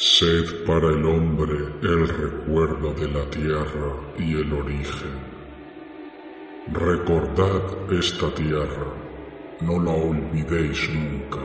Sed 0.00 0.64
para 0.64 0.90
el 0.90 1.04
hombre 1.04 1.58
el 1.82 2.06
recuerdo 2.06 2.92
de 2.92 3.08
la 3.08 3.28
tierra 3.30 3.96
y 4.16 4.32
el 4.32 4.52
origen. 4.52 5.10
Recordad 6.72 7.62
esta 7.90 8.32
tierra, 8.32 8.94
no 9.60 9.82
la 9.82 9.90
olvidéis 9.90 10.88
nunca, 10.90 11.40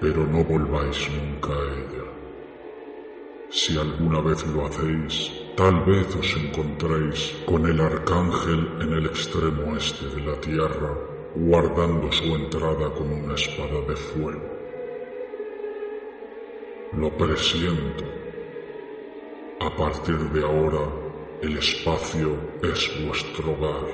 pero 0.00 0.24
no 0.28 0.44
volváis 0.44 1.10
nunca 1.10 1.52
a 1.52 1.72
ella. 1.74 2.04
Si 3.50 3.76
alguna 3.76 4.20
vez 4.20 4.46
lo 4.46 4.66
hacéis, 4.66 5.32
tal 5.56 5.84
vez 5.84 6.06
os 6.14 6.36
encontréis 6.36 7.36
con 7.44 7.66
el 7.66 7.80
arcángel 7.80 8.68
en 8.80 8.92
el 8.92 9.06
extremo 9.06 9.76
este 9.76 10.06
de 10.06 10.20
la 10.20 10.40
tierra, 10.40 10.96
guardando 11.34 12.12
su 12.12 12.32
entrada 12.36 12.94
con 12.94 13.10
una 13.10 13.34
espada 13.34 13.80
de 13.88 13.96
fuego. 13.96 14.51
Lo 16.96 17.10
presiento. 17.16 18.04
A 19.60 19.74
partir 19.74 20.18
de 20.30 20.44
ahora, 20.44 20.92
el 21.40 21.56
espacio 21.56 22.36
es 22.62 23.06
vuestro 23.06 23.52
hogar. 23.52 23.88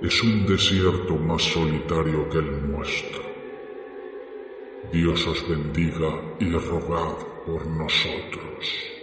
Es 0.00 0.22
un 0.22 0.46
desierto 0.46 1.16
más 1.16 1.42
solitario 1.42 2.28
que 2.28 2.38
el 2.38 2.70
nuestro. 2.70 3.22
Dios 4.92 5.26
os 5.26 5.48
bendiga 5.48 6.36
y 6.38 6.52
rogad 6.52 7.16
por 7.44 7.66
nosotros. 7.66 8.96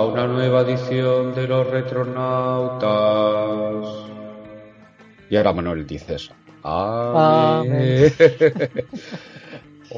A 0.00 0.04
una 0.04 0.26
nueva 0.26 0.62
edición 0.62 1.34
de 1.34 1.46
los 1.46 1.66
Retronautas. 1.66 2.86
Y 5.28 5.36
ahora 5.36 5.52
Manuel 5.52 5.86
dices, 5.86 6.30
Amén. 6.62 8.10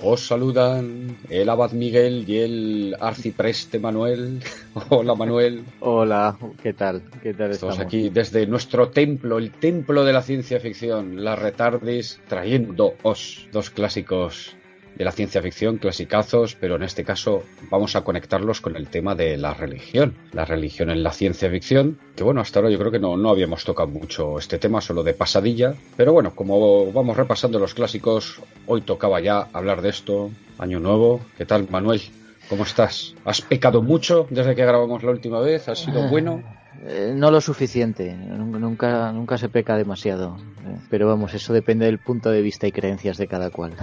Os 0.03 0.27
saludan 0.27 1.19
el 1.31 1.49
abad 1.49 1.71
Miguel 1.71 2.25
y 2.27 2.39
el 2.39 2.97
arcipreste 2.99 3.79
Manuel. 3.79 4.41
Hola 4.89 5.15
Manuel. 5.15 5.65
Hola, 5.79 6.37
¿qué 6.61 6.73
tal? 6.73 7.05
¿Qué 7.23 7.33
tal 7.35 7.53
estamos? 7.53 7.75
Estamos 7.75 7.79
aquí 7.79 8.09
desde 8.09 8.45
nuestro 8.49 8.89
templo, 8.89 9.39
el 9.39 9.53
templo 9.53 10.05
de 10.05 10.13
la 10.13 10.23
ciencia 10.23 10.59
ficción, 10.59 11.23
la 11.23 11.37
Retardis, 11.37 12.21
trayéndoos 12.27 13.47
dos 13.53 13.71
clásicos 13.71 14.57
de 14.97 15.05
la 15.05 15.13
ciencia 15.13 15.43
ficción, 15.43 15.79
clasicazos, 15.79 16.55
pero 16.55 16.77
en 16.77 16.83
este 16.83 17.05
caso 17.05 17.43
vamos 17.71 17.97
a 17.97 18.03
conectarlos 18.03 18.61
con 18.61 18.77
el 18.77 18.89
tema 18.89 19.15
de 19.15 19.37
la 19.37 19.55
religión. 19.55 20.15
La 20.33 20.45
religión 20.45 20.91
en 20.91 21.03
la 21.03 21.13
ciencia 21.13 21.51
ficción, 21.51 21.99
que 22.17 22.25
bueno, 22.25 22.41
hasta 22.41 22.59
ahora 22.59 22.71
yo 22.71 22.79
creo 22.79 22.91
que 22.91 22.99
no, 22.99 23.17
no 23.17 23.31
habíamos 23.31 23.65
tocado 23.65 23.89
mucho 23.89 24.39
este 24.39 24.59
tema, 24.59 24.81
solo 24.81 25.03
de 25.03 25.15
pasadilla, 25.15 25.75
pero 25.97 26.13
bueno, 26.13 26.35
como 26.35 26.93
vamos 26.93 27.17
repasando 27.17 27.59
los 27.59 27.75
clásicos, 27.75 28.41
hoy 28.67 28.83
tocaba 28.83 29.21
ya 29.21 29.49
hablar 29.53 29.83
de 29.83 29.91
esto, 29.91 30.31
año 30.59 30.81
nuevo. 30.81 31.21
¿Qué 31.37 31.47
tal, 31.47 31.69
Manuel? 31.71 32.03
¿Cómo 32.49 32.65
estás? 32.65 33.15
¿Has 33.25 33.41
pecado 33.41 33.83
mucho 33.83 34.27
desde 34.31 34.55
que 34.55 34.65
grabamos 34.65 35.03
la 35.03 35.11
última 35.11 35.41
vez? 35.41 35.69
¿Ha 35.69 35.75
sido 35.75 36.09
bueno? 36.09 36.43
Eh, 36.85 37.13
no 37.15 37.31
lo 37.31 37.41
suficiente, 37.41 38.13
nunca, 38.13 39.13
nunca 39.13 39.39
se 39.39 39.49
peca 39.49 39.77
demasiado. 39.77 40.37
Eh, 40.67 40.79
pero 40.91 41.07
vamos, 41.07 41.33
eso 41.33 41.53
depende 41.53 41.87
del 41.87 41.99
punto 41.99 42.31
de 42.31 42.43
vista 42.43 42.67
y 42.67 42.73
creencias 42.73 43.19
de 43.19 43.29
cada 43.29 43.51
cual. 43.51 43.75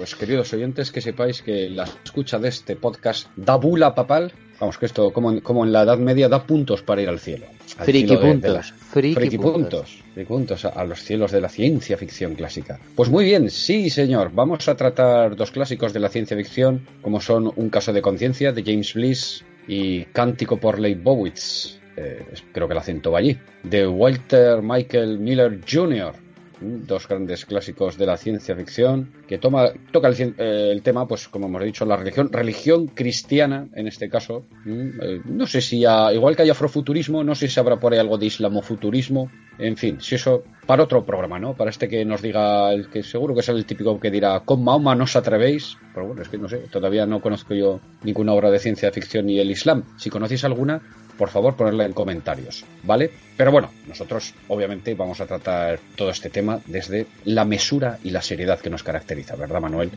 Pues 0.00 0.14
queridos 0.14 0.50
oyentes, 0.54 0.92
que 0.92 1.02
sepáis 1.02 1.42
que 1.42 1.68
la 1.68 1.84
escucha 2.02 2.38
de 2.38 2.48
este 2.48 2.74
podcast 2.74 3.28
da 3.36 3.56
bula 3.56 3.94
papal. 3.94 4.32
Vamos, 4.58 4.78
que 4.78 4.86
esto, 4.86 5.12
como, 5.12 5.42
como 5.42 5.62
en 5.66 5.72
la 5.72 5.82
Edad 5.82 5.98
Media, 5.98 6.30
da 6.30 6.46
puntos 6.46 6.80
para 6.80 7.02
ir 7.02 7.10
al 7.10 7.18
cielo. 7.18 7.44
Friki 7.66 8.16
puntos. 8.16 8.72
Friki, 8.72 9.36
puntos. 9.36 10.02
Friki 10.14 10.26
puntos 10.26 10.64
a, 10.64 10.70
a 10.70 10.86
los 10.86 11.04
cielos 11.04 11.32
de 11.32 11.42
la 11.42 11.50
ciencia 11.50 11.98
ficción 11.98 12.34
clásica. 12.34 12.80
Pues 12.94 13.10
muy 13.10 13.26
bien, 13.26 13.50
sí, 13.50 13.90
señor. 13.90 14.30
Vamos 14.32 14.66
a 14.70 14.74
tratar 14.74 15.36
dos 15.36 15.50
clásicos 15.50 15.92
de 15.92 16.00
la 16.00 16.08
ciencia 16.08 16.34
ficción, 16.34 16.86
como 17.02 17.20
son 17.20 17.52
Un 17.54 17.68
caso 17.68 17.92
de 17.92 18.00
conciencia 18.00 18.52
de 18.52 18.62
James 18.62 18.94
Bliss 18.94 19.44
y 19.70 20.04
Cántico 20.06 20.56
por 20.56 20.80
Leibowitz, 20.80 21.78
eh, 21.96 22.26
creo 22.52 22.66
que 22.66 22.72
el 22.72 22.78
acento 22.78 23.12
va 23.12 23.20
allí, 23.20 23.38
de 23.62 23.86
Walter 23.86 24.62
Michael 24.62 25.20
Miller 25.20 25.60
Jr., 25.64 26.12
dos 26.60 27.08
grandes 27.08 27.46
clásicos 27.46 27.96
de 27.96 28.06
la 28.06 28.16
ciencia 28.16 28.54
ficción, 28.54 29.12
que 29.26 29.38
toma, 29.38 29.70
toca 29.92 30.08
el, 30.08 30.34
eh, 30.38 30.70
el, 30.72 30.82
tema, 30.82 31.06
pues 31.06 31.28
como 31.28 31.46
hemos 31.46 31.64
dicho, 31.64 31.84
la 31.84 31.96
religión, 31.96 32.30
religión 32.32 32.86
cristiana 32.88 33.68
en 33.74 33.86
este 33.86 34.08
caso. 34.08 34.44
Eh, 34.66 35.20
no 35.24 35.46
sé 35.46 35.60
si, 35.60 35.84
ha, 35.84 36.12
igual 36.12 36.36
que 36.36 36.42
hay 36.42 36.50
afrofuturismo, 36.50 37.24
no 37.24 37.34
sé 37.34 37.48
si 37.48 37.58
habrá 37.58 37.78
por 37.78 37.92
ahí 37.92 37.98
algo 37.98 38.18
de 38.18 38.26
islamofuturismo. 38.26 39.30
En 39.58 39.76
fin, 39.76 40.00
si 40.00 40.14
eso 40.14 40.42
para 40.66 40.84
otro 40.84 41.04
programa, 41.04 41.38
¿no? 41.38 41.54
Para 41.54 41.70
este 41.70 41.88
que 41.88 42.04
nos 42.04 42.22
diga, 42.22 42.72
el 42.72 42.88
que 42.88 43.02
seguro 43.02 43.34
que 43.34 43.40
es 43.40 43.48
el 43.48 43.66
típico 43.66 43.98
que 43.98 44.10
dirá, 44.10 44.40
con 44.40 44.62
Mahoma 44.62 44.94
no 44.94 45.04
os 45.04 45.16
atrevéis. 45.16 45.76
Pero 45.92 46.06
bueno, 46.06 46.22
es 46.22 46.28
que 46.28 46.38
no 46.38 46.48
sé, 46.48 46.58
todavía 46.70 47.06
no 47.06 47.20
conozco 47.20 47.54
yo 47.54 47.80
ninguna 48.02 48.32
obra 48.32 48.50
de 48.50 48.58
ciencia 48.58 48.92
ficción 48.92 49.26
ni 49.26 49.38
el 49.38 49.50
Islam. 49.50 49.84
Si 49.98 50.08
conocéis 50.10 50.44
alguna, 50.44 50.80
por 51.20 51.28
favor 51.28 51.54
ponerla 51.54 51.84
en 51.84 51.92
comentarios, 51.92 52.64
¿vale? 52.82 53.10
Pero 53.36 53.52
bueno, 53.52 53.68
nosotros 53.86 54.32
obviamente 54.48 54.94
vamos 54.94 55.20
a 55.20 55.26
tratar 55.26 55.78
todo 55.94 56.08
este 56.08 56.30
tema 56.30 56.60
desde 56.64 57.08
la 57.26 57.44
mesura 57.44 57.98
y 58.02 58.08
la 58.08 58.22
seriedad 58.22 58.58
que 58.58 58.70
nos 58.70 58.82
caracteriza, 58.82 59.36
¿verdad, 59.36 59.60
Manuel? 59.60 59.90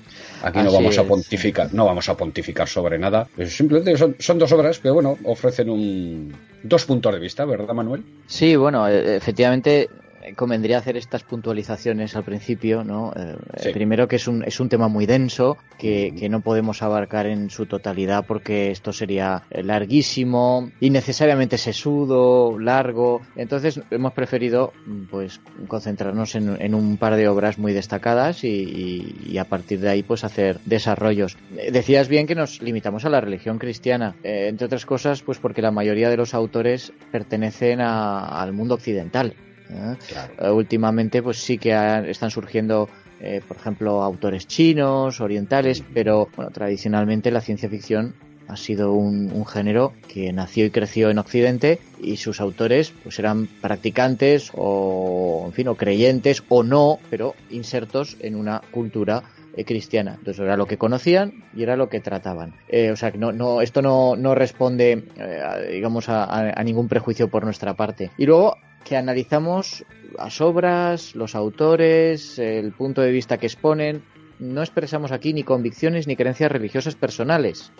Aquí 0.44 0.60
no 0.60 0.74
vamos 0.74 0.98
a 0.98 1.06
pontificar, 1.06 1.74
no 1.74 1.86
vamos 1.86 2.10
a 2.10 2.18
pontificar 2.18 2.68
sobre 2.68 3.00
nada. 3.00 3.26
Simplemente 3.48 3.96
son, 3.96 4.18
son 4.20 4.38
dos 4.38 4.52
obras 4.52 4.80
que, 4.80 4.90
bueno, 4.90 5.18
ofrecen 5.24 5.70
un, 5.70 6.36
dos 6.62 6.84
puntos 6.84 7.14
de 7.14 7.20
vista, 7.22 7.46
¿verdad, 7.46 7.74
Manuel? 7.74 8.04
Sí, 8.28 8.58
bueno, 8.58 8.86
efectivamente 8.86 9.88
convendría 10.36 10.78
hacer 10.78 10.98
estas 10.98 11.24
puntualizaciones 11.24 12.16
al 12.16 12.24
principio, 12.24 12.84
¿no? 12.84 13.14
Eh, 13.16 13.36
sí. 13.58 13.70
Primero 13.74 14.08
que 14.08 14.16
es 14.18 14.28
un, 14.28 14.44
es 14.44 14.60
un 14.60 14.70
tema 14.70 14.88
muy 14.88 15.06
denso, 15.06 15.58
que, 15.78 16.14
que, 16.18 16.30
no 16.30 16.42
podemos 16.42 16.82
abarcar 16.82 17.26
en 17.28 17.50
su 17.50 17.66
totalidad 17.66 18.26
porque 18.26 18.72
esto 18.72 18.94
sería 18.94 19.44
larguísimo, 19.52 20.72
innecesariamente 20.80 21.58
sesudo, 21.58 22.58
largo. 22.60 23.22
Entonces 23.36 23.82
hemos 23.92 24.14
preferido 24.14 24.74
pues 25.10 25.42
concentrarnos 25.68 26.36
en, 26.36 26.62
en 26.62 26.76
un 26.76 26.98
par 26.98 27.16
de 27.16 27.28
obras 27.28 27.58
muy 27.58 27.74
destacadas 27.74 28.44
y, 28.44 28.48
y, 28.48 29.32
y, 29.32 29.38
a 29.38 29.46
partir 29.46 29.80
de 29.80 29.90
ahí 29.90 30.04
pues 30.04 30.24
hacer 30.24 30.60
desarrollos. 30.66 31.38
Decías 31.72 32.08
bien 32.08 32.28
que 32.28 32.36
nos 32.36 32.62
limitamos 32.62 33.06
a 33.06 33.10
la 33.10 33.22
religión 33.22 33.60
cristiana, 33.60 34.16
eh, 34.24 34.48
entre 34.50 34.66
otras 34.66 34.86
cosas 34.86 35.22
pues 35.22 35.40
porque 35.40 35.62
la 35.62 35.72
mayoría 35.72 36.10
de 36.10 36.18
los 36.18 36.34
autores 36.34 36.94
pertenecen 37.12 37.82
a, 37.82 38.42
al 38.42 38.54
mundo 38.54 38.76
occidental. 38.76 39.36
¿Eh? 39.74 39.98
Claro. 40.08 40.56
Últimamente, 40.56 41.22
pues 41.22 41.38
sí 41.38 41.58
que 41.58 41.72
están 42.08 42.32
surgiendo, 42.32 42.90
eh, 43.20 43.42
por 43.48 43.58
ejemplo, 43.58 44.04
autores 44.04 44.48
chinos, 44.48 45.22
orientales, 45.22 45.84
pero 45.94 46.30
bueno, 46.36 46.52
tradicionalmente 46.52 47.32
la 47.32 47.42
ciencia 47.42 47.70
ficción 47.70 48.16
ha 48.48 48.58
sido 48.58 48.92
un, 48.92 49.32
un, 49.32 49.46
género 49.46 49.94
que 50.08 50.34
nació 50.34 50.66
y 50.66 50.70
creció 50.70 51.10
en 51.10 51.18
Occidente 51.18 51.80
y 52.02 52.18
sus 52.18 52.42
autores 52.42 52.94
pues 53.04 53.18
eran 53.18 53.48
practicantes 53.62 54.52
o 54.54 55.44
en 55.46 55.54
fin 55.54 55.70
o 55.70 55.76
creyentes 55.76 56.44
o 56.50 56.62
no 56.62 57.00
pero 57.10 57.36
insertos 57.50 58.18
en 58.20 58.36
una 58.36 58.62
cultura 58.72 59.24
eh, 59.56 59.66
cristiana. 59.66 60.16
Entonces 60.18 60.44
era 60.44 60.58
lo 60.58 60.66
que 60.66 60.80
conocían 60.80 61.44
y 61.56 61.62
era 61.62 61.76
lo 61.76 61.88
que 61.88 62.00
trataban. 62.00 62.56
Eh, 62.70 62.90
o 62.90 62.96
sea, 62.96 63.12
que 63.12 63.20
no, 63.20 63.32
no, 63.32 63.62
esto 63.62 63.84
no, 63.84 64.16
no 64.16 64.34
responde, 64.34 65.04
a, 65.20 65.60
digamos, 65.60 66.10
a, 66.10 66.24
a, 66.60 66.64
ningún 66.64 66.88
prejuicio 66.88 67.28
por 67.28 67.44
nuestra 67.44 67.76
parte. 67.76 68.10
Y 68.18 68.26
luego 68.26 68.58
que 68.84 68.98
analizamos 68.98 69.86
las 70.18 70.42
obras, 70.42 71.16
los 71.16 71.36
autores, 71.36 72.38
el 72.40 72.72
punto 72.74 73.02
de 73.02 73.12
vista 73.12 73.38
que 73.38 73.48
exponen, 73.48 74.04
no 74.40 74.62
expresamos 74.62 75.12
aquí 75.12 75.34
ni 75.34 75.44
convicciones 75.44 76.08
ni 76.08 76.16
creencias 76.16 76.52
religiosas 76.52 76.96
personales. 76.96 77.72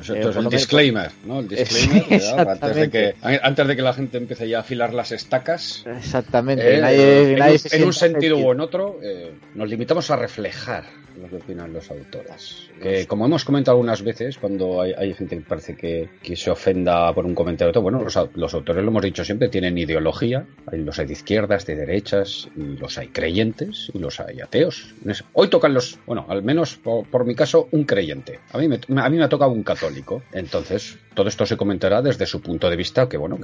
Eso, 0.00 0.14
es 0.14 0.36
el 0.36 0.48
disclaimer, 0.48 1.10
¿no? 1.24 1.40
El 1.40 1.48
disclaimer, 1.48 2.22
antes, 2.48 2.76
de 2.76 2.90
que, 2.90 3.14
antes 3.22 3.66
de 3.66 3.76
que 3.76 3.82
la 3.82 3.92
gente 3.92 4.18
empiece 4.18 4.48
ya 4.48 4.58
a 4.58 4.60
afilar 4.60 4.94
las 4.94 5.12
estacas. 5.12 5.84
Exactamente. 5.86 6.78
en, 6.78 7.84
un, 7.84 7.92
sentido 7.92 8.38
u 8.38 8.52
en 8.52 8.60
otro, 8.60 8.98
nos 9.54 9.68
limitamos 9.68 10.10
a 10.10 10.16
reflejar 10.16 10.84
lo 11.20 11.28
que 11.28 11.36
opinan 11.36 11.72
los 11.72 11.90
autores. 11.90 12.70
Que, 12.82 13.06
como 13.06 13.26
hemos 13.26 13.44
comentado 13.44 13.76
algunas 13.76 14.02
veces, 14.02 14.38
cuando 14.38 14.80
hay, 14.80 15.14
gente 15.14 15.36
que 15.36 15.42
parece 15.42 15.76
que, 15.76 16.36
se 16.36 16.50
ofenda 16.50 17.12
por 17.12 17.26
un 17.26 17.34
comentario, 17.34 17.80
bueno, 17.82 18.02
los, 18.02 18.18
los, 18.34 18.54
autores 18.54 18.82
lo 18.82 18.90
hemos 18.90 19.02
dicho 19.02 19.24
siempre, 19.24 19.48
tienen 19.48 19.76
ideología, 19.76 20.46
hay, 20.66 20.80
los 20.80 20.98
hay 20.98 21.06
de 21.06 21.12
izquierdas, 21.12 21.66
de 21.66 21.76
derechas, 21.76 22.48
y 22.56 22.76
los 22.76 22.96
hay 22.98 23.08
creyentes 23.08 23.90
y 23.92 23.98
los 23.98 24.20
hay 24.20 24.40
ateos. 24.40 24.94
Hoy 25.32 25.48
tocan 25.48 25.74
los, 25.74 25.89
bueno, 26.06 26.26
al 26.28 26.42
menos 26.42 26.76
por, 26.76 27.24
mi 27.24 27.34
caso, 27.34 27.68
un 27.72 27.84
creyente. 27.84 28.40
A 28.52 28.58
mí, 28.58 28.68
me, 28.68 28.80
a 29.00 29.08
mí 29.08 29.16
me 29.16 29.24
ha 29.24 29.28
tocado 29.28 29.50
un 29.50 29.62
católico. 29.62 30.22
Entonces, 30.32 30.98
todo 31.14 31.28
esto 31.28 31.44
se 31.46 31.56
comentará 31.56 32.02
desde 32.02 32.26
su 32.26 32.40
punto 32.40 32.70
de 32.70 32.76
vista, 32.76 33.08
que 33.08 33.16
bueno, 33.16 33.38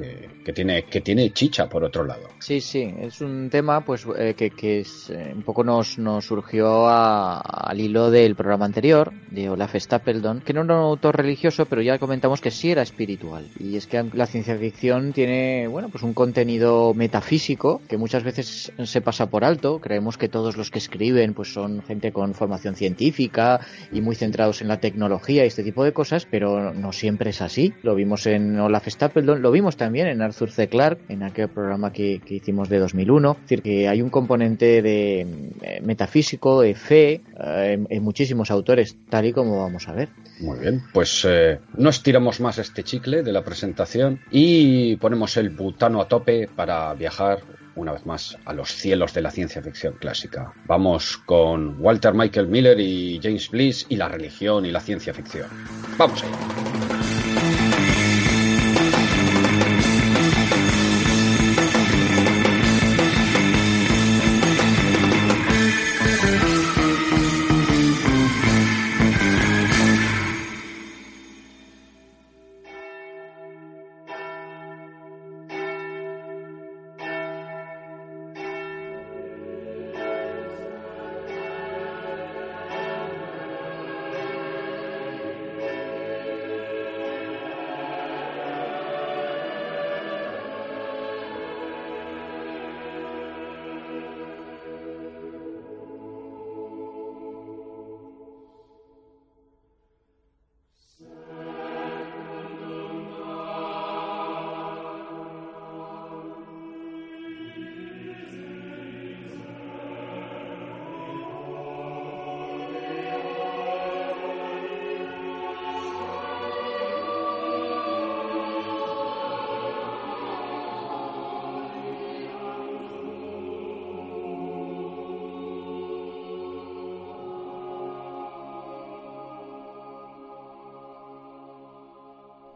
que, 0.44 0.52
tiene, 0.52 0.84
que 0.84 1.00
tiene 1.00 1.32
chicha 1.32 1.68
por 1.68 1.84
otro 1.84 2.04
lado. 2.04 2.28
Sí, 2.38 2.60
sí, 2.60 2.94
es 3.00 3.20
un 3.20 3.50
tema 3.50 3.84
pues 3.84 4.06
eh, 4.16 4.34
que, 4.36 4.50
que 4.50 4.80
eh, 4.80 5.32
un 5.34 5.42
poco 5.42 5.64
nos, 5.64 5.98
nos 5.98 6.24
surgió 6.24 6.86
a 6.88 7.40
al 7.40 7.80
hilo 7.80 8.10
del 8.10 8.34
programa 8.34 8.64
anterior 8.64 9.12
de 9.30 9.48
Olaf 9.48 9.74
Stapledon, 9.74 10.40
que 10.40 10.52
no 10.52 10.62
era 10.62 10.74
un 10.74 10.84
autor 10.84 11.16
religioso, 11.16 11.66
pero 11.66 11.82
ya 11.82 11.98
comentamos 11.98 12.40
que 12.40 12.50
sí 12.50 12.70
era 12.70 12.82
espiritual. 12.82 13.48
Y 13.58 13.76
es 13.76 13.86
que 13.86 14.02
la 14.12 14.26
ciencia 14.26 14.56
ficción 14.56 15.12
tiene, 15.12 15.66
bueno, 15.68 15.88
pues 15.88 16.02
un 16.02 16.14
contenido 16.14 16.94
metafísico 16.94 17.80
que 17.88 17.96
muchas 17.96 18.22
veces 18.22 18.72
se 18.82 19.00
pasa 19.00 19.28
por 19.28 19.44
alto. 19.44 19.80
Creemos 19.80 20.16
que 20.16 20.28
todos 20.28 20.56
los 20.56 20.70
que 20.70 20.78
escriben 20.78 21.34
pues 21.34 21.52
son 21.52 21.82
gente 21.82 22.12
con 22.12 22.34
formación 22.36 22.76
científica 22.76 23.60
y 23.92 24.00
muy 24.00 24.14
centrados 24.14 24.62
en 24.62 24.68
la 24.68 24.80
tecnología 24.80 25.44
y 25.44 25.48
este 25.48 25.64
tipo 25.64 25.84
de 25.84 25.92
cosas, 25.92 26.26
pero 26.30 26.72
no 26.72 26.92
siempre 26.92 27.30
es 27.30 27.42
así. 27.42 27.74
Lo 27.82 27.94
vimos 27.94 28.26
en 28.26 28.58
Olaf 28.60 28.86
Stapledon, 28.86 29.42
lo 29.42 29.50
vimos 29.50 29.76
también 29.76 30.06
en 30.06 30.22
Arthur 30.22 30.50
C. 30.50 30.68
Clarke, 30.68 31.02
en 31.08 31.22
aquel 31.22 31.48
programa 31.48 31.92
que, 31.92 32.20
hicimos 32.28 32.68
de 32.68 32.78
2001. 32.78 33.32
Es 33.32 33.40
decir, 33.42 33.62
que 33.62 33.88
hay 33.88 34.02
un 34.02 34.10
componente 34.10 34.82
de 34.82 35.20
eh, 35.62 35.80
metafísico, 35.82 36.60
de 36.60 36.74
fe, 36.74 37.22
en, 37.38 38.02
muchísimos 38.02 38.50
autores, 38.50 38.96
tal 39.08 39.26
y 39.26 39.32
como 39.32 39.62
vamos 39.62 39.88
a 39.88 39.92
ver. 39.92 40.08
Muy 40.40 40.58
bien, 40.58 40.82
pues 40.92 41.26
eh, 41.28 41.58
no 41.76 41.90
estiramos 41.90 42.40
más 42.40 42.58
este 42.58 42.82
chicle 42.82 43.22
de 43.22 43.32
la 43.32 43.42
presentación 43.42 44.20
y 44.30 44.96
ponemos 44.96 45.36
el 45.36 45.50
butano 45.50 46.00
a 46.00 46.08
tope 46.08 46.48
para 46.54 46.92
viajar 46.94 47.40
una 47.76 47.92
vez 47.92 48.04
más 48.04 48.36
a 48.44 48.52
los 48.52 48.70
cielos 48.70 49.14
de 49.14 49.22
la 49.22 49.30
ciencia 49.30 49.62
ficción 49.62 49.94
clásica. 49.94 50.52
Vamos 50.66 51.16
con 51.18 51.76
Walter 51.80 52.14
Michael 52.14 52.48
Miller 52.48 52.80
y 52.80 53.20
James 53.22 53.50
Bliss 53.50 53.86
y 53.88 53.96
la 53.96 54.08
religión 54.08 54.66
y 54.66 54.72
la 54.72 54.80
ciencia 54.80 55.14
ficción. 55.14 55.48
Vamos 55.96 56.22
allá. 56.22 57.05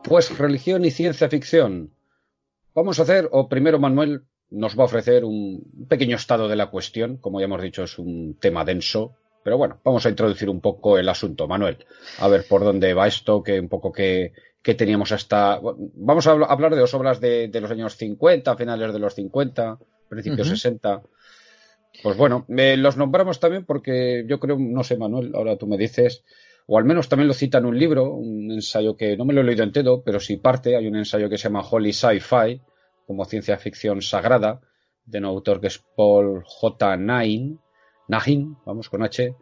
Pues 0.05 0.37
religión 0.39 0.85
y 0.85 0.91
ciencia 0.91 1.29
ficción. 1.29 1.93
Vamos 2.75 2.99
a 2.99 3.03
hacer, 3.03 3.29
o 3.33 3.49
primero 3.49 3.79
Manuel 3.79 4.23
nos 4.51 4.77
va 4.77 4.83
a 4.83 4.87
ofrecer 4.87 5.25
un 5.25 5.87
pequeño 5.89 6.17
estado 6.17 6.49
de 6.49 6.57
la 6.57 6.71
cuestión. 6.71 7.19
Como 7.19 7.41
ya 7.41 7.45
hemos 7.45 7.63
dicho, 7.63 7.85
es 7.85 7.99
un 7.99 8.37
tema 8.41 8.65
denso. 8.65 9.15
Pero 9.43 9.57
bueno, 9.57 9.81
vamos 9.85 10.05
a 10.05 10.11
introducir 10.11 10.49
un 10.51 10.61
poco 10.61 10.99
el 10.99 11.09
asunto, 11.09 11.49
Manuel. 11.49 11.85
A 12.19 12.29
ver 12.29 12.45
por 12.49 12.63
dónde 12.63 12.93
va 12.95 13.07
esto, 13.07 13.43
que 13.43 13.59
un 13.59 13.69
poco 13.69 13.93
que, 13.93 14.33
teníamos 14.63 15.13
hasta. 15.13 15.61
Vamos 15.63 16.27
a 16.27 16.33
hablar 16.33 16.75
de 16.75 16.81
dos 16.81 16.95
obras 16.95 17.21
de, 17.21 17.51
los 17.53 17.71
años 17.71 17.97
50, 17.97 18.57
finales 18.57 18.93
de 18.93 18.99
los 18.99 19.15
50, 19.15 19.79
principios 20.09 20.49
60. 20.49 21.03
Pues 22.03 22.17
bueno, 22.17 22.45
los 22.49 22.97
nombramos 22.97 23.41
también 23.41 23.65
porque 23.65 24.25
yo 24.27 24.39
creo, 24.41 24.57
no 24.59 24.85
sé, 24.85 24.97
Manuel, 24.97 25.33
ahora 25.35 25.57
tú 25.57 25.67
me 25.67 25.77
dices, 25.77 26.25
o 26.73 26.79
al 26.79 26.85
menos 26.85 27.09
también 27.09 27.27
lo 27.27 27.35
cita 27.35 27.59
en 27.59 27.67
un 27.67 27.77
libro, 27.77 28.15
un 28.15 28.49
ensayo 28.53 28.97
que 28.97 29.17
no 29.17 29.25
me 29.25 29.35
lo 29.35 29.41
he 29.41 29.45
leído 29.45 29.65
entero, 29.65 30.03
pero 30.05 30.21
sí 30.21 30.37
parte, 30.37 30.77
hay 30.77 30.87
un 30.87 30.95
ensayo 30.95 31.29
que 31.29 31.37
se 31.37 31.49
llama 31.49 31.67
Holy 31.69 31.93
Sci-Fi, 31.93 32.63
como 33.09 33.25
ciencia 33.25 33.59
ficción 33.59 34.01
sagrada, 34.03 34.61
de 35.05 35.19
un 35.19 35.25
autor 35.25 35.61
que 35.61 35.67
es 35.67 35.83
Paul 35.97 36.45
J. 36.47 36.97
Nain, 36.97 37.59
Nahin, 38.07 38.57
vamos 38.65 38.89
con 38.89 39.03
H, 39.03 39.35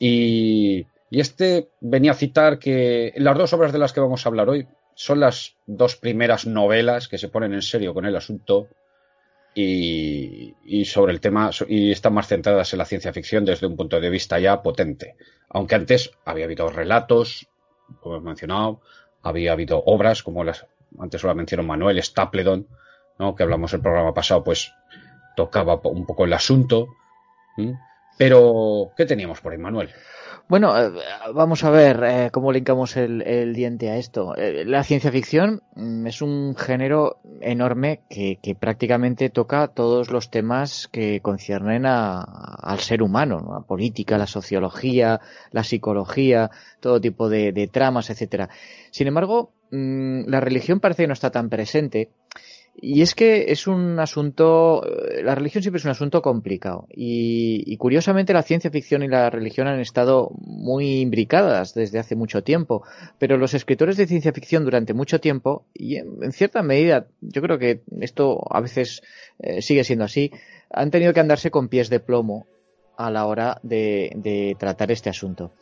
y, 0.00 0.84
y 1.08 1.20
este 1.20 1.68
venía 1.80 2.10
a 2.10 2.14
citar 2.14 2.58
que 2.58 3.12
las 3.14 3.38
dos 3.38 3.52
obras 3.52 3.72
de 3.72 3.78
las 3.78 3.92
que 3.92 4.00
vamos 4.00 4.26
a 4.26 4.28
hablar 4.28 4.48
hoy 4.48 4.66
son 4.96 5.20
las 5.20 5.54
dos 5.66 5.94
primeras 5.94 6.48
novelas 6.48 7.06
que 7.06 7.18
se 7.18 7.28
ponen 7.28 7.54
en 7.54 7.62
serio 7.62 7.94
con 7.94 8.06
el 8.06 8.16
asunto 8.16 8.66
y, 9.54 10.84
sobre 10.86 11.12
el 11.12 11.20
tema 11.20 11.50
y 11.68 11.90
están 11.90 12.14
más 12.14 12.28
centradas 12.28 12.72
en 12.72 12.78
la 12.78 12.84
ciencia 12.84 13.12
ficción 13.12 13.44
desde 13.44 13.66
un 13.66 13.76
punto 13.76 14.00
de 14.00 14.10
vista 14.10 14.38
ya 14.38 14.62
potente. 14.62 15.16
Aunque 15.50 15.74
antes 15.74 16.10
había 16.24 16.46
habido 16.46 16.68
relatos, 16.68 17.48
como 18.00 18.16
he 18.16 18.20
mencionado, 18.20 18.80
había 19.22 19.52
habido 19.52 19.82
obras 19.84 20.22
como 20.22 20.44
las 20.44 20.66
antes 20.98 21.22
lo 21.22 21.34
mencionó 21.34 21.62
Manuel 21.62 22.02
Stapledon, 22.02 22.66
¿no? 23.18 23.34
que 23.34 23.42
hablamos 23.42 23.72
el 23.72 23.80
programa 23.80 24.12
pasado, 24.12 24.44
pues 24.44 24.72
tocaba 25.36 25.80
un 25.84 26.06
poco 26.06 26.24
el 26.24 26.32
asunto. 26.32 26.88
Pero, 28.18 28.92
¿qué 28.96 29.06
teníamos 29.06 29.40
por 29.40 29.52
ahí, 29.52 29.58
Manuel? 29.58 29.90
Bueno, 30.48 30.78
eh, 30.78 30.92
vamos 31.34 31.64
a 31.64 31.70
ver 31.70 32.02
eh, 32.04 32.30
cómo 32.30 32.52
linkamos 32.52 32.96
el, 32.96 33.54
diente 33.54 33.90
a 33.90 33.96
esto. 33.96 34.36
Eh, 34.36 34.64
la 34.66 34.84
ciencia 34.84 35.10
ficción 35.10 35.62
mm, 35.74 36.06
es 36.06 36.20
un 36.20 36.54
género 36.56 37.20
enorme 37.40 38.00
que, 38.10 38.38
prácticamente 38.58 39.30
toca 39.30 39.68
todos 39.68 40.10
los 40.10 40.30
temas 40.30 40.88
que 40.88 41.20
conciernen 41.20 41.86
al 41.86 42.78
ser 42.80 43.02
humano, 43.02 43.40
la 43.50 43.60
política, 43.66 44.18
la 44.18 44.26
sociología, 44.26 45.20
la 45.52 45.64
psicología, 45.64 46.50
todo 46.80 47.00
tipo 47.00 47.28
de, 47.28 47.52
de 47.52 47.68
tramas, 47.68 48.10
etcétera. 48.10 48.50
Sin 48.90 49.06
embargo, 49.06 49.52
mm, 49.70 50.28
la 50.28 50.40
religión 50.40 50.80
parece 50.80 51.04
que 51.04 51.08
no 51.08 51.14
está 51.14 51.30
tan 51.30 51.48
presente 51.48 52.10
y 52.74 53.02
es 53.02 53.14
que 53.14 53.52
es 53.52 53.66
un 53.66 53.98
asunto, 54.00 54.82
eh, 54.84 55.22
la 55.22 55.34
religión 55.34 55.62
siempre 55.62 55.78
es 55.78 55.84
un 55.84 55.90
asunto 55.90 56.22
complicado. 56.22 56.86
Y, 56.90 57.76
curiosamente 57.76 58.32
la 58.32 58.42
ciencia 58.42 58.70
ficción 58.70 59.02
y 59.02 59.08
la 59.08 59.28
religión 59.28 59.66
han 59.66 59.80
estado 59.80 60.30
muy 60.40 61.00
imbricadas 61.00 61.74
desde 61.74 61.98
hace 61.98 62.16
mucho 62.16 62.42
tiempo. 62.42 62.82
Pero 63.18 63.36
los 63.36 63.54
escritores 63.54 63.96
de 63.96 64.06
ciencia 64.06 64.32
ficción 64.32 64.64
durante 64.64 64.94
mucho 64.94 65.20
tiempo, 65.20 65.66
y 65.74 65.96
en, 65.96 66.32
cierta 66.32 66.62
medida, 66.62 67.06
yo 67.20 67.42
creo 67.42 67.58
que 67.58 67.82
esto 68.00 68.40
a 68.50 68.60
veces 68.60 69.02
eh, 69.38 69.60
sigue 69.60 69.84
siendo 69.84 70.06
así, 70.06 70.32
han 70.70 70.90
tenido 70.90 71.12
que 71.12 71.20
andarse 71.20 71.50
con 71.50 71.68
pies 71.68 71.90
de 71.90 72.00
plomo 72.00 72.46
a 72.96 73.10
la 73.10 73.26
hora 73.26 73.58
de 73.62 74.56
tratar 74.58 74.92
este 74.92 75.10
asunto. 75.10 75.52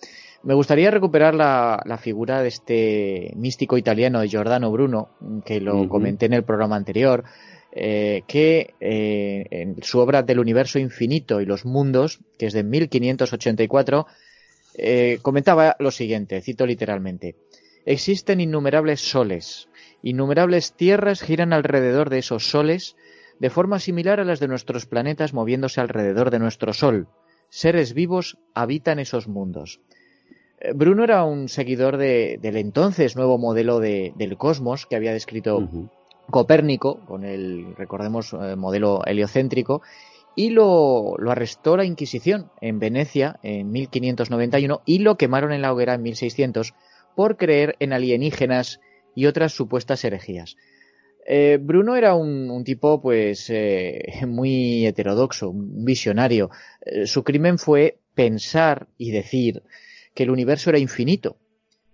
Me 0.43 0.55
gustaría 0.55 0.91
recuperar 0.91 1.35
la, 1.35 1.99
figura 2.01 2.43
de 2.43 2.49
este 2.49 3.33
místico 3.37 3.77
italiano 3.77 4.21
de 4.21 4.29
Giordano 4.29 4.71
Bruno, 4.71 5.11
que 5.45 5.61
lo 5.61 5.89
comenté 5.89 6.27
en 6.27 6.33
el 6.33 6.45
programa 6.45 6.77
anterior, 6.77 7.25
eh, 7.73 8.23
que 8.27 8.75
eh, 8.81 9.47
en 9.51 9.83
su 9.83 9.99
obra 9.99 10.23
del 10.23 10.41
universo 10.41 10.79
infinito 10.79 11.41
y 11.41 11.47
los 11.47 11.65
mundos, 11.65 12.21
que 12.39 12.47
es 12.47 12.53
de 12.53 12.65
1584, 12.65 14.07
Eh, 14.75 15.19
comentaba 15.23 15.77
lo 15.79 15.91
siguiente, 15.91 16.41
cito 16.41 16.67
literalmente. 16.67 17.37
Existen 17.85 18.41
innumerables 18.41 19.01
soles. 19.01 19.69
Innumerables 20.03 20.75
tierras 20.75 21.23
giran 21.23 21.53
alrededor 21.53 22.11
de 22.11 22.19
esos 22.19 22.49
soles 22.49 22.97
de 23.39 23.51
forma 23.51 23.79
similar 23.79 24.21
a 24.21 24.25
las 24.25 24.39
de 24.39 24.49
nuestros 24.49 24.87
planetas 24.87 25.33
moviéndose 25.33 25.81
alrededor 25.81 26.31
de 26.31 26.39
nuestro 26.39 26.73
Sol. 26.73 27.09
Seres 27.49 27.95
vivos 27.95 28.39
habitan 28.55 28.99
esos 28.99 29.29
mundos. 29.29 29.81
Bruno 30.75 31.05
era 31.05 31.25
un 31.25 31.49
seguidor 31.49 31.97
del 31.97 32.57
entonces 32.57 33.17
nuevo 33.17 33.39
modelo 33.39 33.81
del 33.81 34.37
cosmos 34.37 34.87
que 34.87 34.97
había 34.97 35.13
descrito 35.13 35.69
Copérnico, 36.31 37.01
con 37.07 37.25
el, 37.25 37.75
recordemos, 37.77 38.33
eh, 38.33 38.57
modelo 38.57 39.03
heliocéntrico, 39.05 39.83
y 40.37 40.51
lo, 40.51 41.17
lo, 41.19 41.31
arrestó 41.33 41.77
la 41.77 41.85
Inquisición 41.85 42.51
en 42.61 42.79
Venecia 42.79 43.41
en 43.43 43.71
1591 43.73 44.83
y 44.87 45.01
lo 45.01 45.17
quemaron 45.17 45.53
en 45.53 45.63
la 45.63 45.73
hoguera 45.73 45.95
en 45.95 46.03
1600 46.03 46.75
por 47.17 47.37
creer 47.37 47.75
en 47.81 47.93
alienígenas 47.93 48.81
y 49.15 49.27
otras 49.27 49.53
supuestas 49.53 50.05
herejías. 50.05 50.57
Eh, 51.27 51.59
Bruno 51.61 51.97
era 51.97 52.15
un, 52.15 52.63
tipo, 52.65 53.03
pues, 53.03 53.51
eh, 53.51 54.03
muy 54.27 54.87
heterodoxo, 54.87 55.51
un 55.51 55.85
visionario. 55.85 56.51
su 57.07 57.25
crimen 57.25 57.59
fue 57.59 57.99
pensar 58.15 58.87
y 58.99 59.11
decir 59.11 59.63
que 60.15 60.25
el 60.25 60.31
universo 60.31 60.71
era 60.71 60.79
infinito, 60.79 61.37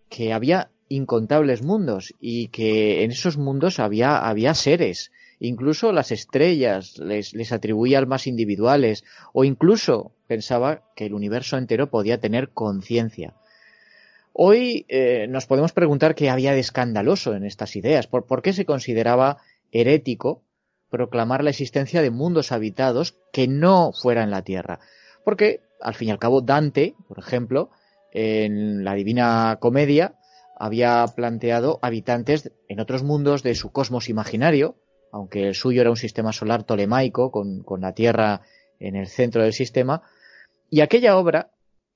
que 0.08 0.32
había 0.32 0.70
incontables 0.88 1.62
mundos 1.62 2.14
y 2.20 2.48
que 2.48 3.04
en 3.04 3.10
esos 3.10 3.36
mundos 3.36 3.78
había, 3.78 4.18
había 4.18 4.54
seres, 4.54 5.10
incluso 5.40 5.92
las 5.92 6.12
estrellas 6.12 6.98
les, 6.98 7.34
les 7.34 7.52
atribuía 7.52 7.98
almas 7.98 8.26
individuales 8.26 9.04
o 9.32 9.44
incluso 9.44 10.12
pensaba 10.26 10.82
que 10.94 11.06
el 11.06 11.14
universo 11.14 11.58
entero 11.58 11.90
podía 11.90 12.20
tener 12.20 12.50
conciencia. 12.50 13.34
Hoy 14.32 14.84
eh, 14.88 15.26
nos 15.28 15.46
podemos 15.46 15.72
preguntar 15.72 16.14
qué 16.14 16.28
había 16.28 16.52
de 16.52 16.60
escandaloso 16.60 17.34
en 17.34 17.44
estas 17.44 17.74
ideas, 17.74 18.06
por, 18.06 18.26
por 18.26 18.42
qué 18.42 18.52
se 18.52 18.66
consideraba 18.66 19.38
herético 19.72 20.42
proclamar 20.90 21.42
la 21.42 21.50
existencia 21.50 22.02
de 22.02 22.10
mundos 22.10 22.52
habitados 22.52 23.16
que 23.32 23.48
no 23.48 23.92
fueran 23.92 24.30
la 24.30 24.42
Tierra. 24.42 24.78
Porque, 25.24 25.60
al 25.80 25.94
fin 25.94 26.08
y 26.08 26.10
al 26.10 26.18
cabo, 26.18 26.42
Dante, 26.42 26.94
por 27.08 27.18
ejemplo, 27.18 27.70
en 28.18 28.82
la 28.82 28.94
Divina 28.94 29.58
Comedia, 29.60 30.14
había 30.58 31.04
planteado 31.14 31.78
habitantes 31.82 32.50
en 32.66 32.80
otros 32.80 33.02
mundos 33.02 33.42
de 33.42 33.54
su 33.54 33.72
cosmos 33.72 34.08
imaginario, 34.08 34.76
aunque 35.12 35.48
el 35.48 35.54
suyo 35.54 35.82
era 35.82 35.90
un 35.90 35.98
sistema 35.98 36.32
solar 36.32 36.64
tolemaico 36.64 37.30
con, 37.30 37.62
la 37.78 37.92
Tierra 37.92 38.40
en 38.80 38.96
el 38.96 39.06
centro 39.06 39.42
del 39.42 39.52
sistema, 39.52 40.00
y 40.70 40.80
aquella 40.80 41.18
obra, 41.18 41.50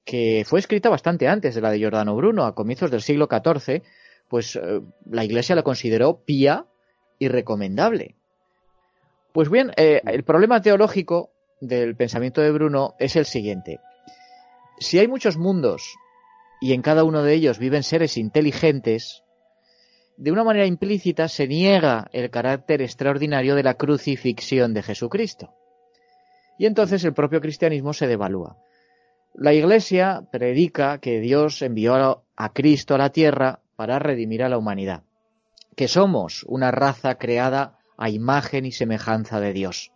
que 0.04 0.44
fue 0.46 0.58
escrita 0.58 0.90
bastante 0.90 1.26
antes 1.26 1.54
de 1.54 1.62
la 1.62 1.70
de 1.70 1.78
Giordano 1.78 2.14
Bruno, 2.14 2.44
a 2.44 2.54
comienzos 2.54 2.90
del 2.90 3.00
siglo 3.00 3.26
XIV, 3.26 3.82
pues 4.28 4.56
eh, 4.56 4.82
la 5.10 5.24
Iglesia 5.24 5.56
la 5.56 5.62
consideró 5.62 6.22
pía 6.26 6.66
y 7.18 7.28
recomendable. 7.28 8.14
Pues 9.32 9.48
bien, 9.48 9.72
eh, 9.78 10.02
el 10.04 10.24
problema 10.24 10.60
teológico 10.60 11.30
del 11.62 11.96
pensamiento 11.96 12.42
de 12.42 12.50
Bruno 12.50 12.94
es 12.98 13.16
el 13.16 13.24
siguiente. 13.24 13.80
Si 14.78 14.98
hay 14.98 15.08
muchos 15.08 15.36
mundos 15.36 15.94
y 16.60 16.72
en 16.72 16.82
cada 16.82 17.04
uno 17.04 17.22
de 17.22 17.34
ellos 17.34 17.58
viven 17.58 17.82
seres 17.82 18.16
inteligentes, 18.16 19.22
de 20.16 20.30
una 20.30 20.44
manera 20.44 20.66
implícita 20.66 21.28
se 21.28 21.48
niega 21.48 22.08
el 22.12 22.30
carácter 22.30 22.82
extraordinario 22.82 23.54
de 23.54 23.62
la 23.62 23.74
crucifixión 23.74 24.74
de 24.74 24.82
Jesucristo. 24.82 25.54
Y 26.58 26.66
entonces 26.66 27.02
el 27.04 27.14
propio 27.14 27.40
cristianismo 27.40 27.94
se 27.94 28.06
devalúa. 28.06 28.58
La 29.34 29.54
Iglesia 29.54 30.28
predica 30.30 30.98
que 30.98 31.20
Dios 31.20 31.62
envió 31.62 32.24
a 32.36 32.52
Cristo 32.52 32.94
a 32.94 32.98
la 32.98 33.10
tierra 33.10 33.60
para 33.76 33.98
redimir 33.98 34.42
a 34.42 34.50
la 34.50 34.58
humanidad, 34.58 35.04
que 35.74 35.88
somos 35.88 36.44
una 36.46 36.70
raza 36.70 37.14
creada 37.14 37.78
a 37.96 38.10
imagen 38.10 38.66
y 38.66 38.72
semejanza 38.72 39.40
de 39.40 39.54
Dios. 39.54 39.92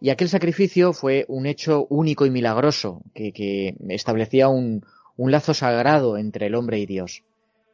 Y 0.00 0.10
aquel 0.10 0.28
sacrificio 0.28 0.92
fue 0.92 1.24
un 1.28 1.46
hecho 1.46 1.86
único 1.88 2.26
y 2.26 2.30
milagroso, 2.30 3.00
que, 3.14 3.74
establecía 3.88 4.48
un, 4.48 4.84
un 5.16 5.30
lazo 5.30 5.54
sagrado 5.54 6.16
entre 6.16 6.46
el 6.46 6.54
hombre 6.54 6.78
y 6.78 6.86
Dios. 6.86 7.24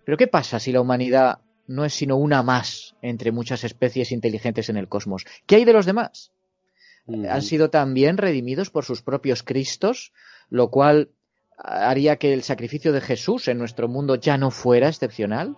Pero 0.05 0.17
¿qué 0.17 0.27
pasa 0.27 0.59
si 0.59 0.73
la 0.73 0.81
humanidad 0.81 1.41
no 1.67 1.85
es 1.85 1.95
sino 1.95 2.17
una 2.17 2.43
más 2.43 2.97
entre 3.03 3.31
muchas 3.33 3.65
especies 3.65 4.13
inteligentes 4.13 4.69
en 4.69 4.77
el 4.77 4.89
cosmos? 4.89 5.25
¿Qué 5.47 5.57
hay 5.57 5.65
de 5.65 5.73
los 5.73 5.87
demás? 5.87 6.33
Mm. 7.07 7.27
¿Han 7.29 7.43
sido 7.43 7.71
también 7.71 8.17
redimidos 8.17 8.71
por 8.71 8.85
sus 8.85 9.03
propios 9.03 9.43
Cristos, 9.43 10.13
lo 10.51 10.71
cual 10.71 11.11
haría 11.59 12.17
que 12.17 12.33
el 12.33 12.43
sacrificio 12.43 12.93
de 12.93 13.01
Jesús 13.01 13.49
en 13.49 13.59
nuestro 13.59 13.89
mundo 13.89 14.15
ya 14.15 14.39
no 14.39 14.51
fuera 14.51 14.89
excepcional? 14.89 15.57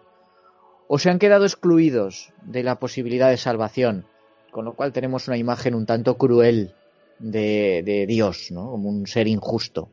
¿O 0.88 0.98
se 0.98 1.10
han 1.10 1.20
quedado 1.20 1.44
excluidos 1.44 2.32
de 2.42 2.64
la 2.64 2.80
posibilidad 2.80 3.30
de 3.30 3.36
salvación? 3.36 4.06
Con 4.50 4.64
lo 4.64 4.74
cual 4.74 4.92
tenemos 4.92 5.28
una 5.28 5.36
imagen 5.36 5.76
un 5.76 5.86
tanto 5.86 6.18
cruel 6.18 6.74
de, 7.20 7.82
de 7.84 8.06
Dios, 8.06 8.50
¿no? 8.50 8.70
Como 8.70 8.88
un 8.88 9.06
ser 9.06 9.28
injusto. 9.28 9.92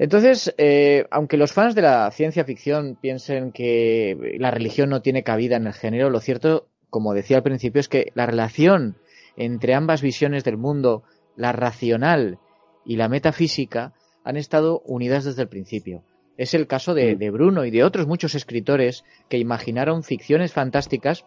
Entonces, 0.00 0.54
eh, 0.56 1.04
aunque 1.10 1.36
los 1.36 1.52
fans 1.52 1.74
de 1.74 1.82
la 1.82 2.10
ciencia 2.10 2.44
ficción 2.44 2.96
piensen 2.98 3.52
que 3.52 4.16
la 4.38 4.50
religión 4.50 4.88
no 4.88 5.02
tiene 5.02 5.22
cabida 5.22 5.56
en 5.56 5.66
el 5.66 5.74
género, 5.74 6.08
lo 6.08 6.20
cierto, 6.20 6.68
como 6.88 7.12
decía 7.12 7.36
al 7.36 7.42
principio, 7.42 7.80
es 7.80 7.88
que 7.88 8.10
la 8.14 8.24
relación 8.24 8.96
entre 9.36 9.74
ambas 9.74 10.00
visiones 10.00 10.42
del 10.42 10.56
mundo, 10.56 11.02
la 11.36 11.52
racional 11.52 12.38
y 12.86 12.96
la 12.96 13.10
metafísica, 13.10 13.92
han 14.24 14.38
estado 14.38 14.80
unidas 14.86 15.26
desde 15.26 15.42
el 15.42 15.48
principio. 15.48 16.02
Es 16.38 16.54
el 16.54 16.66
caso 16.66 16.94
de, 16.94 17.14
mm. 17.14 17.18
de 17.18 17.30
Bruno 17.30 17.64
y 17.66 17.70
de 17.70 17.84
otros 17.84 18.06
muchos 18.06 18.34
escritores 18.34 19.04
que 19.28 19.36
imaginaron 19.36 20.02
ficciones 20.02 20.54
fantásticas 20.54 21.26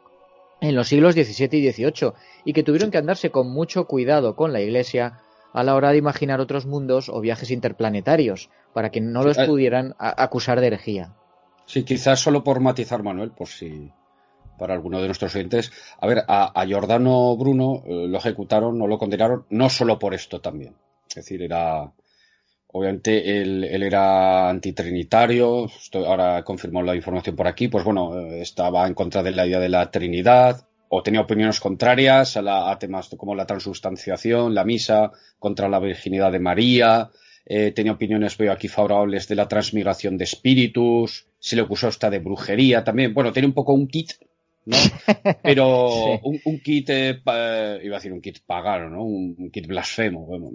en 0.62 0.74
los 0.74 0.88
siglos 0.88 1.14
XVII 1.14 1.60
y 1.60 1.72
XVIII 1.72 2.14
y 2.44 2.54
que 2.54 2.64
tuvieron 2.64 2.90
que 2.90 2.98
andarse 2.98 3.30
con 3.30 3.52
mucho 3.52 3.86
cuidado 3.86 4.36
con 4.36 4.52
la 4.52 4.62
Iglesia 4.62 5.20
a 5.54 5.64
la 5.64 5.76
hora 5.76 5.92
de 5.92 5.98
imaginar 5.98 6.42
otros 6.42 6.66
mundos 6.66 7.10
o 7.10 7.22
viajes 7.22 7.52
interplanetarios, 7.52 8.50
para 8.74 8.90
que 8.90 9.02
no 9.02 9.24
los 9.24 9.38
pudieran 9.38 9.96
acusar 10.00 10.60
de 10.60 10.68
herejía. 10.68 11.14
Sí, 11.66 11.84
quizás 11.84 12.20
solo 12.20 12.44
por 12.44 12.60
matizar, 12.60 13.04
Manuel, 13.04 13.32
por 13.32 13.48
si 13.48 13.92
para 14.58 14.74
alguno 14.74 15.00
de 15.02 15.08
nuestros 15.08 15.36
oyentes. 15.36 15.72
A 16.00 16.08
ver, 16.08 16.24
a, 16.28 16.66
Giordano 16.66 17.36
Bruno 17.38 17.84
eh, 17.86 18.08
lo 18.08 18.18
ejecutaron 18.18 18.82
o 18.82 18.88
lo 18.88 18.98
condenaron 18.98 19.46
no 19.50 19.70
solo 19.70 20.00
por 20.00 20.14
esto 20.14 20.42
también. 20.42 20.76
Es 21.10 21.16
decir, 21.16 21.42
era. 21.42 21.92
Obviamente 22.76 23.40
él, 23.40 23.64
era 23.66 24.50
antitrinitario, 24.50 25.70
ahora 25.94 26.44
confirmó 26.44 26.82
la 26.82 26.96
información 26.96 27.36
por 27.36 27.48
aquí, 27.48 27.68
pues 27.68 27.84
bueno, 27.84 28.18
eh, 28.18 28.42
estaba 28.42 28.88
en 28.88 28.96
contra 28.96 29.22
de 29.22 29.30
la 29.30 29.46
idea 29.46 29.60
de 29.60 29.70
la 29.70 29.92
Trinidad, 29.92 30.66
o 30.96 31.02
tenía 31.02 31.22
opiniones 31.22 31.60
contrarias 31.60 32.38
a, 32.38 32.78
temas 32.78 33.10
como 33.18 33.34
la 33.34 33.48
transubstanciación, 33.48 34.54
la 34.54 34.64
misa, 34.64 35.12
contra 35.40 35.68
la 35.68 35.80
virginidad 35.80 36.32
de 36.32 36.38
María, 36.38 37.10
eh, 37.48 37.72
tenía 37.72 37.94
opiniones, 37.94 38.38
veo 38.38 38.52
aquí, 38.52 38.68
favorables 38.68 39.28
de 39.28 39.34
la 39.34 39.48
transmigración 39.48 40.20
de 40.20 40.26
espíritus, 40.26 41.26
se 41.40 41.56
le 41.56 41.64
acusó 41.64 41.88
hasta 41.88 42.12
de 42.12 42.20
brujería 42.20 42.84
también. 42.84 43.12
Bueno, 43.12 43.34
tiene 43.34 43.48
un 43.48 43.56
poco 43.56 43.74
un 43.74 43.88
kit, 43.88 44.12
¿no? 44.66 44.78
Pero 45.42 46.20
un, 46.20 46.60
kit, 46.60 46.88
eh, 46.92 47.20
iba 47.26 47.96
a 47.96 48.00
decir 48.00 48.14
un 48.14 48.22
kit 48.22 48.42
pagano, 48.46 48.92
¿no? 48.92 49.04
Un, 49.04 49.50
kit 49.50 49.66
blasfemo, 49.66 50.28
bueno, 50.28 50.52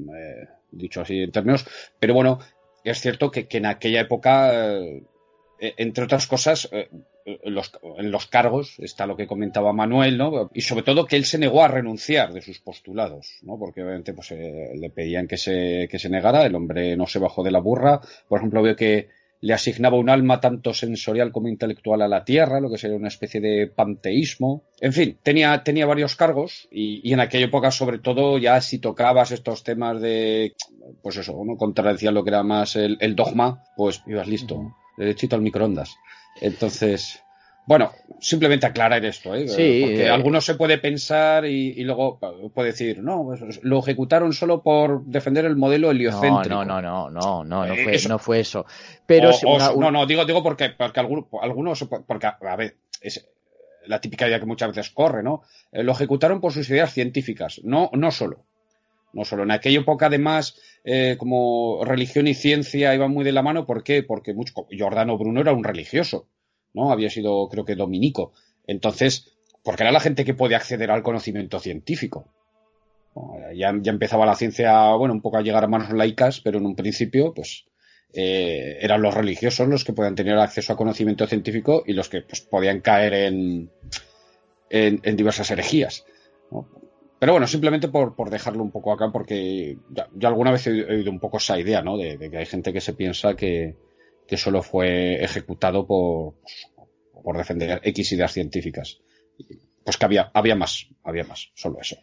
dicho 0.70 1.00
así 1.00 1.18
en 1.18 1.32
términos. 1.32 1.66
Pero 1.98 2.14
bueno, 2.14 2.38
es 2.84 3.00
cierto 3.00 3.32
que, 3.32 3.48
en 3.50 3.66
aquella 3.66 4.02
época, 4.02 4.78
eh, 4.78 5.02
entre 5.58 6.04
otras 6.04 6.28
cosas, 6.28 6.70
en 7.42 8.10
los, 8.10 8.26
cargos 8.26 8.78
está 8.78 9.06
lo 9.06 9.16
que 9.16 9.26
comentaba 9.26 9.72
Manuel, 9.72 10.16
¿no? 10.16 10.50
Y 10.54 10.62
sobre 10.62 10.82
todo 10.82 11.06
que 11.06 11.16
él 11.16 11.24
se 11.24 11.38
negó 11.38 11.62
a 11.62 11.68
renunciar 11.68 12.32
de 12.32 12.40
sus 12.40 12.58
postulados, 12.60 13.38
¿no? 13.42 13.58
Porque 13.58 13.82
obviamente 13.82 14.14
pues 14.14 14.32
eh, 14.32 14.72
le 14.74 14.90
pedían 14.90 15.26
que 15.26 15.36
se, 15.36 15.88
que 15.90 15.98
se 15.98 16.08
negara, 16.08 16.46
el 16.46 16.54
hombre 16.54 16.96
no 16.96 17.06
se 17.06 17.18
bajó 17.18 17.42
de 17.42 17.50
la 17.50 17.60
burra. 17.60 18.00
Por 18.28 18.38
ejemplo, 18.38 18.62
veo 18.62 18.76
que 18.76 19.08
le 19.40 19.54
asignaba 19.54 19.96
un 19.96 20.10
alma 20.10 20.40
tanto 20.40 20.74
sensorial 20.74 21.30
como 21.30 21.48
intelectual 21.48 22.02
a 22.02 22.08
la 22.08 22.24
Tierra, 22.24 22.60
lo 22.60 22.70
que 22.70 22.78
sería 22.78 22.96
una 22.96 23.08
especie 23.08 23.40
de 23.40 23.68
panteísmo. 23.68 24.64
En 24.80 24.92
fin, 24.92 25.18
tenía, 25.22 25.62
tenía 25.62 25.86
varios 25.86 26.16
cargos 26.16 26.68
y, 26.70 27.12
en 27.12 27.20
aquella 27.20 27.46
época, 27.46 27.70
sobre 27.70 27.98
todo, 27.98 28.38
ya 28.38 28.60
si 28.60 28.78
tocabas 28.78 29.30
estos 29.30 29.62
temas 29.62 30.00
de, 30.00 30.54
pues 31.02 31.16
eso, 31.16 31.40
¿no? 31.44 31.56
contradecía 31.56 32.10
lo 32.10 32.24
que 32.24 32.30
era 32.30 32.42
más 32.42 32.74
el, 32.76 32.96
el 33.00 33.14
dogma, 33.14 33.62
pues 33.76 34.02
ibas 34.06 34.26
listo, 34.26 34.74
derechito 34.96 35.36
al 35.36 35.42
microondas. 35.42 35.94
Entonces, 36.40 37.22
bueno, 37.68 37.92
simplemente 38.18 38.64
aclarar 38.64 39.04
esto, 39.04 39.34
¿eh? 39.34 39.44
Porque 39.46 40.04
eh, 40.04 40.08
algunos 40.08 40.42
se 40.44 40.54
puede 40.54 40.78
pensar 40.78 41.44
y, 41.44 41.84
luego 41.84 42.18
puede 42.54 42.70
decir, 42.70 43.02
no, 43.02 43.24
pues, 43.24 43.62
lo 43.62 43.80
ejecutaron 43.80 44.32
solo 44.32 44.62
por 44.62 45.04
defender 45.04 45.44
el 45.44 45.54
modelo 45.54 45.90
heliocéntrico. 45.90 46.48
No, 46.48 46.64
no, 46.64 46.80
no, 46.80 47.10
no, 47.10 47.44
no, 47.44 47.66
no, 47.66 47.74
fue, 47.74 47.98
no 48.08 48.18
fue 48.18 48.40
eso. 48.40 48.64
Pero 49.04 49.32
no, 49.76 49.90
no, 49.90 50.06
digo, 50.06 50.24
digo 50.24 50.42
porque, 50.42 50.70
porque 50.70 51.00
algunos, 51.00 51.84
porque, 52.06 52.26
a 52.26 52.56
ver, 52.56 52.76
es 53.02 53.28
la 53.84 54.00
típica 54.00 54.26
idea 54.26 54.40
que 54.40 54.46
muchas 54.46 54.68
veces 54.68 54.90
corre, 54.90 55.22
¿no? 55.22 55.42
Eh, 55.70 55.82
lo 55.82 55.92
ejecutaron 55.92 56.40
por 56.40 56.52
sus 56.52 56.70
ideas 56.70 56.94
científicas, 56.94 57.60
no, 57.64 57.90
no 57.92 58.10
solo. 58.10 58.46
No 59.12 59.26
solo. 59.26 59.42
En 59.42 59.50
aquella 59.50 59.80
época, 59.80 60.06
además, 60.06 60.58
eh, 60.90 61.16
como 61.18 61.84
religión 61.84 62.26
y 62.28 62.32
ciencia 62.32 62.94
iban 62.94 63.10
muy 63.10 63.22
de 63.22 63.32
la 63.32 63.42
mano. 63.42 63.66
¿Por 63.66 63.82
qué? 63.82 64.02
Porque 64.02 64.32
mucho, 64.32 64.54
Giordano 64.70 65.18
Bruno 65.18 65.42
era 65.42 65.52
un 65.52 65.62
religioso, 65.62 66.28
¿no? 66.72 66.90
Había 66.90 67.10
sido, 67.10 67.46
creo 67.50 67.66
que, 67.66 67.74
dominico. 67.74 68.32
Entonces, 68.66 69.36
porque 69.62 69.82
era 69.82 69.92
la 69.92 70.00
gente 70.00 70.24
que 70.24 70.32
puede 70.32 70.54
acceder 70.54 70.90
al 70.90 71.02
conocimiento 71.02 71.60
científico. 71.60 72.32
Ya, 73.54 73.74
ya, 73.82 73.90
empezaba 73.90 74.24
la 74.24 74.34
ciencia, 74.34 74.94
bueno, 74.94 75.12
un 75.12 75.20
poco 75.20 75.36
a 75.36 75.42
llegar 75.42 75.62
a 75.62 75.68
manos 75.68 75.92
laicas, 75.92 76.40
pero 76.40 76.56
en 76.56 76.64
un 76.64 76.74
principio, 76.74 77.34
pues, 77.34 77.66
eh, 78.14 78.78
eran 78.80 79.02
los 79.02 79.12
religiosos 79.12 79.68
los 79.68 79.84
que 79.84 79.92
podían 79.92 80.14
tener 80.14 80.38
acceso 80.38 80.72
a 80.72 80.76
conocimiento 80.76 81.26
científico 81.26 81.82
y 81.86 81.92
los 81.92 82.08
que 82.08 82.22
pues, 82.22 82.40
podían 82.40 82.80
caer 82.80 83.12
en, 83.12 83.70
en, 84.70 85.16
diversas 85.16 85.50
herejías. 85.50 86.06
Pero 87.18 87.32
bueno, 87.32 87.46
simplemente 87.46 87.88
por, 87.88 88.14
por, 88.14 88.30
dejarlo 88.30 88.62
un 88.62 88.70
poco 88.70 88.92
acá, 88.92 89.10
porque 89.10 89.78
ya, 89.90 90.28
alguna 90.28 90.52
vez 90.52 90.66
he 90.66 90.84
oído 90.84 91.10
un 91.10 91.18
poco 91.18 91.38
esa 91.38 91.58
idea, 91.58 91.82
¿no? 91.82 91.96
De, 91.96 92.18
que 92.30 92.36
hay 92.36 92.46
gente 92.46 92.72
que 92.72 92.80
se 92.80 92.94
piensa 92.94 93.34
que, 93.34 93.76
que 94.26 94.36
solo 94.36 94.62
fue 94.62 95.22
ejecutado 95.24 95.86
por, 95.86 96.34
por 97.22 97.36
defender 97.36 97.80
X 97.82 98.12
ideas 98.12 98.32
científicas. 98.32 99.00
Pues 99.84 99.96
que 99.96 100.04
había, 100.04 100.30
había 100.32 100.54
más, 100.54 100.88
había 101.02 101.24
más, 101.24 101.50
solo 101.54 101.78
eso. 101.80 101.96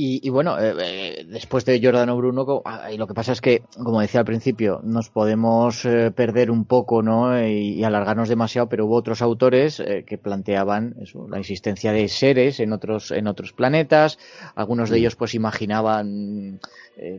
Y, 0.00 0.28
bueno, 0.30 0.56
eh, 0.60 0.74
eh, 0.80 1.26
después 1.28 1.64
de 1.64 1.80
Giordano 1.80 2.16
Bruno, 2.16 2.62
ah, 2.64 2.92
y 2.92 2.96
lo 2.96 3.08
que 3.08 3.14
pasa 3.14 3.32
es 3.32 3.40
que, 3.40 3.62
como 3.82 4.00
decía 4.00 4.20
al 4.20 4.26
principio, 4.26 4.80
nos 4.84 5.10
podemos 5.10 5.84
eh, 5.84 6.12
perder 6.12 6.52
un 6.52 6.66
poco 6.66 7.02
¿no? 7.02 7.44
Y, 7.44 7.82
alargarnos 7.82 8.28
demasiado, 8.28 8.68
pero 8.68 8.86
hubo 8.86 8.94
otros 8.94 9.22
autores 9.22 9.82
que 10.06 10.18
planteaban 10.18 10.94
la 11.28 11.40
existencia 11.40 11.90
de 11.90 12.06
seres 12.06 12.60
en 12.60 12.72
otros, 12.72 13.10
en 13.10 13.26
otros 13.26 13.52
planetas. 13.52 14.18
Algunos 14.54 14.90
de 14.90 14.98
ellos 14.98 15.16
pues 15.16 15.34
imaginaban 15.34 16.60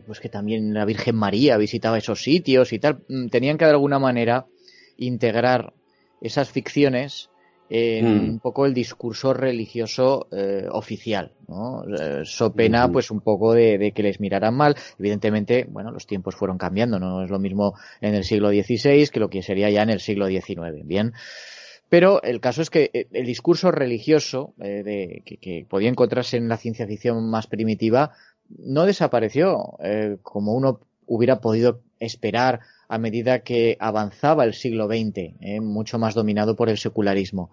pues 0.06 0.20
que 0.20 0.28
también 0.28 0.72
la 0.72 0.84
Virgen 0.84 1.16
María 1.16 1.56
visitaba 1.58 1.98
esos 1.98 2.22
sitios 2.22 2.72
y 2.72 2.78
tal. 2.78 3.02
Mm, 3.08 3.28
tenían 3.28 3.58
que 3.58 3.64
de 3.64 3.72
alguna 3.72 3.98
manera 3.98 4.46
integrar 4.96 5.74
esas 6.20 6.50
ficciones 6.50 7.29
en 7.70 8.04
mm. 8.04 8.30
un 8.30 8.38
poco 8.40 8.66
el 8.66 8.74
discurso 8.74 9.32
religioso 9.32 10.26
eh, 10.32 10.66
oficial, 10.70 11.32
¿no? 11.46 11.84
Eh, 11.84 12.22
so 12.24 12.52
pena, 12.52 12.90
pues 12.90 13.12
un 13.12 13.20
poco 13.20 13.54
de, 13.54 13.92
que 13.94 14.02
les 14.02 14.18
miraran 14.18 14.54
mal. 14.54 14.74
Evidentemente, 14.98 15.66
bueno, 15.70 15.92
los 15.92 16.04
tiempos 16.06 16.34
fueron 16.34 16.58
cambiando, 16.58 16.98
no 16.98 17.22
es 17.22 17.30
lo 17.30 17.38
mismo 17.38 17.74
en 18.00 18.14
el 18.14 18.24
siglo 18.24 18.50
XVI 18.50 19.08
que 19.08 19.20
lo 19.20 19.30
que 19.30 19.42
sería 19.42 19.70
ya 19.70 19.82
en 19.82 19.90
el 19.90 20.00
siglo 20.00 20.26
XIX, 20.26 20.84
¿bien? 20.84 21.12
Pero 21.88 22.22
el 22.22 22.40
caso 22.40 22.60
es 22.60 22.70
que 22.70 22.90
eh, 22.92 23.06
el 23.12 23.24
discurso 23.24 23.70
religioso 23.70 24.52
de, 24.56 25.22
que, 25.24 25.64
podía 25.68 25.88
encontrarse 25.88 26.36
en 26.36 26.48
la 26.48 26.56
ciencia 26.56 26.88
ficción 26.88 27.30
más 27.30 27.46
primitiva 27.46 28.12
no 28.48 28.84
desapareció 28.84 29.78
como 30.22 30.54
uno 30.54 30.80
hubiera 31.06 31.40
podido 31.40 31.82
esperar 32.00 32.60
a 32.90 32.98
medida 32.98 33.38
que 33.44 33.76
avanzaba 33.78 34.44
el 34.44 34.52
siglo 34.52 34.88
XX, 34.88 35.36
¿eh? 35.40 35.60
mucho 35.60 35.96
más 35.96 36.14
dominado 36.14 36.56
por 36.56 36.68
el 36.68 36.76
secularismo. 36.76 37.52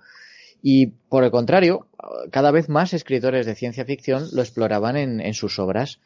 Y 0.64 0.88
por 0.88 1.24
el 1.24 1.30
contrario, 1.30 1.86
cada 2.32 2.50
vez 2.50 2.70
más 2.70 2.92
escritores 2.92 3.46
de 3.46 3.54
ciencia 3.54 3.86
ficción 3.86 4.24
lo 4.34 4.42
exploraban 4.42 4.98
en, 4.98 5.34
sus 5.36 5.60
obras. 5.60 6.00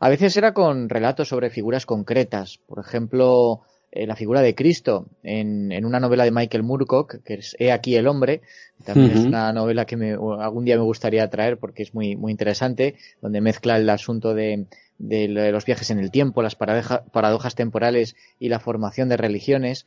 A 0.00 0.08
veces 0.08 0.36
era 0.36 0.52
con 0.52 0.88
relatos 0.88 1.28
sobre 1.28 1.50
figuras 1.50 1.86
concretas, 1.86 2.58
por 2.66 2.80
ejemplo, 2.80 3.60
eh, 3.92 4.04
la 4.04 4.16
figura 4.16 4.40
de 4.40 4.56
Cristo 4.56 5.06
en, 5.22 5.84
una 5.84 6.00
novela 6.00 6.24
de 6.24 6.32
Michael 6.32 6.64
Moorcock, 6.64 7.22
que 7.22 7.34
es 7.34 7.54
He 7.60 7.70
aquí 7.70 7.94
el 7.94 8.08
hombre, 8.08 8.40
también 8.84 9.12
es 9.12 9.24
una 9.24 9.52
novela 9.52 9.84
que 9.84 9.94
algún 9.94 10.64
día 10.64 10.76
me 10.76 10.82
gustaría 10.82 11.30
traer 11.30 11.56
porque 11.56 11.84
es 11.84 11.94
muy, 11.94 12.16
muy 12.16 12.32
interesante, 12.32 12.96
donde 13.20 13.40
mezcla 13.40 13.76
el 13.76 13.88
asunto 13.88 14.34
de, 14.34 14.66
de 15.02 15.26
los 15.50 15.64
viajes 15.64 15.90
en 15.90 15.98
el 15.98 16.12
tiempo, 16.12 16.42
las 16.42 16.54
paradojas 16.54 17.56
temporales 17.56 18.14
y 18.38 18.48
la 18.48 18.60
formación 18.60 19.08
de 19.08 19.16
religiones. 19.16 19.84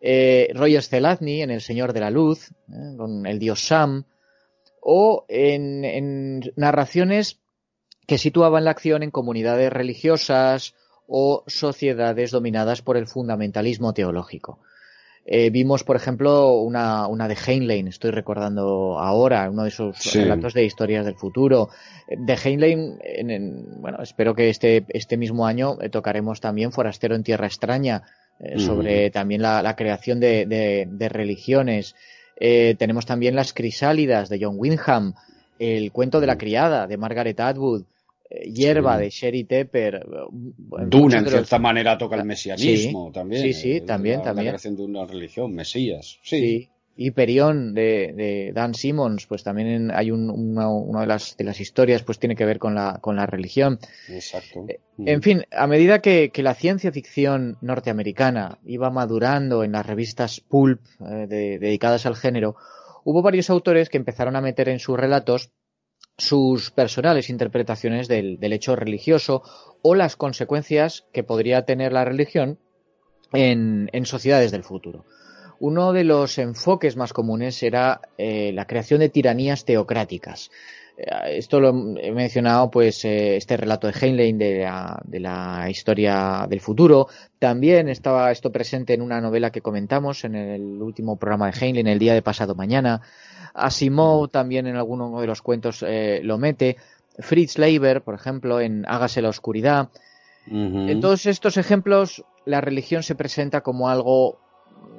Eh, 0.00 0.50
Roger 0.54 0.82
Zelazny 0.82 1.42
en 1.42 1.50
El 1.50 1.60
Señor 1.60 1.92
de 1.92 2.00
la 2.00 2.10
Luz, 2.10 2.50
eh, 2.70 2.96
con 2.96 3.26
el 3.26 3.38
dios 3.38 3.66
Sam, 3.66 4.04
o 4.80 5.26
en, 5.28 6.40
narraciones 6.56 7.38
que 8.06 8.16
situaban 8.16 8.64
la 8.64 8.70
acción 8.70 9.02
en 9.02 9.10
comunidades 9.10 9.70
religiosas 9.70 10.74
o 11.06 11.44
sociedades 11.46 12.30
dominadas 12.30 12.80
por 12.80 12.96
el 12.96 13.06
fundamentalismo 13.06 13.92
teológico. 13.92 14.60
Eh, 15.28 15.50
vimos, 15.50 15.82
por 15.82 15.96
ejemplo, 15.96 16.60
una, 16.60 17.08
una 17.08 17.26
de 17.26 17.34
Heinlein, 17.34 17.88
estoy 17.88 18.12
recordando 18.12 19.00
ahora, 19.00 19.50
uno 19.50 19.64
de 19.64 19.70
esos 19.70 20.14
relatos 20.14 20.54
de 20.54 20.64
historias 20.64 21.04
del 21.04 21.16
futuro. 21.16 21.68
De 22.08 22.34
Heinlein, 22.34 22.98
en, 23.02 23.80
bueno, 23.80 24.00
espero 24.02 24.36
que 24.36 24.50
este, 24.50 24.84
este 24.90 25.16
mismo 25.16 25.44
año 25.44 25.78
eh, 25.80 25.88
tocaremos 25.88 26.40
también 26.40 26.70
Forastero 26.70 27.16
en 27.16 27.24
Tierra 27.24 27.46
Extraña, 27.46 28.04
eh, 28.38 28.60
sobre 28.60 29.10
también 29.10 29.42
la, 29.42 29.62
la 29.62 29.74
creación 29.74 30.20
de, 30.20 30.46
de, 30.46 30.86
de 30.88 31.08
religiones. 31.08 31.96
tenemos 32.38 33.04
también 33.04 33.34
Las 33.34 33.52
Crisálidas 33.52 34.28
de 34.28 34.38
John 34.40 34.54
Wyndham, 34.58 35.14
El 35.58 35.90
cuento 35.90 36.20
de 36.20 36.28
la 36.28 36.38
criada 36.38 36.86
de 36.86 36.98
Margaret 36.98 37.40
Atwood, 37.40 37.82
Hierba 38.30 38.98
de 38.98 39.10
Sherry 39.10 39.44
Tepper. 39.44 40.04
Duna, 40.88 41.18
en 41.18 41.26
cierta 41.26 41.58
manera, 41.58 41.96
toca 41.96 42.16
el 42.16 42.24
mesianismo 42.24 43.10
también. 43.12 43.42
Sí, 43.42 43.52
sí, 43.52 43.80
también, 43.80 44.22
también. 44.22 44.46
La 44.46 44.52
creación 44.52 44.76
de 44.76 44.82
una 44.84 45.06
religión, 45.06 45.54
Mesías. 45.54 46.18
Sí. 46.22 46.68
Y 46.98 47.10
Perión 47.10 47.74
de, 47.74 48.14
de, 48.16 48.52
Dan 48.54 48.72
Simmons, 48.72 49.26
pues 49.26 49.44
también 49.44 49.90
hay 49.90 50.10
un, 50.10 50.30
una, 50.30 51.00
de, 51.02 51.06
las, 51.06 51.36
de 51.36 51.44
las 51.44 51.60
historias, 51.60 52.02
pues 52.02 52.18
tiene 52.18 52.34
que 52.34 52.46
ver 52.46 52.58
con 52.58 52.74
la, 52.74 53.00
con 53.02 53.16
la 53.16 53.26
religión. 53.26 53.78
Exacto. 54.08 54.64
Eh, 54.66 54.80
en 55.04 55.20
fin, 55.20 55.44
a 55.52 55.66
medida 55.66 56.00
que, 56.00 56.30
que, 56.30 56.42
la 56.42 56.54
ciencia 56.54 56.90
ficción 56.90 57.58
norteamericana 57.60 58.58
iba 58.64 58.88
madurando 58.90 59.62
en 59.62 59.72
las 59.72 59.84
revistas 59.84 60.40
pulp 60.40 60.80
eh, 61.00 61.26
dedicadas 61.28 62.06
al 62.06 62.16
género, 62.16 62.56
hubo 63.04 63.20
varios 63.20 63.50
autores 63.50 63.90
que 63.90 63.98
empezaron 63.98 64.34
a 64.34 64.40
meter 64.40 64.70
en 64.70 64.78
sus 64.78 64.98
relatos 64.98 65.52
sus 66.18 66.70
personales 66.70 67.28
interpretaciones 67.28 68.08
del, 68.08 68.38
hecho 68.52 68.74
religioso 68.76 69.42
o 69.82 69.94
las 69.94 70.16
consecuencias 70.16 71.06
que 71.12 71.22
podría 71.22 71.64
tener 71.64 71.92
la 71.92 72.04
religión 72.04 72.58
en, 73.32 74.06
sociedades 74.06 74.50
del 74.50 74.64
futuro. 74.64 75.04
Uno 75.58 75.92
de 75.92 76.04
los 76.04 76.38
enfoques 76.38 76.96
más 76.96 77.12
comunes 77.12 77.62
era 77.62 78.00
eh, 78.18 78.52
la 78.54 78.66
creación 78.66 79.00
de 79.00 79.08
tiranías 79.08 79.64
teocráticas. 79.64 80.50
Eh, 80.96 81.38
esto 81.38 81.60
lo 81.60 81.68
he 81.98 82.12
mencionado, 82.12 82.70
pues, 82.70 83.04
eh, 83.04 83.36
este 83.36 83.56
relato 83.56 83.86
de 83.86 83.92
Heinlein 83.92 84.38
de 84.38 84.60
la, 84.60 85.00
de 85.04 85.20
la, 85.20 85.68
historia 85.68 86.46
del 86.48 86.60
futuro. 86.60 87.08
También 87.38 87.88
estaba 87.88 88.30
esto 88.30 88.50
presente 88.50 88.94
en 88.94 89.02
una 89.02 89.20
novela 89.20 89.50
que 89.50 89.60
comentamos 89.60 90.24
en 90.24 90.34
el 90.34 90.82
último 90.82 91.16
programa 91.16 91.50
de 91.50 91.58
Heinlein, 91.58 91.86
El 91.86 91.98
día 91.98 92.14
de 92.14 92.22
pasado 92.22 92.54
mañana. 92.54 93.02
Asimov 93.54 94.28
también 94.30 94.66
en 94.66 94.76
alguno 94.76 95.20
de 95.20 95.26
los 95.26 95.42
cuentos 95.42 95.84
eh, 95.86 96.20
lo 96.22 96.38
mete. 96.38 96.76
Fritz 97.18 97.58
Leiber, 97.58 98.02
por 98.02 98.14
ejemplo, 98.14 98.60
en 98.60 98.84
Hágase 98.86 99.22
la 99.22 99.30
oscuridad. 99.30 99.88
En 100.48 101.00
todos 101.00 101.26
estos 101.26 101.56
ejemplos, 101.56 102.24
la 102.44 102.60
religión 102.60 103.02
se 103.02 103.16
presenta 103.16 103.62
como 103.62 103.88
algo 103.88 104.38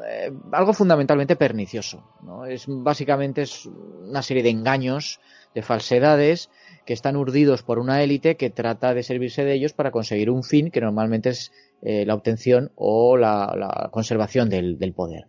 eh, 0.07 0.31
algo 0.51 0.73
fundamentalmente 0.73 1.35
pernicioso. 1.35 2.03
¿no? 2.21 2.45
Es 2.45 2.65
básicamente 2.67 3.41
es 3.43 3.65
una 3.65 4.21
serie 4.21 4.43
de 4.43 4.49
engaños, 4.49 5.19
de 5.53 5.61
falsedades 5.61 6.49
que 6.85 6.93
están 6.93 7.15
urdidos 7.15 7.63
por 7.63 7.79
una 7.79 8.01
élite 8.03 8.37
que 8.37 8.49
trata 8.49 8.93
de 8.93 9.03
servirse 9.03 9.43
de 9.43 9.53
ellos 9.53 9.73
para 9.73 9.91
conseguir 9.91 10.29
un 10.29 10.43
fin 10.43 10.71
que 10.71 10.81
normalmente 10.81 11.29
es 11.29 11.51
eh, 11.81 12.05
la 12.05 12.13
obtención 12.13 12.71
o 12.75 13.17
la, 13.17 13.89
conservación 13.91 14.49
del, 14.49 14.77
del, 14.77 14.93
poder. 14.93 15.27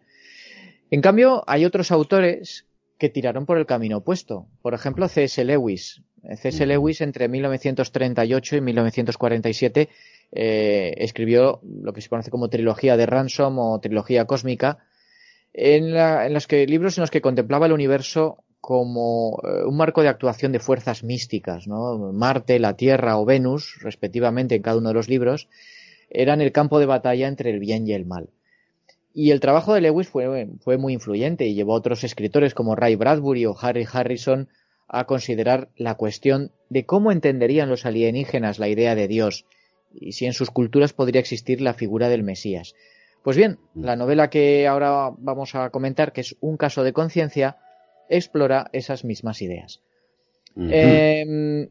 En 0.90 1.00
cambio, 1.00 1.44
hay 1.46 1.64
otros 1.64 1.90
autores 1.90 2.66
que 2.98 3.08
tiraron 3.08 3.46
por 3.46 3.58
el 3.58 3.66
camino 3.66 3.98
opuesto. 3.98 4.46
Por 4.62 4.74
ejemplo, 4.74 5.08
C.S. 5.08 5.44
Lewis. 5.44 6.02
C.S. 6.36 6.66
Lewis 6.66 7.00
entre 7.00 7.28
1938 7.28 8.56
y 8.56 8.60
1947 8.60 9.88
eh, 10.32 10.94
escribió 10.98 11.60
lo 11.62 11.92
que 11.92 12.00
se 12.00 12.08
conoce 12.08 12.30
como 12.30 12.50
trilogía 12.50 12.96
de 12.96 13.06
Ransom 13.06 13.58
o 13.58 13.80
trilogía 13.80 14.26
cósmica, 14.26 14.78
en, 15.52 15.92
los 16.32 16.46
que, 16.46 16.66
libros 16.66 16.98
en 16.98 17.02
los 17.02 17.10
que 17.10 17.20
contemplaba 17.20 17.66
el 17.66 17.72
universo 17.72 18.44
como 18.60 19.40
eh, 19.44 19.64
un 19.64 19.76
marco 19.76 20.02
de 20.02 20.08
actuación 20.08 20.52
de 20.52 20.58
fuerzas 20.58 21.02
místicas, 21.02 21.66
¿no? 21.66 22.12
Marte, 22.12 22.58
la 22.58 22.76
Tierra 22.76 23.18
o 23.18 23.24
Venus, 23.24 23.78
respectivamente, 23.80 24.56
en 24.56 24.62
cada 24.62 24.78
uno 24.78 24.88
de 24.88 24.94
los 24.94 25.08
libros, 25.08 25.48
eran 26.10 26.40
el 26.40 26.52
campo 26.52 26.78
de 26.78 26.86
batalla 26.86 27.28
entre 27.28 27.50
el 27.50 27.60
bien 27.60 27.86
y 27.86 27.92
el 27.92 28.04
mal. 28.04 28.30
Y 29.14 29.30
el 29.30 29.40
trabajo 29.40 29.74
de 29.74 29.80
Lewis 29.80 30.08
fue, 30.08 30.48
fue 30.60 30.76
muy 30.76 30.92
influyente 30.92 31.46
y 31.46 31.54
llevó 31.54 31.72
a 31.72 31.78
otros 31.78 32.04
escritores 32.04 32.54
como 32.54 32.76
Ray 32.76 32.96
Bradbury 32.96 33.46
o 33.46 33.56
Harry 33.60 33.86
Harrison 33.90 34.48
a 34.86 35.04
considerar 35.04 35.70
la 35.76 35.96
cuestión 35.96 36.52
de 36.68 36.86
cómo 36.86 37.10
entenderían 37.10 37.68
los 37.68 37.84
alienígenas 37.84 38.58
la 38.58 38.68
idea 38.68 38.94
de 38.94 39.08
Dios 39.08 39.46
y 39.94 40.12
si 40.12 40.26
en 40.26 40.32
sus 40.32 40.50
culturas 40.50 40.92
podría 40.92 41.20
existir 41.20 41.60
la 41.60 41.74
figura 41.74 42.08
del 42.08 42.22
Mesías. 42.22 42.74
Pues 43.22 43.36
bien, 43.36 43.58
la 43.74 43.96
novela 43.96 44.30
que 44.30 44.66
ahora 44.66 45.10
vamos 45.18 45.54
a 45.54 45.70
comentar, 45.70 46.12
que 46.12 46.20
es 46.22 46.36
Un 46.40 46.56
caso 46.56 46.84
de 46.84 46.92
conciencia, 46.92 47.56
explora 48.08 48.70
esas 48.72 49.04
mismas 49.04 49.42
ideas. 49.42 49.82
Em, 50.56 51.68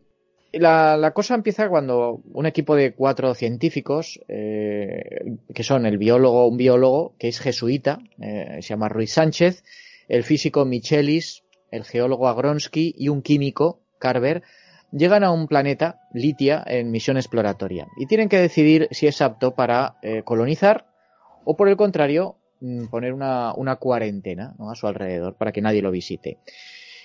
La, 0.54 1.12
cosa 1.14 1.36
empieza 1.36 1.68
cuando 1.68 2.22
un 2.32 2.46
equipo 2.46 2.76
de 2.76 2.94
cuatro 2.94 3.34
científicos, 3.34 4.20
eh, 4.28 5.38
que 5.54 5.64
son 5.64 5.86
el 5.86 5.98
biólogo, 5.98 6.48
un 6.48 6.58
biólogo 6.58 7.16
que 7.20 7.28
es 7.28 7.40
jesuita, 7.40 8.00
eh, 8.22 8.60
se 8.62 8.70
llama 8.70 8.90
Ruiz 8.90 9.12
Sánchez, 9.12 9.64
el 10.08 10.24
físico 10.24 10.66
Michelis, 10.66 11.44
el 11.70 11.84
geólogo 11.84 12.28
Agronsky 12.28 12.96
y 12.98 13.10
un 13.10 13.22
químico, 13.22 13.82
Carver, 14.00 14.44
llegan 14.92 15.24
a 15.24 15.32
un 15.32 15.48
planeta, 15.48 16.02
Litia, 16.14 16.64
en 16.66 16.92
misión 16.92 17.18
exploratoria 17.18 17.88
y 17.98 18.06
tienen 18.06 18.30
que 18.30 18.40
decidir 18.40 18.88
si 18.92 19.08
es 19.08 19.22
apto 19.22 19.56
para 19.56 19.96
eh, 20.02 20.24
colonizar 20.24 20.86
o 21.44 21.56
por 21.56 21.70
el 21.70 21.78
contrario 21.78 22.38
mm, 22.62 22.88
poner 22.88 23.14
una, 23.14 23.54
cuarentena 23.80 24.56
a 24.60 24.76
su 24.76 24.88
alrededor 24.88 25.36
para 25.36 25.52
que 25.52 25.62
nadie 25.62 25.82
lo 25.82 25.92
visite. 25.92 26.40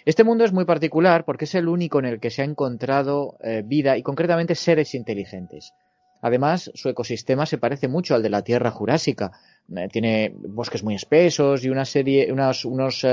Este 0.04 0.24
mundo 0.24 0.44
es 0.44 0.52
muy 0.52 0.64
particular 0.64 1.24
porque 1.24 1.44
es 1.44 1.54
el 1.54 1.68
único 1.68 1.98
en 1.98 2.06
el 2.06 2.20
que 2.20 2.30
se 2.30 2.42
ha 2.42 2.44
encontrado 2.44 3.36
eh, 3.42 3.62
vida 3.64 3.96
y 3.96 4.02
concretamente 4.02 4.54
seres 4.54 4.94
inteligentes. 4.94 5.74
Además, 6.20 6.70
su 6.74 6.88
ecosistema 6.88 7.46
se 7.46 7.58
parece 7.58 7.88
mucho 7.88 8.14
al 8.14 8.22
de 8.22 8.30
la 8.30 8.42
Tierra 8.42 8.70
Jurásica. 8.70 9.32
Eh, 9.76 9.88
tiene 9.90 10.32
bosques 10.34 10.82
muy 10.82 10.94
espesos 10.94 11.64
y 11.64 11.70
una 11.70 11.84
serie, 11.84 12.32
unos, 12.32 12.64
unos 12.64 13.06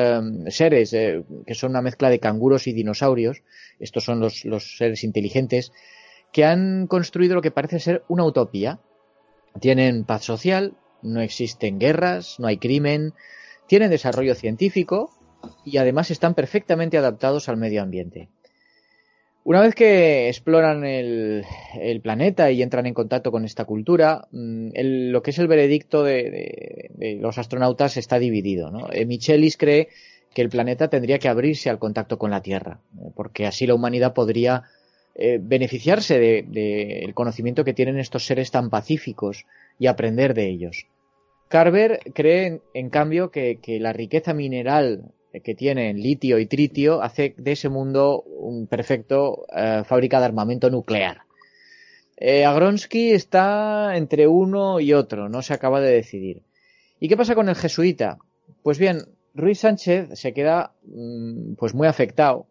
seres 0.49 0.91
que 0.91 1.53
son 1.55 1.71
una 1.71 1.81
mezcla 1.81 2.09
de 2.09 2.19
canguros 2.19 2.67
y 2.67 2.73
dinosaurios 2.73 3.43
estos 3.79 4.03
son 4.03 4.19
los, 4.19 4.43
seres 4.77 5.03
inteligentes, 5.03 5.71
que 6.31 6.45
han 6.45 6.85
construido 6.87 7.35
lo 7.35 7.41
que 7.41 7.51
parece 7.51 7.79
ser 7.79 8.03
una 8.07 8.25
utopía. 8.25 8.79
Tienen 9.59 10.03
paz 10.03 10.25
social, 10.25 10.77
no 11.01 11.21
existen 11.21 11.79
guerras, 11.79 12.39
no 12.39 12.47
hay 12.47 12.57
crimen, 12.57 13.13
tienen 13.67 13.89
desarrollo 13.89 14.35
científico 14.35 15.11
y 15.65 15.77
además 15.77 16.11
están 16.11 16.35
perfectamente 16.35 16.97
adaptados 16.97 17.49
al 17.49 17.57
medio 17.57 17.81
ambiente. 17.81 18.29
Una 19.43 19.61
vez 19.61 19.73
que 19.73 20.27
exploran 20.27 20.83
el, 20.83 21.45
planeta 22.03 22.51
y 22.51 22.61
entran 22.61 22.85
en 22.85 22.93
contacto 22.93 23.31
con 23.31 23.45
esta 23.45 23.65
cultura, 23.65 24.27
mm, 24.31 24.69
lo 25.11 25.23
que 25.23 25.31
es 25.31 25.39
el 25.39 25.47
veredicto 25.47 26.03
de, 26.03 26.91
los 27.21 27.37
astronautas 27.37 27.97
está 27.97 28.19
dividido. 28.19 28.71
Eh, 28.91 29.05
Michelis 29.05 29.57
cree 29.57 29.87
que 30.33 30.41
el 30.41 30.49
planeta 30.49 30.89
tendría 30.89 31.19
que 31.19 31.29
abrirse 31.29 31.69
al 31.69 31.79
contacto 31.79 32.17
con 32.17 32.31
la 32.31 32.41
Tierra, 32.41 32.79
eh, 32.99 33.09
porque 33.15 33.47
así 33.47 33.65
la 33.65 33.75
humanidad 33.75 34.13
podría 34.13 34.63
eh, 35.15 35.39
beneficiarse 35.41 36.19
del 36.19 37.13
conocimiento 37.13 37.65
que 37.65 37.73
tienen 37.73 37.97
estos 37.97 38.25
seres 38.25 38.51
tan 38.51 38.69
pacíficos 38.69 39.45
y 39.79 39.87
aprender 39.87 40.33
de 40.33 40.47
ellos. 40.47 40.85
Carver 41.49 41.99
cree, 42.13 42.61
en, 42.73 42.89
cambio, 42.89 43.31
que, 43.31 43.59
la 43.81 43.91
riqueza 43.91 44.33
mineral 44.33 45.11
que 45.43 45.55
tienen 45.55 46.01
litio 46.01 46.39
y 46.39 46.45
tritio 46.45 47.01
hace 47.01 47.35
de 47.37 47.51
ese 47.51 47.69
mundo 47.69 48.21
un 48.21 48.67
perfecto 48.67 49.45
eh, 49.55 49.83
fábrica 49.85 50.19
de 50.19 50.25
armamento 50.25 50.69
nuclear. 50.69 51.21
Agronsky 52.21 53.11
está 53.11 53.95
entre 53.95 54.27
uno 54.27 54.81
y 54.81 54.91
otro, 54.91 55.29
no 55.29 55.41
se 55.41 55.53
acaba 55.53 55.79
de 55.79 55.91
decidir. 55.91 56.41
¿Y 56.99 57.07
qué 57.07 57.15
pasa 57.15 57.35
con 57.35 57.47
el 57.47 57.55
jesuita? 57.55 58.17
Pues 58.61 58.77
bien, 58.77 59.05
Ruiz 59.33 59.59
Sánchez 59.59 60.09
se 60.19 60.33
queda 60.33 60.73
mm, 60.83 61.53
pues 61.53 61.73
muy 61.73 61.87
afectado 61.87 62.47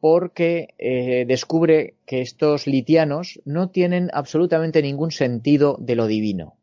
porque 0.00 0.74
eh, 0.78 1.24
descubre 1.26 1.94
que 2.06 2.22
estos 2.22 2.66
litianos 2.66 3.40
no 3.44 3.70
tienen 3.70 4.10
absolutamente 4.12 4.82
ningún 4.82 5.12
sentido 5.12 5.76
de 5.80 5.94
lo 5.94 6.06
divino. 6.06 6.56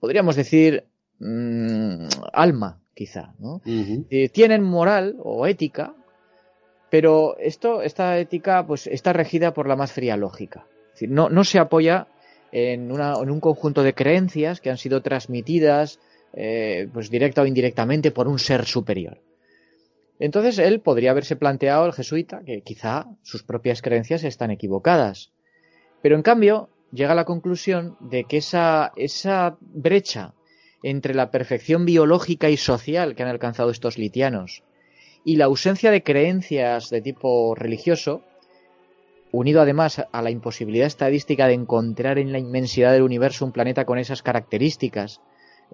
Podríamos 0.00 0.36
decir 0.36 0.84
mm, 1.18 2.06
alma, 2.32 2.80
quizá. 2.96 3.34
Eh, 4.10 4.30
tienen 4.30 4.62
moral 4.62 5.16
o 5.22 5.46
ética, 5.46 5.94
pero 6.90 7.36
esto, 7.38 7.82
esta 7.82 8.18
ética, 8.18 8.66
pues 8.66 8.86
está 8.86 9.12
regida 9.12 9.52
por 9.52 9.68
la 9.68 9.76
más 9.76 9.92
fría 9.92 10.16
lógica. 10.16 10.66
no, 11.02 11.28
no 11.28 11.44
se 11.44 11.58
apoya 11.58 12.08
en, 12.52 12.90
en 12.90 13.30
un 13.30 13.40
conjunto 13.40 13.82
de 13.82 13.94
creencias 13.94 14.60
que 14.60 14.70
han 14.70 14.78
sido 14.78 15.02
transmitidas 15.02 16.00
eh, 16.32 16.88
pues 16.92 17.10
directa 17.10 17.42
o 17.42 17.46
indirectamente 17.46 18.10
por 18.10 18.28
un 18.28 18.38
ser 18.38 18.64
superior. 18.64 19.20
Entonces 20.18 20.58
él 20.58 20.80
podría 20.80 21.10
haberse 21.10 21.36
planteado, 21.36 21.84
el 21.84 21.92
jesuita, 21.92 22.40
que 22.46 22.62
quizá 22.62 23.06
sus 23.22 23.42
propias 23.42 23.82
creencias 23.82 24.24
están 24.24 24.50
equivocadas. 24.50 25.32
Pero 26.00 26.16
en 26.16 26.22
cambio 26.22 26.70
llega 26.92 27.12
a 27.12 27.16
la 27.16 27.26
conclusión 27.26 27.98
de 28.00 28.24
que 28.24 28.38
esa, 28.38 28.92
esa 28.96 29.58
brecha 29.60 30.32
entre 30.88 31.14
la 31.14 31.32
perfección 31.32 31.84
biológica 31.84 32.48
y 32.48 32.56
social 32.56 33.16
que 33.16 33.24
han 33.24 33.28
alcanzado 33.28 33.70
estos 33.70 33.98
litianos 33.98 34.62
y 35.24 35.34
la 35.34 35.46
ausencia 35.46 35.90
de 35.90 36.04
creencias 36.04 36.90
de 36.90 37.02
tipo 37.02 37.56
religioso, 37.56 38.22
unido 39.32 39.60
además 39.60 40.06
a 40.12 40.22
la 40.22 40.30
imposibilidad 40.30 40.86
estadística 40.86 41.48
de 41.48 41.54
encontrar 41.54 42.20
en 42.20 42.30
la 42.30 42.38
inmensidad 42.38 42.92
del 42.92 43.02
universo 43.02 43.44
un 43.44 43.50
planeta 43.50 43.84
con 43.84 43.98
esas 43.98 44.22
características, 44.22 45.20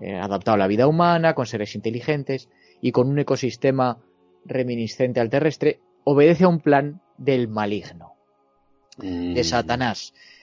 eh, 0.01 0.15
adaptado 0.15 0.55
a 0.55 0.59
la 0.59 0.67
vida 0.67 0.87
humana, 0.87 1.35
con 1.35 1.45
seres 1.45 1.75
inteligentes 1.75 2.49
y 2.81 2.93
con 2.93 3.11
un 3.11 3.19
ecosistema 3.19 3.99
reminiscente 4.47 5.21
al 5.21 5.29
terrestre, 5.29 5.81
obedece 6.05 6.45
a 6.45 6.49
un 6.49 6.61
plan 6.61 7.03
del 7.19 7.49
maligno, 7.49 8.15
de 8.97 9.43
mm. 9.43 9.45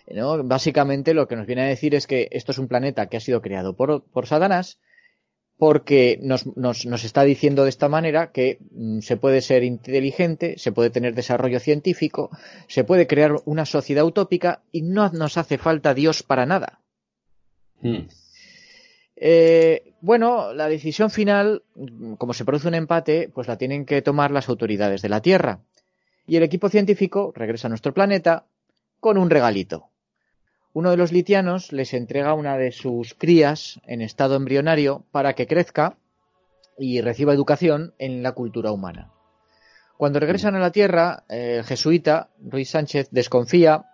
Satanás. 0.10 0.48
Básicamente 0.48 1.14
lo 1.14 1.28
que 1.28 1.36
nos 1.36 1.48
viene 1.48 1.64
a 1.64 1.68
decir 1.68 1.96
es 1.96 2.08
que 2.08 2.28
esto 2.32 2.52
es 2.52 2.58
un 2.58 2.68
planeta 2.68 3.08
que 3.08 3.18
ha 3.18 3.22
sido 3.22 3.42
creado 3.42 3.76
por, 3.76 4.04
Satanás 4.26 4.80
porque 5.58 6.18
nos, 6.22 6.46
nos, 6.56 7.04
está 7.04 7.24
diciendo 7.24 7.64
de 7.64 7.70
esta 7.70 7.90
manera 7.90 8.32
que 8.32 8.60
mm, 8.72 9.00
se 9.00 9.18
puede 9.18 9.42
ser 9.42 9.64
inteligente, 9.64 10.58
se 10.58 10.72
puede 10.72 10.90
tener 10.90 11.14
desarrollo 11.14 11.60
científico, 11.60 12.30
se 12.68 12.86
puede 12.86 13.08
crear 13.08 13.36
una 13.44 13.66
sociedad 13.66 14.06
utópica 14.06 14.64
y 14.72 14.84
no 14.84 15.10
nos 15.10 15.38
hace 15.38 15.58
falta 15.58 15.94
Dios 15.94 16.24
para 16.24 16.46
nada. 16.46 16.80
Mm. 17.82 18.08
Eh, 19.18 19.96
bueno, 20.00 20.54
la 20.54 20.70
decisión 20.70 21.10
final, 21.10 21.64
como 22.18 22.34
se 22.34 22.46
produce 22.46 22.70
un 22.70 22.76
empate, 22.76 23.30
pues 23.34 23.50
la 23.50 23.58
tienen 23.58 23.86
que 23.86 24.02
tomar 24.02 24.32
las 24.32 24.48
autoridades 24.48 25.02
de 25.02 25.10
la 25.10 25.22
Tierra. 25.22 25.60
Y 26.26 26.38
el 26.38 26.44
equipo 26.44 26.70
científico 26.70 27.34
regresa 27.36 27.68
a 27.68 27.70
nuestro 27.70 27.94
planeta 27.94 28.46
con 29.02 29.18
un 29.18 29.30
regalito. 29.30 29.90
Uno 30.74 30.92
de 30.92 30.98
los 30.98 31.12
litianos 31.12 31.72
les 31.72 31.94
entrega 31.94 32.34
una 32.34 32.58
de 32.58 32.72
sus 32.72 33.14
crías 33.14 33.80
en 33.86 34.02
estado 34.02 34.36
embrionario 34.36 35.04
para 35.12 35.34
que 35.34 35.48
crezca 35.48 35.98
y 36.78 37.02
reciba 37.02 37.34
educación 37.34 37.94
en 37.98 38.24
la 38.24 38.34
cultura 38.34 38.72
humana. 38.72 39.12
Cuando 39.98 40.20
regresan 40.20 40.56
a 40.56 40.60
la 40.60 40.72
Tierra, 40.72 41.24
el 41.28 41.64
jesuita 41.64 42.30
Ruiz 42.40 42.70
Sánchez 42.70 43.10
desconfía 43.12 43.86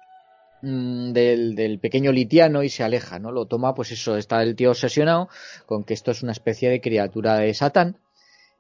Mm, 0.68 1.14
del, 1.14 1.80
pequeño 1.80 2.12
litiano 2.12 2.64
y 2.64 2.70
se 2.70 2.84
aleja, 2.84 3.20
¿no? 3.20 3.32
Lo 3.32 3.46
toma, 3.46 3.76
pues 3.76 3.92
eso, 3.92 4.18
está 4.18 4.42
el 4.42 4.56
tío 4.56 4.72
obsesionado 4.72 5.30
con 5.68 5.84
que 5.84 5.94
esto 5.94 6.10
es 6.10 6.24
una 6.24 6.32
especie 6.32 6.70
de 6.72 6.82
criatura 6.82 7.38
de 7.38 7.54
Satán. 7.54 7.98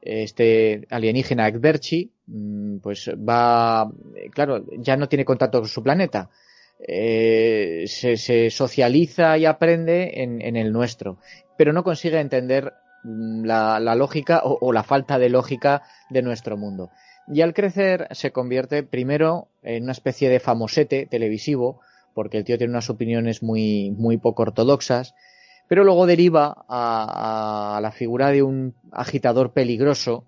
Este 0.01 0.85
alienígena 0.91 1.47
Ekberchi, 1.47 2.11
mm, 2.27 2.77
pues 2.77 3.09
va, 3.09 3.91
claro, 4.31 4.63
ya 4.77 4.97
no 4.97 5.09
tiene 5.09 5.25
contacto 5.25 5.59
con 5.61 5.69
su 5.69 5.81
planeta. 5.81 6.29
Eh, 6.79 7.85
se, 7.87 8.49
socializa 8.49 9.37
y 9.37 9.45
aprende 9.45 10.21
en, 10.21 10.55
el 10.55 10.71
nuestro, 10.71 11.17
pero 11.57 11.73
no 11.73 11.83
consigue 11.83 12.19
entender 12.19 12.73
mm, 13.03 13.45
la, 13.45 13.95
lógica 13.95 14.41
o, 14.43 14.71
la 14.73 14.83
falta 14.83 15.17
de 15.17 15.29
lógica 15.29 15.83
de 16.09 16.21
nuestro 16.21 16.57
mundo. 16.57 16.91
Y 17.27 17.41
al 17.41 17.53
crecer 17.53 18.07
se 18.11 18.31
convierte 18.31 18.83
primero 18.83 19.47
en 19.63 19.83
una 19.83 19.93
especie 19.93 20.29
de 20.29 20.39
famosete 20.39 21.07
televisivo, 21.07 21.79
porque 22.13 22.37
el 22.37 22.43
tío 22.43 22.57
tiene 22.57 22.71
unas 22.71 22.89
opiniones 22.89 23.41
muy, 23.41 23.91
muy 23.91 24.17
poco 24.17 24.43
ortodoxas, 24.43 25.15
pero 25.67 25.83
luego 25.83 26.05
deriva 26.05 26.65
a, 26.69 27.79
la 27.81 27.91
figura 27.91 28.31
de 28.31 28.43
un 28.43 28.75
agitador 28.91 29.53
peligroso 29.53 30.27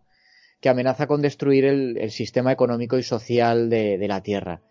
que 0.59 0.69
amenaza 0.69 1.07
con 1.07 1.21
destruir 1.21 1.65
el, 1.65 2.11
sistema 2.11 2.51
económico 2.51 2.97
y 2.97 3.03
social 3.03 3.69
de, 3.69 4.03
la 4.07 4.21
Tierra. 4.21 4.61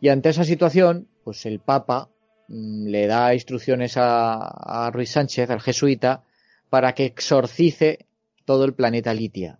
Y 0.00 0.08
ante 0.08 0.28
esa 0.28 0.44
situación, 0.44 1.08
pues 1.24 1.46
el 1.46 1.60
Papa 1.60 2.10
mm, 2.48 2.86
le 2.86 3.06
da 3.06 3.34
instrucciones 3.34 3.94
a, 3.96 4.90
Ruiz 4.92 5.10
Sánchez, 5.10 5.50
al 5.50 5.60
jesuita, 5.60 6.24
para 6.70 6.94
que 6.94 7.04
exorcice 7.04 8.06
todo 8.44 8.64
el 8.64 8.74
planeta 8.74 9.14
Litia, 9.14 9.58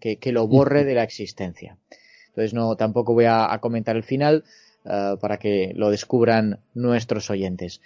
que, 0.00 0.18
lo 0.32 0.46
borre 0.46 0.84
de 0.84 0.94
la 0.94 1.04
existencia. 1.04 1.78
Entonces 2.28 2.52
no 2.52 2.76
tampoco 2.76 3.14
voy 3.14 3.24
a 3.26 3.56
comentar 3.60 3.96
el 3.96 4.02
final, 4.02 4.44
eh, 4.88 5.16
para 5.20 5.38
que 5.38 5.72
lo 5.74 5.90
descubran 5.90 6.60
nuestros 6.74 7.28
oyentes. 7.30 7.80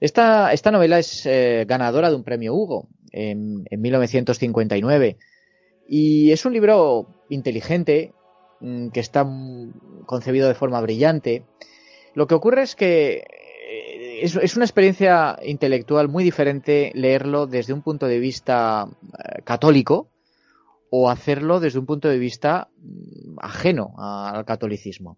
Esta, 0.00 0.52
novela 0.70 0.98
es 0.98 1.24
eh, 1.24 1.64
ganadora 1.66 2.10
de 2.10 2.16
un 2.16 2.24
premio 2.24 2.54
Hugo 2.54 2.88
en, 3.10 3.64
1959 3.70 5.16
y 5.88 6.30
es 6.30 6.44
un 6.44 6.52
libro 6.52 7.06
inteligente 7.30 8.12
que 8.92 9.00
está 9.00 9.26
concebido 10.06 10.48
de 10.48 10.54
forma 10.54 10.80
brillante. 10.80 11.44
Lo 12.14 12.26
que 12.26 12.34
ocurre 12.34 12.62
es 12.62 12.76
que 12.76 13.24
eh, 13.68 14.20
es, 14.22 14.56
una 14.56 14.64
experiencia 14.64 15.38
intelectual 15.42 16.08
muy 16.08 16.24
diferente 16.24 16.92
leerlo 16.94 17.46
desde 17.46 17.72
un 17.72 17.82
punto 17.82 18.06
de 18.06 18.18
vista 18.18 18.88
católico 19.44 20.08
o 20.94 21.08
hacerlo 21.08 21.58
desde 21.58 21.78
un 21.78 21.86
punto 21.86 22.08
de 22.08 22.18
vista 22.18 22.68
mm, 22.76 23.38
ajeno 23.40 23.94
al 23.96 24.44
catolicismo. 24.44 25.16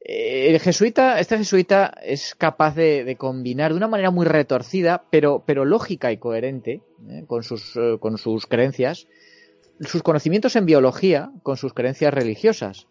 Eh, 0.00 0.48
el 0.48 0.60
jesuita, 0.60 1.20
este 1.20 1.36
jesuita 1.36 1.92
es 2.02 2.34
capaz 2.34 2.74
de, 2.74 3.14
combinar 3.18 3.72
de 3.72 3.76
una 3.76 3.88
manera 3.88 4.10
muy 4.10 4.24
retorcida, 4.24 5.04
pero, 5.10 5.44
lógica 5.66 6.10
y 6.10 6.16
coherente, 6.16 6.80
¿eh? 7.06 7.24
con, 7.26 7.42
sus, 7.42 7.76
eh, 7.76 7.98
con 8.00 8.16
sus 8.16 8.46
creencias, 8.46 9.08
sus 9.80 10.02
conocimientos 10.02 10.56
en 10.56 10.66
biología 10.66 11.30
con 11.42 11.56
sus 11.56 11.72
creencias 11.72 12.12
religiosas, 12.12 12.86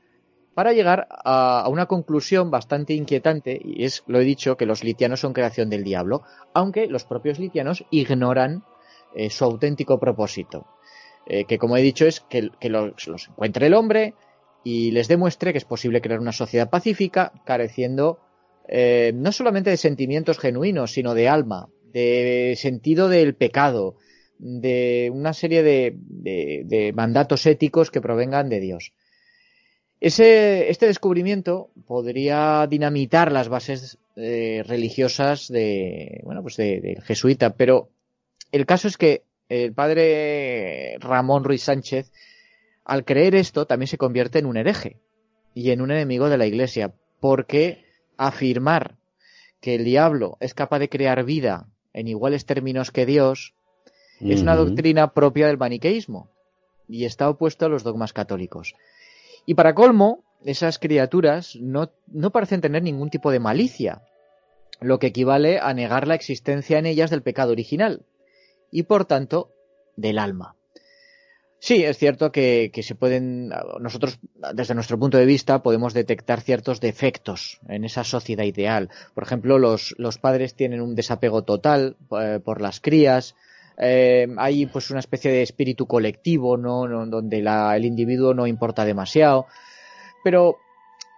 para 0.54 0.74
llegar 0.74 1.08
a, 1.10 1.68
una 1.70 1.86
conclusión 1.86 2.50
bastante 2.50 2.94
inquietante, 2.94 3.60
y 3.64 3.84
es, 3.84 4.04
lo 4.08 4.20
he 4.20 4.24
dicho, 4.24 4.58
que 4.58 4.66
los 4.66 4.84
litianos 4.84 5.20
son 5.20 5.34
creación 5.34 5.70
del 5.70 5.84
diablo, 5.84 6.24
aunque 6.54 6.88
los 6.88 7.04
propios 7.04 7.38
litianos 7.38 7.86
ignoran 7.92 8.64
su 9.30 9.46
auténtico 9.46 10.00
propósito, 10.00 10.68
que 11.26 11.58
como 11.58 11.78
he 11.78 11.82
dicho 11.82 12.06
es 12.06 12.22
que, 12.22 12.50
los 12.70 13.28
encuentre 13.30 13.68
el 13.68 13.74
hombre, 13.74 14.16
y 14.64 14.92
les 14.92 15.08
demuestre 15.08 15.54
que 15.54 15.60
es 15.60 15.66
posible 15.66 16.02
crear 16.02 16.20
una 16.20 16.34
sociedad 16.34 16.70
pacífica 16.70 17.32
careciendo 17.46 18.20
eh, 18.68 19.14
no 19.16 19.32
solamente 19.32 19.70
de 19.70 19.78
sentimientos 19.78 20.40
genuinos, 20.40 20.92
sino 20.92 21.14
de 21.14 21.30
alma, 21.30 21.70
de 21.94 22.54
sentido 22.58 23.08
del 23.08 23.34
pecado, 23.34 23.96
de 24.40 25.10
una 25.14 25.34
serie 25.34 25.64
de, 25.64 26.94
mandatos 26.96 27.46
éticos 27.46 27.92
que 27.92 28.02
provengan 28.02 28.50
de 28.50 28.60
Dios. 28.60 28.94
Ese, 30.00 30.70
este 30.70 30.86
descubrimiento 30.86 31.72
podría 31.88 32.68
dinamitar 32.68 33.32
las 33.32 33.50
bases 33.50 33.98
eh, 34.16 34.64
religiosas 34.68 35.48
de, 35.48 36.22
bueno, 36.24 36.44
pues 36.44 36.58
del 36.58 37.02
jesuita, 37.02 37.56
pero 37.56 37.90
el 38.52 38.66
caso 38.66 38.88
es 38.88 38.98
que 38.98 39.24
el 39.50 39.74
padre 39.74 40.98
Ramón 41.00 41.44
Ruiz 41.44 41.64
Sánchez 41.64 42.12
al 42.88 43.06
creer 43.06 43.36
esto 43.36 43.66
también 43.66 43.88
se 43.88 43.98
convierte 43.98 44.40
en 44.40 44.46
un 44.46 44.56
hereje 44.56 44.98
y 45.54 45.72
en 45.72 45.82
un 45.82 45.92
enemigo 45.92 46.30
de 46.30 46.38
la 46.38 46.46
Iglesia, 46.46 46.94
porque 47.20 47.84
afirmar 48.16 48.96
que 49.60 49.76
el 49.76 49.84
diablo 49.84 50.38
es 50.40 50.54
capaz 50.54 50.80
de 50.80 50.88
crear 50.88 51.26
vida 51.26 51.68
en 51.94 52.08
iguales 52.08 52.46
términos 52.46 52.92
que 52.92 53.06
Dios 53.06 53.56
es 54.20 54.42
una 54.42 54.56
doctrina 54.56 55.14
propia 55.14 55.48
del 55.48 55.58
maniqueísmo 55.58 56.30
y 56.88 57.06
está 57.06 57.30
opuesto 57.30 57.66
a 57.66 57.70
los 57.70 57.84
dogmas 57.84 58.14
católicos. 58.14 58.76
Y 59.46 59.54
para 59.54 59.76
colmo, 59.76 60.24
esas 60.44 60.80
criaturas 60.80 61.56
no, 61.56 61.92
no 62.08 62.32
parecen 62.32 62.62
tener 62.62 62.84
ningún 62.84 63.10
tipo 63.10 63.32
de 63.32 63.40
malicia, 63.40 64.04
lo 64.80 65.00
que 65.00 65.08
equivale 65.08 65.60
a 65.60 65.74
negar 65.74 66.08
la 66.08 66.16
existencia 66.16 66.78
en 66.78 66.86
ellas 66.86 67.10
del 67.10 67.24
pecado 67.24 67.52
original 67.52 68.06
y 68.72 68.84
por 68.84 69.06
tanto 69.06 69.52
del 69.96 70.20
alma. 70.20 70.58
Sí, 71.60 71.84
es 71.84 71.98
cierto 71.98 72.32
que, 72.32 72.72
se 72.84 72.96
pueden, 72.96 73.50
nosotros 73.80 74.20
desde 74.54 74.76
nuestro 74.76 75.00
punto 75.00 75.18
de 75.18 75.26
vista 75.26 75.64
podemos 75.64 75.94
detectar 75.94 76.42
ciertos 76.42 76.80
defectos 76.80 77.60
en 77.68 77.84
esa 77.84 78.04
sociedad 78.04 78.44
ideal. 78.44 78.90
Por 79.16 79.24
ejemplo, 79.24 79.58
los, 79.58 79.96
padres 80.22 80.54
tienen 80.54 80.82
un 80.82 80.94
desapego 80.94 81.44
total 81.44 81.98
eh, 82.22 82.40
por 82.44 82.62
las 82.62 82.80
crías, 82.80 83.36
eh, 83.78 84.28
hay 84.38 84.66
pues 84.66 84.90
una 84.90 85.00
especie 85.00 85.32
de 85.32 85.42
espíritu 85.42 85.86
colectivo, 85.86 86.58
¿no? 86.58 86.88
donde 87.08 87.40
el 87.40 87.86
individuo 87.86 88.34
no 88.34 88.48
importa 88.48 88.86
demasiado. 88.86 89.46
Pero 90.24 90.58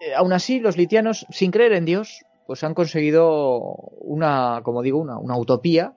eh, 0.02 0.14
aún 0.16 0.34
así, 0.34 0.60
los 0.60 0.78
litianos, 0.78 1.26
sin 1.30 1.52
creer 1.52 1.74
en 1.74 1.86
Dios, 1.86 2.26
pues 2.48 2.64
han 2.64 2.74
conseguido 2.74 3.62
una, 4.02 4.62
como 4.64 4.82
digo, 4.82 5.00
una, 5.00 5.38
utopía 5.38 5.94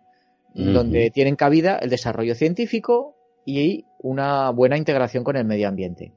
donde 0.55 1.11
tienen 1.11 1.35
cabida 1.35 1.79
el 1.79 1.89
desarrollo 1.89 2.35
científico, 2.35 3.17
y 3.45 3.87
una 3.99 4.51
buena 4.51 4.77
integración 4.77 5.25
con 5.25 5.37
el 5.37 5.45
medio 5.45 5.69
ambiente. 5.69 6.13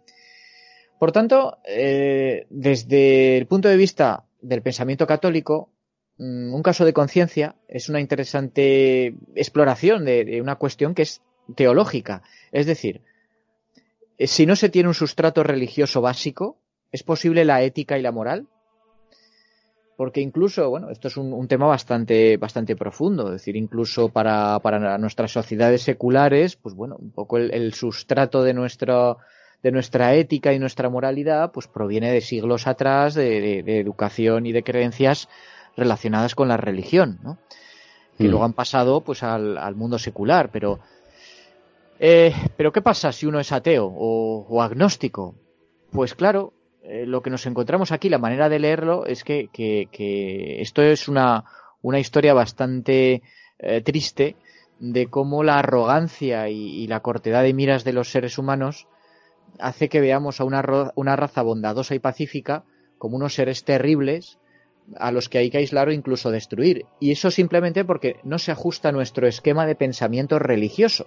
Por 0.99 1.11
tanto, 1.11 1.57
eh, 1.67 2.47
desde 2.49 3.37
el 3.37 3.47
punto 3.47 3.67
de 3.67 3.77
vista 3.77 4.23
del 4.41 4.61
pensamiento 4.61 5.07
católico, 5.07 5.69
un 6.17 6.63
caso 6.63 6.85
de 6.85 6.93
conciencia 6.93 7.55
es 7.67 7.89
una 7.89 7.99
interesante 7.99 9.15
exploración 9.35 10.05
de, 10.05 10.39
una 10.41 10.55
cuestión 10.55 10.93
que 10.95 11.01
es 11.03 11.21
teológica. 11.55 12.21
Es 12.51 12.65
decir, 12.65 13.01
eh, 14.17 14.27
si 14.27 14.45
no 14.45 14.55
se 14.55 14.69
tiene 14.69 14.87
un 14.87 14.95
sustrato 14.95 15.43
religioso 15.43 16.01
básico, 16.01 16.57
¿es 16.91 17.03
posible 17.03 17.43
la 17.43 17.61
ética 17.63 17.97
y 17.97 18.01
la 18.01 18.11
moral? 18.11 18.47
porque 19.97 20.21
incluso, 20.21 20.69
bueno, 20.69 20.89
esto 20.89 21.07
es 21.07 21.17
un, 21.17 21.47
tema 21.47 21.67
bastante, 21.67 22.37
bastante 22.37 22.75
profundo, 22.75 23.27
es 23.27 23.41
decir, 23.41 23.55
incluso 23.55 24.09
para, 24.09 24.59
para, 24.59 24.97
nuestras 24.97 25.31
sociedades 25.31 25.83
seculares, 25.83 26.57
pues 26.57 26.75
bueno, 26.75 26.97
un 26.99 27.11
poco 27.11 27.37
el, 27.37 27.73
sustrato 27.73 28.43
de 28.43 28.53
nuestra, 28.53 29.15
de 29.63 29.71
nuestra 29.71 30.13
ética 30.15 30.53
y 30.53 30.59
nuestra 30.59 30.89
moralidad, 30.89 31.51
pues 31.51 31.67
proviene 31.67 32.11
de 32.11 32.21
siglos 32.21 32.67
atrás 32.67 33.13
de, 33.13 33.59
educación 33.79 34.45
y 34.45 34.51
de 34.51 34.63
creencias 34.63 35.29
relacionadas 35.75 36.35
con 36.35 36.47
la 36.47 36.57
religión, 36.57 37.19
¿no? 37.23 37.37
Que 38.17 38.25
mm. 38.25 38.27
luego 38.27 38.45
han 38.45 38.53
pasado, 38.53 39.01
pues, 39.01 39.23
al, 39.23 39.57
al 39.57 39.75
mundo 39.75 39.99
secular, 39.99 40.49
pero, 40.51 40.79
eh, 41.99 42.33
pero 42.57 42.71
¿qué 42.71 42.81
pasa 42.81 43.11
si 43.11 43.25
uno 43.25 43.39
es 43.39 43.51
ateo 43.51 43.85
o, 43.85 44.45
o 44.47 44.61
agnóstico? 44.61 45.35
Pues 45.91 46.13
claro, 46.13 46.53
eh, 46.87 47.05
lo 47.07 47.23
que 47.23 47.31
nos 47.31 47.47
encontramos 47.47 47.91
aquí, 47.91 48.09
la 48.09 48.19
manera 48.19 48.47
de 48.47 48.59
leerlo, 48.59 49.07
es 49.07 49.23
que, 49.23 49.49
esto 50.61 50.83
es 50.83 51.07
una, 51.07 51.43
una 51.81 51.99
historia 51.99 52.35
bastante 52.35 53.23
eh, 53.57 53.81
triste 53.81 54.35
de 54.79 55.07
cómo 55.07 55.43
la 55.43 55.57
arrogancia 55.57 56.47
y, 56.49 56.85
la 56.85 56.99
cortedad 56.99 57.41
de 57.41 57.53
miras 57.53 57.85
de 57.85 57.93
los 57.93 58.11
seres 58.11 58.37
humanos 58.37 58.87
hace 59.57 59.89
que 59.89 59.99
veamos 59.99 60.39
a 60.39 60.43
una, 60.43 60.91
una 60.95 61.15
raza 61.15 61.41
bondadosa 61.41 61.95
y 61.95 61.99
pacífica 61.99 62.65
como 62.99 63.15
unos 63.15 63.33
seres 63.33 63.63
terribles 63.63 64.37
a 64.97 65.11
los 65.11 65.29
que 65.29 65.39
hay 65.39 65.49
que 65.49 65.57
aislar 65.57 65.87
o 65.87 65.91
incluso 65.91 66.31
destruir. 66.31 66.85
Y 66.99 67.11
eso 67.11 67.31
simplemente 67.31 67.85
porque 67.85 68.17
no 68.23 68.39
se 68.39 68.51
ajusta 68.51 68.89
a 68.89 68.91
nuestro 68.91 69.27
esquema 69.27 69.65
de 69.65 69.75
pensamiento 69.75 70.39
religioso. 70.39 71.05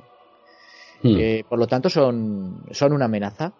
Hmm. 1.02 1.16
Eh, 1.18 1.44
por 1.48 1.58
lo 1.58 1.66
tanto, 1.66 1.90
son, 1.90 2.64
son 2.72 2.92
una 2.92 3.04
amenaza 3.04 3.52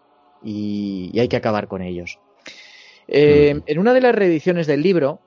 y, 0.43 1.19
hay 1.19 1.29
que 1.29 1.37
acabar 1.37 1.69
con 1.69 1.83
ellos. 1.83 2.19
Eh, 3.07 3.55
mm. 3.55 3.63
En 3.67 3.79
una 3.79 3.95
de 3.95 4.01
las 4.01 4.15
reediciones 4.15 4.67
del 4.67 4.83
libro, 4.83 5.21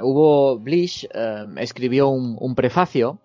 hubo 0.00 0.58
Blish 0.58 1.06
eh, 1.12 1.46
escribió 1.58 2.08
un, 2.08 2.54
prefacio 2.54 3.20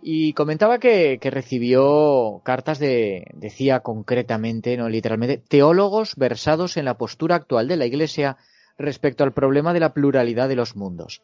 y 0.00 0.32
comentaba 0.32 0.78
que, 0.78 1.18
recibió 1.22 2.40
cartas 2.44 2.78
de, 2.78 3.26
decía 3.34 3.80
concretamente, 3.80 4.76
no 4.76 4.88
literalmente, 4.88 5.38
teólogos 5.38 6.16
versados 6.16 6.76
en 6.76 6.84
la 6.84 6.96
postura 6.96 7.36
actual 7.36 7.68
de 7.68 7.76
la 7.76 7.86
Iglesia 7.86 8.36
respecto 8.78 9.24
al 9.24 9.32
problema 9.32 9.72
de 9.72 9.80
la 9.80 9.92
pluralidad 9.92 10.48
de 10.48 10.56
los 10.56 10.76
mundos. 10.76 11.22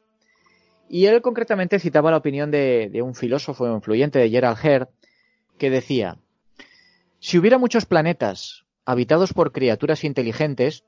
Y 0.88 1.06
él 1.06 1.22
concretamente 1.22 1.78
citaba 1.78 2.10
la 2.10 2.18
opinión 2.18 2.50
de, 2.50 3.00
un 3.02 3.14
filósofo 3.14 3.66
influyente 3.72 4.18
de 4.18 4.28
Gerald 4.28 4.58
Heard, 4.62 4.88
que 5.56 5.70
decía, 5.70 6.18
si 7.20 7.38
hubiera 7.38 7.58
muchos 7.58 7.86
planetas, 7.86 8.64
habitados 8.84 9.32
por 9.32 9.52
criaturas 9.52 10.04
inteligentes, 10.04 10.84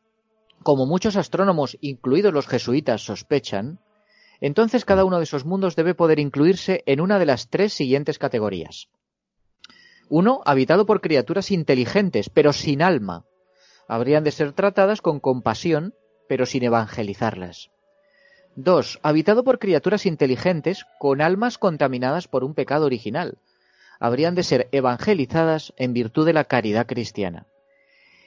como 0.63 0.87
muchos 0.87 1.17
astrónomos, 1.17 1.79
incluidos 1.81 2.35
los 2.35 2.47
jesuitas, 2.47 3.03
sospechan, 3.03 3.79
entonces 4.41 4.85
cada 4.85 5.05
uno 5.05 5.19
de 5.19 5.25
esos 5.25 5.47
mundos 5.47 5.77
debe 5.77 5.95
poder 5.95 6.19
incluirse 6.19 6.83
en 6.87 7.01
una 7.01 7.19
de 7.19 7.27
las 7.27 7.49
tres 7.49 7.73
siguientes 7.73 8.19
categorías. 8.19 8.89
Uno, 10.09 10.43
habitado 10.45 10.87
por 10.87 11.01
criaturas 11.01 11.51
inteligentes, 11.51 12.29
pero 12.29 12.53
sin 12.53 12.83
alma. 12.83 13.25
Habrían 13.89 14.25
de 14.25 14.31
ser 14.31 14.53
tratadas 14.53 15.01
con 15.01 15.21
compasión, 15.21 15.95
pero 16.29 16.47
sin 16.47 16.65
evangelizarlas. 16.65 17.71
Dos, 18.55 18.99
habitado 19.03 19.45
por 19.45 19.59
criaturas 19.59 20.07
inteligentes 20.07 20.87
con 20.99 21.21
almas 21.21 21.59
contaminadas 21.59 22.27
por 22.27 22.43
un 22.43 22.55
pecado 22.55 22.87
original. 22.87 23.39
Habrían 24.01 24.35
de 24.35 24.43
ser 24.43 24.69
evangelizadas 24.73 25.75
en 25.77 25.93
virtud 25.93 26.25
de 26.25 26.33
la 26.33 26.45
caridad 26.45 26.87
cristiana. 26.87 27.47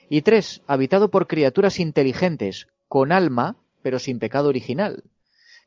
Y 0.07 0.21
tres, 0.21 0.61
habitado 0.67 1.09
por 1.09 1.27
criaturas 1.27 1.79
inteligentes, 1.79 2.67
con 2.87 3.11
alma, 3.11 3.57
pero 3.81 3.99
sin 3.99 4.19
pecado 4.19 4.49
original, 4.49 5.03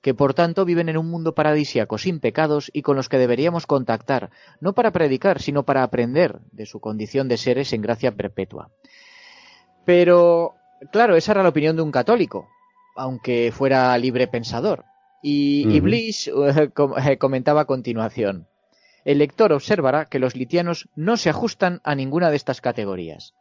que 0.01 0.15
por 0.15 0.35
tanto 0.35 0.65
viven 0.65 0.89
en 0.89 0.99
un 0.99 1.09
mundo 1.09 1.35
paradisiaco 1.35 1.97
sin 1.97 2.21
pecados 2.21 2.71
y 2.73 2.83
con 2.83 2.97
los 2.97 3.09
que 3.09 3.19
deberíamos 3.19 3.67
contactar, 3.67 4.31
no 4.61 4.75
para 4.75 4.91
predicar, 4.91 5.41
sino 5.41 5.65
para 5.65 5.85
aprender 5.85 6.41
de 6.51 6.67
su 6.67 6.81
condición 6.81 7.29
de 7.29 7.37
seres 7.37 7.73
en 7.73 7.83
gracia 7.83 8.15
perpetua. 8.15 8.71
Pero, 9.85 10.55
claro, 10.91 11.17
esa 11.17 11.33
era 11.33 11.43
la 11.43 11.51
opinión 11.51 11.77
de 11.77 11.83
un 11.83 11.93
católico, 11.93 12.49
aunque 12.97 13.53
fuera 13.53 13.97
libre 13.99 14.27
pensador. 14.27 14.85
Y, 15.23 15.79
Bliss 15.81 16.27
eh, 16.29 16.71
eh, 17.07 17.19
comentaba 17.19 17.61
a 17.61 17.67
continuación. 17.67 18.49
El 19.05 19.19
lector 19.19 19.53
observará 19.53 20.07
que 20.07 20.19
los 20.19 20.35
litianos 20.35 20.89
no 20.97 21.17
se 21.17 21.31
ajustan 21.31 21.81
a 21.85 21.95
ninguna 21.95 22.31
de 22.31 22.37
estas 22.37 22.61
categorías. 22.61 23.35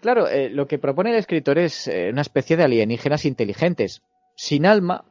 Claro, 0.00 0.28
eh, 0.28 0.50
lo 0.50 0.66
que 0.66 0.78
propone 0.78 1.10
el 1.10 1.16
escritor 1.16 1.58
es 1.58 1.88
eh, 1.88 2.10
una 2.12 2.20
especie 2.20 2.56
de 2.56 2.64
alienígenas 2.64 3.24
inteligentes, 3.24 4.02
sin 4.36 4.66
alma 4.66 5.04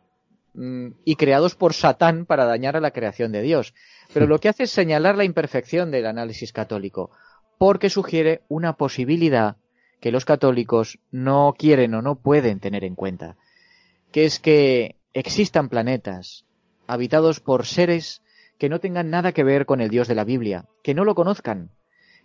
mm, 0.53 0.87
y 1.03 1.15
creados 1.15 1.55
por 1.55 1.73
Satán 1.73 2.25
para 2.25 2.45
dañar 2.45 2.77
a 2.77 2.81
la 2.81 2.91
creación 2.91 3.31
de 3.31 3.41
Dios. 3.41 3.73
Pero 4.13 4.27
lo 4.27 4.39
que 4.39 4.49
hace 4.49 4.63
es 4.63 4.71
señalar 4.71 5.17
la 5.17 5.23
imperfección 5.23 5.91
del 5.91 6.05
análisis 6.05 6.53
católico, 6.53 7.11
porque 7.57 7.89
sugiere 7.89 8.41
una 8.47 8.73
posibilidad 8.73 9.57
que 10.05 10.11
los 10.11 10.23
católicos 10.23 10.99
no 11.09 11.55
quieren 11.57 11.95
o 11.95 12.03
no 12.03 12.13
pueden 12.13 12.59
tener 12.59 12.83
en 12.83 12.93
cuenta. 12.93 13.37
que 14.11 14.25
es 14.25 14.39
que 14.39 14.97
existan 15.15 15.67
planetas 15.67 16.45
habitados 16.85 17.39
por 17.39 17.65
seres 17.65 18.21
que 18.59 18.69
no 18.69 18.79
tengan 18.79 19.09
nada 19.09 19.31
que 19.31 19.43
ver 19.43 19.65
con 19.65 19.81
el 19.81 19.89
Dios 19.89 20.07
de 20.07 20.13
la 20.13 20.23
Biblia, 20.23 20.67
que 20.83 20.93
no 20.93 21.05
lo 21.05 21.15
conozcan, 21.15 21.71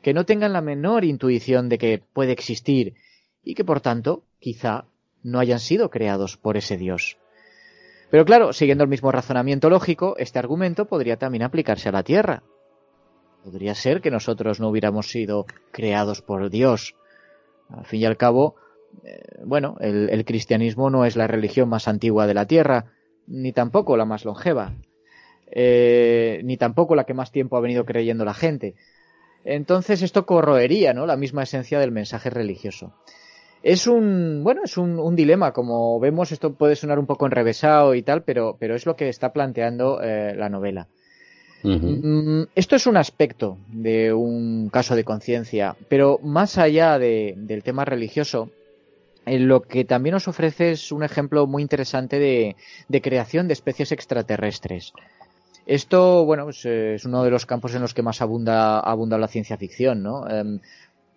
que 0.03 0.13
no 0.13 0.27
tengan 0.27 0.53
la 0.53 0.61
menor 0.61 1.07
intuición 1.07 1.71
de 1.71 1.79
que 1.79 2.03
puede 2.13 2.33
existir 2.33 2.97
y 3.43 3.55
que 3.55 3.65
por 3.65 3.81
tanto 3.81 4.25
quizá 4.41 4.85
no 5.23 5.39
hayan 5.39 5.59
sido 5.59 5.89
creados 5.89 6.37
por 6.37 6.59
ese 6.59 6.77
Dios. 6.77 7.17
Pero 8.11 8.27
claro, 8.27 8.53
siguiendo 8.53 8.85
el 8.85 8.91
mismo 8.91 9.11
razonamiento 9.11 9.71
lógico, 9.71 10.17
este 10.19 10.39
argumento 10.39 10.85
podría 10.85 11.17
también 11.17 11.45
aplicarse 11.45 11.89
a 11.89 11.93
la 11.93 12.03
Tierra. 12.03 12.43
Podría 13.43 13.75
ser 13.75 14.03
que 14.03 14.11
nosotros 14.11 14.61
no 14.61 14.69
hubiéramos 14.69 15.09
sido 15.09 15.47
creados 15.73 16.21
por 16.21 16.51
Dios. 16.51 16.95
Al 17.77 17.85
fin 17.85 18.01
y 18.01 18.05
al 18.05 18.17
cabo, 18.17 18.57
eh, 19.05 19.21
bueno, 19.45 19.77
el, 19.81 20.25
cristianismo 20.25 20.91
no 20.91 21.05
es 21.05 21.17
la 21.17 21.27
religión 21.27 21.69
más 21.69 21.89
antigua 21.89 22.27
de 22.27 22.35
la 22.35 22.47
Tierra, 22.47 22.87
ni 23.27 23.53
tampoco 23.53 23.97
la 23.97 24.05
más 24.05 24.25
longeva, 24.25 24.75
eh, 25.51 26.41
ni 26.45 26.57
tampoco 26.57 26.95
la 26.95 27.05
que 27.05 27.15
más 27.15 27.33
tiempo 27.33 27.57
ha 27.57 27.61
venido 27.61 27.85
creyendo 27.85 28.25
la 28.25 28.35
gente. 28.35 28.75
Entonces 29.45 30.03
esto 30.03 30.27
corroería, 30.27 30.93
¿no? 30.93 31.07
La 31.07 31.17
misma 31.17 31.45
esencia 31.45 31.79
del 31.79 31.93
mensaje 31.93 32.31
religioso. 32.31 32.93
Es 33.63 33.87
un, 33.87 34.41
bueno, 34.43 34.63
es 34.65 34.79
un, 34.79 35.15
dilema, 35.17 35.53
como 35.53 36.01
vemos, 36.01 36.33
esto 36.33 36.55
puede 36.55 36.77
sonar 36.77 36.99
un 36.99 37.07
poco 37.07 37.27
enrevesado 37.27 37.95
y 37.95 38.03
tal, 38.03 38.23
pero, 38.23 38.57
pero 38.59 38.75
es 38.75 38.87
lo 38.87 38.97
que 38.97 39.09
está 39.09 39.33
planteando 39.33 40.01
eh, 40.03 40.35
la 40.35 40.49
novela. 40.49 40.89
Mm, 41.63 42.45
esto 42.55 42.77
es 42.77 42.87
un 42.87 42.97
aspecto 42.97 43.59
de 43.69 44.13
un 44.13 44.71
caso 44.71 44.97
de 44.97 45.05
conciencia, 45.05 45.77
pero 45.89 46.19
más 46.23 46.59
allá 46.59 46.99
del 46.99 47.63
tema 47.63 47.85
religioso, 47.85 48.51
lo 49.27 49.63
que 49.63 49.85
también 49.85 50.15
nos 50.15 50.29
ofrece 50.29 50.73
es 50.73 50.93
un 50.93 51.03
ejemplo 51.03 51.47
muy 51.47 51.63
interesante 51.63 52.19
de, 52.19 53.01
creación 53.01 53.47
de 53.47 53.55
especies 53.55 53.93
extraterrestres. 53.93 54.93
Esto, 55.67 56.25
bueno, 56.25 56.45
pues, 56.45 56.65
eh, 56.65 56.95
es 56.95 57.05
uno 57.05 57.23
de 57.23 57.31
los 57.31 57.47
campos 57.47 57.75
en 57.75 57.83
los 57.83 57.95
que 57.95 58.03
más 58.03 58.23
abunda, 58.23 58.81
abunda 58.81 59.19
la 59.19 59.29
ciencia 59.29 59.57
ficción, 59.57 60.03
¿no? 60.03 60.29
Em, 60.29 60.59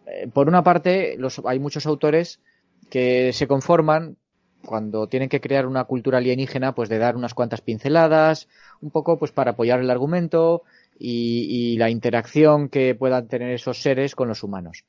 eh, 0.06 0.28
por 0.32 0.48
una 0.48 0.64
parte, 0.64 1.18
hay 1.46 1.60
muchos 1.60 1.86
autores 1.86 2.40
que 2.90 3.32
se 3.34 3.48
conforman 3.48 4.18
cuando 4.66 5.08
tienen 5.08 5.30
que 5.30 5.42
crear 5.42 5.66
una 5.66 5.84
cultura 5.84 6.18
alienígena, 6.18 6.74
pues 6.74 6.90
de 6.90 6.98
dar 6.98 7.16
unas 7.16 7.34
cuantas 7.34 7.62
pinceladas, 7.62 8.48
un 8.82 8.92
poco 8.92 9.20
pues 9.20 9.32
para 9.32 9.52
apoyar 9.52 9.80
el 9.80 9.90
argumento 9.90 10.64
y, 10.98 11.76
la 11.78 11.90
interacción 11.90 12.70
que 12.70 12.96
puedan 12.96 13.28
tener 13.28 13.52
esos 13.52 13.82
seres 13.82 14.16
con 14.16 14.28
los 14.28 14.44
humanos. 14.44 14.86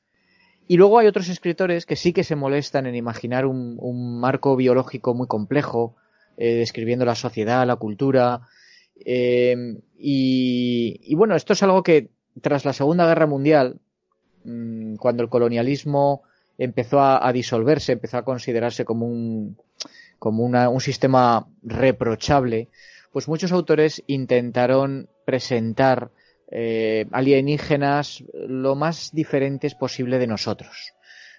Y 0.67 0.77
luego 0.77 0.99
hay 0.99 1.07
otros 1.07 1.29
escritores 1.29 1.85
que 1.85 1.95
sí 1.95 2.13
que 2.13 2.23
se 2.23 2.35
molestan 2.35 2.87
en 2.87 2.95
imaginar 2.95 3.45
un, 3.45 4.19
marco 4.19 4.55
biológico 4.55 5.13
muy 5.13 5.27
complejo, 5.27 5.95
eh, 6.37 6.55
describiendo 6.55 7.05
la 7.05 7.15
sociedad, 7.15 7.67
la 7.67 7.75
cultura. 7.75 8.41
Eh, 9.05 9.77
y, 9.97 11.15
bueno, 11.15 11.35
esto 11.35 11.53
es 11.53 11.63
algo 11.63 11.83
que 11.83 12.09
tras 12.41 12.65
la 12.65 12.73
Segunda 12.73 13.07
Guerra 13.07 13.27
Mundial, 13.27 13.79
mm, 14.43 14.95
cuando 14.95 15.23
el 15.23 15.29
colonialismo 15.29 16.23
empezó 16.57 17.01
a, 17.01 17.31
disolverse, 17.33 17.93
empezó 17.93 18.17
a 18.17 18.25
considerarse 18.25 18.85
como 18.85 19.07
un, 19.07 19.57
como 20.19 20.43
un 20.45 20.81
sistema 20.81 21.47
reprochable, 21.63 22.69
pues 23.11 23.27
muchos 23.27 23.51
autores 23.51 24.03
intentaron 24.07 25.09
presentar 25.25 26.11
eh, 26.51 27.07
alienígenas 27.11 28.23
lo 28.33 28.75
más 28.75 29.11
diferentes 29.13 29.75
posible 29.75 30.19
de 30.19 30.27
nosotros. 30.27 30.93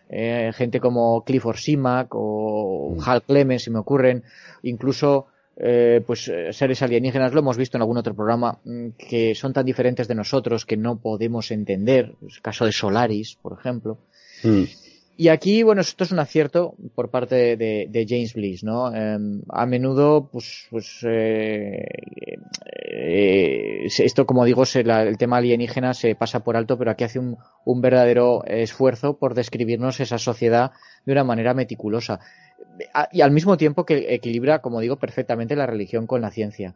Eh, 0.09 0.53
gente 0.55 0.79
como 0.79 1.25
Clifford 1.25 1.57
Simac 1.57 2.09
o 2.13 2.95
mm. 2.97 3.01
Hal 3.09 3.23
Clemens, 3.23 3.63
si 3.65 3.71
me 3.71 3.81
ocurren, 3.81 4.23
incluso 4.63 5.27
eh, 5.57 6.03
pues 6.07 6.31
seres 6.51 6.83
alienígenas, 6.83 7.33
lo 7.33 7.41
hemos 7.41 7.57
visto 7.57 7.77
en 7.77 7.83
algún 7.83 7.97
otro 7.97 8.15
programa, 8.15 8.59
mm, 8.65 8.89
que 8.99 9.35
son 9.35 9.53
tan 9.53 9.65
diferentes 9.65 10.07
de 10.07 10.15
nosotros 10.15 10.67
que 10.67 10.77
no 10.77 10.99
podemos 10.99 11.51
entender, 11.51 12.15
el 12.23 12.43
caso 12.43 12.67
de 12.67 12.73
Solaris, 12.73 13.37
por 13.41 13.59
ejemplo. 13.59 13.99
Mm. 14.45 14.65
Y 15.19 15.29
aquí, 15.29 15.63
bueno, 15.63 15.81
esto 15.81 16.05
es 16.05 16.13
un 16.13 16.19
acierto 16.19 16.75
por 16.95 17.11
parte 17.11 17.57
de, 17.57 18.07
James 18.07 18.35
Bliss, 18.35 18.63
¿no? 18.63 18.95
Em, 18.95 19.41
a 19.49 19.65
menudo, 19.65 20.29
pues, 20.31 20.67
pues 20.69 21.01
eh, 21.05 21.87
eh, 22.99 23.87
esto, 23.87 24.27
como 24.27 24.45
digo, 24.45 24.65
el 24.75 25.17
tema 25.17 25.39
alienígena 25.39 25.95
se 25.95 26.15
pasa 26.17 26.41
por 26.41 26.57
alto, 26.57 26.77
pero 26.77 26.91
aquí 26.91 27.05
hace 27.05 27.19
un, 27.19 27.81
verdadero 27.81 28.45
esfuerzo 28.45 29.17
por 29.19 29.35
describirnos 29.35 30.01
esa 30.01 30.19
sociedad 30.19 30.73
de 31.07 31.13
una 31.13 31.25
manera 31.25 31.55
meticulosa. 31.55 32.21
Y 33.11 33.23
al 33.23 33.31
mismo 33.31 33.57
tiempo 33.57 33.87
que 33.87 34.15
equilibra, 34.15 34.61
como 34.61 34.81
digo, 34.81 34.97
perfectamente 34.97 35.57
la 35.57 35.67
religión 35.67 36.07
con 36.07 36.21
la 36.21 36.31
ciencia. 36.31 36.75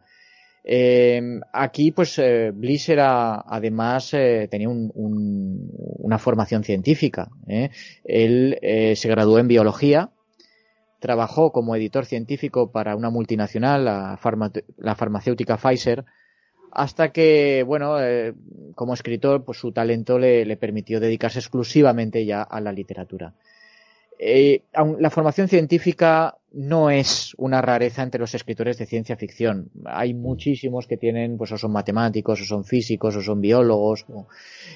Eh, 0.63 1.39
aquí, 1.53 1.91
pues, 1.91 2.19
eh, 2.19 2.51
Bliss 2.53 2.89
era, 2.89 3.41
además, 3.47 4.13
eh, 4.13 4.47
tenía 4.49 4.69
una 4.69 6.19
formación 6.19 6.63
científica. 6.63 7.29
¿eh? 7.47 7.69
Él 8.03 8.57
se 8.95 9.09
graduó 9.09 9.39
en 9.39 9.47
biología, 9.47 10.11
trabajó 10.99 11.51
como 11.51 11.75
editor 11.75 12.05
científico 12.05 12.71
para 12.71 12.95
una 12.95 13.09
multinacional, 13.09 13.85
la, 13.85 14.19
la 14.77 14.95
farmacéutica 14.95 15.57
Pfizer, 15.57 16.05
hasta 16.71 17.11
que, 17.11 17.63
bueno, 17.63 17.97
como 18.75 18.93
escritor, 18.93 19.43
pues 19.43 19.57
su 19.57 19.73
talento 19.73 20.17
le, 20.19 20.45
le 20.45 20.57
permitió 20.57 20.99
dedicarse 20.99 21.39
exclusivamente 21.39 22.23
ya 22.25 22.43
a 22.43 22.61
la 22.61 22.71
literatura. 22.71 23.33
La 24.99 25.09
formación 25.09 25.47
científica 25.47 26.37
no 26.53 26.89
es 26.89 27.33
una 27.37 27.61
rareza 27.61 28.03
entre 28.03 28.19
los 28.19 28.35
escritores 28.35 28.77
de 28.77 28.85
ciencia 28.85 29.15
ficción. 29.15 29.69
Hay 29.85 30.13
muchísimos 30.13 30.85
que 30.85 30.97
tienen, 30.97 31.37
pues 31.37 31.51
o 31.53 31.57
son 31.57 31.71
matemáticos, 31.71 32.41
o 32.41 32.45
son 32.45 32.65
físicos, 32.65 33.15
o 33.15 33.21
son 33.21 33.39
biólogos. 33.39 34.05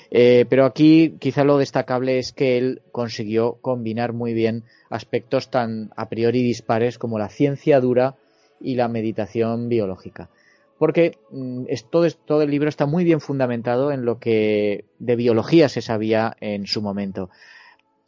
Eh, 0.10 0.46
pero 0.50 0.66
aquí 0.66 1.18
quizá 1.20 1.44
lo 1.44 1.58
destacable 1.58 2.18
es 2.18 2.32
que 2.32 2.58
él 2.58 2.82
consiguió 2.92 3.56
combinar 3.62 4.14
muy 4.14 4.34
bien 4.34 4.64
aspectos 4.90 5.50
tan 5.50 5.92
a 5.98 6.08
priori 6.08 6.42
dispares 6.42 6.98
como 6.98 7.20
la 7.20 7.30
ciencia 7.30 7.82
dura 7.82 8.16
y 8.62 8.76
la 8.76 8.88
meditación 8.88 9.68
biológica. 9.68 10.30
Porque 10.78 11.18
mm, 11.32 11.66
todo, 11.90 12.10
todo 12.26 12.42
el 12.42 12.52
libro 12.52 12.70
está 12.70 12.86
muy 12.86 13.04
bien 13.04 13.20
fundamentado 13.20 13.92
en 13.92 14.06
lo 14.06 14.20
que 14.20 14.86
de 15.00 15.16
biología 15.18 15.68
se 15.68 15.82
sabía 15.82 16.38
en 16.40 16.68
su 16.68 16.82
momento. 16.82 17.30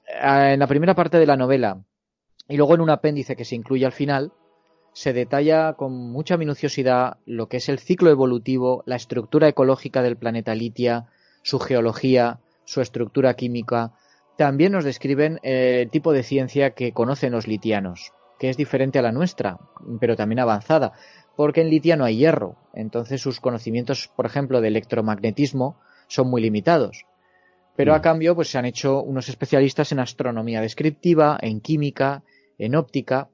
Eh, 0.08 0.54
en 0.54 0.60
la 0.60 0.68
primera 0.68 0.96
parte 0.96 1.18
de 1.18 1.26
la 1.26 1.36
novela 1.36 1.84
y 2.48 2.58
luego 2.58 2.76
en 2.76 2.82
un 2.82 2.90
apéndice 2.90 3.36
que 3.36 3.46
se 3.46 3.56
incluye 3.56 3.86
al 3.86 3.92
final, 3.92 4.32
se 4.94 5.14
detalla 5.14 5.74
con 5.74 5.94
mucha 5.94 6.38
minuciosidad 6.38 7.18
lo 7.26 7.48
que 7.48 7.58
es 7.58 7.70
el 7.70 7.80
ciclo 7.80 8.10
evolutivo, 8.10 8.84
la 8.86 8.96
estructura 8.96 9.48
ecológica 9.48 10.02
del 10.02 10.18
planeta 10.18 10.56
Litia, 10.56 11.06
su 11.44 11.60
geología, 11.60 12.40
su 12.66 12.82
estructura 12.82 13.36
química. 13.36 13.94
También 14.38 14.72
nos 14.72 14.84
describen 14.84 15.40
el 15.44 15.90
tipo 15.90 16.14
de 16.14 16.24
ciencia 16.24 16.72
que 16.72 16.94
conocen 16.94 17.34
los 17.34 17.48
litianos, 17.48 18.12
que 18.40 18.50
es 18.50 18.58
diferente 18.58 19.00
a 19.00 19.04
la 19.04 19.12
nuestra, 19.12 19.60
pero 20.00 20.16
también 20.16 20.40
avanzada, 20.40 20.94
porque 21.36 21.62
en 21.62 21.70
Litia 21.70 21.96
no 21.96 22.06
hay 22.06 22.18
hierro, 22.18 22.56
entonces 22.74 23.22
sus 23.22 23.40
conocimientos, 23.40 24.10
por 24.16 24.26
ejemplo, 24.26 24.62
de 24.62 24.70
electromagnetismo 24.70 25.80
son 26.08 26.30
muy 26.30 26.42
limitados. 26.42 27.06
Pero 27.76 27.94
a 27.94 28.00
mm. 28.00 28.02
cambio, 28.02 28.36
pues 28.36 28.50
se 28.50 28.58
han 28.58 28.66
hecho 28.66 29.04
unos 29.04 29.30
especialistas 29.30 29.92
en 29.92 30.00
astronomía 30.00 30.62
descriptiva, 30.62 31.38
en 31.40 31.62
química, 31.62 32.24
en 32.58 32.76
óptica. 32.76 33.30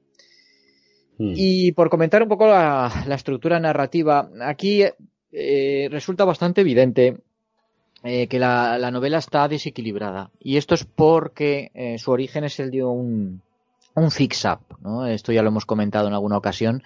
Mm. 1.18 1.32
Y 1.36 1.72
por 1.72 1.90
comentar 1.90 2.22
un 2.22 2.28
poco 2.28 2.46
la, 2.46 2.90
estructura 3.14 3.60
narrativa, 3.60 4.28
aquí 4.42 4.82
eh, 5.32 5.88
resulta 5.90 6.24
bastante 6.24 6.62
evidente 6.62 7.18
eh, 8.02 8.26
que 8.26 8.38
la, 8.38 8.90
novela 8.90 9.18
está 9.18 9.48
desequilibrada. 9.48 10.30
Y 10.40 10.56
esto 10.56 10.74
es 10.74 10.84
porque 10.84 11.70
eh, 11.74 11.98
su 11.98 12.10
origen 12.10 12.44
es 12.44 12.58
el 12.60 12.70
de 12.70 12.84
un, 12.84 13.42
un 13.94 14.10
fix-up. 14.10 14.60
¿no? 14.82 15.06
Esto 15.06 15.32
ya 15.32 15.42
lo 15.42 15.48
hemos 15.48 15.66
comentado 15.66 16.08
en 16.08 16.14
alguna 16.14 16.36
ocasión. 16.36 16.82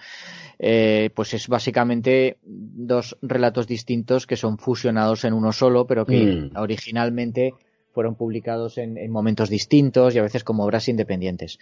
Eh, 0.61 1.09
pues 1.15 1.33
es 1.33 1.47
básicamente 1.47 2.37
dos 2.43 3.17
relatos 3.21 3.65
distintos 3.65 4.27
que 4.27 4.35
son 4.35 4.57
fusionados 4.57 5.23
en 5.23 5.33
uno 5.33 5.53
solo, 5.53 5.87
pero 5.87 6.05
que 6.05 6.51
mm. 6.53 6.57
originalmente 6.57 7.53
fueron 7.93 8.15
publicados 8.15 8.77
en, 8.77 9.09
momentos 9.09 9.49
distintos 9.49 10.13
y 10.13 10.19
a 10.19 10.23
veces 10.23 10.43
como 10.43 10.65
obras 10.65 10.89
independientes. 10.89 11.59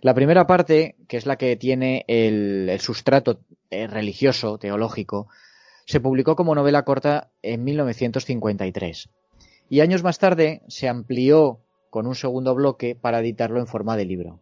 La 0.00 0.14
primera 0.14 0.46
parte, 0.46 0.96
que 1.08 1.16
es 1.16 1.26
la 1.26 1.36
que 1.36 1.56
tiene 1.56 2.04
el, 2.08 2.70
sustrato 2.80 3.40
eh, 3.70 3.86
religioso, 3.86 4.58
teológico, 4.58 5.28
se 5.86 6.00
publicó 6.00 6.36
como 6.36 6.54
novela 6.54 6.84
corta 6.84 7.30
en 7.42 7.64
1953. 7.64 9.08
Y 9.68 9.80
años 9.80 10.02
más 10.02 10.18
tarde 10.18 10.62
se 10.68 10.88
amplió 10.88 11.60
con 11.90 12.06
un 12.06 12.14
segundo 12.14 12.54
bloque 12.54 12.94
para 12.94 13.20
editarlo 13.20 13.60
en 13.60 13.66
forma 13.66 13.96
de 13.96 14.04
libro. 14.04 14.40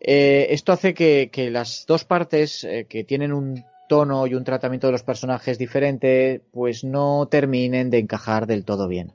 Eh, 0.00 0.48
esto 0.50 0.72
hace 0.72 0.94
que, 0.94 1.30
las 1.50 1.86
dos 1.86 2.04
partes 2.04 2.62
eh, 2.64 2.86
que 2.88 3.04
tienen 3.04 3.32
un 3.32 3.64
tono 3.88 4.26
y 4.26 4.34
un 4.34 4.44
tratamiento 4.44 4.88
de 4.88 4.92
los 4.92 5.02
personajes 5.02 5.58
diferente, 5.58 6.42
pues 6.52 6.84
no 6.84 7.26
terminen 7.30 7.90
de 7.90 7.98
encajar 7.98 8.46
del 8.46 8.64
todo 8.64 8.88
bien. 8.88 9.12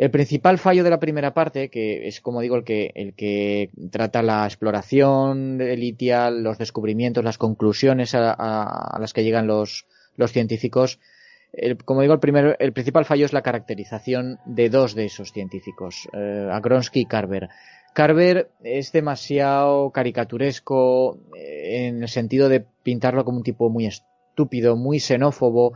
El 0.00 0.10
principal 0.10 0.56
fallo 0.56 0.82
de 0.82 0.88
la 0.88 0.98
primera 0.98 1.34
parte, 1.34 1.68
que 1.68 2.08
es 2.08 2.22
como 2.22 2.40
digo 2.40 2.56
el 2.56 2.64
que, 2.64 2.90
el 2.94 3.12
que 3.12 3.68
trata 3.92 4.22
la 4.22 4.46
exploración 4.46 5.60
elitial, 5.60 6.42
los 6.42 6.56
descubrimientos, 6.56 7.22
las 7.22 7.36
conclusiones 7.36 8.14
a, 8.14 8.96
las 8.98 9.12
que 9.12 9.24
llegan 9.24 9.46
los, 9.46 9.84
los 10.16 10.32
científicos, 10.32 11.00
como 11.84 12.00
digo, 12.00 12.14
el, 12.14 12.18
primer, 12.18 12.56
el 12.60 12.72
principal 12.72 13.04
fallo 13.04 13.26
es 13.26 13.34
la 13.34 13.42
caracterización 13.42 14.38
de 14.46 14.70
dos 14.70 14.94
de 14.94 15.04
esos 15.04 15.32
científicos, 15.32 16.08
eh, 16.14 16.48
Agronsky 16.50 17.00
y 17.00 17.04
Carver. 17.04 17.50
Carver 17.92 18.48
es 18.64 18.92
demasiado 18.92 19.90
caricaturesco 19.90 21.18
eh, 21.36 21.88
en 21.88 22.02
el 22.02 22.08
sentido 22.08 22.48
de 22.48 22.64
pintarlo 22.82 23.26
como 23.26 23.36
un 23.36 23.44
tipo 23.44 23.68
muy 23.68 23.84
estúpido, 24.30 24.76
muy 24.76 25.00
xenófobo, 25.00 25.74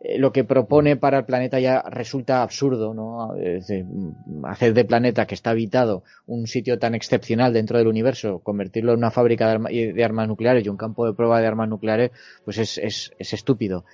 eh, 0.00 0.18
lo 0.18 0.32
que 0.32 0.44
propone 0.44 0.96
para 0.96 1.18
el 1.18 1.24
planeta 1.24 1.60
ya 1.60 1.82
resulta 1.82 2.42
absurdo, 2.42 2.94
¿no? 2.94 3.34
Mm, 3.34 4.44
hacer 4.46 4.72
de 4.74 4.84
planeta 4.84 5.26
que 5.26 5.34
está 5.34 5.50
habitado 5.50 6.02
un 6.26 6.46
sitio 6.46 6.78
tan 6.78 6.94
excepcional 6.94 7.52
dentro 7.52 7.78
del 7.78 7.88
universo, 7.88 8.40
convertirlo 8.40 8.92
en 8.92 8.98
una 8.98 9.10
fábrica 9.10 9.58
de, 9.58 10.04
armas 10.04 10.28
nucleares 10.28 10.64
y 10.64 10.68
un 10.68 10.76
campo 10.76 11.06
de 11.06 11.14
prueba 11.14 11.40
de 11.40 11.46
armas 11.46 11.68
nucleares, 11.68 12.10
pues 12.44 12.58
es, 12.58 12.78
es, 12.78 13.12
es 13.18 13.32
estúpido. 13.32 13.84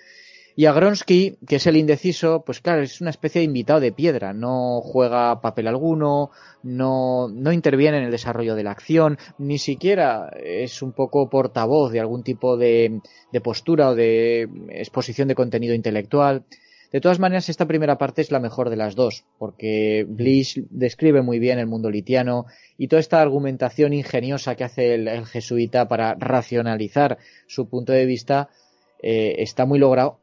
Y 0.54 0.66
Agronsky, 0.66 1.38
que 1.46 1.56
es 1.56 1.66
el 1.66 1.76
indeciso, 1.76 2.42
pues 2.44 2.60
claro, 2.60 2.82
es 2.82 3.00
una 3.00 3.10
especie 3.10 3.40
de 3.40 3.46
invitado 3.46 3.80
de 3.80 3.92
piedra, 3.92 4.34
no 4.34 4.80
juega 4.82 5.40
papel 5.40 5.66
alguno, 5.66 6.30
no, 6.62 7.28
no 7.28 7.52
interviene 7.52 7.98
en 7.98 8.04
el 8.04 8.10
desarrollo 8.10 8.54
de 8.54 8.64
la 8.64 8.72
acción, 8.72 9.18
ni 9.38 9.58
siquiera 9.58 10.30
es 10.36 10.82
un 10.82 10.92
poco 10.92 11.30
portavoz 11.30 11.90
de 11.90 12.00
algún 12.00 12.22
tipo 12.22 12.56
de, 12.56 13.00
de 13.32 13.40
postura 13.40 13.90
o 13.90 13.94
de 13.94 14.48
exposición 14.68 15.28
de 15.28 15.34
contenido 15.34 15.74
intelectual. 15.74 16.44
De 16.92 17.00
todas 17.00 17.18
maneras, 17.18 17.48
esta 17.48 17.66
primera 17.66 17.96
parte 17.96 18.20
es 18.20 18.30
la 18.30 18.38
mejor 18.38 18.68
de 18.68 18.76
las 18.76 18.94
dos, 18.94 19.24
porque 19.38 20.04
Bliss 20.06 20.60
describe 20.68 21.22
muy 21.22 21.38
bien 21.38 21.58
el 21.58 21.66
mundo 21.66 21.90
litiano 21.90 22.44
y 22.76 22.88
toda 22.88 23.00
esta 23.00 23.22
argumentación 23.22 23.94
ingeniosa 23.94 24.56
que 24.56 24.64
hace 24.64 24.94
el, 24.94 25.24
jesuita 25.24 25.88
para 25.88 26.14
racionalizar 26.16 27.16
su 27.46 27.66
punto 27.70 27.94
de 27.94 28.04
vista 28.04 28.50
eh, 29.02 29.36
está 29.38 29.64
muy 29.64 29.78
logrado 29.78 30.21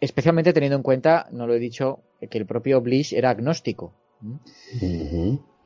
especialmente 0.00 0.52
teniendo 0.52 0.76
en 0.76 0.82
cuenta, 0.82 1.28
no 1.30 1.46
lo 1.46 1.54
he 1.54 1.58
dicho, 1.58 2.00
que 2.30 2.38
el 2.38 2.46
propio 2.46 2.80
Bliss 2.80 3.12
era 3.12 3.30
agnóstico. 3.30 3.94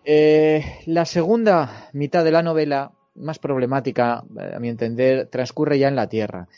Eh, 0.05 0.65
la 0.87 1.05
segunda 1.05 1.89
mitad 1.93 2.25
de 2.25 2.33
la 2.33 2.43
novela, 2.43 2.93
más 3.15 3.39
problemática, 3.39 4.25
eh, 4.39 4.53
a 4.57 4.61
mi 4.61 4.69
entender, 4.69 5.29
transcurre 5.29 5.79
ya 5.79 5.89
en 5.89 5.97
la 5.97 6.09
Tierra. 6.09 6.49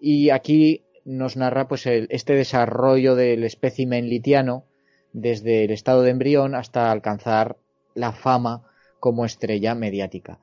Y 0.00 0.30
aquí 0.30 0.82
nos 1.04 1.36
narra 1.36 1.68
pues 1.68 1.86
este 1.86 2.34
desarrollo 2.34 3.14
del 3.14 3.44
espécimen 3.44 4.08
litiano 4.08 4.64
desde 5.12 5.64
el 5.64 5.70
estado 5.70 6.02
de 6.02 6.10
embrión 6.10 6.54
hasta 6.54 6.90
alcanzar 6.90 7.56
la 7.94 8.12
fama 8.12 8.62
como 9.00 9.24
estrella 9.24 9.74
mediática. 9.74 10.40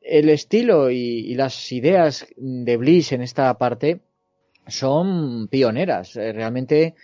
El 0.00 0.28
estilo 0.28 0.90
y 0.90 1.34
las 1.34 1.72
ideas 1.72 2.26
de 2.36 2.76
Bliss 2.76 3.12
en 3.12 3.22
esta 3.22 3.56
parte 3.56 4.00
son 4.66 5.48
pioneras. 5.48 6.16
Eh, 6.16 6.32
realmente 6.32 6.94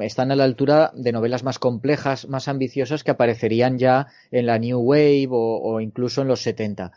están 0.00 0.30
a 0.30 0.36
la 0.36 0.44
altura 0.44 0.92
de 0.94 1.12
novelas 1.12 1.44
más 1.44 1.58
complejas, 1.58 2.28
más 2.28 2.48
ambiciosas 2.48 3.04
que 3.04 3.10
aparecerían 3.10 3.78
ya 3.78 4.08
en 4.30 4.46
la 4.46 4.58
New 4.58 4.78
Wave 4.80 5.28
o, 5.30 5.80
incluso 5.80 6.22
en 6.22 6.28
los 6.28 6.42
70. 6.42 6.92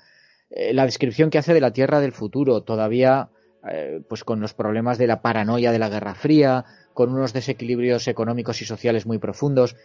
Eh, 0.49 0.73
la 0.73 0.85
descripción 0.85 1.29
que 1.29 1.37
hace 1.37 1.53
de 1.53 1.61
la 1.61 1.71
Tierra 1.71 1.99
del 1.99 2.11
futuro, 2.11 2.61
todavía 2.63 3.29
eh, 3.69 4.01
pues 4.07 4.23
con 4.23 4.41
los 4.41 4.53
problemas 4.53 4.97
de 4.97 5.07
la 5.07 5.21
paranoia 5.21 5.71
de 5.71 5.79
la 5.79 5.89
Guerra 5.89 6.15
Fría, 6.15 6.65
con 6.93 7.13
unos 7.13 7.33
desequilibrios 7.33 8.07
económicos 8.07 8.61
y 8.61 8.65
sociales 8.65 9.05
muy 9.05 9.19
profundos, 9.19 9.75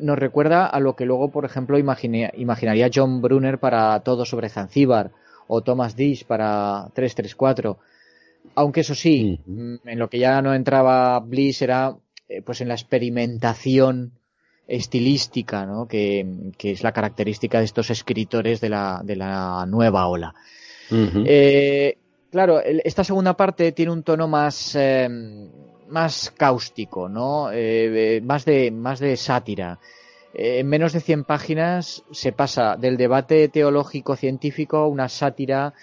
nos 0.00 0.18
recuerda 0.18 0.66
a 0.66 0.80
lo 0.80 0.96
que 0.96 1.04
luego, 1.04 1.30
por 1.30 1.44
ejemplo, 1.44 1.78
imaginaría 1.78 2.90
John 2.92 3.20
Brunner 3.20 3.58
para 3.58 4.00
Todo 4.00 4.24
sobre 4.24 4.48
Zanzíbar 4.48 5.10
o 5.46 5.62
Thomas 5.62 5.94
Dish 5.94 6.24
para 6.24 6.88
334 6.94 7.78
aunque 8.54 8.80
eso 8.80 8.94
sí, 8.94 9.40
mm, 9.46 9.76
en 9.84 9.98
lo 9.98 10.08
que 10.08 10.18
ya 10.18 10.40
no 10.42 10.54
entraba 10.54 11.20
Bliss 11.20 11.62
era 11.62 11.96
eh, 12.28 12.42
pues 12.42 12.60
en 12.60 12.68
la 12.68 12.74
experimentación 12.74 14.12
estilística, 14.66 15.66
¿no? 15.66 15.86
Que, 15.86 16.26
es 16.58 16.82
la 16.82 16.92
característica 16.92 17.58
de 17.58 17.66
estos 17.66 17.90
escritores 17.90 18.60
de 18.60 18.70
la, 18.70 19.02
de 19.04 19.16
la 19.16 19.66
nueva 19.66 20.06
ola. 20.06 20.34
Eh, 20.90 21.98
claro, 22.30 22.60
esta 22.62 23.04
segunda 23.04 23.36
parte 23.36 23.72
tiene 23.72 23.92
un 23.92 24.02
tono 24.02 24.26
más, 24.26 24.74
eh, 24.74 25.08
más 25.88 26.32
cáustico, 26.36 27.08
¿no? 27.08 27.50
más, 28.22 28.44
de, 28.44 28.70
más 28.70 29.00
de 29.00 29.16
sátira. 29.16 29.78
en 30.32 30.66
menos 30.66 30.94
de 30.94 31.00
100 31.00 31.24
páginas 31.24 32.02
se 32.10 32.32
pasa 32.32 32.76
del 32.76 32.96
debate 32.96 33.48
teológico-científico 33.48 34.78
a 34.78 34.88
una 34.88 35.10
sátira 35.10 35.74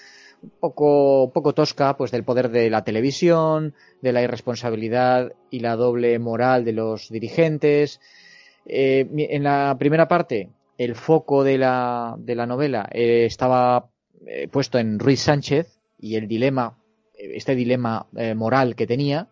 poco, 0.60 1.32
poco 1.34 1.54
tosca, 1.54 1.96
pues 1.98 2.12
del 2.12 2.24
poder 2.24 2.50
de 2.50 2.70
la 2.70 2.84
televisión, 2.84 3.74
de 4.02 4.12
la 4.12 4.22
irresponsabilidad 4.22 5.34
y 5.50 5.60
la 5.60 5.76
doble 5.76 6.18
moral 6.20 6.66
de 6.66 6.74
los 6.74 7.10
dirigentes. 7.10 8.00
Eh, 8.66 9.08
en 9.12 9.44
la 9.44 9.76
primera 9.78 10.08
parte, 10.08 10.50
el 10.78 10.96
foco 10.96 11.44
de 11.44 11.58
la, 11.58 12.16
de 12.18 12.36
la 12.36 12.46
novela 12.46 12.88
eh, 12.92 13.26
estaba 13.26 13.90
eh, 14.26 14.48
puesto 14.48 14.78
en 14.80 15.00
Ruiz 15.00 15.22
Sánchez 15.22 15.80
y 16.00 16.16
el 16.16 16.28
dilema, 16.28 16.78
este 17.16 17.56
dilema 17.56 18.08
moral 18.36 18.76
que 18.76 18.88
tenía. 18.88 19.28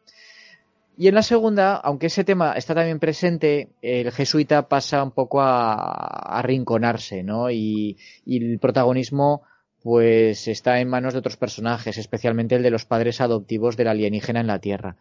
Y 0.96 1.08
en 1.08 1.16
la 1.16 1.24
segunda, 1.24 1.76
aunque 1.76 2.08
ese 2.08 2.26
tema 2.26 2.54
está 2.54 2.76
también 2.76 3.00
presente, 3.00 3.70
el 3.82 4.12
jesuita 4.12 4.68
pasa 4.68 5.02
un 5.02 5.12
poco 5.12 5.42
a, 5.42 6.38
arrinconarse, 6.38 7.24
¿no? 7.24 7.50
Y, 7.50 7.98
y 8.26 8.44
el 8.44 8.60
protagonismo 8.60 9.44
pues 9.84 10.48
está 10.48 10.80
en 10.80 10.90
manos 10.90 11.14
de 11.14 11.20
otros 11.20 11.38
personajes, 11.38 11.98
especialmente 11.98 12.56
el 12.56 12.64
de 12.64 12.72
los 12.72 12.86
padres 12.86 13.22
adoptivos 13.22 13.78
del 13.78 13.88
alienígena 13.88 14.42
en 14.42 14.48
la 14.48 14.60
Tierra. 14.60 14.98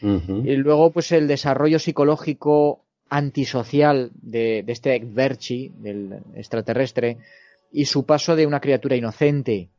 Y 0.00 0.54
luego, 0.54 0.92
pues 0.92 1.10
el 1.10 1.26
desarrollo 1.26 1.80
psicológico 1.80 2.84
antisocial 3.08 4.12
de, 4.14 4.62
de 4.64 4.72
este 4.72 5.00
Verchi, 5.04 5.72
del 5.76 6.20
extraterrestre, 6.36 7.16
y 7.72 7.86
su 7.86 8.06
paso 8.06 8.36
de 8.36 8.46
una 8.46 8.60
criatura 8.60 8.94
inocente 8.94 9.70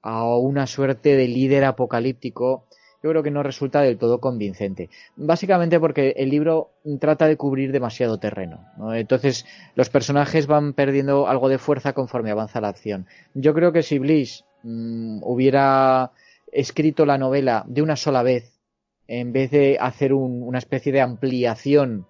a 0.00 0.36
una 0.36 0.66
suerte 0.66 1.16
de 1.16 1.26
líder 1.26 1.64
apocalíptico 1.64 2.66
yo 3.04 3.10
creo 3.10 3.22
que 3.22 3.30
no 3.30 3.42
resulta 3.42 3.82
del 3.82 3.98
todo 3.98 4.18
convincente. 4.18 4.88
Básicamente 5.14 5.78
porque 5.78 6.14
el 6.16 6.30
libro 6.30 6.70
trata 6.98 7.26
de 7.26 7.36
cubrir 7.36 7.70
demasiado 7.70 8.18
terreno. 8.18 8.64
Entonces 8.94 9.44
los 9.74 9.90
personajes 9.90 10.46
van 10.46 10.72
perdiendo 10.72 11.28
algo 11.28 11.50
de 11.50 11.58
fuerza 11.58 11.92
conforme 11.92 12.30
avanza 12.30 12.62
la 12.62 12.68
acción. 12.68 13.06
Yo 13.34 13.52
creo 13.52 13.72
que 13.72 13.82
si 13.82 13.98
Bliss 13.98 14.46
mm, 14.62 15.18
hubiera 15.22 16.12
escrito 16.50 17.04
la 17.04 17.18
novela 17.18 17.64
de 17.66 17.82
una 17.82 17.96
sola 17.96 18.22
vez, 18.22 18.54
en 19.06 19.34
vez 19.34 19.50
de 19.50 19.76
hacer 19.78 20.14
una 20.14 20.56
especie 20.56 20.90
de 20.90 21.02
ampliación 21.02 22.06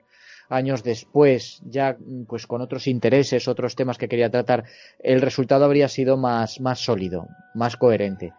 años 0.49 0.85
después, 0.85 1.61
ya 1.65 1.97
pues 2.29 2.47
con 2.47 2.61
otros 2.61 2.87
intereses, 2.87 3.49
otros 3.49 3.75
temas 3.75 3.99
que 3.99 4.07
quería 4.07 4.31
tratar, 4.31 4.63
el 5.01 5.21
resultado 5.21 5.65
habría 5.65 5.89
sido 5.89 6.17
más, 6.17 6.61
más 6.61 6.79
sólido, 6.79 7.27
más 7.53 7.77
coherente. 7.77 8.33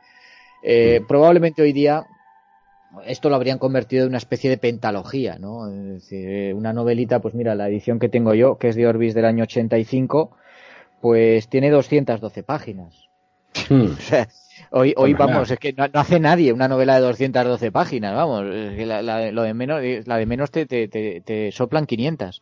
Eh, 0.64 1.01
mm. 1.01 1.08
probablemente 1.08 1.62
hoy 1.62 1.74
día 1.74 2.06
esto 3.06 3.30
lo 3.30 3.36
habrían 3.36 3.60
convertido 3.60 4.04
en 4.04 4.10
una 4.10 4.18
especie 4.18 4.50
de 4.50 4.58
pentalogía, 4.58 5.38
¿no? 5.39 5.68
Es 5.70 6.10
decir, 6.10 6.54
una 6.54 6.74
novelita, 6.74 7.20
pues 7.20 7.34
mira, 7.34 7.56
la 7.56 7.68
edición 7.68 8.00
que 8.00 8.10
tengo 8.10 8.34
yo, 8.34 8.58
que 8.58 8.70
es 8.70 8.76
de 8.76 8.88
Orbis 8.88 9.14
del 9.14 9.26
año 9.26 9.43
85, 9.43 10.36
pues 11.02 11.48
tiene 11.50 11.70
212 11.70 12.43
páginas. 12.43 13.10
Hmm. 13.70 13.86
o 13.98 14.02
sea, 14.02 14.28
hoy, 14.72 14.93
hoy 14.98 15.14
vamos, 15.14 15.52
es 15.52 15.60
que 15.60 15.74
no, 15.74 15.86
hace 15.93 16.20
nadie 16.20 16.54
una 16.54 16.68
novela 16.68 16.96
de 16.96 17.02
212 17.02 17.72
páginas, 17.72 18.16
vamos, 18.16 18.43
la, 18.43 19.32
lo 19.32 19.43
de 19.43 19.54
menos, 19.54 19.82
la 20.06 20.18
de 20.18 20.26
menos 20.26 20.52
te, 20.52 20.66
te, 20.66 20.88
te, 20.88 21.52
soplan 21.52 21.86
500. 21.86 22.41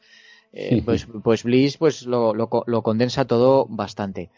Eh, 0.55 0.83
pues, 0.85 1.07
pues 1.23 1.43
Bliss 1.43 1.77
pues 1.77 2.05
lo, 2.05 2.35
lo, 2.35 2.47
lo 2.67 2.81
condensa 2.83 3.25
todo 3.25 3.65
bastante. 3.67 4.29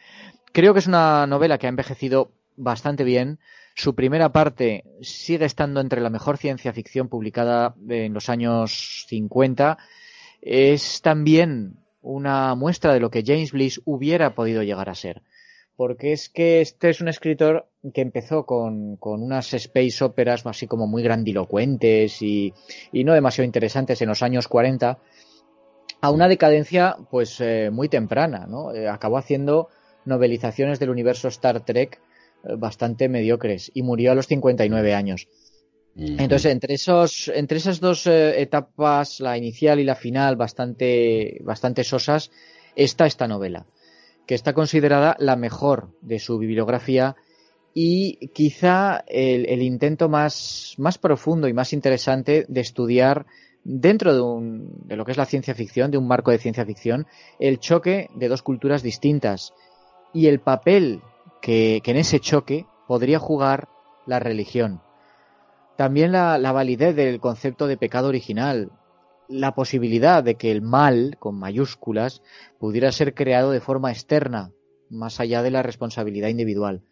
Creo 0.54 0.74
que 0.74 0.80
es 0.80 0.88
una 0.88 1.28
novela 1.28 1.58
que 1.58 1.68
ha 1.68 1.70
envejecido 1.70 2.32
bastante 2.56 3.04
bien. 3.04 3.40
Su 3.78 3.94
primera 3.94 4.32
parte 4.32 4.86
sigue 5.02 5.44
estando 5.44 5.82
entre 5.82 6.00
la 6.00 6.10
mejor 6.10 6.38
ciencia 6.38 6.72
ficción 6.72 7.10
publicada 7.10 7.76
en 7.90 8.14
los 8.14 8.30
años 8.30 9.06
50. 9.10 9.78
Es 10.42 11.02
también 11.02 11.76
una 12.02 12.56
muestra 12.56 12.94
de 12.94 13.02
lo 13.02 13.12
que 13.12 13.24
James 13.26 13.52
Bliss 13.52 13.82
hubiera 13.84 14.34
podido 14.34 14.64
llegar 14.64 14.90
a 14.90 14.96
ser. 14.96 15.24
Porque 15.76 16.14
es 16.14 16.30
que 16.30 16.62
este 16.62 16.90
es 16.90 17.02
un 17.02 17.10
escritor 17.10 17.68
que 17.94 18.00
empezó 18.00 18.46
con, 18.46 18.98
unas 19.02 19.54
space 19.54 20.06
operas 20.06 20.46
así 20.46 20.68
como 20.68 20.88
muy 20.88 21.04
grandilocuentes 21.04 22.22
y, 22.22 22.54
no 22.94 23.14
demasiado 23.14 23.46
interesantes 23.46 24.02
en 24.02 24.08
los 24.08 24.24
años 24.24 24.48
40 24.48 25.00
a 26.00 26.12
una 26.12 26.30
decadencia 26.30 26.96
pues 27.12 27.42
eh, 27.42 27.72
muy 27.74 27.90
temprana, 27.90 28.46
¿no? 28.48 28.74
Eh, 28.74 28.88
acabó 28.88 29.18
haciendo 29.18 29.68
novelizaciones 30.06 30.80
del 30.80 30.92
universo 30.92 31.28
Star 31.28 31.66
Trek 31.66 32.00
bastante 32.58 33.10
mediocres 33.10 33.72
y 33.74 33.84
murió 33.84 34.12
a 34.12 34.16
los 34.16 34.28
59 34.28 34.94
años. 34.94 35.28
Entonces, 35.98 36.52
entre, 36.52 36.74
esos, 36.74 37.30
entre 37.34 37.58
esas 37.58 37.80
dos 37.80 38.06
eh, 38.06 38.42
etapas, 38.42 39.22
la 39.22 39.38
inicial 39.38 39.80
y 39.80 39.86
la 39.86 39.96
final, 39.96 40.36
bastante, 40.36 41.40
bastante 41.42 41.86
sosas, 41.86 42.32
está 42.76 43.06
esta 43.06 43.30
novela, 43.30 43.66
que 44.26 44.36
está 44.36 44.54
considerada 44.54 45.16
la 45.20 45.38
mejor 45.38 45.92
de 46.02 46.20
su 46.20 46.38
bibliografía 46.38 47.16
y 47.74 48.28
quizá 48.34 49.06
el, 49.08 49.62
intento 49.62 50.10
más, 50.10 50.76
más, 50.78 50.98
profundo 50.98 51.48
y 51.48 51.54
más 51.54 51.72
interesante 51.72 52.46
de 52.50 52.62
estudiar 52.62 53.26
dentro 53.64 54.14
de, 54.14 54.22
un, 54.22 54.88
de, 54.88 54.98
lo 54.98 55.06
que 55.06 55.12
es 55.12 55.18
la 55.18 55.26
ciencia 55.26 55.56
ficción, 55.56 55.92
de 55.92 55.98
un 55.98 56.08
marco 56.08 56.32
de 56.32 56.40
ciencia 56.40 56.66
ficción, 56.66 57.08
el 57.40 57.60
choque 57.60 58.10
de 58.16 58.28
dos 58.28 58.44
culturas 58.44 58.84
distintas 58.84 59.54
y 60.14 60.28
el 60.28 60.40
papel 60.40 61.02
que 61.46 61.92
en 61.92 61.98
ese 61.98 62.20
choque 62.20 62.66
podría 62.88 63.20
jugar 63.20 63.70
la 64.06 64.20
religión 64.20 64.82
también 65.76 66.12
la, 66.14 66.38
validez 66.52 66.96
del 66.96 67.20
concepto 67.20 67.68
de 67.68 67.78
pecado 67.78 68.08
original, 68.08 68.72
la 69.28 69.54
posibilidad 69.56 70.24
de 70.24 70.36
que 70.36 70.52
el 70.52 70.62
mal, 70.62 71.18
con 71.20 71.38
mayúsculas, 71.38 72.22
pudiera 72.60 72.92
ser 72.92 73.14
creado 73.14 73.52
de 73.52 73.60
forma 73.60 73.92
externa, 73.92 74.52
más 74.90 75.20
allá 75.20 75.42
de 75.42 75.52
la 75.52 75.64
responsabilidad 75.64 76.30
individual. 76.30 76.84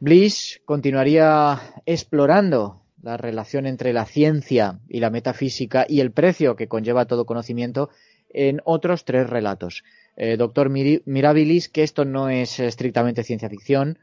Bliss 0.00 0.60
continuaría 0.64 1.60
explorando 1.84 2.82
la 3.02 3.16
relación 3.16 3.66
entre 3.66 3.92
la 3.92 4.06
ciencia 4.06 4.80
y 4.88 5.00
la 5.00 5.10
metafísica 5.10 5.84
y 5.88 6.00
el 6.00 6.12
precio 6.12 6.56
que 6.56 6.68
conlleva 6.68 7.06
todo 7.06 7.26
conocimiento 7.26 7.90
en 8.32 8.60
otros 8.64 9.04
tres 9.04 9.28
relatos. 9.28 9.84
Eh, 10.16 10.36
doctor 10.36 10.70
Mirabilis, 10.70 11.68
que 11.68 11.82
esto 11.82 12.04
no 12.04 12.28
es 12.28 12.60
estrictamente 12.60 13.24
ciencia 13.24 13.48
ficción, 13.48 13.98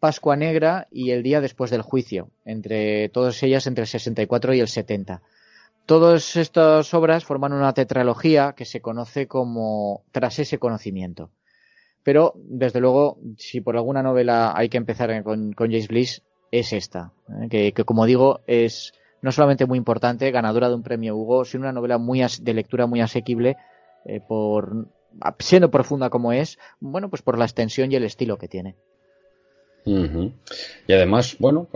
Pascua 0.00 0.34
Negra 0.34 0.88
y 0.90 1.10
El 1.10 1.22
día 1.22 1.42
después 1.42 1.70
del 1.70 1.82
juicio, 1.82 2.30
entre 2.46 3.10
todas 3.10 3.42
ellas 3.42 3.66
entre 3.66 3.82
el 3.82 3.88
64 3.88 4.54
y 4.54 4.60
el 4.60 4.68
70. 4.68 5.20
Todas 5.84 6.36
estas 6.36 6.94
obras 6.94 7.24
forman 7.24 7.52
una 7.52 7.74
tetralogía 7.74 8.54
que 8.56 8.64
se 8.64 8.80
conoce 8.80 9.26
como 9.26 10.04
Tras 10.10 10.38
ese 10.38 10.58
conocimiento. 10.58 11.30
Pero, 12.02 12.32
desde 12.36 12.80
luego, 12.80 13.18
si 13.36 13.60
por 13.60 13.76
alguna 13.76 14.02
novela 14.02 14.54
hay 14.56 14.70
que 14.70 14.78
empezar 14.78 15.22
con, 15.22 15.52
James 15.52 15.88
Bliss, 15.88 16.22
es 16.50 16.72
esta, 16.72 17.12
¿eh? 17.42 17.72
que, 17.72 17.84
como 17.84 18.06
digo, 18.06 18.40
es 18.46 18.94
no 19.20 19.32
solamente 19.32 19.66
muy 19.66 19.76
importante, 19.76 20.30
ganadora 20.30 20.68
de 20.68 20.76
un 20.76 20.82
premio 20.82 21.14
Hugo, 21.14 21.44
sino 21.44 21.64
una 21.64 21.72
novela 21.72 21.98
muy 21.98 22.22
de 22.40 22.54
lectura 22.54 22.86
muy 22.86 23.02
asequible, 23.02 23.58
eh, 24.04 24.20
por 24.20 24.88
siendo 25.38 25.70
profunda 25.70 26.10
como 26.10 26.32
es, 26.32 26.58
bueno, 26.78 27.10
pues 27.10 27.22
por 27.22 27.38
la 27.38 27.44
extensión 27.44 27.90
y 27.90 27.96
el 27.96 28.04
estilo 28.04 28.38
que 28.38 28.48
tiene. 28.48 28.76
Y 29.84 30.92
además, 30.92 31.36
bueno, 31.38 31.68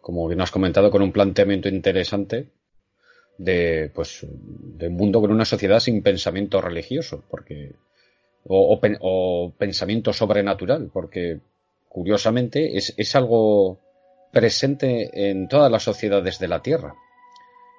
como 0.00 0.28
bien 0.28 0.40
has 0.40 0.50
comentado, 0.50 0.90
con 0.90 1.02
un 1.02 1.12
planteamiento 1.12 1.68
interesante 1.68 2.50
de, 3.38 3.90
pues, 3.94 4.26
de 4.30 4.88
un 4.88 4.94
mundo 4.94 5.20
con 5.20 5.32
una 5.32 5.44
sociedad 5.44 5.80
sin 5.80 6.02
pensamiento 6.02 6.60
religioso, 6.60 7.24
porque 7.30 7.74
o, 8.46 8.78
o, 9.00 9.52
pensamiento 9.56 10.12
sobrenatural, 10.12 10.90
porque 10.92 11.40
curiosamente 11.88 12.76
es, 12.76 12.94
es, 12.96 13.16
algo 13.16 13.80
presente 14.32 15.30
en 15.30 15.48
todas 15.48 15.70
las 15.70 15.82
sociedades 15.82 16.38
de 16.38 16.48
la 16.48 16.60
Tierra, 16.60 16.94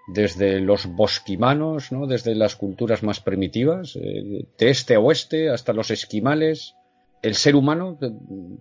desde 0.07 0.59
los 0.59 0.85
bosquimanos, 0.87 1.91
¿no? 1.91 2.07
desde 2.07 2.35
las 2.35 2.55
culturas 2.55 3.03
más 3.03 3.19
primitivas, 3.19 3.95
eh, 3.95 4.47
de 4.57 4.69
este 4.69 4.95
a 4.95 4.99
oeste, 4.99 5.49
hasta 5.49 5.73
los 5.73 5.91
esquimales, 5.91 6.75
el 7.21 7.35
ser 7.35 7.55
humano 7.55 7.97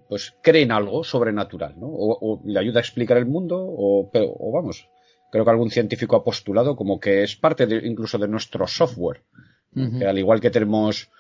pues 0.09 0.35
cree 0.43 0.63
en 0.63 0.73
algo 0.73 1.05
sobrenatural, 1.05 1.79
¿no? 1.79 1.89
O, 1.89 2.41
le 2.47 2.59
ayuda 2.59 2.81
a 2.81 2.83
explicar 2.83 3.19
el 3.19 3.27
mundo, 3.27 3.57
o, 3.59 4.11
vamos, 4.53 4.89
creo 5.31 5.45
que 5.45 5.51
algún 5.51 5.71
científico 5.71 6.17
ha 6.17 6.25
postulado 6.25 6.75
como 6.75 6.99
que 6.99 7.23
es 7.23 7.37
parte 7.37 7.67
de, 7.67 7.87
incluso 7.87 8.17
de 8.17 8.29
nuestro 8.29 8.67
software. 8.67 9.23
que 9.75 10.07
al 10.07 10.19
igual 10.19 10.41
que 10.41 10.51
tenemos 10.51 11.11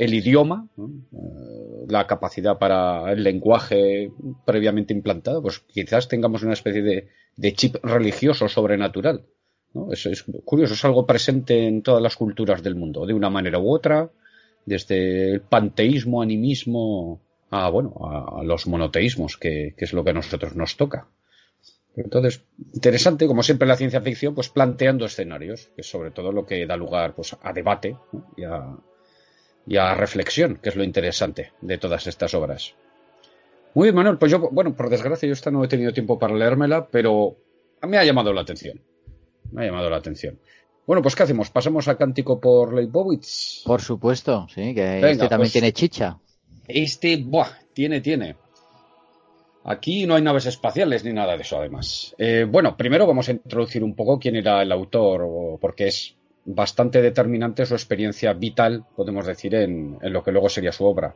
el 0.00 0.14
idioma, 0.14 0.66
eh, 0.78 1.86
la 1.88 2.06
capacidad 2.06 2.58
para 2.58 3.12
el 3.12 3.22
lenguaje 3.22 4.10
previamente 4.46 4.94
implantado, 4.94 5.42
pues 5.42 5.60
quizás 5.60 6.08
tengamos 6.08 6.42
una 6.42 6.54
especie 6.54 6.82
de, 6.82 7.52
chip 7.52 7.76
religioso 7.82 8.48
sobrenatural. 8.48 9.26
Es 9.90 10.24
curioso, 10.44 10.74
es 10.74 10.84
algo 10.84 11.06
presente 11.06 11.66
en 11.66 11.82
todas 11.82 12.02
las 12.02 12.16
culturas 12.16 12.62
del 12.62 12.74
mundo, 12.74 13.06
de 13.06 13.14
una 13.14 13.30
manera 13.30 13.58
u 13.58 13.72
otra, 13.72 14.10
desde 14.66 15.32
el 15.32 15.40
panteísmo, 15.40 16.22
animismo, 16.22 17.20
a, 17.50 17.70
bueno, 17.70 17.94
a, 18.04 18.42
los 18.42 18.66
monoteísmos, 18.66 19.36
que, 19.36 19.74
es 19.76 19.92
lo 19.92 20.04
que 20.04 20.10
a 20.10 20.14
nosotros 20.14 20.56
nos 20.56 20.76
toca. 20.76 21.08
Entonces, 21.96 22.44
interesante, 22.72 23.26
como 23.26 23.42
siempre 23.42 23.66
la 23.66 23.76
ciencia 23.76 24.00
ficción, 24.00 24.34
pues 24.34 24.48
planteando 24.48 25.04
escenarios, 25.04 25.70
que 25.74 25.80
es 25.82 25.90
sobre 25.90 26.10
todo 26.10 26.32
lo 26.32 26.46
que 26.46 26.66
da 26.66 26.76
lugar 26.76 27.14
pues, 27.14 27.36
a 27.42 27.52
debate 27.52 27.96
y, 28.36 28.44
a, 29.76 29.94
reflexión, 29.94 30.56
que 30.62 30.68
es 30.68 30.76
lo 30.76 30.84
interesante 30.84 31.52
de 31.60 31.78
todas 31.78 32.06
estas 32.06 32.34
obras. 32.34 32.74
Muy 33.74 33.86
bien, 33.86 33.94
Manuel, 33.94 34.18
pues 34.18 34.32
yo, 34.32 34.50
bueno, 34.50 34.74
por 34.74 34.88
desgracia 34.88 35.28
yo 35.28 35.32
esta 35.32 35.50
no 35.50 35.62
he 35.62 35.68
tenido 35.68 35.92
tiempo 35.92 36.18
para 36.18 36.34
leérmela, 36.34 36.88
pero 36.88 37.36
me 37.82 37.98
ha 37.98 38.04
llamado 38.04 38.32
la 38.32 38.40
atención. 38.40 38.80
Me 39.52 39.62
ha 39.62 39.66
llamado 39.66 39.90
la 39.90 39.96
atención. 39.96 40.38
Bueno, 40.86 41.02
pues 41.02 41.14
¿qué 41.14 41.22
hacemos? 41.22 41.50
¿Pasamos 41.50 41.86
a 41.88 41.96
Cántico 41.96 42.40
por 42.40 42.74
Leibowitz? 42.74 43.62
Por 43.64 43.80
supuesto, 43.80 44.46
sí, 44.52 44.74
que 44.74 44.98
este 44.98 45.28
también 45.28 45.40
pues 45.40 45.52
tiene 45.52 45.72
chicha. 45.72 46.18
Este, 46.66 47.16
buah, 47.16 47.48
tiene, 47.72 48.00
tiene. 48.00 48.36
Aquí 49.64 50.06
no 50.06 50.14
hay 50.14 50.22
naves 50.22 50.46
espaciales 50.46 51.04
ni 51.04 51.12
nada 51.12 51.36
de 51.36 51.42
eso, 51.42 51.58
además. 51.58 52.14
Eh, 52.18 52.46
bueno, 52.48 52.76
primero 52.76 53.06
vamos 53.06 53.28
a 53.28 53.32
introducir 53.32 53.84
un 53.84 53.94
poco 53.94 54.18
quién 54.18 54.36
era 54.36 54.62
el 54.62 54.72
autor, 54.72 55.58
porque 55.60 55.88
es 55.88 56.16
bastante 56.44 57.02
determinante 57.02 57.66
su 57.66 57.74
experiencia 57.74 58.32
vital, 58.32 58.84
podemos 58.96 59.26
decir, 59.26 59.54
en, 59.54 59.98
en 60.00 60.12
lo 60.12 60.24
que 60.24 60.32
luego 60.32 60.48
sería 60.48 60.72
su 60.72 60.86
obra. 60.86 61.14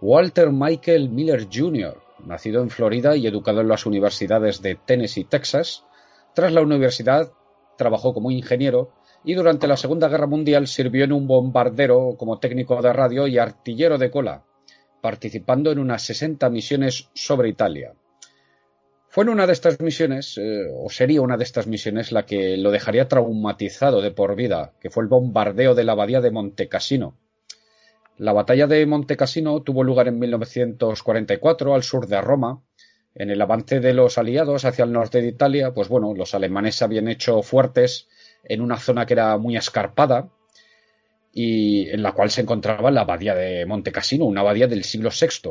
Walter 0.00 0.52
Michael 0.52 1.08
Miller 1.08 1.48
Jr., 1.52 2.00
nacido 2.24 2.62
en 2.62 2.70
Florida 2.70 3.16
y 3.16 3.26
educado 3.26 3.62
en 3.62 3.68
las 3.68 3.86
universidades 3.86 4.60
de 4.60 4.74
Tennessee 4.76 5.22
y 5.22 5.24
Texas, 5.24 5.84
tras 6.34 6.52
la 6.52 6.60
universidad 6.60 7.32
trabajó 7.78 8.12
como 8.12 8.30
ingeniero 8.30 8.90
y 9.24 9.32
durante 9.32 9.66
la 9.66 9.78
Segunda 9.78 10.08
Guerra 10.08 10.26
Mundial 10.26 10.66
sirvió 10.66 11.04
en 11.04 11.12
un 11.12 11.26
bombardero 11.26 12.16
como 12.18 12.38
técnico 12.38 12.82
de 12.82 12.92
radio 12.92 13.26
y 13.26 13.38
artillero 13.38 13.96
de 13.96 14.10
cola, 14.10 14.44
participando 15.00 15.72
en 15.72 15.78
unas 15.78 16.02
60 16.02 16.50
misiones 16.50 17.08
sobre 17.14 17.48
Italia. 17.48 17.94
Fue 19.10 19.24
en 19.24 19.30
una 19.30 19.46
de 19.46 19.54
estas 19.54 19.80
misiones, 19.80 20.36
eh, 20.36 20.66
o 20.70 20.90
sería 20.90 21.22
una 21.22 21.38
de 21.38 21.44
estas 21.44 21.66
misiones, 21.66 22.12
la 22.12 22.26
que 22.26 22.58
lo 22.58 22.70
dejaría 22.70 23.08
traumatizado 23.08 24.02
de 24.02 24.10
por 24.10 24.36
vida, 24.36 24.74
que 24.80 24.90
fue 24.90 25.02
el 25.02 25.08
bombardeo 25.08 25.74
de 25.74 25.84
la 25.84 25.92
abadía 25.92 26.20
de 26.20 26.30
Montecassino. 26.30 27.16
La 28.18 28.32
batalla 28.32 28.66
de 28.66 28.84
Montecassino 28.84 29.62
tuvo 29.62 29.82
lugar 29.84 30.08
en 30.08 30.18
1944 30.18 31.74
al 31.74 31.82
sur 31.84 32.06
de 32.06 32.20
Roma. 32.20 32.62
En 33.18 33.30
el 33.30 33.42
avance 33.42 33.80
de 33.80 33.92
los 33.94 34.16
aliados 34.16 34.64
hacia 34.64 34.84
el 34.84 34.92
norte 34.92 35.20
de 35.20 35.26
Italia, 35.26 35.74
pues 35.74 35.88
bueno, 35.88 36.14
los 36.14 36.34
alemanes 36.34 36.80
habían 36.82 37.08
hecho 37.08 37.42
fuertes 37.42 38.06
en 38.44 38.60
una 38.60 38.78
zona 38.78 39.06
que 39.06 39.14
era 39.14 39.36
muy 39.38 39.56
escarpada 39.56 40.28
y 41.32 41.90
en 41.90 42.04
la 42.04 42.12
cual 42.12 42.30
se 42.30 42.42
encontraba 42.42 42.92
la 42.92 43.00
abadía 43.00 43.34
de 43.34 43.66
Monte 43.66 43.90
Cassino, 43.90 44.24
una 44.24 44.42
abadía 44.42 44.68
del 44.68 44.84
siglo 44.84 45.10
VI, 45.10 45.50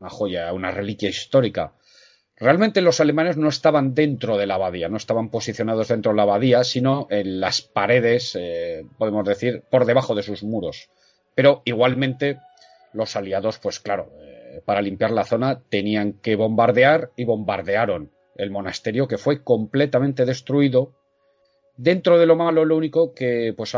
una 0.00 0.10
joya, 0.10 0.52
una 0.52 0.72
reliquia 0.72 1.08
histórica. 1.08 1.72
Realmente 2.36 2.80
los 2.80 3.00
alemanes 3.00 3.36
no 3.36 3.48
estaban 3.48 3.94
dentro 3.94 4.36
de 4.36 4.46
la 4.46 4.54
abadía, 4.54 4.88
no 4.88 4.96
estaban 4.96 5.28
posicionados 5.28 5.86
dentro 5.86 6.10
de 6.10 6.16
la 6.16 6.22
abadía, 6.24 6.64
sino 6.64 7.06
en 7.10 7.38
las 7.38 7.62
paredes, 7.62 8.36
eh, 8.36 8.84
podemos 8.98 9.24
decir, 9.24 9.62
por 9.70 9.84
debajo 9.84 10.16
de 10.16 10.24
sus 10.24 10.42
muros. 10.42 10.90
Pero 11.36 11.62
igualmente 11.64 12.40
los 12.92 13.14
aliados, 13.14 13.58
pues 13.58 13.78
claro, 13.78 14.10
para 14.64 14.82
limpiar 14.82 15.10
la 15.10 15.24
zona 15.24 15.60
tenían 15.68 16.14
que 16.14 16.36
bombardear 16.36 17.10
y 17.16 17.24
bombardearon 17.24 18.10
el 18.36 18.50
monasterio 18.50 19.08
que 19.08 19.18
fue 19.18 19.42
completamente 19.42 20.24
destruido 20.24 20.92
Dentro 21.78 22.18
de 22.18 22.26
lo 22.26 22.34
malo, 22.34 22.64
lo 22.64 22.76
único 22.76 23.14
que, 23.14 23.54
pues, 23.56 23.76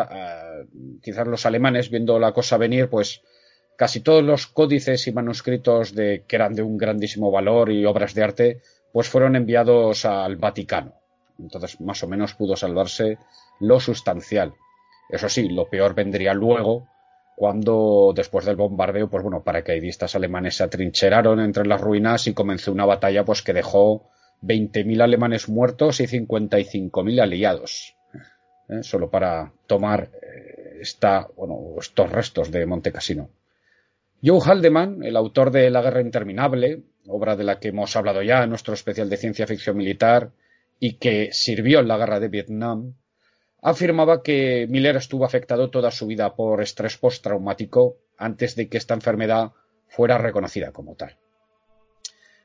quizás 1.02 1.26
los 1.26 1.44
alemanes, 1.44 1.90
viendo 1.90 2.18
la 2.18 2.32
cosa 2.32 2.56
venir, 2.56 2.88
pues, 2.88 3.20
casi 3.76 4.00
todos 4.00 4.24
los 4.24 4.46
códices 4.46 5.06
y 5.06 5.12
manuscritos 5.12 5.94
de, 5.94 6.24
que 6.26 6.36
eran 6.36 6.54
de 6.54 6.62
un 6.62 6.78
grandísimo 6.78 7.30
valor 7.30 7.70
y 7.70 7.84
obras 7.84 8.14
de 8.14 8.22
arte, 8.22 8.62
pues 8.90 9.06
fueron 9.06 9.36
enviados 9.36 10.06
al 10.06 10.36
Vaticano. 10.36 10.94
Entonces, 11.38 11.78
más 11.82 12.02
o 12.02 12.08
menos 12.08 12.32
pudo 12.32 12.56
salvarse 12.56 13.18
lo 13.60 13.78
sustancial. 13.80 14.54
Eso 15.10 15.28
sí, 15.28 15.50
lo 15.50 15.68
peor 15.68 15.94
vendría 15.94 16.32
luego, 16.32 16.88
cuando 17.41 18.12
después 18.14 18.45
del 18.45 18.57
bombardeo, 18.57 19.09
pues 19.09 19.22
bueno, 19.22 19.43
paracaidistas 19.43 20.14
alemanes 20.14 20.57
se 20.57 20.62
atrincheraron 20.62 21.41
entre 21.41 21.64
las 21.64 21.80
ruinas 21.80 22.26
y 22.26 22.34
comenzó 22.34 22.70
una 22.70 22.84
batalla 22.84 23.24
pues 23.24 23.41
que 23.41 23.55
dejó 23.55 24.11
20.000 24.43 25.01
alemanes 25.01 25.49
muertos 25.49 26.01
y 26.01 26.05
55.000 26.07 27.22
aliados. 27.22 27.97
¿eh? 28.68 28.82
Solo 28.82 29.09
para 29.09 29.55
tomar 29.66 30.11
eh, 30.20 30.80
esta, 30.82 31.28
bueno, 31.34 31.76
estos 31.80 32.12
restos 32.12 32.51
de 32.51 32.66
Monte 32.66 32.93
Cassino. 32.93 33.30
Joe 34.22 34.43
Haldeman, 34.45 35.03
el 35.03 35.16
autor 35.16 35.51
de 35.51 35.70
La 35.70 35.80
Guerra 35.80 36.03
Interminable, 36.03 36.82
obra 37.07 37.36
de 37.36 37.45
la 37.45 37.59
que 37.59 37.68
hemos 37.68 37.97
hablado 37.97 38.22
ya 38.22 38.43
en 38.43 38.51
nuestro 38.51 38.74
especial 38.74 39.09
de 39.09 39.16
ciencia 39.16 39.47
ficción 39.47 39.78
militar, 39.78 40.32
y 40.78 40.99
que 40.99 41.32
sirvió 41.32 41.80
en 41.80 41.88
la 41.88 41.97
guerra 41.97 42.20
de 42.20 42.28
Vietnam, 42.28 42.97
afirmaba 43.62 44.22
que 44.22 44.66
Miller 44.68 44.96
estuvo 44.96 45.24
afectado 45.24 45.70
toda 45.70 45.90
su 45.90 46.06
vida 46.06 46.34
por 46.34 46.62
estrés 46.62 46.96
postraumático 46.96 47.96
antes 48.16 48.56
de 48.56 48.68
que 48.68 48.78
esta 48.78 48.94
enfermedad 48.94 49.52
fuera 49.88 50.18
reconocida 50.18 50.72
como 50.72 50.94
tal. 50.94 51.16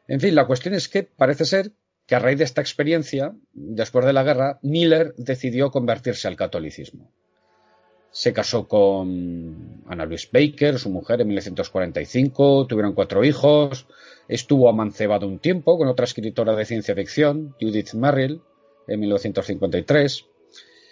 En 0.07 0.19
fin, 0.19 0.35
la 0.35 0.45
cuestión 0.45 0.73
es 0.73 0.89
que 0.89 1.03
parece 1.03 1.45
ser 1.45 1.71
que 2.05 2.15
a 2.15 2.19
raíz 2.19 2.37
de 2.37 2.43
esta 2.43 2.61
experiencia, 2.61 3.33
después 3.53 4.05
de 4.05 4.13
la 4.13 4.23
guerra, 4.23 4.59
Miller 4.61 5.13
decidió 5.17 5.71
convertirse 5.71 6.27
al 6.27 6.35
catolicismo. 6.35 7.11
Se 8.11 8.31
casó 8.31 8.67
con 8.67 9.83
Anna 9.87 10.05
Louise 10.05 10.29
Baker, 10.31 10.79
su 10.79 10.89
mujer, 10.89 11.21
en 11.21 11.27
1945, 11.27 12.67
tuvieron 12.67 12.93
cuatro 12.93 13.25
hijos, 13.25 13.87
estuvo 14.27 14.69
amancebado 14.69 15.27
un 15.27 15.39
tiempo 15.39 15.77
con 15.77 15.87
otra 15.87 16.05
escritora 16.05 16.55
de 16.55 16.65
ciencia 16.65 16.95
ficción, 16.95 17.55
Judith 17.59 17.93
Merrill, 17.93 18.41
en 18.87 18.99
1953. 18.99 20.25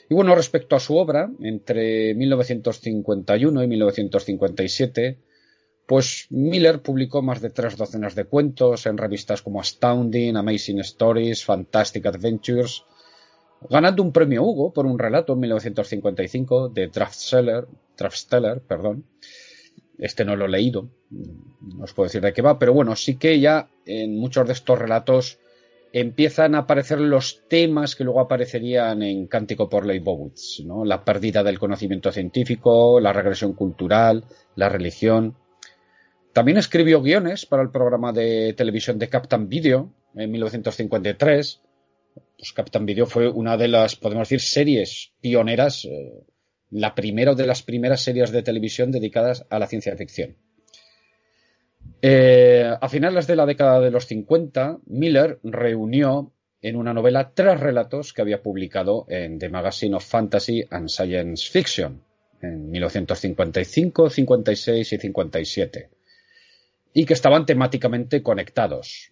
Y 0.10 0.14
bueno, 0.14 0.36
respecto 0.36 0.76
a 0.76 0.80
su 0.80 0.98
obra, 0.98 1.32
entre 1.40 2.14
1951 2.14 3.64
y 3.64 3.68
1957, 3.68 5.18
pues 5.86 6.28
Miller 6.30 6.82
publicó 6.82 7.22
más 7.22 7.42
de 7.42 7.50
tres 7.50 7.78
docenas 7.78 8.16
de 8.16 8.26
cuentos 8.26 8.86
en 8.86 8.98
revistas 8.98 9.42
como 9.42 9.60
Astounding, 9.60 10.38
Amazing 10.38 10.80
Stories, 10.80 11.44
Fantastic 11.44 12.06
Adventures, 12.06 12.84
ganando 13.70 14.04
un 14.04 14.12
premio 14.12 14.44
Hugo 14.44 14.72
por 14.74 14.86
un 14.86 15.00
relato 15.00 15.34
en 15.34 15.40
1955 15.40 16.70
de 16.70 16.88
Draftsteller, 16.88 17.68
perdón. 18.68 19.06
Este 20.00 20.26
no 20.26 20.36
lo 20.36 20.46
he 20.46 20.50
leído, 20.50 20.90
no 21.12 21.84
os 21.84 21.94
puedo 21.94 22.08
decir 22.08 22.22
de 22.22 22.34
qué 22.34 22.42
va, 22.42 22.58
pero 22.58 22.74
bueno, 22.74 22.96
sí 22.96 23.16
que 23.16 23.40
ya 23.40 23.70
en 23.86 24.18
muchos 24.18 24.48
de 24.48 24.54
estos 24.54 24.80
relatos 24.80 25.38
empiezan 25.94 26.56
a 26.56 26.60
aparecer 26.60 27.00
los 27.00 27.48
temas 27.48 27.96
que 27.96 28.04
luego 28.04 28.20
aparecerían 28.20 29.04
en 29.04 29.28
Cántico 29.28 29.70
por 29.70 29.86
Leibowitz, 29.86 30.62
¿no? 30.66 30.84
La 30.84 31.06
pérdida 31.06 31.44
del 31.44 31.60
conocimiento 31.60 32.12
científico, 32.12 33.00
la 33.00 33.14
regresión 33.14 33.54
cultural, 33.54 34.26
la 34.56 34.70
religión. 34.70 35.38
También 36.34 36.58
escribió 36.58 37.00
guiones 37.04 37.46
para 37.46 37.62
el 37.62 37.70
programa 37.70 38.12
de 38.12 38.54
televisión 38.58 38.98
de 38.98 39.08
Captain 39.08 39.48
Video 39.48 39.94
en 40.16 40.32
1953. 40.32 41.62
Pues 42.38 42.54
Captain 42.54 42.88
Video 42.88 43.06
fue 43.06 43.30
una 43.30 43.56
de 43.56 43.68
las, 43.68 43.96
podemos 43.96 44.28
decir, 44.28 44.42
series 44.42 45.14
pioneras, 45.22 45.86
eh, 45.86 46.26
la 46.72 46.96
primera 46.96 47.36
de 47.36 47.46
las 47.46 47.62
primeras 47.62 48.02
series 48.02 48.32
de 48.32 48.42
televisión 48.42 48.92
dedicadas 48.92 49.46
a 49.52 49.60
la 49.60 49.68
ciencia 49.68 49.96
ficción. 49.96 50.38
Eh, 52.02 52.70
a 52.80 52.90
finales 52.90 53.28
de 53.28 53.36
la 53.36 53.46
década 53.46 53.80
de 53.80 53.92
los 53.92 54.08
50, 54.08 54.80
Miller 54.88 55.40
reunió 55.44 56.34
en 56.62 56.76
una 56.76 56.94
novela 56.94 57.32
tres 57.34 57.60
relatos 57.60 58.14
que 58.14 58.22
había 58.22 58.42
publicado 58.42 59.06
en 59.10 59.40
The 59.40 59.50
Magazine 59.50 59.96
of 59.96 60.06
Fantasy 60.06 60.66
and 60.70 60.90
Science 60.90 61.50
Fiction 61.52 62.02
en 62.42 62.70
1955, 62.70 64.10
56 64.10 64.94
y 64.94 64.98
57 64.98 65.90
y 66.94 67.06
que 67.06 67.14
estaban 67.14 67.46
temáticamente 67.46 68.22
conectados. 68.22 69.10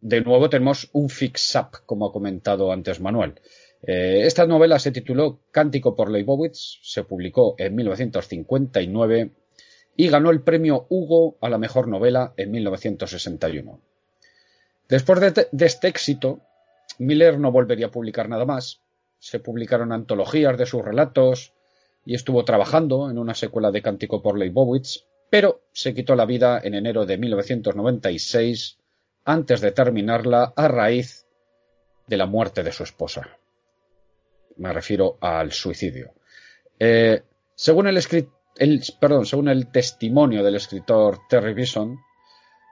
De 0.00 0.20
nuevo 0.20 0.48
tenemos 0.48 0.88
un 0.92 1.10
fix-up, 1.10 1.84
como 1.84 2.06
ha 2.06 2.12
comentado 2.12 2.72
antes 2.72 3.00
Manuel. 3.00 3.34
Eh, 3.82 4.22
esta 4.24 4.46
novela 4.46 4.78
se 4.78 4.90
tituló 4.90 5.40
Cántico 5.50 5.94
por 5.94 6.10
Leibowitz, 6.10 6.78
se 6.82 7.04
publicó 7.04 7.54
en 7.58 7.74
1959 7.74 9.30
y 10.00 10.08
ganó 10.08 10.30
el 10.30 10.42
premio 10.42 10.86
Hugo 10.90 11.36
a 11.40 11.48
la 11.48 11.58
mejor 11.58 11.88
novela 11.88 12.32
en 12.36 12.52
1961. 12.52 13.80
Después 14.88 15.20
de, 15.20 15.48
este 15.66 15.88
éxito, 15.88 16.40
Miller 16.98 17.36
no 17.40 17.50
volvería 17.50 17.86
a 17.86 17.90
publicar 17.90 18.28
nada 18.28 18.44
más. 18.44 18.80
Se 19.18 19.40
publicaron 19.40 19.90
antologías 19.90 20.56
de 20.56 20.66
sus 20.66 20.84
relatos 20.84 21.52
y 22.06 22.14
estuvo 22.14 22.44
trabajando 22.44 23.10
en 23.10 23.18
una 23.18 23.34
secuela 23.34 23.72
de 23.72 23.82
Cántico 23.82 24.22
por 24.22 24.38
Leibowitz, 24.38 25.04
pero 25.30 25.62
se 25.72 25.92
quitó 25.94 26.14
la 26.14 26.26
vida 26.26 26.60
en 26.62 26.74
enero 26.74 27.04
de 27.04 27.18
1996 27.18 28.78
antes 29.24 29.60
de 29.60 29.72
terminarla 29.72 30.52
a 30.54 30.68
raíz 30.68 31.26
de 32.06 32.16
la 32.16 32.26
muerte 32.26 32.62
de 32.62 32.70
su 32.70 32.84
esposa. 32.84 33.36
Me 34.58 34.72
refiero 34.72 35.18
al 35.20 35.50
suicidio. 35.50 36.12
Eh, 36.78 37.20
según, 37.56 37.88
el, 37.88 37.96
perdón, 39.00 39.26
según 39.26 39.48
el 39.48 39.70
testimonio 39.70 40.42
del 40.42 40.56
escritor 40.56 41.20
Terry 41.28 41.54
Bison, 41.54 41.98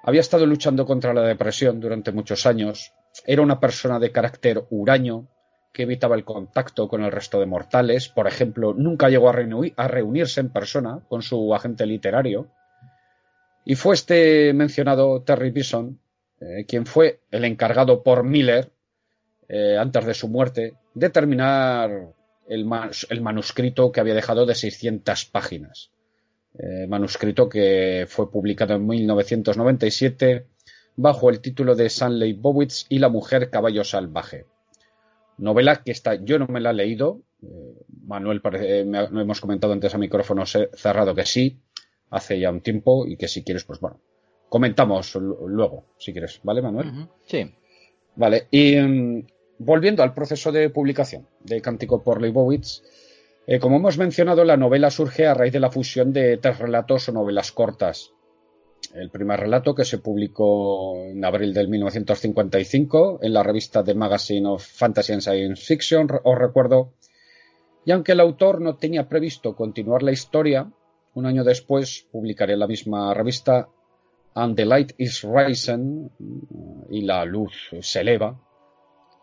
había 0.03 0.21
estado 0.21 0.47
luchando 0.47 0.87
contra 0.87 1.15
la 1.15 1.23
depresión 1.23 1.81
durante 1.81 2.13
muchos 2.13 2.47
años, 2.47 2.93
era 3.25 3.43
una 3.43 3.61
persona 3.61 3.99
de 3.99 4.13
carácter 4.13 4.65
huraño, 4.71 5.29
que 5.73 5.83
evitaba 5.83 6.17
el 6.17 6.25
contacto 6.25 6.89
con 6.89 7.05
el 7.05 7.13
resto 7.13 7.39
de 7.39 7.45
mortales. 7.45 8.09
Por 8.09 8.27
ejemplo, 8.27 8.73
nunca 8.73 9.11
llegó 9.11 9.29
a, 9.29 9.89
reunirse 9.89 10.41
en 10.41 10.49
persona 10.49 11.01
con 11.07 11.21
su 11.21 11.55
agente 11.55 11.85
literario. 11.85 12.49
Y 13.63 13.75
fue 13.75 13.95
este 13.95 14.55
mencionado 14.55 15.23
Terry 15.23 15.51
Bison 15.51 16.01
eh, 16.41 16.65
quien 16.67 16.87
fue 16.87 17.21
el 17.31 17.45
encargado 17.45 18.03
por 18.03 18.25
Miller, 18.25 18.73
eh, 19.49 19.77
antes 19.79 20.05
de 20.05 20.15
su 20.15 20.29
muerte, 20.29 20.75
de 20.95 21.11
terminar 21.11 22.15
el, 22.49 22.65
manuscrito 23.23 23.93
que 23.93 24.01
había 24.01 24.15
dejado 24.15 24.47
de 24.47 24.55
600 24.55 25.27
páginas. 25.27 25.91
Eh, 26.59 26.87
manuscrito 26.89 27.49
que 27.49 28.07
fue 28.09 28.31
publicado 28.31 28.75
en 28.75 28.87
1997 28.87 30.47
bajo 30.97 31.29
el 31.29 31.41
título 31.41 31.75
de 31.75 31.91
Sanley 31.91 32.33
Bowitz 32.33 32.87
y 32.89 32.99
la 32.99 33.09
mujer 33.09 33.51
caballo 33.51 33.85
salvaje. 33.85 34.47
Novela 35.39 35.83
que 35.83 35.91
está, 35.91 36.15
yo 36.15 36.39
no 36.39 36.47
me 36.47 36.61
la 36.61 36.71
he 36.71 36.75
leído. 36.75 37.21
Eh, 37.43 37.47
Manuel, 38.07 38.41
parece, 38.41 38.85
no 38.85 39.21
hemos 39.21 39.41
comentado 39.41 39.73
antes 39.73 39.95
a 39.95 39.99
micrófono 39.99 40.45
cerrado 40.47 41.15
que 41.15 41.27
sí, 41.27 41.61
hace 42.11 42.39
ya 42.39 42.51
un 42.51 42.61
tiempo 42.61 43.07
y 43.07 43.17
que 43.17 43.29
si 43.29 43.43
quieres, 43.43 43.65
pues 43.65 43.81
bueno, 43.81 44.01
comentamos 44.49 45.15
luego, 45.17 45.85
si 45.99 46.13
quieres, 46.13 46.41
¿vale, 46.43 46.63
Manuel? 46.63 47.09
Sí. 47.25 47.53
Vale, 48.15 48.47
y 48.51 48.77
mm, 48.77 49.27
volviendo 49.59 50.03
al 50.03 50.15
proceso 50.15 50.53
de 50.53 50.71
publicación 50.71 51.27
de 51.41 51.61
Cántico 51.61 52.03
por 52.03 52.21
Leibowitz, 52.21 52.83
eh, 53.47 53.59
como 53.59 53.77
hemos 53.77 53.99
mencionado, 53.99 54.45
la 54.45 54.57
novela 54.57 54.91
surge 54.91 55.27
a 55.27 55.35
raíz 55.35 55.53
de 55.53 55.61
la 55.61 55.71
fusión 55.71 56.13
de 56.13 56.37
tres 56.39 56.59
relatos 56.59 57.09
o 57.09 57.13
novelas 57.13 57.53
cortas 57.53 58.13
el 58.95 59.11
primer 59.11 59.41
relato 59.41 59.75
que 59.75 59.85
se 59.85 59.99
publicó 59.99 60.97
en 60.97 61.25
abril 61.25 61.53
del 61.53 61.69
1955 61.69 63.21
en 63.23 63.33
la 63.33 63.43
revista 63.43 63.85
The 63.85 63.95
Magazine 63.95 64.49
of 64.49 64.65
Fantasy 64.65 65.13
and 65.13 65.23
Science 65.23 65.65
Fiction, 65.65 66.09
os 66.25 66.39
recuerdo. 66.39 66.93
Y 67.85 67.93
aunque 67.93 68.13
el 68.13 68.21
autor 68.21 68.61
no 68.61 68.77
tenía 68.77 69.09
previsto 69.09 69.55
continuar 69.55 70.03
la 70.03 70.13
historia, 70.13 70.71
un 71.15 71.27
año 71.27 71.45
después 71.45 72.07
publicaría 72.11 72.55
en 72.55 72.61
la 72.61 72.67
misma 72.67 73.13
revista 73.15 73.69
And 74.35 74.57
the 74.57 74.67
Light 74.67 74.93
is 74.99 75.23
Rising 75.23 76.09
y 76.91 77.03
la 77.03 77.25
luz 77.25 77.53
se 77.81 78.01
eleva, 78.01 78.39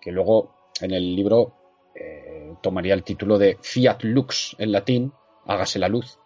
que 0.03 0.11
luego 0.11 0.55
en 0.81 0.91
el 0.91 1.15
libro 1.15 1.55
eh, 1.95 2.53
tomaría 2.61 2.93
el 2.93 3.03
título 3.03 3.37
de 3.37 3.57
Fiat 3.61 4.03
Lux 4.03 4.55
en 4.59 4.71
latín, 4.71 5.13
hágase 5.45 5.79
la 5.79 5.87
luz 5.87 6.17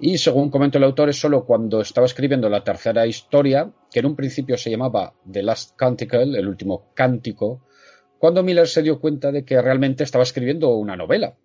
y 0.00 0.18
según 0.18 0.50
comentó 0.50 0.78
el 0.78 0.84
autor, 0.84 1.08
es 1.08 1.20
solo 1.20 1.44
cuando 1.44 1.80
estaba 1.80 2.06
escribiendo 2.06 2.48
la 2.48 2.62
tercera 2.62 3.06
historia, 3.06 3.72
que 3.90 3.98
en 3.98 4.06
un 4.06 4.14
principio 4.14 4.56
se 4.56 4.70
llamaba 4.70 5.14
The 5.30 5.42
Last 5.42 5.76
Canticle, 5.76 6.38
el 6.38 6.46
último 6.46 6.92
cántico, 6.94 7.64
cuando 8.18 8.44
Miller 8.44 8.68
se 8.68 8.82
dio 8.82 9.00
cuenta 9.00 9.32
de 9.32 9.44
que 9.44 9.60
realmente 9.60 10.04
estaba 10.04 10.22
escribiendo 10.22 10.70
una 10.76 10.96
novela, 10.96 11.36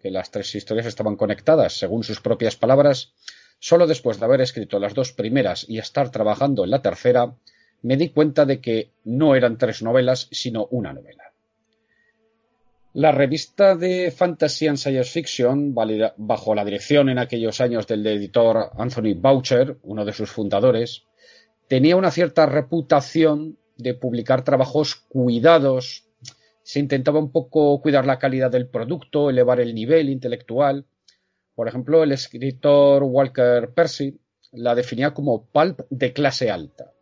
que 0.00 0.10
las 0.10 0.30
tres 0.30 0.54
historias 0.54 0.86
estaban 0.86 1.16
conectadas, 1.16 1.78
según 1.78 2.04
sus 2.04 2.20
propias 2.20 2.56
palabras. 2.56 3.14
Solo 3.58 3.86
después 3.86 4.18
de 4.18 4.26
haber 4.26 4.40
escrito 4.42 4.78
las 4.78 4.92
dos 4.92 5.12
primeras 5.12 5.64
y 5.68 5.78
estar 5.78 6.10
trabajando 6.10 6.64
en 6.64 6.70
la 6.70 6.82
tercera, 6.82 7.36
me 7.82 7.96
di 7.96 8.10
cuenta 8.10 8.46
de 8.46 8.60
que 8.60 8.92
no 9.04 9.34
eran 9.34 9.58
tres 9.58 9.82
novelas, 9.82 10.28
sino 10.30 10.66
una 10.70 10.92
novela. 10.92 11.32
La 12.94 13.10
revista 13.10 13.74
de 13.74 14.10
Fantasy 14.10 14.66
and 14.66 14.76
Science 14.76 15.10
Fiction, 15.10 15.74
bajo 15.74 16.54
la 16.54 16.64
dirección 16.64 17.08
en 17.08 17.18
aquellos 17.18 17.60
años 17.60 17.86
del 17.86 18.06
editor 18.06 18.70
Anthony 18.76 19.14
Boucher, 19.16 19.78
uno 19.82 20.04
de 20.04 20.12
sus 20.12 20.30
fundadores, 20.30 21.04
tenía 21.68 21.96
una 21.96 22.10
cierta 22.10 22.44
reputación 22.44 23.56
de 23.78 23.94
publicar 23.94 24.44
trabajos 24.44 24.94
cuidados. 24.94 26.06
Se 26.62 26.80
intentaba 26.80 27.18
un 27.18 27.32
poco 27.32 27.80
cuidar 27.80 28.04
la 28.04 28.18
calidad 28.18 28.50
del 28.50 28.68
producto, 28.68 29.30
elevar 29.30 29.58
el 29.60 29.74
nivel 29.74 30.10
intelectual. 30.10 30.84
Por 31.54 31.68
ejemplo, 31.68 32.02
el 32.02 32.12
escritor 32.12 33.04
Walker 33.04 33.70
Percy 33.74 34.20
la 34.52 34.74
definía 34.74 35.14
como 35.14 35.46
pulp 35.46 35.80
de 35.88 36.12
clase 36.12 36.50
alta. 36.50 36.92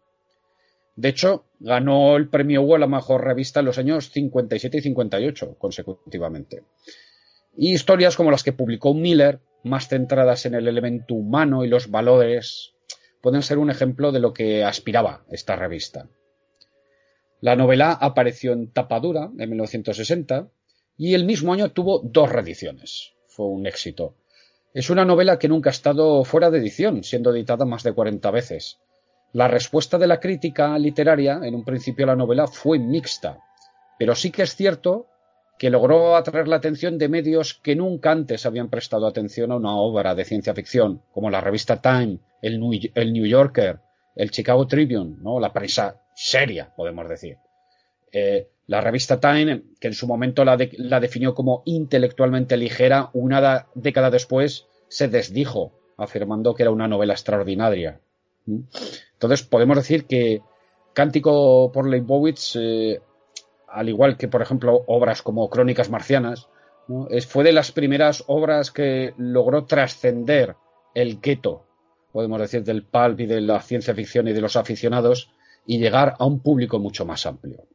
De 1.01 1.09
hecho, 1.09 1.47
ganó 1.61 2.15
el 2.19 2.29
premio 2.29 2.61
Hugo 2.61 2.75
a 2.75 2.79
la 2.79 2.87
mejor 2.87 3.25
revista 3.25 3.61
en 3.61 3.67
los 3.67 3.79
años 3.79 4.11
57 4.11 4.77
y 4.77 4.81
58 4.83 5.57
consecutivamente. 5.59 6.63
Y 7.57 7.73
historias 7.73 8.17
como 8.17 8.31
las 8.31 8.43
que 8.43 8.53
publicó 8.53 8.93
Miller, 8.93 9.41
más 9.65 9.89
centradas 9.89 10.45
en 10.45 10.55
el 10.55 10.69
elemento 10.69 11.15
humano 11.15 11.65
y 11.65 11.69
los 11.69 11.91
valores, 11.91 12.75
pueden 13.23 13.41
ser 13.41 13.57
un 13.57 13.71
ejemplo 13.71 14.13
de 14.13 14.21
lo 14.21 14.35
que 14.35 14.63
aspiraba 14.63 15.25
esta 15.31 15.57
revista. 15.57 16.07
La 17.41 17.57
novela 17.57 17.93
apareció 17.93 18.53
en 18.53 18.71
tapadura 18.71 19.31
en 19.39 19.49
1960 19.49 20.51
y 20.99 21.15
el 21.15 21.25
mismo 21.25 21.55
año 21.55 21.73
tuvo 21.73 22.03
dos 22.05 22.31
reediciones. 22.31 23.15
Fue 23.27 23.47
un 23.47 23.67
éxito. 23.67 24.17
Es 24.75 24.91
una 24.91 25.07
novela 25.07 25.39
que 25.39 25.49
nunca 25.49 25.71
ha 25.71 25.73
estado 25.73 26.25
fuera 26.25 26.51
de 26.51 26.59
edición, 26.59 27.05
siendo 27.05 27.35
editada 27.35 27.65
más 27.65 27.85
de 27.85 27.95
40 27.95 28.31
veces. 28.31 28.81
La 29.33 29.47
respuesta 29.47 29.97
de 29.97 30.09
la 30.09 30.19
crítica 30.19 30.77
literaria 30.79 31.41
en 31.43 31.55
un 31.55 31.65
principio 31.65 32.05
a 32.05 32.09
la 32.09 32.17
novela 32.17 32.49
fue 32.49 32.79
mixta, 32.79 33.39
pero 33.99 34.15
sí 34.15 34.31
que 34.31 34.43
es 34.43 34.57
cierto 34.57 35.07
que 35.57 35.71
logró 35.71 36.17
atraer 36.17 36.49
la 36.49 36.57
atención 36.57 36.99
de 36.99 37.09
medios 37.09 37.55
que 37.55 37.77
nunca 37.77 38.11
antes 38.11 38.47
habían 38.47 38.71
prestado 38.71 39.07
atención 39.07 39.53
a 39.53 39.57
una 39.57 39.77
obra 39.77 40.15
de 40.15 40.25
ciencia 40.25 40.55
ficción, 40.55 41.03
como 41.13 41.31
la 41.31 41.43
revista 41.43 41.81
Time, 41.81 42.19
el 42.41 42.59
New, 42.59 43.27
Yorker, 43.27 43.79
el 44.17 44.31
Chicago 44.31 44.67
Tribune, 44.67 45.19
¿no? 45.21 45.39
la 45.39 45.53
prensa 45.53 46.01
seria, 46.15 46.73
podemos 46.75 47.07
decir. 47.09 47.37
Eh, 48.11 48.49
la 48.67 48.81
revista 48.81 49.21
Time, 49.21 49.65
que 49.79 49.89
en 49.89 49.95
su 49.95 50.07
momento 50.07 50.45
la, 50.45 50.57
definió 50.57 51.35
como 51.35 51.63
intelectualmente 51.67 52.57
ligera, 52.57 53.11
una 53.13 53.67
década 53.75 54.11
después 54.11 54.67
se 54.89 55.09
desdijo, 55.09 55.73
afirmando 55.99 56.55
que 56.55 56.63
era 56.63 56.73
una 56.73 56.89
novela 56.89 57.13
extraordinaria. 57.13 58.01
¿Mm? 58.47 58.61
Entonces, 59.21 59.43
podemos 59.47 59.77
decir 59.77 60.07
que 60.07 60.41
Cántico 60.95 61.71
por 61.73 61.87
Leibowitz, 61.87 62.57
eh, 62.57 63.01
al 63.69 63.89
igual 63.91 64.17
que, 64.17 64.29
por 64.29 64.41
ejemplo, 64.41 64.83
obras 64.87 65.21
como 65.21 65.51
Crónicas 65.51 65.91
Marcianas, 65.91 66.49
fue 67.29 67.45
de 67.45 67.53
las 67.53 67.71
primeras 67.71 68.25
obras 68.27 68.71
que 68.71 69.15
logró 69.19 69.67
trascender 69.67 70.57
el 70.95 71.21
gueto, 71.21 71.67
podemos 72.13 72.41
decir, 72.41 72.65
del 72.65 72.85
pulp 72.85 73.21
y 73.21 73.27
de 73.27 73.43
la 73.43 73.61
ciencia 73.61 73.95
ficción 73.95 74.27
y 74.27 74.33
de 74.33 74.41
los 74.41 74.57
aficionados 74.57 75.31
y 75.67 75.79
llegar 75.79 76.15
a 76.19 76.25
un 76.25 76.41
público 76.41 76.79
mucho 76.79 77.05
más 77.05 77.27
amplio. 77.27 77.69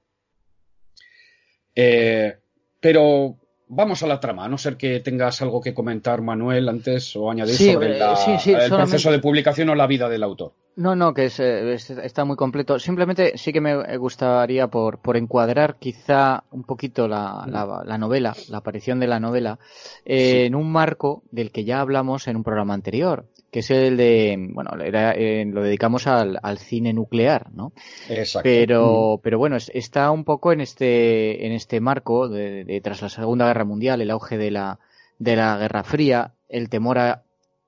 Eh, 1.75 2.37
pero 2.79 3.37
vamos 3.67 4.03
a 4.03 4.07
la 4.07 4.19
trama, 4.19 4.45
a 4.45 4.49
no 4.49 4.57
ser 4.57 4.77
que 4.77 4.99
tengas 4.99 5.41
algo 5.41 5.61
que 5.61 5.73
comentar, 5.73 6.21
Manuel, 6.21 6.69
antes 6.69 7.15
o 7.15 7.29
añadir 7.29 7.55
sobre 7.55 7.97
eh, 7.97 8.65
el 8.65 8.69
proceso 8.69 9.11
de 9.11 9.19
publicación 9.19 9.69
o 9.69 9.75
la 9.75 9.87
vida 9.87 10.09
del 10.09 10.23
autor. 10.23 10.53
No, 10.77 10.95
no, 10.95 11.13
que 11.13 11.31
eh, 11.37 11.77
está 12.03 12.25
muy 12.25 12.35
completo. 12.35 12.79
Simplemente 12.79 13.37
sí 13.37 13.53
que 13.53 13.61
me 13.61 13.97
gustaría 13.97 14.67
por, 14.67 14.99
por 14.99 15.15
encuadrar 15.15 15.77
quizá 15.79 16.43
un 16.51 16.63
poquito 16.63 17.07
la, 17.07 17.45
la, 17.47 17.97
novela, 17.97 18.35
la 18.49 18.57
aparición 18.57 18.99
de 18.99 19.07
la 19.07 19.19
novela, 19.19 19.57
en 20.03 20.53
un 20.53 20.71
marco 20.71 21.23
del 21.31 21.51
que 21.51 21.63
ya 21.63 21.79
hablamos 21.79 22.27
en 22.27 22.35
un 22.35 22.43
programa 22.43 22.73
anterior 22.73 23.25
que 23.55 23.59
es 23.59 23.71
el 23.71 23.95
de, 23.95 24.49
bueno, 24.51 24.71
eh, 24.81 25.45
lo 25.47 25.63
dedicamos 25.63 26.07
al, 26.07 26.57
cine 26.57 26.91
nuclear, 26.91 27.53
¿no? 27.53 27.71
Exacto. 28.09 28.43
Pero, 28.43 29.21
pero 29.23 29.37
bueno, 29.37 29.55
está 29.55 30.11
un 30.11 30.25
poco 30.25 30.51
en 30.51 30.59
este, 30.59 31.45
en 31.45 31.53
este 31.53 31.79
marco 31.79 32.27
de, 32.27 32.81
tras 32.83 33.01
la 33.01 33.07
Segunda 33.07 33.47
Guerra 33.47 33.63
Mundial, 33.63 34.01
el 34.01 34.11
auge 34.11 34.37
de 34.37 34.51
la, 34.51 34.79
de 35.19 35.37
la 35.37 35.55
Guerra 35.55 35.85
Fría, 35.85 36.33
el 36.49 36.67
temor 36.67 36.99
a 36.99 37.23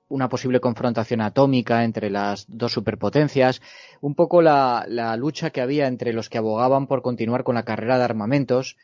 una 0.10 0.28
posible 0.28 0.60
confrontación 0.60 1.22
atómica 1.22 1.86
entre 1.86 2.10
las 2.10 2.48
dos 2.50 2.74
superpotencias, 2.74 3.62
un 4.02 4.14
poco 4.14 4.42
la, 4.42 4.84
la 4.90 5.16
lucha 5.16 5.52
que 5.52 5.62
había 5.62 5.88
entre 5.88 6.12
los 6.12 6.28
que 6.28 6.38
abogaban 6.38 6.88
por 6.88 7.02
continuar 7.02 7.46
con 7.46 7.56
la 7.56 7.64
carrera 7.64 7.98
de 7.98 8.04
armamentos 8.04 8.76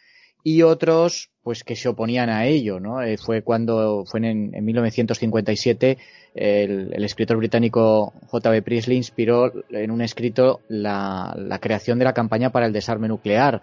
y 0.43 0.61
otros 0.61 1.29
pues 1.41 1.63
que 1.63 1.75
se 1.75 1.89
oponían 1.89 2.29
a 2.29 2.45
ello, 2.45 2.79
¿no? 2.79 3.01
Eh, 3.01 3.17
fue 3.17 3.41
cuando 3.41 4.05
fue 4.05 4.19
en, 4.19 4.53
en 4.53 4.65
1957 4.65 5.97
el, 6.35 6.93
el, 6.93 7.03
escritor 7.03 7.37
británico 7.37 8.13
J.B. 8.27 8.61
Priestley 8.61 8.97
inspiró 8.97 9.51
en 9.69 9.91
un 9.91 10.01
escrito 10.01 10.61
la, 10.67 11.59
creación 11.61 11.99
de 11.99 12.05
la 12.05 12.13
campaña 12.13 12.51
para 12.51 12.65
el 12.65 12.73
desarme 12.73 13.07
nuclear 13.07 13.61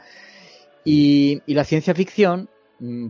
y, 0.85 1.43
la 1.47 1.65
ciencia 1.65 1.95
ficción 1.95 2.49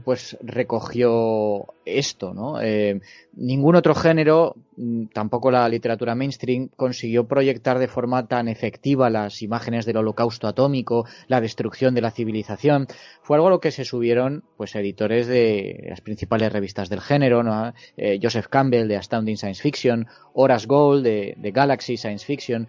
pues 0.05 0.37
recogió 0.43 1.67
esto, 1.85 2.35
¿no? 2.35 2.61
Eh, 2.61 3.01
ningún 3.35 3.77
otro 3.77 3.95
género, 3.95 4.57
mm, 4.77 5.07
tampoco 5.07 5.51
la 5.51 5.69
literatura 5.69 6.15
mainstream, 6.15 6.69
consiguió 6.77 7.29
proyectar 7.29 7.79
de 7.79 7.87
forma 7.87 8.27
tan 8.27 8.49
efectiva 8.49 9.11
las 9.11 9.43
imágenes 9.43 9.87
del 9.87 9.99
holocausto 9.99 10.49
atómico, 10.49 11.07
la 11.29 11.41
destrucción 11.41 11.95
de 11.95 12.01
la 12.01 12.11
civilización. 12.11 12.89
Fue 13.23 13.37
algo 13.37 13.47
a 13.47 13.51
lo 13.51 13.61
que 13.61 13.71
se 13.71 13.85
subieron, 13.85 14.43
pues, 14.57 14.75
editores 14.75 15.29
de 15.29 15.87
las 15.89 16.01
principales 16.01 16.53
revistas 16.53 16.89
del 16.89 17.01
género, 17.01 17.43
¿no? 17.43 17.73
Eh, 17.97 18.19
Joseph 18.21 18.49
Campbell 18.49 18.89
de 18.89 18.97
Astounding 18.97 19.37
Science 19.37 19.63
Fiction, 19.63 20.07
Horace 20.35 20.67
Gold 20.67 21.05
de 21.05 21.51
Galaxy 21.53 21.97
Science 21.97 22.27
Fiction 22.27 22.69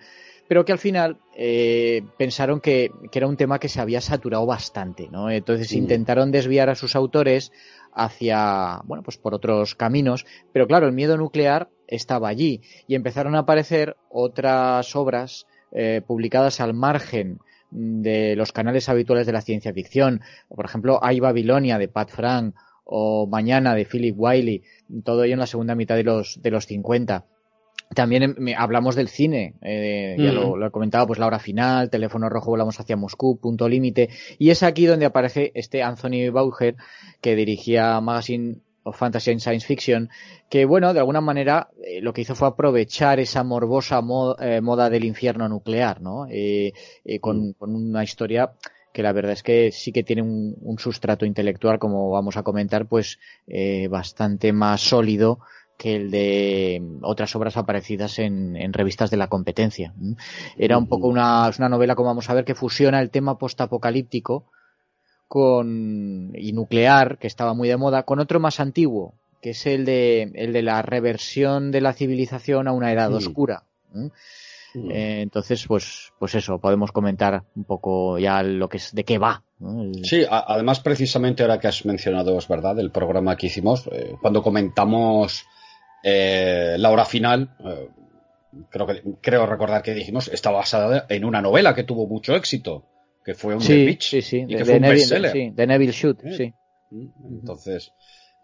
pero 0.51 0.65
que 0.65 0.73
al 0.73 0.79
final 0.79 1.17
eh, 1.33 2.03
pensaron 2.17 2.59
que, 2.59 2.91
era 3.13 3.25
un 3.25 3.37
tema 3.37 3.57
que 3.57 3.69
se 3.69 3.79
había 3.79 4.01
saturado 4.01 4.45
bastante, 4.45 5.07
¿no? 5.09 5.29
Entonces 5.31 5.71
intentaron 5.71 6.29
desviar 6.29 6.69
a 6.69 6.75
sus 6.75 6.97
autores 6.97 7.53
hacia, 7.93 8.81
bueno, 8.83 9.01
pues 9.01 9.17
por 9.17 9.33
otros 9.33 9.75
caminos, 9.75 10.25
pero 10.51 10.67
claro, 10.67 10.87
el 10.87 10.91
miedo 10.91 11.15
nuclear 11.15 11.69
estaba 11.87 12.27
allí 12.27 12.59
y 12.85 12.95
empezaron 12.95 13.35
a 13.35 13.39
aparecer 13.39 13.95
otras 14.09 14.93
obras 14.93 15.47
eh, 15.71 16.01
publicadas 16.05 16.59
al 16.59 16.73
margen 16.73 17.39
de 17.69 18.35
los 18.35 18.51
canales 18.51 18.89
habituales 18.89 19.25
de 19.25 19.31
la 19.31 19.41
ciencia 19.41 19.71
ficción, 19.71 20.19
por 20.49 20.65
ejemplo, 20.65 20.99
Hay 21.01 21.21
Babilonia 21.21 21.77
de 21.77 21.87
Pat 21.87 22.09
Frank 22.09 22.55
o 22.83 23.25
Mañana 23.25 23.73
de 23.73 23.85
Philip 23.85 24.15
Wiley, 24.17 24.63
todo 25.05 25.23
ello 25.23 25.35
en 25.35 25.39
la 25.39 25.47
segunda 25.47 25.75
mitad 25.75 25.95
de 25.95 26.03
los, 26.03 26.41
de 26.41 26.51
los 26.51 26.65
50 26.65 27.25
también 27.93 28.23
em, 28.23 28.55
hablamos 28.57 28.95
del 28.95 29.09
cine, 29.09 29.55
eh, 29.61 30.15
ya 30.17 30.31
lo, 30.31 30.65
he 30.65 30.71
comentado, 30.71 31.07
pues 31.07 31.19
la 31.19 31.27
hora 31.27 31.39
final, 31.39 31.89
teléfono 31.89 32.29
rojo, 32.29 32.51
volamos 32.51 32.79
hacia 32.79 32.95
Moscú, 32.95 33.37
punto 33.37 33.67
límite, 33.67 34.09
y 34.37 34.49
es 34.49 34.63
aquí 34.63 34.85
donde 34.85 35.05
aparece 35.05 35.51
este 35.55 35.83
Anthony 35.83 36.31
Bauer, 36.31 36.75
que 37.19 37.35
dirigía 37.35 37.99
Magazine 37.99 38.57
of 38.83 38.97
Fantasy 38.97 39.31
and 39.31 39.39
Science 39.41 39.67
Fiction, 39.67 40.09
que 40.49 40.65
bueno, 40.65 40.93
de 40.93 40.99
alguna 40.99 41.21
manera 41.21 41.69
eh, 41.83 42.01
lo 42.01 42.13
que 42.13 42.21
hizo 42.21 42.35
fue 42.35 42.47
aprovechar 42.47 43.19
esa 43.19 43.43
morbosa 43.43 44.01
eh, 44.39 44.61
moda 44.61 44.89
del 44.89 45.05
infierno 45.05 45.47
nuclear, 45.47 46.01
¿no? 46.01 46.27
Con, 47.19 47.49
mm. 47.49 47.53
con, 47.53 47.75
una 47.75 48.03
historia 48.03 48.53
que 48.93 49.03
la 49.03 49.13
verdad 49.13 49.33
es 49.33 49.43
que 49.43 49.71
sí 49.71 49.91
que 49.91 50.03
tiene 50.03 50.21
un, 50.21 50.55
un 50.61 50.79
sustrato 50.79 51.25
intelectual, 51.25 51.79
como 51.79 52.09
vamos 52.09 52.35
a 52.35 52.43
comentar, 52.43 52.87
pues 52.87 53.19
bastante 53.89 54.51
más 54.51 54.81
sólido 54.81 55.39
que 55.82 55.95
el 55.95 56.11
de 56.11 56.79
otras 57.01 57.36
obras 57.36 57.57
aparecidas 57.57 58.19
en, 58.19 58.71
revistas 58.71 59.09
de 59.09 59.17
la 59.17 59.29
competencia. 59.29 59.95
Era 60.55 60.77
un 60.77 60.86
poco 60.86 61.07
una, 61.07 61.49
una 61.57 61.69
novela, 61.69 61.95
como 61.95 62.09
vamos 62.09 62.29
a 62.29 62.36
ver, 62.36 62.45
que 62.45 62.53
fusiona 62.53 63.01
el 63.01 63.09
tema 63.09 63.39
postapocalíptico 63.39 64.45
con 65.27 66.34
y 66.36 66.53
nuclear, 66.53 67.17
que 67.17 67.25
estaba 67.25 67.55
muy 67.55 67.67
de 67.67 67.77
moda, 67.77 68.03
con 68.03 68.19
otro 68.19 68.39
más 68.39 68.59
antiguo, 68.59 69.15
que 69.41 69.51
es 69.51 69.65
el 69.65 69.84
de, 69.86 70.32
el 70.36 70.53
de 70.53 70.61
la 70.61 70.84
reversión 70.84 71.71
de 71.71 71.82
la 71.82 71.93
civilización 71.93 72.67
a 72.67 72.73
una 72.73 72.93
edad 72.93 73.09
mm. 73.09 73.15
oscura. 73.15 73.63
Eh, 74.75 75.21
entonces, 75.23 75.65
pues, 75.65 76.13
pues 76.19 76.36
eso, 76.36 76.59
podemos 76.59 76.91
comentar 76.91 77.41
un 77.55 77.63
poco 77.63 78.19
ya 78.19 78.43
lo 78.43 78.69
que 78.69 78.77
es, 78.77 78.93
de 78.93 79.03
qué 79.03 79.17
va. 79.17 79.41
Sí, 80.03 80.25
además, 80.29 80.79
precisamente 80.79 81.41
ahora 81.41 81.59
que 81.59 81.69
has 81.69 81.86
mencionado, 81.86 82.38
es 82.38 82.47
verdad, 82.47 82.77
el 82.77 82.91
programa 82.91 83.36
que 83.36 83.47
hicimos, 83.47 83.88
eh, 83.91 84.13
cuando 84.21 84.43
comentamos 84.43 85.43
eh, 86.03 86.75
la 86.77 86.89
hora 86.89 87.05
final, 87.05 87.55
eh, 87.63 87.89
creo, 88.69 88.87
que, 88.87 89.03
creo 89.21 89.45
recordar 89.45 89.81
que 89.81 89.93
dijimos, 89.93 90.27
está 90.27 90.51
basada 90.51 91.05
en 91.09 91.25
una 91.25 91.41
novela 91.41 91.75
que 91.75 91.83
tuvo 91.83 92.07
mucho 92.07 92.35
éxito, 92.35 92.85
que 93.23 93.33
fue 93.35 93.55
un 93.55 93.61
sí, 93.61 93.97
sí, 93.99 94.21
sí, 94.21 94.45
y 94.47 94.55
que 94.55 94.65
fue 94.65 94.75
un 94.75 94.81
bestseller. 94.81 95.31
Sí, 95.31 95.49
de 95.51 95.67
Neville 95.67 95.93
Shoot, 95.93 96.21
sí. 96.35 96.53
Mm, 96.89 97.07
entonces, 97.39 97.93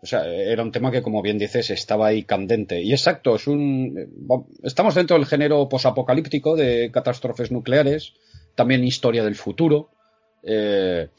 o 0.01 0.05
sea, 0.05 0.25
era 0.27 0.61
un 0.61 0.71
tema 0.71 0.91
que, 0.91 1.01
como 1.01 1.21
bien 1.21 1.39
dices, 1.39 1.71
estaba 1.71 2.07
ahí 2.07 2.23
candente. 2.23 2.81
Y 2.81 2.91
exacto, 2.91 3.35
es 3.35 3.47
un. 3.47 4.47
Estamos 4.63 4.93
dentro 4.93 5.17
del 5.17 5.25
género 5.25 5.67
posapocalíptico 5.67 6.55
de 6.55 6.91
catástrofes 6.91 7.51
nucleares, 7.51 8.13
también 8.55 8.83
historia 8.83 9.23
del 9.23 9.35
futuro. 9.35 9.89
Eh, 10.43 11.09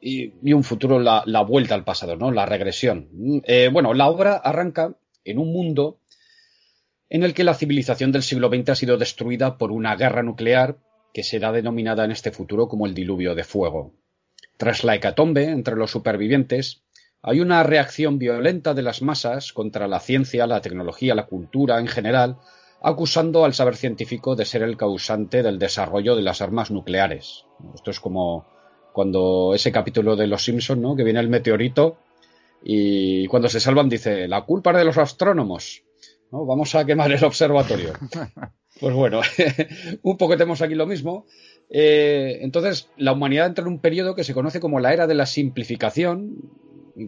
y, 0.00 0.52
un 0.52 0.64
futuro, 0.64 0.98
la, 0.98 1.22
la, 1.26 1.42
vuelta 1.42 1.74
al 1.74 1.84
pasado, 1.84 2.16
¿no? 2.16 2.32
La 2.32 2.46
regresión. 2.46 3.42
Eh, 3.44 3.68
bueno, 3.72 3.94
la 3.94 4.08
obra 4.08 4.36
arranca 4.36 4.96
en 5.24 5.38
un 5.38 5.52
mundo 5.52 5.98
en 7.08 7.22
el 7.22 7.34
que 7.34 7.44
la 7.44 7.54
civilización 7.54 8.10
del 8.10 8.22
siglo 8.22 8.48
XX 8.48 8.70
ha 8.70 8.74
sido 8.74 8.96
destruida 8.96 9.58
por 9.58 9.70
una 9.70 9.96
guerra 9.96 10.22
nuclear 10.22 10.78
que 11.12 11.22
será 11.22 11.52
denominada 11.52 12.04
en 12.04 12.10
este 12.10 12.30
futuro 12.30 12.68
como 12.68 12.86
el 12.86 12.94
diluvio 12.94 13.34
de 13.34 13.44
fuego. 13.44 13.92
Tras 14.56 14.82
la 14.82 14.94
hecatombe 14.94 15.44
entre 15.44 15.76
los 15.76 15.90
supervivientes, 15.90 16.82
hay 17.20 17.40
una 17.40 17.62
reacción 17.62 18.18
violenta 18.18 18.74
de 18.74 18.82
las 18.82 19.02
masas 19.02 19.52
contra 19.52 19.88
la 19.88 20.00
ciencia, 20.00 20.46
la 20.46 20.60
tecnología, 20.60 21.14
la 21.14 21.26
cultura 21.26 21.78
en 21.78 21.86
general, 21.86 22.38
acusando 22.82 23.44
al 23.44 23.54
saber 23.54 23.76
científico 23.76 24.34
de 24.34 24.44
ser 24.44 24.62
el 24.62 24.76
causante 24.76 25.42
del 25.42 25.58
desarrollo 25.58 26.16
de 26.16 26.22
las 26.22 26.40
armas 26.40 26.70
nucleares. 26.70 27.44
Esto 27.74 27.90
es 27.90 28.00
como 28.00 28.46
cuando 28.92 29.52
ese 29.54 29.70
capítulo 29.70 30.16
de 30.16 30.26
Los 30.26 30.44
Simpson, 30.44 30.82
¿no? 30.82 30.96
Que 30.96 31.04
viene 31.04 31.20
el 31.20 31.28
meteorito 31.28 31.98
y 32.64 33.26
cuando 33.26 33.48
se 33.48 33.60
salvan 33.60 33.88
dice, 33.88 34.28
la 34.28 34.42
culpa 34.42 34.70
es 34.70 34.78
de 34.78 34.84
los 34.84 34.98
astrónomos. 34.98 35.82
¿no? 36.30 36.46
Vamos 36.46 36.74
a 36.74 36.84
quemar 36.84 37.10
el 37.12 37.24
observatorio. 37.24 37.92
Pues 38.80 38.94
bueno, 38.94 39.20
un 40.02 40.16
poco 40.16 40.32
tenemos 40.36 40.60
aquí 40.62 40.74
lo 40.74 40.86
mismo. 40.86 41.26
Eh, 41.70 42.38
entonces, 42.40 42.88
la 42.96 43.12
humanidad 43.12 43.46
entra 43.46 43.62
en 43.62 43.68
un 43.70 43.80
periodo 43.80 44.16
que 44.16 44.24
se 44.24 44.34
conoce 44.34 44.58
como 44.58 44.80
la 44.80 44.92
era 44.92 45.06
de 45.06 45.14
la 45.14 45.26
simplificación, 45.26 46.50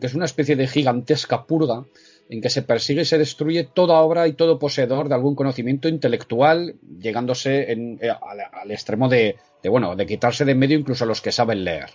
que 0.00 0.06
es 0.06 0.14
una 0.14 0.26
especie 0.26 0.56
de 0.56 0.68
gigantesca 0.68 1.46
purga 1.46 1.84
en 2.28 2.40
que 2.40 2.50
se 2.50 2.62
persigue 2.62 3.02
y 3.02 3.04
se 3.06 3.18
destruye 3.18 3.64
toda 3.64 4.00
obra 4.00 4.28
y 4.28 4.32
todo 4.34 4.58
poseedor 4.58 5.08
de 5.08 5.14
algún 5.14 5.34
conocimiento 5.34 5.88
intelectual, 5.88 6.76
llegándose 6.98 7.72
eh, 7.72 7.98
al, 8.10 8.70
extremo 8.70 9.08
de, 9.08 9.36
bueno, 9.64 9.96
de 9.96 10.06
quitarse 10.06 10.44
de 10.44 10.52
en 10.52 10.58
medio 10.58 10.78
incluso 10.78 11.04
a 11.04 11.06
los 11.06 11.20
que 11.20 11.32
saben 11.32 11.64
leer. 11.64 11.90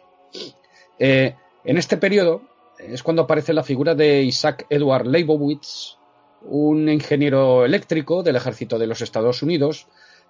Eh, 1.00 1.36
en 1.64 1.78
este 1.78 1.98
periodo 1.98 2.42
es 2.80 3.04
cuando 3.04 3.24
aparece 3.24 3.54
la 3.54 3.64
figura 3.64 3.94
de 3.94 4.24
Isaac 4.24 4.66
Edward 4.70 5.06
Leibowitz, 5.06 5.98
un 6.42 6.90
ingeniero 6.90 7.66
eléctrico 7.66 8.24
del 8.24 8.38
ejército 8.38 8.80
de 8.80 8.88
los 8.88 9.02
Estados 9.02 9.44
Unidos, 9.44 9.88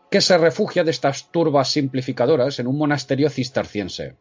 que 0.09 0.21
se 0.21 0.37
refugia 0.37 0.83
de 0.83 0.91
estas 0.91 1.31
turbas 1.31 1.71
simplificadoras 1.71 2.59
en 2.59 2.67
un 2.67 2.77
monasterio 2.77 3.29
cisterciense. 3.29 4.17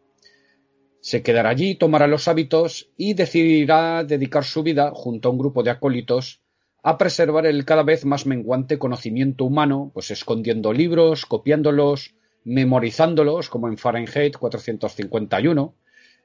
Se 1.01 1.23
quedará 1.23 1.51
allí, 1.51 1.77
tomará 1.77 2.07
los 2.07 2.29
hábitos 2.29 2.91
y 2.97 3.15
decidirá 3.15 4.05
dedicar 4.05 4.45
su 4.45 4.63
vida, 4.63 4.91
junto 4.93 5.29
a 5.29 5.33
un 5.33 5.39
grupo 5.39 5.63
de 5.63 5.71
acólitos, 5.71 6.43
a 6.83 6.99
preservar 6.99 7.47
el 7.47 7.65
cada 7.65 7.83
vez 7.83 8.05
más 8.05 8.27
menguante 8.27 8.79
conocimiento 8.79 9.45
humano, 9.45 9.91
pues 9.95 10.11
escondiendo 10.11 10.73
libros, 10.73 11.25
copiándolos, 11.25 12.15
memorizándolos, 12.45 13.49
como 13.49 13.69
en 13.69 13.79
Fahrenheit 13.79 14.37
451. 14.37 15.75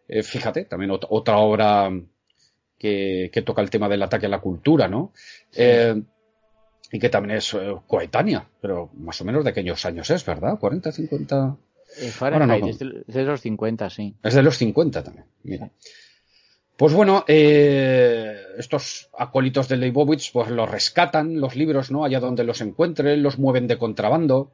Eh, 0.07 0.23
fíjate, 0.23 0.65
también 0.65 0.91
otra 0.91 1.37
obra 1.37 1.91
que, 2.77 3.43
toca 3.45 3.61
el 3.61 3.69
tema 3.69 3.87
del 3.87 4.03
ataque 4.03 4.25
a 4.25 4.29
la 4.29 4.41
cultura, 4.41 4.87
¿no? 4.87 5.13
Eh, 5.55 6.01
y 6.91 6.99
que 6.99 7.09
también 7.09 7.37
es 7.37 7.53
eh, 7.53 7.75
coetánea, 7.87 8.47
pero 8.61 8.91
más 8.95 9.19
o 9.21 9.25
menos 9.25 9.43
de 9.43 9.49
aquellos 9.49 9.83
años 9.85 10.09
es, 10.09 10.25
¿verdad? 10.25 10.59
¿40, 10.59 10.91
50? 10.91 11.57
Fahrenheit, 12.11 12.65
es, 12.65 12.79
de, 12.79 13.23
los 13.23 13.41
50, 13.41 13.89
sí. 13.89 14.15
Es 14.23 14.33
de 14.33 14.43
los 14.43 14.57
50 14.57 15.03
también, 15.03 15.25
mira. 15.43 15.71
Pues 16.75 16.91
bueno, 16.93 17.23
eh, 17.27 18.35
estos 18.57 19.09
acólitos 19.17 19.67
de 19.69 19.77
Leibovitz 19.77 20.31
pues 20.31 20.49
los 20.49 20.69
rescatan 20.69 21.39
los 21.39 21.55
libros, 21.55 21.91
¿no? 21.91 22.03
Allá 22.03 22.19
donde 22.19 22.43
los 22.43 22.61
encuentren, 22.61 23.21
los 23.21 23.37
mueven 23.37 23.67
de 23.67 23.77
contrabando 23.77 24.51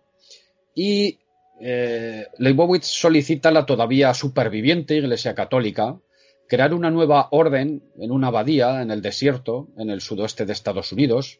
y 0.76 1.20
eh, 1.60 2.28
Leibovitz 2.38 2.86
solicita 2.86 3.50
a 3.50 3.52
la 3.52 3.66
todavía 3.66 4.14
superviviente 4.14 4.96
Iglesia 4.96 5.36
Católica 5.36 6.00
crear 6.48 6.74
una 6.74 6.90
nueva 6.90 7.28
orden 7.32 7.84
en 7.98 8.12
una 8.12 8.28
abadía 8.28 8.82
en 8.82 8.92
el 8.92 9.02
desierto, 9.02 9.68
en 9.78 9.90
el 9.90 10.02
sudoeste 10.02 10.46
de 10.46 10.54
Estados 10.54 10.92
Unidos, 10.92 11.40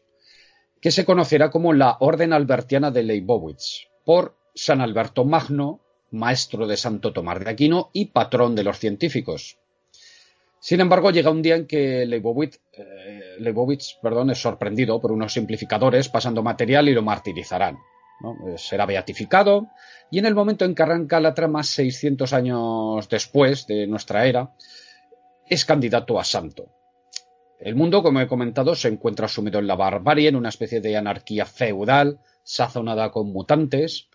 que 0.80 0.92
se 0.92 1.04
conocerá 1.04 1.50
como 1.50 1.72
la 1.72 1.96
Orden 2.00 2.32
Albertiana 2.32 2.90
de 2.90 3.02
Leibowitz, 3.02 3.88
por 4.04 4.36
San 4.54 4.80
Alberto 4.80 5.24
Magno, 5.24 5.80
maestro 6.10 6.66
de 6.66 6.76
Santo 6.76 7.12
Tomás 7.12 7.40
de 7.40 7.50
Aquino 7.50 7.90
y 7.92 8.06
patrón 8.06 8.54
de 8.54 8.64
los 8.64 8.78
científicos. 8.78 9.58
Sin 10.60 10.80
embargo, 10.80 11.10
llega 11.10 11.30
un 11.30 11.42
día 11.42 11.56
en 11.56 11.66
que 11.66 12.06
Leibowitz, 12.06 12.60
eh, 12.72 13.36
es 13.38 14.38
sorprendido 14.38 15.00
por 15.00 15.12
unos 15.12 15.32
simplificadores 15.32 16.08
pasando 16.08 16.42
material 16.42 16.88
y 16.88 16.94
lo 16.94 17.02
martirizarán. 17.02 17.78
Eh, 18.22 18.58
será 18.58 18.84
beatificado 18.84 19.68
y 20.10 20.18
en 20.18 20.26
el 20.26 20.34
momento 20.34 20.64
en 20.64 20.74
que 20.74 20.82
arranca 20.82 21.20
la 21.20 21.32
trama 21.32 21.62
600 21.62 22.32
años 22.34 23.08
después 23.08 23.66
de 23.66 23.86
nuestra 23.86 24.26
era, 24.26 24.52
es 25.46 25.64
candidato 25.64 26.20
a 26.20 26.24
santo. 26.24 26.68
El 27.58 27.76
mundo, 27.76 28.02
como 28.02 28.20
he 28.20 28.26
comentado, 28.26 28.74
se 28.74 28.88
encuentra 28.88 29.28
sumido 29.28 29.58
en 29.58 29.66
la 29.66 29.76
barbarie, 29.76 30.28
en 30.28 30.36
una 30.36 30.48
especie 30.48 30.80
de 30.80 30.96
anarquía 30.96 31.44
feudal, 31.44 32.20
sazonada 32.42 33.10
con 33.10 33.32
mutantes. 33.32 34.08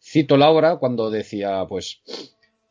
Cito 0.00 0.36
la 0.36 0.50
obra 0.50 0.76
cuando 0.76 1.10
decía, 1.10 1.64
pues, 1.68 2.02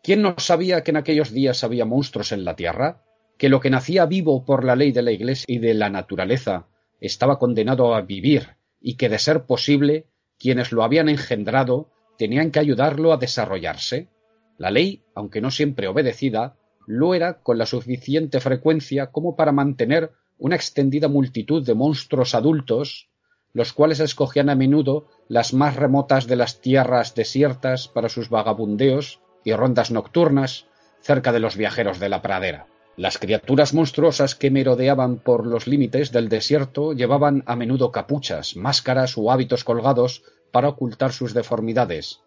¿quién 0.03 0.21
no 0.21 0.35
sabía 0.37 0.83
que 0.83 0.91
en 0.91 0.97
aquellos 0.97 1.31
días 1.31 1.63
había 1.63 1.85
monstruos 1.85 2.31
en 2.31 2.43
la 2.43 2.55
tierra? 2.55 3.03
Que 3.37 3.49
lo 3.49 3.59
que 3.59 3.69
nacía 3.69 4.05
vivo 4.05 4.45
por 4.45 4.63
la 4.63 4.75
ley 4.75 4.91
de 4.91 5.01
la 5.01 5.11
Iglesia 5.11 5.45
y 5.47 5.59
de 5.59 5.73
la 5.73 5.89
naturaleza 5.89 6.67
estaba 6.99 7.39
condenado 7.39 7.93
a 7.93 8.01
vivir, 8.01 8.57
y 8.81 8.95
que, 8.95 9.09
de 9.09 9.19
ser 9.19 9.45
posible, 9.45 10.07
quienes 10.39 10.71
lo 10.71 10.83
habían 10.83 11.09
engendrado 11.09 11.89
tenían 12.17 12.51
que 12.51 12.59
ayudarlo 12.59 13.13
a 13.13 13.17
desarrollarse. 13.17 14.09
La 14.57 14.71
ley, 14.71 15.03
aunque 15.15 15.41
no 15.41 15.51
siempre 15.51 15.87
obedecida, 15.87 16.55
lo 16.87 17.13
era 17.13 17.41
con 17.41 17.57
la 17.57 17.65
suficiente 17.65 18.39
frecuencia 18.39 19.11
como 19.11 19.35
para 19.35 19.51
mantener 19.51 20.11
una 20.37 20.55
extendida 20.55 21.07
multitud 21.07 21.65
de 21.65 21.73
monstruos 21.73 22.35
adultos, 22.35 23.09
los 23.53 23.73
cuales 23.73 23.99
escogían 23.99 24.49
a 24.49 24.55
menudo 24.55 25.07
las 25.27 25.53
más 25.53 25.75
remotas 25.75 26.27
de 26.27 26.35
las 26.35 26.61
tierras 26.61 27.15
desiertas 27.15 27.87
para 27.87 28.09
sus 28.09 28.29
vagabundeos 28.29 29.19
y 29.43 29.53
rondas 29.53 29.91
nocturnas 29.91 30.67
cerca 31.01 31.31
de 31.31 31.39
los 31.39 31.57
viajeros 31.57 31.99
de 31.99 32.09
la 32.09 32.21
pradera. 32.21 32.67
Las 32.97 33.19
criaturas 33.19 33.75
monstruosas 33.75 34.33
que 34.33 34.49
merodeaban 34.49 35.19
por 35.19 35.45
los 35.45 35.67
límites 35.67 36.11
del 36.11 36.29
desierto 36.29 36.93
llevaban 36.93 37.43
a 37.45 37.55
menudo 37.55 37.91
capuchas, 37.91 38.55
máscaras 38.55 39.19
o 39.19 39.31
hábitos 39.31 39.63
colgados 39.63 40.23
para 40.51 40.69
ocultar 40.69 41.11
sus 41.13 41.35
deformidades. 41.35 42.21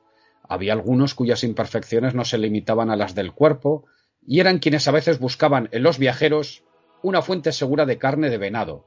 Había 0.48 0.72
algunos 0.72 1.16
cuyas 1.16 1.42
imperfecciones 1.42 2.14
no 2.14 2.24
se 2.24 2.38
limitaban 2.38 2.88
a 2.88 2.94
las 2.94 3.16
del 3.16 3.32
cuerpo, 3.32 3.86
y 4.24 4.38
eran 4.38 4.60
quienes 4.60 4.86
a 4.86 4.92
veces 4.92 5.18
buscaban 5.18 5.68
en 5.72 5.82
los 5.82 5.98
viajeros 5.98 6.62
una 7.02 7.20
fuente 7.20 7.50
segura 7.50 7.84
de 7.84 7.98
carne 7.98 8.30
de 8.30 8.38
venado. 8.38 8.84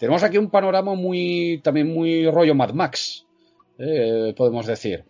Tenemos 0.00 0.24
aquí 0.24 0.36
un 0.36 0.50
panorama 0.50 0.94
muy 0.94 1.60
también 1.62 1.94
muy 1.94 2.28
rollo 2.28 2.56
Mad 2.56 2.72
Max, 2.72 3.24
eh, 3.78 4.34
podemos 4.36 4.66
decir, 4.66 5.04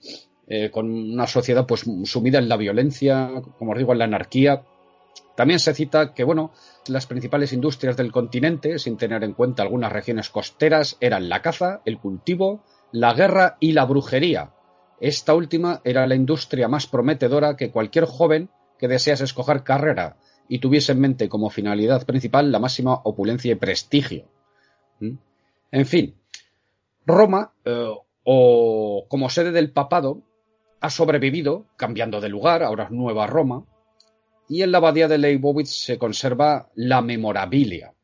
eh, 0.48 0.70
con 0.70 0.90
una 0.90 1.26
sociedad 1.26 1.66
pues 1.66 1.86
sumida 2.04 2.38
en 2.38 2.50
la 2.50 2.58
violencia, 2.58 3.30
como 3.58 3.72
os 3.72 3.78
digo, 3.78 3.92
en 3.92 4.00
la 4.00 4.04
anarquía. 4.04 4.64
También 5.34 5.58
se 5.58 5.74
cita 5.74 6.14
que 6.14 6.24
bueno, 6.24 6.52
las 6.86 7.06
principales 7.06 7.52
industrias 7.52 7.96
del 7.96 8.12
continente, 8.12 8.78
sin 8.78 8.96
tener 8.96 9.24
en 9.24 9.32
cuenta 9.32 9.62
algunas 9.62 9.92
regiones 9.92 10.30
costeras, 10.30 10.96
eran 11.00 11.28
la 11.28 11.42
caza, 11.42 11.80
el 11.84 11.98
cultivo, 11.98 12.62
la 12.92 13.12
guerra 13.14 13.56
y 13.58 13.72
la 13.72 13.84
brujería. 13.84 14.52
Esta 15.00 15.34
última 15.34 15.80
era 15.84 16.06
la 16.06 16.14
industria 16.14 16.68
más 16.68 16.86
prometedora 16.86 17.56
que 17.56 17.70
cualquier 17.70 18.04
joven 18.04 18.48
que 18.78 18.88
deseas 18.88 19.20
escoger 19.20 19.64
carrera 19.64 20.16
y 20.48 20.60
tuviese 20.60 20.92
en 20.92 21.00
mente 21.00 21.28
como 21.28 21.50
finalidad 21.50 22.06
principal 22.06 22.52
la 22.52 22.60
máxima 22.60 22.94
opulencia 23.04 23.52
y 23.52 23.56
prestigio. 23.56 24.26
¿Mm? 25.00 25.16
En 25.72 25.86
fin, 25.86 26.14
Roma, 27.06 27.52
eh, 27.64 27.90
o 28.22 29.06
como 29.08 29.28
sede 29.30 29.50
del 29.50 29.72
papado, 29.72 30.22
ha 30.80 30.90
sobrevivido, 30.90 31.66
cambiando 31.76 32.20
de 32.20 32.28
lugar, 32.28 32.62
ahora 32.62 32.84
es 32.84 32.90
Nueva 32.90 33.26
Roma, 33.26 33.64
y 34.48 34.62
en 34.62 34.72
la 34.72 34.78
abadía 34.78 35.08
de 35.08 35.18
Leibowitz 35.18 35.70
se 35.70 35.98
conserva 35.98 36.70
la 36.74 37.00
memorabilia, 37.00 37.94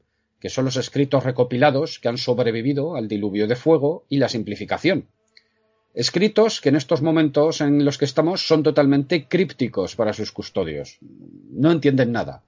que 0.41 0.51
son 0.51 0.65
los 0.65 0.77
escritos 0.77 1.25
recopilados 1.25 1.99
que 1.99 2.09
han 2.09 2.19
sobrevivido 2.19 2.97
al 2.97 3.09
diluvio 3.09 3.47
de 3.47 3.57
fuego 3.57 4.05
y 4.09 4.19
la 4.19 4.29
simplificación, 4.29 5.09
Escritos 5.93 6.61
que 6.61 6.69
en 6.69 6.77
estos 6.77 7.03
momentos 7.03 7.61
en 7.61 7.85
los 7.85 7.99
que 7.99 8.05
estamos 8.05 8.47
son 8.47 8.63
totalmente 8.63 9.27
crípticos 9.27 9.97
para 9.97 10.13
sus 10.13 10.31
custodios. 10.31 10.99
No 11.01 11.73
entienden 11.73 12.13
nada. 12.13 12.45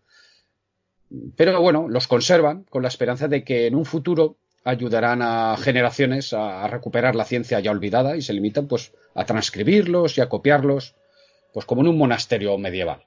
Pero 1.36 1.60
bueno, 1.60 1.88
los 1.88 2.06
conservan 2.06 2.64
con 2.70 2.82
la 2.82 2.88
esperanza 2.88 3.26
de 3.26 3.42
que 3.42 3.66
en 3.66 3.74
un 3.74 3.84
futuro 3.84 4.36
ayudarán 4.64 5.22
a 5.22 5.56
generaciones 5.58 6.32
a, 6.32 6.66
recuperar 6.68 7.16
la 7.16 7.24
ciencia 7.24 7.58
ya 7.58 7.72
olvidada 7.72 8.16
y 8.16 8.22
se 8.22 8.32
limitan 8.32 8.68
pues 8.68 8.92
a 9.14 9.26
transcribirlos 9.26 10.16
y 10.16 10.20
a 10.20 10.28
copiarlos 10.28 10.94
pues 11.52 11.66
como 11.66 11.82
en 11.82 11.88
un 11.88 11.98
monasterio 11.98 12.56
medieval. 12.58 13.02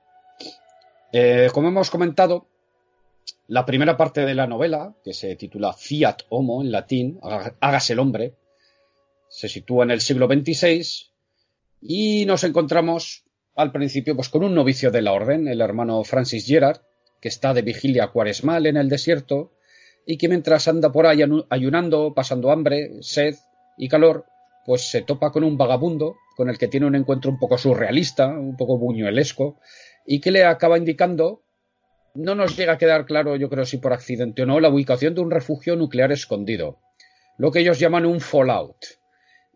Eh, 1.18 1.50
como 1.54 1.70
hemos 1.70 1.90
comentado, 1.90 2.50
la 3.48 3.66
primera 3.66 3.96
parte 3.96 4.26
de 4.26 4.36
la 4.36 4.48
novela, 4.48 4.98
que 5.02 5.14
se 5.14 5.38
titula 5.38 5.72
Fiat 5.72 6.24
Homo 6.28 6.62
en 6.62 6.74
latín, 6.74 7.22
hágase 7.62 7.94
el 7.94 8.00
hombre, 8.00 8.36
se 9.30 9.48
sitúa 9.48 9.86
en 9.86 9.92
el 9.92 10.02
siglo 10.02 10.28
XXVI 10.28 10.82
y 11.82 12.26
nos 12.26 12.44
encontramos 12.44 13.24
al 13.56 13.72
principio 13.72 14.14
pues 14.18 14.28
con 14.28 14.44
un 14.44 14.54
novicio 14.54 14.92
de 14.92 15.02
la 15.02 15.14
orden, 15.14 15.48
el 15.48 15.62
hermano 15.62 16.04
Francis 16.04 16.46
Gerard, 16.48 16.82
que 17.22 17.30
está 17.30 17.54
de 17.54 17.62
vigilia 17.62 18.08
cuaresmal 18.08 18.66
en 18.66 18.76
el 18.76 18.90
desierto 18.90 19.54
y 20.06 20.18
que 20.18 20.28
mientras 20.28 20.68
anda 20.68 20.92
por 20.92 21.08
ahí 21.08 21.22
ayunando, 21.50 22.14
pasando 22.14 22.52
hambre, 22.52 22.92
sed 23.00 23.36
y 23.78 23.88
calor, 23.88 24.26
pues 24.66 24.90
se 24.90 25.02
topa 25.02 25.32
con 25.32 25.46
un 25.46 25.58
vagabundo 25.58 26.18
con 26.36 26.50
el 26.50 26.58
que 26.58 26.68
tiene 26.68 26.88
un 26.88 26.96
encuentro 26.96 27.32
un 27.32 27.40
poco 27.40 27.58
surrealista, 27.58 28.28
un 28.28 28.58
poco 28.58 28.78
buñuelesco, 28.78 29.58
y 30.06 30.22
que 30.22 30.32
le 30.32 30.46
acaba 30.46 30.78
indicando, 30.78 31.44
no 32.14 32.36
nos 32.36 32.56
llega 32.56 32.74
a 32.74 32.78
quedar 32.78 33.06
claro, 33.06 33.36
yo 33.36 33.50
creo 33.50 33.66
si 33.66 33.78
por 33.78 33.94
accidente 33.94 34.44
o 34.44 34.46
no, 34.46 34.60
la 34.60 34.70
ubicación 34.70 35.16
de 35.16 35.22
un 35.22 35.32
refugio 35.32 35.76
nuclear 35.76 36.12
escondido, 36.12 36.80
lo 37.38 37.52
que 37.52 37.60
ellos 37.60 37.80
llaman 37.80 38.06
un 38.06 38.22
fallout 38.22 38.78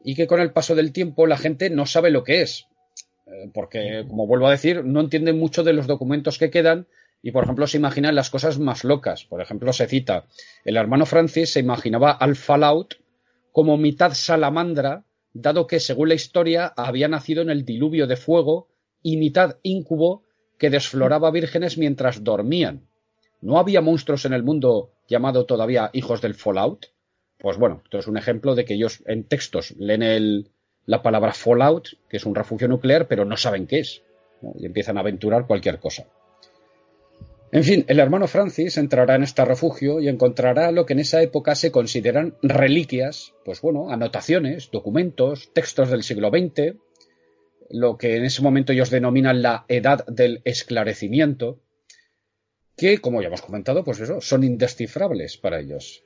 y 0.03 0.15
que 0.15 0.27
con 0.27 0.41
el 0.41 0.51
paso 0.51 0.75
del 0.75 0.91
tiempo 0.91 1.27
la 1.27 1.37
gente 1.37 1.69
no 1.69 1.85
sabe 1.85 2.11
lo 2.11 2.23
que 2.23 2.41
es. 2.41 2.67
Eh, 3.27 3.49
porque, 3.53 4.05
como 4.07 4.27
vuelvo 4.27 4.47
a 4.47 4.51
decir, 4.51 4.83
no 4.83 5.01
entienden 5.01 5.37
mucho 5.37 5.63
de 5.63 5.73
los 5.73 5.87
documentos 5.87 6.37
que 6.37 6.49
quedan 6.49 6.87
y, 7.21 7.31
por 7.31 7.43
ejemplo, 7.43 7.67
se 7.67 7.77
imaginan 7.77 8.15
las 8.15 8.29
cosas 8.29 8.59
más 8.59 8.83
locas. 8.83 9.25
Por 9.25 9.41
ejemplo, 9.41 9.73
se 9.73 9.87
cita, 9.87 10.25
el 10.63 10.77
hermano 10.77 11.05
Francis 11.05 11.51
se 11.51 11.59
imaginaba 11.59 12.11
al 12.11 12.35
Fallout 12.35 12.95
como 13.51 13.77
mitad 13.77 14.13
salamandra 14.13 15.05
dado 15.33 15.67
que, 15.67 15.79
según 15.79 16.09
la 16.09 16.15
historia, 16.15 16.73
había 16.75 17.07
nacido 17.07 17.41
en 17.41 17.49
el 17.49 17.65
diluvio 17.65 18.07
de 18.07 18.15
fuego 18.15 18.67
y 19.01 19.17
mitad 19.17 19.57
íncubo 19.63 20.23
que 20.59 20.69
desfloraba 20.69 21.31
vírgenes 21.31 21.79
mientras 21.79 22.23
dormían. 22.23 22.87
¿No 23.41 23.57
había 23.57 23.81
monstruos 23.81 24.25
en 24.25 24.33
el 24.33 24.43
mundo 24.43 24.91
llamado 25.07 25.45
todavía 25.45 25.89
hijos 25.93 26.21
del 26.21 26.35
Fallout? 26.35 26.87
Pues 27.39 27.57
bueno, 27.57 27.81
esto 27.85 27.97
es 27.97 28.07
un 28.07 28.17
ejemplo 28.17 28.53
de 28.53 28.65
que 28.65 28.75
ellos 28.75 29.01
en 29.07 29.23
textos 29.23 29.73
leen 29.77 30.03
el, 30.03 30.51
la 30.85 31.01
palabra 31.01 31.33
Fallout, 31.33 31.87
que 32.09 32.17
es 32.17 32.25
un 32.25 32.35
refugio 32.35 32.67
nuclear, 32.67 33.07
pero 33.07 33.23
no 33.23 33.37
saben 33.37 33.65
qué 33.65 33.79
es. 33.79 34.03
Y 34.59 34.65
empiezan 34.65 34.97
a 34.97 34.99
aventurar 35.01 35.47
cualquier 35.47 35.79
cosa. 35.79 36.05
En 37.51 37.63
fin, 37.63 37.85
el 37.87 37.99
hermano 37.99 38.27
Francis 38.27 38.77
entrará 38.77 39.15
en 39.15 39.23
este 39.23 39.43
refugio 39.43 39.99
y 39.99 40.07
encontrará 40.07 40.71
lo 40.71 40.85
que 40.85 40.93
en 40.93 40.99
esa 40.99 41.21
época 41.21 41.55
se 41.55 41.71
consideran 41.71 42.35
reliquias, 42.43 43.33
pues 43.43 43.61
bueno, 43.61 43.89
anotaciones, 43.89 44.69
documentos, 44.69 45.49
textos 45.53 45.89
del 45.89 46.03
siglo 46.03 46.29
XX, 46.29 46.75
lo 47.69 47.97
que 47.97 48.15
en 48.15 48.25
ese 48.25 48.41
momento 48.41 48.73
ellos 48.73 48.89
denominan 48.89 49.41
la 49.41 49.65
edad 49.67 50.05
del 50.07 50.41
esclarecimiento, 50.45 51.59
que, 52.75 52.99
como 52.99 53.21
ya 53.21 53.27
hemos 53.27 53.41
comentado, 53.41 53.83
pues 53.83 53.99
eso, 53.99 54.21
son 54.21 54.43
indescifrables 54.43 55.37
para 55.37 55.59
ellos. 55.59 56.03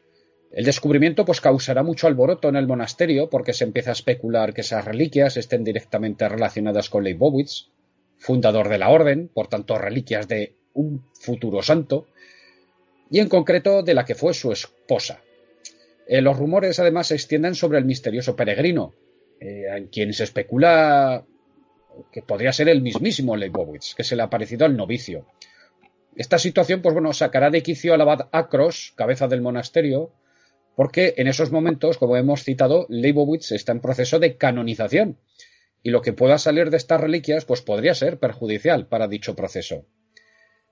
El 0.52 0.66
descubrimiento 0.66 1.26
pues 1.26 1.42
causará 1.42 1.82
mucho 1.82 2.08
alboroto 2.08 2.50
en 2.50 2.56
el 2.56 2.68
monasterio 2.68 3.30
porque 3.30 3.54
se 3.54 3.64
empieza 3.64 3.90
a 3.90 3.94
especular 3.94 4.54
que 4.54 4.62
esas 4.62 4.86
reliquias 4.86 5.36
estén 5.38 5.64
directamente 5.64 6.30
relacionadas 6.30 6.90
con 6.90 7.04
Leibowitz, 7.04 7.70
fundador 8.18 8.70
de 8.70 8.78
la 8.78 8.90
orden, 8.90 9.30
por 9.34 9.48
tanto 9.48 9.78
reliquias 9.78 10.28
de 10.28 10.56
un 10.74 11.06
futuro 11.14 11.64
santo, 11.64 12.08
y 13.10 13.20
en 13.20 13.30
concreto 13.30 13.84
de 13.84 13.94
la 13.94 14.06
que 14.06 14.16
fue 14.16 14.34
su 14.34 14.52
esposa. 14.52 15.22
Eh, 16.08 16.22
los 16.22 16.38
rumores 16.38 16.80
además 16.80 17.08
se 17.08 17.16
extienden 17.16 17.56
sobre 17.56 17.80
el 17.80 17.86
misterioso 17.86 18.36
peregrino, 18.36 18.94
eh, 19.40 19.66
en 19.76 19.88
quien 19.88 20.14
se 20.14 20.24
especula 20.24 21.26
que 22.12 22.22
podría 22.22 22.54
ser 22.54 22.70
el 22.70 22.82
mismísimo 22.82 23.36
Leibowitz, 23.36 23.96
que 23.96 24.04
se 24.04 24.16
le 24.16 24.24
ha 24.24 24.30
parecido 24.30 24.66
al 24.66 24.78
novicio. 24.78 25.26
Esta 26.16 26.38
situación, 26.38 26.82
pues 26.82 26.94
bueno, 26.94 27.14
sacará 27.14 27.50
de 27.50 27.64
quicio 27.64 27.94
al 27.94 28.02
abad 28.02 28.30
Acros, 28.32 28.94
cabeza 28.96 29.28
del 29.28 29.42
monasterio, 29.42 30.14
porque 30.76 31.14
en 31.18 31.28
esos 31.28 31.52
momentos, 31.52 31.98
como 31.98 32.18
hemos 32.18 32.44
citado, 32.44 32.86
Leibowitz 32.90 33.52
está 33.52 33.72
en 33.72 33.82
proceso 33.82 34.20
de 34.20 34.38
canonización, 34.38 35.18
y 35.84 35.90
lo 35.90 36.02
que 36.02 36.14
pueda 36.14 36.38
salir 36.38 36.70
de 36.70 36.78
estas 36.78 37.02
reliquias, 37.02 37.46
pues 37.46 37.62
podría 37.62 37.94
ser 37.94 38.20
perjudicial 38.20 38.88
para 38.88 39.08
dicho 39.08 39.36
proceso. 39.36 39.86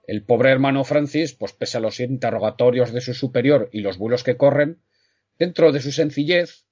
El 0.07 0.23
pobre 0.23 0.51
hermano 0.51 0.83
Francis, 0.83 1.33
pues 1.33 1.53
pese 1.53 1.77
a 1.77 1.81
los 1.81 1.99
interrogatorios 1.99 2.91
de 2.91 3.01
su 3.01 3.13
superior 3.13 3.69
y 3.71 3.81
los 3.81 3.97
vuelos 3.97 4.23
que 4.23 4.37
corren, 4.37 4.81
dentro 5.37 5.71
de 5.71 5.81
su 5.81 5.91
sencillez, 5.91 6.65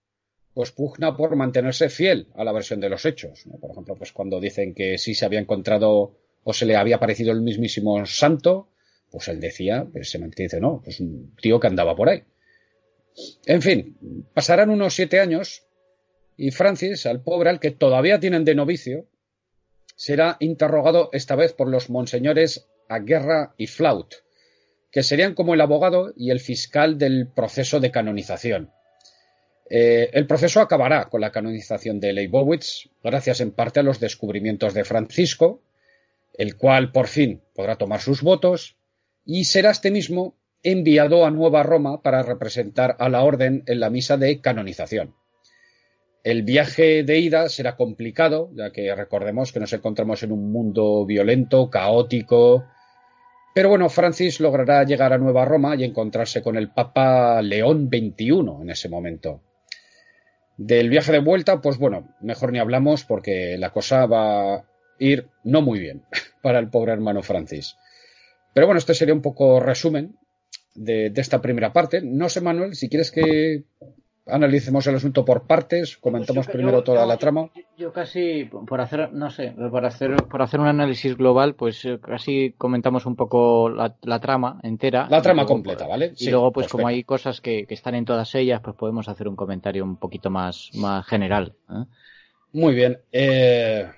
pugna 0.71 1.15
por 1.15 1.35
mantenerse 1.35 1.89
fiel 1.89 2.27
a 2.35 2.43
la 2.43 2.51
versión 2.51 2.79
de 2.79 2.89
los 2.89 3.05
hechos. 3.05 3.45
Por 3.59 3.71
ejemplo, 3.71 3.95
pues 3.95 4.11
cuando 4.11 4.39
dicen 4.39 4.73
que 4.73 4.97
sí 4.97 5.13
se 5.13 5.25
había 5.25 5.39
encontrado 5.39 6.17
o 6.43 6.53
se 6.53 6.65
le 6.65 6.75
había 6.75 6.99
parecido 6.99 7.31
el 7.31 7.41
mismísimo 7.41 8.05
santo, 8.05 8.69
pues 9.11 9.27
él 9.27 9.39
decía, 9.39 9.87
pues 9.91 10.09
se 10.09 10.19
mantiene, 10.19 10.59
no, 10.59 10.81
pues 10.83 10.99
un 10.99 11.35
tío 11.41 11.59
que 11.59 11.67
andaba 11.67 11.95
por 11.95 12.09
ahí. 12.09 12.23
En 13.45 13.61
fin, 13.61 14.27
pasarán 14.33 14.69
unos 14.69 14.93
siete 14.93 15.19
años 15.19 15.63
y 16.37 16.51
Francis, 16.51 17.05
al 17.05 17.21
pobre 17.21 17.49
al 17.49 17.59
que 17.59 17.71
todavía 17.71 18.19
tienen 18.19 18.45
de 18.45 18.55
novicio, 18.55 19.07
será 19.95 20.37
interrogado 20.39 21.09
esta 21.11 21.35
vez 21.35 21.53
por 21.53 21.67
los 21.67 21.89
monseñores 21.89 22.69
a 22.87 22.99
Guerra 22.99 23.53
y 23.57 23.67
Flaut, 23.67 24.15
que 24.91 25.03
serían 25.03 25.35
como 25.35 25.53
el 25.53 25.61
abogado 25.61 26.13
y 26.15 26.31
el 26.31 26.39
fiscal 26.39 26.97
del 26.97 27.27
proceso 27.27 27.79
de 27.79 27.91
canonización. 27.91 28.71
Eh, 29.69 30.09
el 30.13 30.25
proceso 30.25 30.61
acabará 30.61 31.09
con 31.09 31.21
la 31.21 31.31
canonización 31.31 31.99
de 31.99 32.11
Leibowitz, 32.11 32.89
gracias 33.03 33.39
en 33.39 33.51
parte 33.51 33.79
a 33.79 33.83
los 33.83 33.99
descubrimientos 33.99 34.73
de 34.73 34.83
Francisco, 34.83 35.61
el 36.33 36.57
cual 36.57 36.91
por 36.91 37.07
fin 37.07 37.41
podrá 37.53 37.75
tomar 37.75 38.01
sus 38.01 38.23
votos, 38.23 38.77
y 39.25 39.43
será 39.43 39.69
este 39.69 39.91
mismo 39.91 40.35
enviado 40.63 41.23
a 41.23 41.29
Nueva 41.29 41.61
Roma 41.61 42.01
para 42.01 42.23
representar 42.23 42.95
a 42.99 43.09
la 43.09 43.23
orden 43.23 43.63
en 43.67 43.79
la 43.79 43.91
misa 43.91 44.17
de 44.17 44.41
canonización. 44.41 45.13
El 46.23 46.43
viaje 46.43 47.03
de 47.03 47.19
ida 47.19 47.47
será 47.47 47.75
complicado, 47.75 48.49
ya 48.53 48.71
que 48.71 48.93
recordemos 48.95 49.51
que 49.51 49.59
nos 49.59 49.71
encontramos 49.71 50.23
en 50.23 50.31
un 50.31 50.51
mundo 50.51 51.05
violento, 51.05 51.69
caótico, 51.69 52.65
pero 53.53 53.69
bueno, 53.69 53.87
Francis 53.89 54.39
logrará 54.39 54.83
llegar 54.83 55.13
a 55.13 55.17
Nueva 55.17 55.45
Roma 55.45 55.75
y 55.75 55.83
encontrarse 55.83 56.41
con 56.41 56.55
el 56.55 56.71
Papa 56.71 57.41
León 57.41 57.89
XXI 57.91 58.61
en 58.61 58.69
ese 58.69 58.89
momento. 58.89 59.41
Del 60.61 60.89
viaje 60.89 61.13
de 61.13 61.19
vuelta, 61.19 61.61
pues 61.61 61.77
bueno, 61.77 62.13
mejor 62.19 62.51
ni 62.51 62.59
hablamos 62.59 63.05
porque 63.05 63.57
la 63.57 63.69
cosa 63.69 64.05
va 64.07 64.55
a 64.55 64.65
ir 64.99 65.29
no 65.45 65.61
muy 65.61 65.79
bien 65.79 66.03
para 66.41 66.59
el 66.59 66.69
pobre 66.69 66.91
hermano 66.91 67.23
Francis. 67.23 67.77
Pero 68.53 68.67
bueno, 68.67 68.77
este 68.77 68.93
sería 68.93 69.13
un 69.13 69.21
poco 69.21 69.61
resumen 69.61 70.17
de, 70.75 71.11
de 71.11 71.21
esta 71.21 71.39
primera 71.39 71.71
parte. 71.71 72.01
No 72.01 72.27
sé, 72.27 72.41
Manuel, 72.41 72.75
si 72.75 72.89
quieres 72.89 73.09
que 73.09 73.63
analicemos 74.29 74.85
el 74.87 74.95
asunto 74.95 75.25
por 75.25 75.43
partes, 75.43 75.97
comentamos 75.97 76.45
pues 76.45 76.55
primero 76.55 76.83
toda 76.83 77.05
la 77.05 77.17
trama. 77.17 77.49
Yo 77.77 77.91
casi, 77.91 78.45
por 78.45 78.81
hacer, 78.81 79.11
no 79.13 79.29
sé, 79.29 79.53
por 79.71 79.85
hacer, 79.85 80.15
por 80.29 80.41
hacer 80.41 80.59
un 80.59 80.67
análisis 80.67 81.15
global, 81.15 81.55
pues 81.55 81.83
eh, 81.85 81.99
casi 81.99 82.53
comentamos 82.57 83.05
un 83.05 83.15
poco 83.15 83.69
la, 83.69 84.19
trama 84.19 84.59
entera. 84.63 85.07
La 85.09 85.21
trama 85.21 85.45
completa, 85.45 85.87
¿vale? 85.87 86.13
Y 86.17 86.29
luego, 86.29 86.51
pues 86.51 86.67
como 86.67 86.87
hay 86.87 87.03
cosas 87.03 87.41
que, 87.41 87.65
están 87.69 87.95
en 87.95 88.05
todas 88.05 88.33
ellas, 88.35 88.61
pues 88.63 88.75
podemos 88.75 89.07
hacer 89.07 89.27
un 89.27 89.35
comentario 89.35 89.83
un 89.83 89.97
poquito 89.97 90.29
más, 90.29 90.69
más 90.73 91.05
general. 91.05 91.53
¿eh? 91.69 91.85
Muy 92.53 92.73
bien. 92.73 92.99
Eh, 93.11 93.89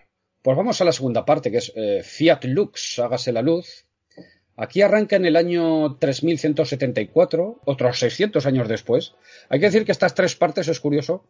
pues 0.42 0.58
vamos 0.58 0.80
a 0.82 0.86
la 0.86 0.92
segunda 0.92 1.26
parte, 1.26 1.52
que 1.52 1.58
es 1.58 1.74
Fiat 2.04 2.44
Lux, 2.46 3.00
hágase 3.00 3.32
la 3.32 3.42
luz, 3.42 3.86
Aquí 4.58 4.82
arranca 4.82 5.16
en 5.16 5.26
el 5.26 5.38
año 5.38 5.98
3174, 5.98 7.62
otros 7.66 8.00
600 8.00 8.46
años 8.46 8.68
después. 8.68 9.16
Hay 9.50 9.60
que 9.60 9.68
decir 9.68 9.86
que 9.86 9.92
estas 9.92 10.14
tres 10.14 10.36
partes, 10.36 10.68
es 10.68 10.80
curioso, 10.80 11.24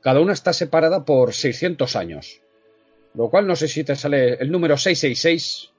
cada 0.00 0.20
una 0.20 0.32
está 0.32 0.52
separada 0.52 1.04
por 1.04 1.32
600 1.32 1.96
años. 1.96 2.40
Lo 3.14 3.28
cual 3.28 3.46
no 3.46 3.56
sé 3.56 3.68
si 3.68 3.84
te 3.84 3.94
sale 3.94 4.34
el 4.34 4.50
número 4.50 4.76
666, 4.76 5.70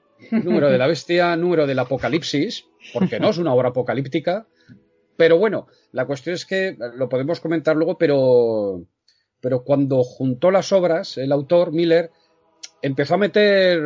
número 0.44 0.70
de 0.70 0.78
la 0.78 0.86
bestia, 0.86 1.36
número 1.36 1.66
del 1.66 1.78
apocalipsis, 1.78 2.66
porque 2.92 3.18
no 3.18 3.30
es 3.30 3.38
una 3.38 3.52
obra 3.52 3.70
apocalíptica. 3.70 4.46
Pero 5.16 5.36
bueno, 5.36 5.66
la 5.92 6.06
cuestión 6.06 6.34
es 6.34 6.46
que 6.46 6.76
lo 6.96 7.08
podemos 7.08 7.40
comentar 7.40 7.76
luego, 7.76 7.98
pero, 7.98 8.84
pero 9.40 9.64
cuando 9.64 10.02
juntó 10.04 10.50
las 10.50 10.72
obras, 10.72 11.18
el 11.18 11.32
autor, 11.32 11.72
Miller, 11.72 12.10
empezó 12.82 13.14
a 13.14 13.18
meter, 13.18 13.82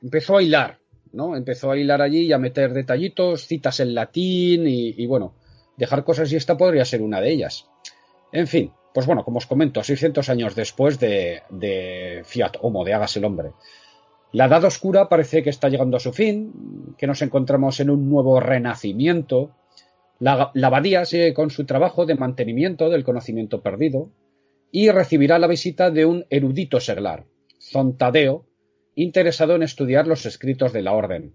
empezó 0.00 0.36
a 0.36 0.42
hilar 0.42 0.79
¿no? 1.12 1.36
Empezó 1.36 1.70
a 1.70 1.76
hilar 1.76 2.02
allí 2.02 2.22
y 2.22 2.32
a 2.32 2.38
meter 2.38 2.72
detallitos, 2.72 3.46
citas 3.46 3.80
en 3.80 3.94
latín 3.94 4.66
y, 4.66 5.06
bueno, 5.06 5.34
dejar 5.76 6.04
cosas 6.04 6.32
y 6.32 6.36
esta 6.36 6.56
podría 6.56 6.84
ser 6.84 7.02
una 7.02 7.20
de 7.20 7.30
ellas. 7.30 7.68
En 8.32 8.46
fin, 8.46 8.72
pues 8.94 9.06
bueno, 9.06 9.24
como 9.24 9.38
os 9.38 9.46
comento, 9.46 9.82
600 9.82 10.28
años 10.28 10.54
después 10.54 10.98
de, 11.00 11.42
de 11.50 12.22
Fiat 12.24 12.52
Homo, 12.60 12.84
de 12.84 12.94
Hagas 12.94 13.16
el 13.16 13.24
Hombre. 13.24 13.52
La 14.32 14.44
Edad 14.46 14.64
Oscura 14.64 15.08
parece 15.08 15.42
que 15.42 15.50
está 15.50 15.68
llegando 15.68 15.96
a 15.96 16.00
su 16.00 16.12
fin, 16.12 16.94
que 16.96 17.06
nos 17.06 17.20
encontramos 17.22 17.80
en 17.80 17.90
un 17.90 18.08
nuevo 18.08 18.38
renacimiento. 18.38 19.50
La, 20.20 20.52
la 20.54 20.66
abadía 20.68 21.04
sigue 21.04 21.34
con 21.34 21.50
su 21.50 21.66
trabajo 21.66 22.06
de 22.06 22.14
mantenimiento 22.14 22.90
del 22.90 23.02
conocimiento 23.02 23.60
perdido 23.60 24.10
y 24.70 24.90
recibirá 24.90 25.38
la 25.38 25.48
visita 25.48 25.90
de 25.90 26.04
un 26.04 26.26
erudito 26.30 26.78
seglar, 26.78 27.24
Zontadeo, 27.60 28.46
interesado 29.02 29.54
en 29.54 29.62
estudiar 29.62 30.06
los 30.06 30.26
escritos 30.26 30.72
de 30.72 30.82
la 30.82 30.92
orden. 30.92 31.34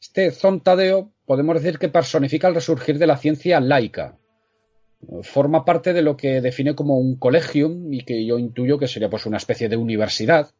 Este 0.00 0.30
Zontadeo 0.30 1.12
podemos 1.26 1.54
decir 1.54 1.78
que 1.78 1.88
personifica 1.88 2.48
el 2.48 2.54
resurgir 2.54 2.98
de 2.98 3.06
la 3.06 3.16
ciencia 3.16 3.60
laica. 3.60 4.18
Forma 5.22 5.64
parte 5.64 5.92
de 5.92 6.02
lo 6.02 6.16
que 6.16 6.40
define 6.40 6.74
como 6.74 6.98
un 6.98 7.16
colegium 7.16 7.92
y 7.92 8.04
que 8.04 8.24
yo 8.24 8.38
intuyo 8.38 8.78
que 8.78 8.88
sería 8.88 9.10
pues 9.10 9.26
una 9.26 9.36
especie 9.36 9.68
de 9.68 9.76
universidad. 9.76 10.50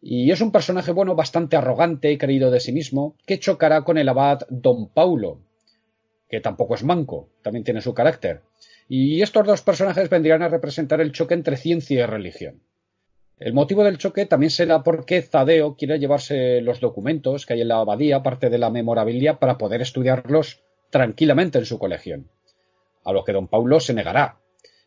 Y 0.00 0.30
es 0.30 0.40
un 0.40 0.50
personaje 0.50 0.92
bueno 0.92 1.14
bastante 1.14 1.56
arrogante 1.56 2.10
y 2.10 2.18
creído 2.18 2.50
de 2.50 2.60
sí 2.60 2.72
mismo 2.72 3.16
que 3.26 3.38
chocará 3.38 3.82
con 3.82 3.98
el 3.98 4.08
abad 4.08 4.40
Don 4.48 4.88
Paulo, 4.88 5.40
que 6.28 6.40
tampoco 6.40 6.74
es 6.74 6.84
manco, 6.84 7.28
también 7.42 7.64
tiene 7.64 7.82
su 7.82 7.92
carácter. 7.92 8.42
Y 8.88 9.20
estos 9.22 9.46
dos 9.46 9.62
personajes 9.62 10.08
vendrían 10.08 10.42
a 10.42 10.48
representar 10.48 11.00
el 11.00 11.12
choque 11.12 11.34
entre 11.34 11.56
ciencia 11.56 12.02
y 12.02 12.06
religión. 12.06 12.62
El 13.40 13.54
motivo 13.54 13.84
del 13.84 13.96
choque 13.96 14.26
también 14.26 14.50
será 14.50 14.82
porque 14.82 15.22
Zadeo 15.22 15.74
quiere 15.74 15.98
llevarse 15.98 16.60
los 16.60 16.78
documentos 16.78 17.46
que 17.46 17.54
hay 17.54 17.62
en 17.62 17.68
la 17.68 17.78
abadía, 17.78 18.22
parte 18.22 18.50
de 18.50 18.58
la 18.58 18.68
memorabilia, 18.68 19.38
para 19.38 19.56
poder 19.56 19.80
estudiarlos 19.80 20.62
tranquilamente 20.90 21.56
en 21.56 21.64
su 21.64 21.78
colección. 21.78 22.28
A 23.02 23.14
lo 23.14 23.24
que 23.24 23.32
don 23.32 23.48
Paulo 23.48 23.80
se 23.80 23.94
negará. 23.94 24.40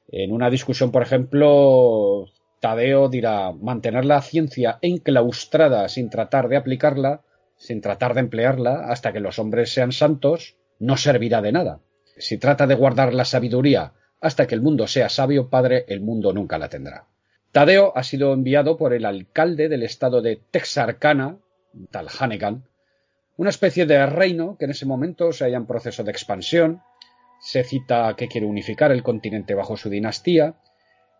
En 0.07 0.31
una 0.31 0.51
discusión, 0.51 0.91
por 0.91 1.01
ejemplo, 1.01 2.27
Tadeo 2.59 3.09
dirá 3.09 3.51
mantener 3.53 4.05
la 4.05 4.21
ciencia 4.21 4.77
enclaustrada 4.83 5.89
sin 5.89 6.11
tratar 6.11 6.47
de 6.47 6.57
aplicarla, 6.57 7.21
sin 7.57 7.81
tratar 7.81 8.13
de 8.13 8.19
emplearla, 8.19 8.85
hasta 8.87 9.13
que 9.13 9.19
los 9.19 9.39
hombres 9.39 9.73
sean 9.73 9.91
santos, 9.91 10.57
no 10.77 10.95
servirá 10.95 11.41
de 11.41 11.53
nada. 11.53 11.79
Si 12.17 12.37
trata 12.37 12.67
de 12.67 12.75
guardar 12.75 13.15
la 13.15 13.25
sabiduría 13.25 13.93
hasta 14.21 14.45
que 14.45 14.53
el 14.53 14.61
mundo 14.61 14.85
sea 14.85 15.09
sabio, 15.09 15.49
padre, 15.49 15.85
el 15.87 16.01
mundo 16.01 16.33
nunca 16.33 16.59
la 16.59 16.69
tendrá. 16.69 17.07
Tadeo 17.53 17.93
ha 17.95 18.01
sido 18.01 18.33
enviado 18.33 18.77
por 18.77 18.93
el 18.93 19.05
alcalde 19.05 19.69
del 19.69 19.83
estado 19.83 20.23
de 20.23 20.41
Texarkana, 20.49 21.37
tal 21.91 22.07
Hannigan, 22.09 22.63
una 23.37 23.51
especie 23.51 23.85
de 23.85 24.03
reino 24.07 24.57
que 24.57 24.65
en 24.65 24.71
ese 24.71 24.87
momento 24.87 25.31
se 25.31 25.45
halla 25.45 25.57
en 25.57 25.67
proceso 25.67 26.03
de 26.03 26.09
expansión, 26.09 26.81
se 27.39 27.63
cita 27.63 28.15
que 28.17 28.27
quiere 28.27 28.47
unificar 28.47 28.91
el 28.91 29.03
continente 29.03 29.53
bajo 29.53 29.77
su 29.77 29.91
dinastía, 29.91 30.55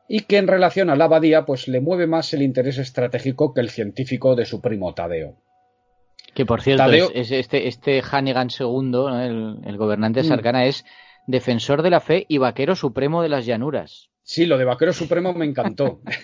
y 0.08 0.22
que 0.22 0.38
en 0.38 0.48
relación 0.48 0.90
a 0.90 0.96
la 0.96 1.06
abadía 1.06 1.46
pues 1.46 1.68
le 1.68 1.82
mueve 1.82 2.08
más 2.08 2.34
el 2.34 2.42
interés 2.42 2.80
estratégico 2.80 3.54
que 3.54 3.62
el 3.62 3.70
científico 3.70 4.36
de 4.36 4.46
su 4.46 4.60
primo 4.60 4.92
Tadeo. 4.96 5.36
Que 6.34 6.48
por 6.48 6.64
cierto, 6.64 6.92
es, 7.14 7.32
este, 7.32 7.68
este 7.68 8.02
Hannigan 8.02 8.50
II, 8.50 9.62
el, 9.68 9.78
gobernante 9.78 10.22
de 10.22 10.26
mm. 10.26 10.30
Sarkana, 10.30 10.66
es 10.66 10.84
defensor 11.28 11.84
de 11.84 11.92
la 11.92 12.00
fe 12.00 12.26
y 12.28 12.40
vaquero 12.40 12.76
supremo 12.76 13.22
de 13.22 13.30
las 13.30 13.46
llanuras. 13.46 14.10
Sí, 14.24 14.46
lo 14.46 14.58
de 14.58 14.66
vaquero 14.66 14.94
supremo 14.94 15.34
me 15.34 15.46
encantó. 15.46 16.00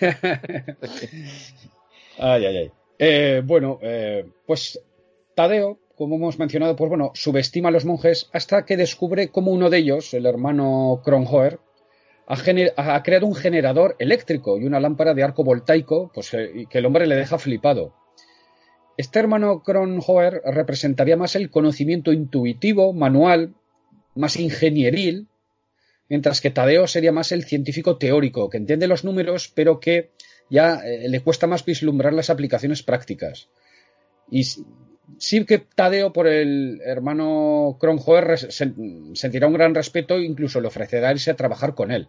ay, 2.18 2.46
ay, 2.46 2.56
ay. 2.56 2.70
Eh, 2.98 3.42
bueno, 3.44 3.78
eh, 3.82 4.26
pues 4.46 4.80
Tadeo, 5.34 5.78
como 5.96 6.16
hemos 6.16 6.38
mencionado, 6.38 6.76
pues 6.76 6.88
bueno, 6.88 7.12
subestima 7.14 7.68
a 7.68 7.72
los 7.72 7.84
monjes 7.84 8.28
hasta 8.32 8.64
que 8.64 8.76
descubre 8.76 9.28
cómo 9.28 9.52
uno 9.52 9.70
de 9.70 9.78
ellos, 9.78 10.14
el 10.14 10.26
hermano 10.26 11.02
Kronhoer, 11.04 11.60
ha, 12.26 13.02
creado 13.02 13.26
un 13.26 13.34
generador 13.34 13.96
eléctrico 13.98 14.58
y 14.58 14.64
una 14.64 14.80
lámpara 14.80 15.14
de 15.14 15.22
arco 15.22 15.42
voltaico, 15.42 16.10
pues 16.14 16.32
eh, 16.34 16.66
que 16.70 16.78
el 16.78 16.86
hombre 16.86 17.06
le 17.06 17.16
deja 17.16 17.38
flipado. 17.38 17.92
Este 18.96 19.18
hermano 19.18 19.62
Kronhoer 19.62 20.42
representaría 20.44 21.16
más 21.16 21.34
el 21.34 21.50
conocimiento 21.50 22.12
intuitivo, 22.12 22.92
manual, 22.92 23.54
más 24.14 24.38
ingenieril, 24.38 25.26
mientras 26.10 26.42
que 26.42 26.50
Tadeo 26.50 26.86
sería 26.86 27.12
más 27.12 27.32
el 27.32 27.44
científico 27.44 27.96
teórico, 27.96 28.50
que 28.50 28.58
entiende 28.58 28.86
los 28.86 29.04
números, 29.04 29.50
pero 29.54 29.80
que 29.80 30.10
ya 30.50 30.80
eh, 30.84 31.08
le 31.08 31.20
cuesta 31.20 31.46
más 31.46 31.64
vislumbrar 31.64 32.12
las 32.12 32.28
aplicaciones 32.28 32.82
prácticas. 32.82 33.48
Y 34.30 34.44
sí 34.44 35.44
que 35.46 35.58
Tadeo 35.58 36.12
por 36.12 36.26
el 36.26 36.82
hermano 36.84 37.78
Kronhoer 37.80 38.36
sentirá 38.38 39.46
un 39.46 39.54
gran 39.54 39.74
respeto 39.74 40.16
e 40.16 40.24
incluso 40.24 40.60
le 40.60 40.68
ofrecerá 40.68 41.12
irse 41.12 41.30
a 41.30 41.36
trabajar 41.36 41.74
con 41.74 41.90
él 41.90 42.08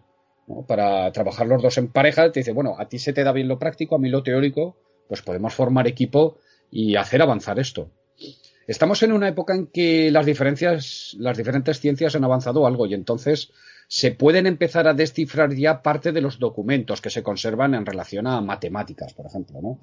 para 0.66 1.10
trabajar 1.12 1.46
los 1.46 1.62
dos 1.62 1.78
en 1.78 1.88
pareja, 1.88 2.30
te 2.32 2.40
dice, 2.40 2.52
bueno, 2.52 2.74
a 2.78 2.88
ti 2.88 2.98
se 2.98 3.12
te 3.12 3.24
da 3.24 3.32
bien 3.32 3.48
lo 3.48 3.58
práctico, 3.58 3.94
a 3.94 3.98
mí 3.98 4.08
lo 4.08 4.22
teórico, 4.22 4.76
pues 5.08 5.22
podemos 5.22 5.54
formar 5.54 5.86
equipo 5.86 6.38
y 6.70 6.96
hacer 6.96 7.22
avanzar 7.22 7.58
esto. 7.58 7.90
Estamos 8.66 9.02
en 9.02 9.12
una 9.12 9.28
época 9.28 9.54
en 9.54 9.66
que 9.68 10.10
las 10.10 10.26
diferencias, 10.26 11.16
las 11.18 11.36
diferentes 11.36 11.80
ciencias 11.80 12.14
han 12.14 12.24
avanzado 12.24 12.66
algo 12.66 12.86
y 12.86 12.94
entonces 12.94 13.52
se 13.94 14.12
pueden 14.12 14.46
empezar 14.46 14.88
a 14.88 14.94
descifrar 14.94 15.54
ya 15.54 15.82
parte 15.82 16.12
de 16.12 16.22
los 16.22 16.38
documentos 16.38 17.02
que 17.02 17.10
se 17.10 17.22
conservan 17.22 17.74
en 17.74 17.84
relación 17.84 18.26
a 18.26 18.40
matemáticas, 18.40 19.12
por 19.12 19.26
ejemplo, 19.26 19.60
¿no? 19.60 19.80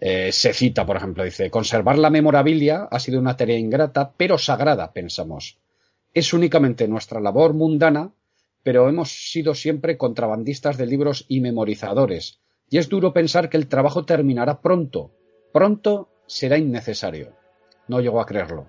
Eh, 0.00 0.32
se 0.32 0.52
cita, 0.52 0.84
por 0.84 0.96
ejemplo, 0.96 1.22
dice, 1.22 1.48
conservar 1.48 1.96
la 1.96 2.10
memorabilia 2.10 2.88
ha 2.90 2.98
sido 2.98 3.20
una 3.20 3.36
tarea 3.36 3.56
ingrata, 3.56 4.12
pero 4.16 4.36
sagrada, 4.36 4.92
pensamos. 4.92 5.58
Es 6.12 6.32
únicamente 6.32 6.88
nuestra 6.88 7.20
labor 7.20 7.54
mundana 7.54 8.10
pero 8.64 8.88
hemos 8.88 9.30
sido 9.30 9.54
siempre 9.54 9.96
contrabandistas 9.96 10.76
de 10.76 10.86
libros 10.86 11.24
y 11.28 11.40
memorizadores, 11.40 12.40
y 12.68 12.78
es 12.78 12.88
duro 12.88 13.12
pensar 13.12 13.48
que 13.48 13.56
el 13.56 13.68
trabajo 13.68 14.04
terminará 14.04 14.60
pronto. 14.60 15.12
Pronto 15.52 16.08
será 16.26 16.58
innecesario. 16.58 17.36
No 17.86 18.00
llego 18.00 18.20
a 18.20 18.26
creerlo. 18.26 18.68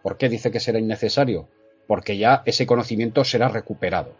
¿Por 0.00 0.16
qué 0.16 0.28
dice 0.28 0.52
que 0.52 0.60
será 0.60 0.78
innecesario? 0.78 1.48
Porque 1.86 2.16
ya 2.16 2.42
ese 2.46 2.66
conocimiento 2.66 3.24
será 3.24 3.48
recuperado. 3.48 4.14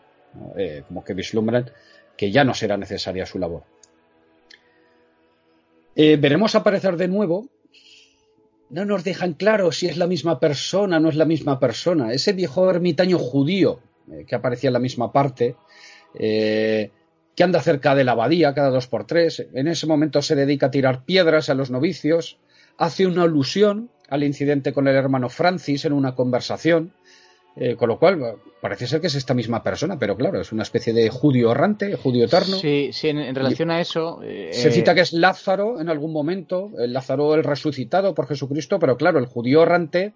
Eh, 0.57 0.83
como 0.89 1.05
que 1.05 1.15
vislumbran 1.15 1.71
que 2.17 2.31
ya 2.31 2.45
no 2.45 2.55
será 2.55 2.77
necesaria 2.77 3.27
su 3.27 3.39
labor. 3.39 3.65
Eh, 5.95 6.17
veremos 6.17 6.55
aparecer 6.55 6.97
de 6.97 7.09
nuevo. 7.09 7.49
No 8.71 8.87
nos 8.87 9.05
dejan 9.05 9.35
claro 9.35 9.71
si 9.73 9.87
es 9.87 9.99
la 9.99 10.07
misma 10.07 10.41
persona 10.41 10.99
no 10.99 11.11
es 11.11 11.17
la 11.17 11.27
misma 11.27 11.61
persona. 11.61 12.13
Ese 12.13 12.33
viejo 12.33 12.71
ermitaño 12.71 13.19
judío 13.19 13.81
eh, 14.11 14.25
que 14.27 14.35
aparecía 14.35 14.69
en 14.69 14.75
la 14.75 14.79
misma 14.79 15.13
parte, 15.13 15.57
que 16.15 16.91
anda 17.43 17.63
cerca 17.63 17.95
de 17.95 18.05
la 18.05 18.13
abadía 18.13 18.55
cada 18.55 18.71
dos 18.71 18.87
por 18.87 19.07
tres. 19.07 19.47
En 19.53 19.69
ese 19.69 19.87
momento 19.87 20.21
se 20.23 20.35
dedica 20.35 20.67
a 20.67 20.71
tirar 20.71 21.05
piedras 21.05 21.49
a 21.49 21.55
los 21.55 21.71
novicios, 21.71 22.39
hace 22.77 23.07
una 23.07 23.23
alusión 23.23 23.91
al 24.09 24.25
incidente 24.25 24.75
con 24.75 24.89
el 24.89 24.97
hermano 24.97 25.31
Francis 25.31 25.87
en 25.87 25.95
una 25.95 26.15
conversación, 26.15 26.93
eh, 27.57 27.77
con 27.77 27.89
lo 27.89 27.99
cual 27.99 28.37
parece 28.61 28.87
ser 28.87 29.01
que 29.01 29.09
es 29.09 29.15
esta 29.15 29.35
misma 29.35 29.63
persona, 29.63 29.99
pero 29.99 30.17
claro, 30.17 30.41
es 30.41 30.53
una 30.53 30.63
especie 30.63 30.93
de 30.93 31.09
judío 31.11 31.51
errante, 31.53 31.97
judío 31.97 32.25
eterno. 32.25 32.57
Sí, 32.57 32.91
sí, 32.93 33.09
en, 33.09 33.35
relación 33.35 33.71
a 33.71 33.81
eso. 33.81 34.21
se 34.23 34.71
cita 34.71 34.95
que 34.95 35.03
es 35.03 35.13
Lázaro 35.13 35.81
en 35.81 35.89
algún 35.89 36.13
momento, 36.13 36.71
el 36.79 36.93
Lázaro 36.93 37.35
el 37.35 37.45
resucitado 37.45 38.15
por 38.15 38.27
Jesucristo, 38.27 38.79
pero 38.79 38.97
claro, 38.97 39.19
el 39.19 39.27
judío 39.27 39.63
errante 39.63 40.15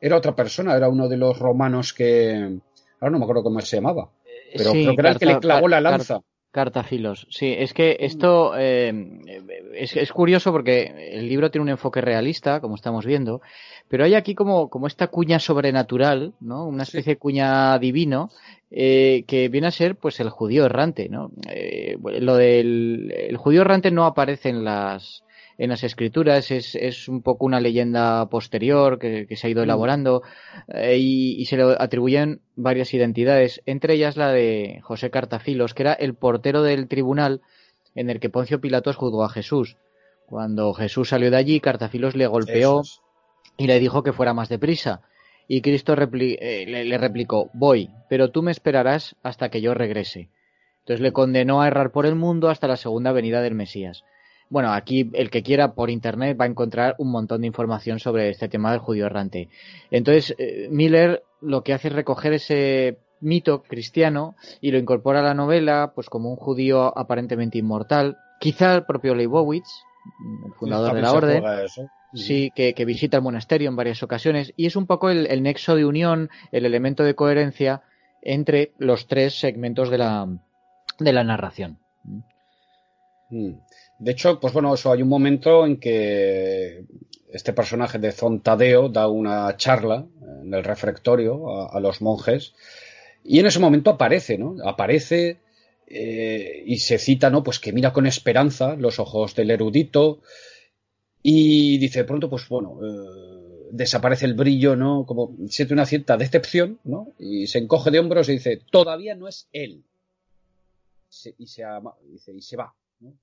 era 0.00 0.16
otra 0.16 0.34
persona, 0.34 0.76
era 0.76 0.88
uno 0.88 1.08
de 1.08 1.16
los 1.16 1.38
romanos 1.38 1.92
que, 1.92 2.60
Ahora 3.00 3.12
no 3.12 3.18
me 3.18 3.24
acuerdo 3.24 3.42
cómo 3.42 3.60
se 3.60 3.76
llamaba. 3.76 4.10
Pero 4.54 4.72
creo 4.72 4.94
que 4.94 5.00
era 5.00 5.10
el 5.10 5.18
que 5.18 5.26
le 5.26 5.38
clavó 5.38 5.68
la 5.68 5.80
lanza. 5.80 6.20
Cartafilos, 6.58 7.28
sí, 7.30 7.54
es 7.56 7.72
que 7.72 7.98
esto 8.00 8.52
eh, 8.58 8.92
es, 9.74 10.12
curioso 10.12 10.50
porque 10.50 11.12
el 11.12 11.28
libro 11.28 11.52
tiene 11.52 11.62
un 11.62 11.68
enfoque 11.68 12.00
realista, 12.00 12.60
como 12.60 12.74
estamos 12.74 13.06
viendo, 13.06 13.40
pero 13.86 14.02
hay 14.02 14.16
aquí 14.16 14.34
como, 14.34 14.68
como 14.68 14.88
esta 14.88 15.06
cuña 15.06 15.38
sobrenatural, 15.38 16.34
¿no? 16.40 16.66
Una 16.66 16.82
especie 16.82 17.12
de 17.12 17.18
cuña 17.20 17.78
divino, 17.78 18.30
eh, 18.72 19.22
que 19.28 19.48
viene 19.48 19.68
a 19.68 19.70
ser 19.70 19.94
pues 19.94 20.18
el 20.18 20.30
judío 20.30 20.66
errante, 20.66 21.08
¿no? 21.08 21.30
Eh, 21.48 21.96
lo 22.02 22.34
del 22.34 23.14
el 23.16 23.36
judío 23.36 23.60
errante 23.60 23.92
no 23.92 24.04
aparece 24.04 24.48
en 24.48 24.64
las, 24.64 25.22
en 25.58 25.70
las 25.70 25.82
escrituras, 25.82 26.52
es, 26.52 26.76
es 26.76 27.08
un 27.08 27.20
poco 27.20 27.44
una 27.44 27.60
leyenda 27.60 28.26
posterior 28.30 29.00
que, 29.00 29.26
se 29.34 29.46
ha 29.46 29.50
ido 29.50 29.62
mm. 29.62 29.64
elaborando 29.64 30.22
eh, 30.68 30.96
y, 30.98 31.44
se 31.46 31.56
le 31.56 31.74
atribuyen 31.78 32.40
varias 32.54 32.94
identidades, 32.94 33.60
entre 33.66 33.94
ellas 33.94 34.16
la 34.16 34.30
de 34.30 34.78
José 34.82 35.10
Cartafilos, 35.10 35.74
que 35.74 35.82
era 35.82 35.92
el 35.92 36.14
portero 36.14 36.62
del 36.62 36.86
tribunal 36.86 37.42
en 37.96 38.08
el 38.08 38.20
que 38.20 38.30
Poncio 38.30 38.60
Pilatos 38.60 38.96
juzgó 38.96 39.24
a 39.24 39.30
Jesús. 39.30 39.76
Cuando 40.26 40.72
Jesús 40.74 41.08
salió 41.08 41.30
de 41.30 41.38
allí, 41.38 41.58
Cartafilos 41.58 42.14
le 42.14 42.28
golpeó 42.28 42.82
y 43.56 43.66
le 43.66 43.80
dijo 43.80 44.04
que 44.04 44.12
fuera 44.12 44.34
más 44.34 44.48
deprisa. 44.48 45.02
Y 45.48 45.62
Cristo 45.62 45.94
eh, 45.94 46.66
le 46.66 46.98
replicó, 46.98 47.50
voy, 47.54 47.90
pero 48.08 48.30
tú 48.30 48.42
me 48.42 48.52
esperarás 48.52 49.16
hasta 49.22 49.48
que 49.48 49.60
yo 49.60 49.74
regrese. 49.74 50.28
Entonces 50.80 51.00
le 51.00 51.12
condenó 51.12 51.62
a 51.62 51.66
errar 51.66 51.90
por 51.90 52.06
el 52.06 52.14
mundo 52.14 52.48
hasta 52.48 52.68
la 52.68 52.76
segunda 52.76 53.10
venida 53.12 53.42
del 53.42 53.54
Mesías. 53.54 54.04
Bueno, 54.50 54.72
aquí 54.72 55.10
el 55.12 55.30
que 55.30 55.42
quiera 55.42 55.74
por 55.74 55.90
internet 55.90 56.38
va 56.40 56.44
a 56.44 56.48
encontrar 56.48 56.94
un 56.98 57.10
montón 57.10 57.42
de 57.42 57.46
información 57.46 57.98
sobre 57.98 58.30
este 58.30 58.48
tema 58.48 58.70
del 58.70 58.80
judío 58.80 59.06
errante. 59.06 59.48
Entonces, 59.90 60.34
eh, 60.38 60.68
Miller 60.70 61.22
lo 61.40 61.62
que 61.62 61.74
hace 61.74 61.88
es 61.88 61.94
recoger 61.94 62.32
ese 62.32 62.98
mito 63.20 63.62
cristiano 63.62 64.36
y 64.60 64.70
lo 64.70 64.78
incorpora 64.78 65.20
a 65.20 65.24
la 65.24 65.34
novela 65.34 65.92
pues 65.94 66.08
como 66.08 66.30
un 66.30 66.36
judío 66.36 66.96
aparentemente 66.96 67.58
inmortal. 67.58 68.16
Quizá 68.40 68.74
el 68.74 68.84
propio 68.84 69.14
Leibowitz, 69.14 69.68
el 70.46 70.52
fundador 70.54 70.94
de 70.94 71.02
la 71.02 71.12
orden, 71.12 71.44
sí, 72.14 72.50
que, 72.54 72.72
visita 72.84 73.16
el 73.16 73.22
monasterio 73.22 73.68
en 73.68 73.76
varias 73.76 74.02
ocasiones 74.02 74.52
y 74.56 74.66
es 74.66 74.76
un 74.76 74.86
poco 74.86 75.10
el, 75.10 75.42
nexo 75.42 75.74
de 75.74 75.84
unión, 75.84 76.30
el 76.52 76.64
elemento 76.64 77.02
de 77.02 77.14
coherencia 77.14 77.82
entre 78.22 78.72
los 78.78 79.06
tres 79.06 79.38
segmentos 79.38 79.90
de 79.90 79.98
la, 79.98 80.26
de 80.98 81.12
la 81.12 81.24
narración. 81.24 81.78
Mm. 83.30 83.52
De 83.98 84.12
hecho, 84.12 84.38
pues 84.38 84.52
bueno, 84.52 84.74
eso 84.74 84.92
hay 84.92 85.02
un 85.02 85.08
momento 85.08 85.66
en 85.66 85.78
que 85.78 86.84
este 87.32 87.52
personaje 87.52 87.98
de 87.98 88.12
Zontadeo 88.12 88.88
da 88.88 89.08
una 89.08 89.56
charla 89.56 90.06
en 90.42 90.54
el 90.54 90.64
refectorio 90.64 91.70
a, 91.70 91.80
los 91.80 92.00
monjes 92.00 92.54
y 93.24 93.40
en 93.40 93.46
ese 93.46 93.58
momento 93.58 93.90
aparece, 93.90 94.38
¿no? 94.38 94.56
Aparece 94.64 95.40
eh, 95.86 96.62
y 96.64 96.78
se 96.78 96.98
cita, 96.98 97.28
¿no? 97.28 97.42
Pues 97.42 97.58
que 97.58 97.72
mira 97.72 97.92
con 97.92 98.06
esperanza 98.06 98.76
los 98.76 98.98
ojos 98.98 99.34
del 99.34 99.50
erudito 99.50 100.20
y 101.22 101.78
dice 101.78 102.04
pronto, 102.04 102.30
pues 102.30 102.48
bueno, 102.48 102.78
eh, 102.82 103.68
desaparece 103.72 104.26
el 104.26 104.34
brillo, 104.34 104.76
¿no? 104.76 105.04
Como 105.04 105.36
siente 105.48 105.74
una 105.74 105.86
cierta 105.86 106.16
decepción, 106.16 106.78
¿no? 106.84 107.12
Y 107.18 107.48
se 107.48 107.58
encoge 107.58 107.90
de 107.90 107.98
hombros 107.98 108.28
y 108.28 108.32
dice, 108.32 108.62
todavía 108.70 109.14
no 109.14 109.28
es 109.28 109.48
él. 109.52 109.84
y, 111.10 111.46
se, 111.46 111.70
dice, 112.10 112.32
y 112.32 112.42
se 112.42 112.56
va, 112.56 112.74
¿no? 113.00 113.14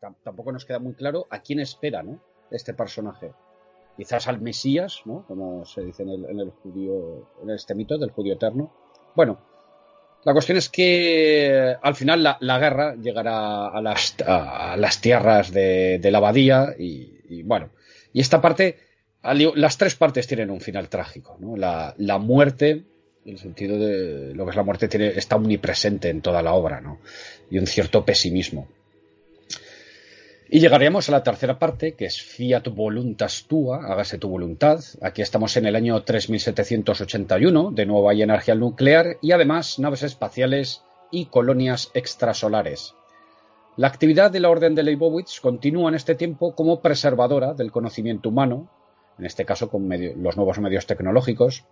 Tampoco 0.00 0.52
nos 0.52 0.64
queda 0.64 0.78
muy 0.78 0.94
claro 0.94 1.26
a 1.30 1.40
quién 1.40 1.60
espera, 1.60 2.02
¿no? 2.02 2.20
Este 2.50 2.74
personaje. 2.74 3.32
Quizás 3.96 4.28
al 4.28 4.40
Mesías, 4.40 5.00
¿no? 5.04 5.24
Como 5.26 5.64
se 5.64 5.82
dice 5.82 6.02
en 6.02 6.38
el, 6.40 6.50
judío, 6.50 7.28
en 7.42 7.50
este 7.50 7.74
mito 7.74 7.96
del 7.96 8.10
judío 8.10 8.34
eterno. 8.34 8.72
Bueno, 9.14 9.38
la 10.24 10.32
cuestión 10.32 10.58
es 10.58 10.68
que 10.68 11.76
al 11.80 11.94
final 11.94 12.22
la, 12.22 12.58
guerra 12.58 12.94
llegará 12.96 13.68
a 13.68 13.80
las, 13.80 14.16
a 14.26 14.76
las 14.76 15.00
tierras 15.00 15.52
de, 15.52 16.00
la 16.02 16.18
abadía 16.18 16.74
y, 16.78 17.42
bueno, 17.44 17.70
y 18.12 18.20
esta 18.20 18.40
parte, 18.40 18.78
las 19.22 19.78
tres 19.78 19.94
partes 19.94 20.26
tienen 20.26 20.50
un 20.50 20.60
final 20.60 20.88
trágico, 20.88 21.36
¿no? 21.40 21.56
La, 21.56 22.18
muerte 22.18 22.84
el 23.24 23.38
sentido 23.38 23.78
de 23.78 24.34
lo 24.34 24.44
que 24.44 24.50
es 24.50 24.56
la 24.56 24.62
muerte 24.62 24.86
tiene, 24.86 25.08
está 25.08 25.34
omnipresente 25.34 26.10
en 26.10 26.20
toda 26.20 26.42
la 26.42 26.52
obra, 26.52 26.80
¿no? 26.80 27.00
Y 27.50 27.58
un 27.58 27.66
cierto 27.66 28.04
pesimismo. 28.04 28.68
Y 30.48 30.60
llegaríamos 30.60 31.08
a 31.08 31.12
la 31.12 31.24
tercera 31.24 31.58
parte, 31.58 31.94
que 31.94 32.04
es 32.04 32.22
Fiat 32.22 32.68
Voluntas 32.68 33.46
Tua, 33.48 33.84
hágase 33.84 34.16
tu 34.16 34.28
voluntad. 34.28 34.78
Aquí 35.02 35.20
estamos 35.20 35.56
en 35.56 35.66
el 35.66 35.74
año 35.74 36.00
3781, 36.00 37.72
de 37.72 37.84
nuevo 37.86 38.08
hay 38.08 38.22
energía 38.22 38.54
nuclear 38.54 39.16
y 39.20 39.32
además 39.32 39.80
naves 39.80 40.04
espaciales 40.04 40.84
y 41.10 41.26
colonias 41.26 41.90
extrasolares. 41.94 42.94
La 43.76 43.88
actividad 43.88 44.30
de 44.30 44.38
la 44.38 44.48
Orden 44.48 44.76
de 44.76 44.84
Leibowitz 44.84 45.40
continúa 45.40 45.88
en 45.88 45.96
este 45.96 46.14
tiempo 46.14 46.54
como 46.54 46.80
preservadora 46.80 47.52
del 47.52 47.72
conocimiento 47.72 48.28
humano, 48.28 48.70
en 49.18 49.26
este 49.26 49.44
caso 49.44 49.68
con 49.68 49.88
los 49.88 50.36
nuevos 50.36 50.60
medios 50.60 50.86
tecnológicos, 50.86 51.64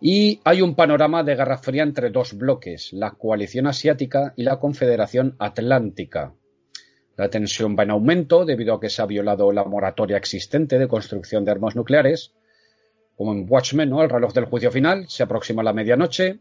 y 0.00 0.40
hay 0.44 0.62
un 0.62 0.76
panorama 0.76 1.24
de 1.24 1.34
guerra 1.34 1.58
fría 1.58 1.82
entre 1.82 2.10
dos 2.10 2.34
bloques, 2.34 2.92
la 2.92 3.10
coalición 3.10 3.66
asiática 3.66 4.34
y 4.36 4.44
la 4.44 4.60
confederación 4.60 5.34
atlántica. 5.40 6.32
La 7.16 7.30
tensión 7.30 7.76
va 7.78 7.84
en 7.84 7.90
aumento 7.90 8.44
debido 8.44 8.74
a 8.74 8.80
que 8.80 8.90
se 8.90 9.00
ha 9.00 9.06
violado 9.06 9.52
la 9.52 9.64
moratoria 9.64 10.16
existente 10.16 10.78
de 10.78 10.88
construcción 10.88 11.44
de 11.44 11.52
armas 11.52 11.76
nucleares. 11.76 12.32
Como 13.16 13.32
en 13.32 13.46
Watchmen, 13.48 13.90
¿no? 13.90 14.02
el 14.02 14.10
reloj 14.10 14.32
del 14.32 14.46
juicio 14.46 14.72
final 14.72 15.08
se 15.08 15.22
aproxima 15.22 15.62
a 15.62 15.64
la 15.64 15.72
medianoche 15.72 16.40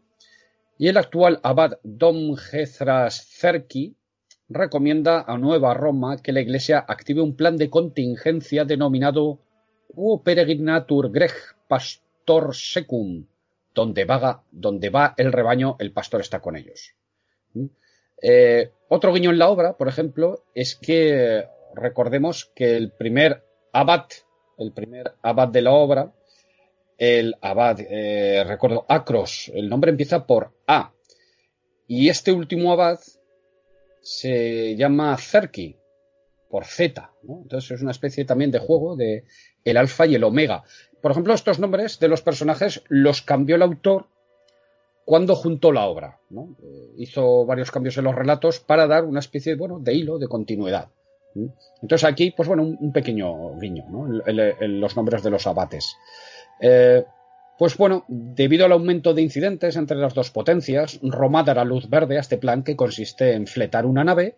y 0.78 0.88
el 0.88 0.98
actual 0.98 1.40
abad 1.44 1.78
Dom 1.84 2.36
Gezras 2.36 3.28
Cerqui 3.28 3.95
recomienda 4.50 5.22
a 5.22 5.38
Nueva 5.38 5.76
Roma 5.76 6.18
que 6.18 6.34
la 6.34 6.41
Iglesia 6.41 6.80
active 6.80 7.22
un 7.22 7.36
plan 7.36 7.58
de 7.58 7.70
contingencia 7.70 8.66
denominado 8.66 9.40
O 9.95 10.24
Peregrinatur 10.24 11.12
Greg 11.12 11.34
Pastor 11.68 12.56
Secum, 12.56 13.28
donde, 13.76 14.06
vaga, 14.06 14.41
donde 14.52 14.90
va 14.90 15.14
el 15.18 15.32
rebaño, 15.32 15.76
el 15.80 15.91
pastor 15.91 16.22
está 16.22 16.40
con 16.40 16.56
ellos. 16.56 16.95
Eh, 18.22 18.72
otro 18.90 19.14
guiño 19.14 19.31
en 19.31 19.40
la 19.40 19.49
obra, 19.49 19.77
por 19.77 19.88
ejemplo, 19.88 20.44
es 20.53 20.76
que 20.76 21.45
recordemos 21.73 22.52
que 22.56 22.76
el 22.76 22.91
primer 22.91 23.44
abad, 23.72 24.06
el 24.57 24.72
primer 24.72 25.14
abad 25.22 25.48
de 25.48 25.61
la 25.61 25.72
obra, 25.72 26.14
el 26.98 27.35
abad, 27.41 27.80
eh, 27.80 28.44
recuerdo, 28.45 28.85
Acros, 28.88 29.52
el 29.53 29.69
nombre 29.69 29.91
empieza 29.91 30.26
por 30.26 30.53
A. 30.68 30.94
Y 31.88 32.10
este 32.10 32.31
último 32.31 32.72
abad 32.72 32.99
se 34.02 34.76
llama 34.76 35.18
Cerki, 35.18 35.77
por 36.49 36.65
Z. 36.65 37.11
Entonces 37.27 37.72
es 37.72 37.81
una 37.81 37.91
especie 37.91 38.26
también 38.26 38.52
de 38.52 38.60
juego 38.60 38.95
de 38.95 39.26
el 39.65 39.77
alfa 39.77 40.06
y 40.06 40.15
el 40.15 40.23
omega. 40.23 40.64
Por 41.02 41.11
ejemplo, 41.11 41.34
estos 41.34 41.60
nombres 41.60 41.99
de 41.99 42.07
los 42.07 42.22
personajes 42.22 42.84
los 42.90 43.22
cambió 43.22 43.56
el 43.56 43.64
autor 43.64 44.07
cuando 45.06 45.36
juntó 45.36 45.72
la 45.72 45.86
obra. 45.86 46.20
Eh, 46.32 46.94
hizo 46.98 47.46
varios 47.46 47.72
cambios 47.72 47.98
en 47.98 48.06
los 48.06 48.16
relatos 48.16 48.60
para 48.60 48.88
dar 48.88 49.06
una 49.06 49.20
especie 49.20 49.56
bueno, 49.56 49.80
de 49.80 49.94
hilo, 49.94 50.18
de 50.18 50.28
continuidad. 50.28 50.90
Entonces 51.82 52.08
aquí, 52.08 52.32
pues 52.32 52.48
bueno, 52.48 52.64
un, 52.64 52.94
pequeño 52.94 53.58
guiño, 53.58 53.86
en, 54.26 54.80
los 54.80 54.96
nombres 54.96 55.24
de 55.24 55.32
los 55.32 55.48
abates. 55.48 55.96
Eh, 56.62 57.04
pues 57.58 57.78
bueno, 57.78 58.06
debido 58.08 58.66
al 58.66 58.72
aumento 58.72 59.14
de 59.14 59.22
incidentes 59.22 59.76
entre 59.76 59.98
las 59.98 60.14
dos 60.14 60.32
potencias, 60.32 61.00
Roma 61.02 61.44
dará 61.44 61.64
luz 61.64 61.90
verde 61.90 62.18
a 62.18 62.22
este 62.22 62.38
plan 62.38 62.64
que 62.64 62.76
consiste 62.76 63.34
en 63.34 63.48
fletar 63.48 63.86
una 63.86 64.04
nave 64.04 64.38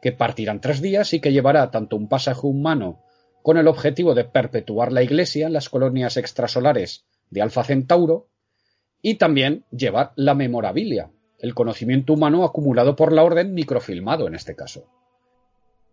que 0.00 0.12
partirá 0.12 0.52
en 0.52 0.60
tres 0.60 0.80
días 0.80 1.12
y 1.12 1.20
que 1.20 1.32
llevará 1.32 1.70
tanto 1.70 1.96
un 1.96 2.08
pasaje 2.08 2.46
humano 2.46 3.02
con 3.42 3.56
el 3.56 3.68
objetivo 3.68 4.14
de 4.14 4.24
perpetuar 4.24 4.92
la 4.92 5.02
Iglesia 5.02 5.46
en 5.46 5.52
las 5.52 5.68
colonias 5.68 6.16
extrasolares 6.16 7.06
de 7.30 7.42
Alfa 7.42 7.64
Centauro, 7.64 8.28
y 9.02 9.14
también 9.16 9.64
llevar 9.70 10.12
la 10.16 10.34
memorabilia, 10.34 11.10
el 11.38 11.54
conocimiento 11.54 12.12
humano 12.12 12.44
acumulado 12.44 12.96
por 12.96 13.12
la 13.12 13.24
orden 13.24 13.54
microfilmado 13.54 14.26
en 14.28 14.34
este 14.34 14.54
caso. 14.54 14.86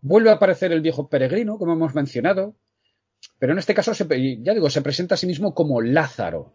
Vuelve 0.01 0.29
a 0.29 0.33
aparecer 0.33 0.71
el 0.71 0.81
viejo 0.81 1.09
peregrino, 1.09 1.57
como 1.57 1.73
hemos 1.73 1.95
mencionado, 1.95 2.55
pero 3.39 3.53
en 3.53 3.59
este 3.59 3.73
caso, 3.73 3.93
ya 3.93 4.53
digo, 4.53 4.69
se 4.69 4.81
presenta 4.81 5.15
a 5.15 5.17
sí 5.17 5.25
mismo 5.25 5.53
como 5.53 5.81
Lázaro. 5.81 6.53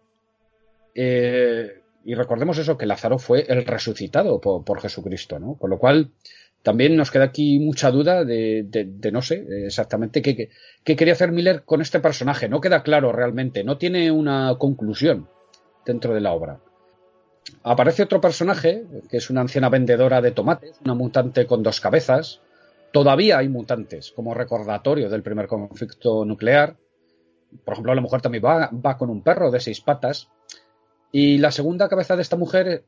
Eh, 0.94 1.82
y 2.04 2.14
recordemos 2.14 2.58
eso, 2.58 2.76
que 2.76 2.86
Lázaro 2.86 3.18
fue 3.18 3.44
el 3.48 3.64
resucitado 3.64 4.40
por, 4.40 4.80
Jesucristo, 4.80 5.38
¿no? 5.38 5.56
Con 5.56 5.70
lo 5.70 5.78
cual, 5.78 6.12
también 6.62 6.96
nos 6.96 7.10
queda 7.10 7.24
aquí 7.24 7.58
mucha 7.58 7.90
duda 7.90 8.24
de, 8.24 9.10
no 9.12 9.22
sé 9.22 9.44
exactamente 9.66 10.22
qué, 10.22 10.50
qué, 10.84 10.96
quería 10.96 11.14
hacer 11.14 11.32
Miller 11.32 11.64
con 11.64 11.80
este 11.80 11.98
personaje. 11.98 12.48
No 12.48 12.60
queda 12.60 12.82
claro 12.82 13.10
realmente, 13.12 13.64
no 13.64 13.78
tiene 13.78 14.10
una 14.10 14.54
conclusión 14.58 15.28
dentro 15.84 16.14
de 16.14 16.20
la 16.20 16.32
obra. 16.32 16.60
Aparece 17.64 18.02
otro 18.02 18.20
personaje, 18.20 18.84
que 19.08 19.16
es 19.16 19.30
una 19.30 19.40
anciana 19.40 19.68
vendedora 19.68 20.20
de 20.20 20.32
tomates, 20.32 20.78
una 20.84 20.94
mutante 20.94 21.46
con 21.46 21.62
dos 21.62 21.80
cabezas. 21.80 22.40
Todavía 22.92 23.38
hay 23.38 23.48
mutantes, 23.48 24.12
como 24.12 24.34
recordatorio 24.34 25.08
del 25.08 25.22
primer 25.22 25.46
conflicto 25.46 26.24
nuclear. 26.24 26.76
Por 27.64 27.74
ejemplo, 27.74 27.94
la 27.94 28.00
mujer 28.00 28.20
también 28.20 28.44
va, 28.44 28.98
con 28.98 29.10
un 29.10 29.22
perro 29.22 29.50
de 29.50 29.60
seis 29.60 29.80
patas. 29.80 30.28
Y 31.10 31.38
la 31.38 31.50
segunda 31.50 31.88
cabeza 31.88 32.16
de 32.16 32.22
esta 32.22 32.36
mujer 32.36 32.84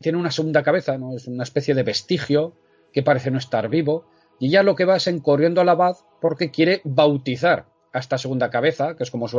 tiene 0.00 0.18
una 0.18 0.30
segunda 0.30 0.62
cabeza, 0.62 0.96
¿no? 0.96 1.16
Es 1.16 1.26
una 1.26 1.42
especie 1.42 1.74
de 1.74 1.82
vestigio 1.82 2.54
que 2.92 3.02
parece 3.02 3.30
no 3.30 3.38
estar 3.38 3.68
vivo. 3.68 4.06
Y 4.38 4.48
ella 4.48 4.62
lo 4.62 4.76
que 4.76 4.84
va 4.84 4.96
es 4.96 5.06
en 5.06 5.20
corriendo 5.20 5.60
al 5.60 5.68
abad 5.68 5.96
porque 6.20 6.50
quiere 6.50 6.80
bautizar 6.84 7.66
a 7.94 8.00
esta 8.00 8.18
segunda 8.18 8.50
cabeza, 8.50 8.96
que 8.96 9.04
es 9.04 9.10
como 9.10 9.28
su 9.28 9.38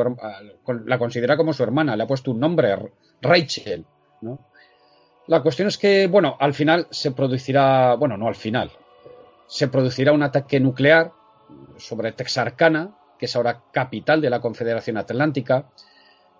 la 0.85 0.97
considera 0.97 1.35
como 1.35 1.53
su 1.53 1.61
hermana, 1.61 1.95
le 1.95 2.03
ha 2.03 2.07
puesto 2.07 2.31
un 2.31 2.39
nombre, 2.39 2.75
Rachel, 3.21 3.85
¿no? 4.21 4.39
La 5.27 5.41
cuestión 5.41 5.67
es 5.67 5.77
que, 5.77 6.07
bueno, 6.07 6.37
al 6.39 6.53
final 6.53 6.87
se 6.89 7.11
producirá, 7.11 7.95
bueno, 7.95 8.15
no 8.15 8.27
al 8.27 8.35
final, 8.35 8.71
se 9.47 9.67
producirá 9.67 10.13
un 10.13 10.23
ataque 10.23 10.59
nuclear 10.59 11.11
sobre 11.77 12.13
Texarkana, 12.13 12.95
que 13.19 13.25
es 13.25 13.35
ahora 13.35 13.61
capital 13.73 14.21
de 14.21 14.29
la 14.29 14.39
Confederación 14.39 14.97
Atlántica. 14.97 15.69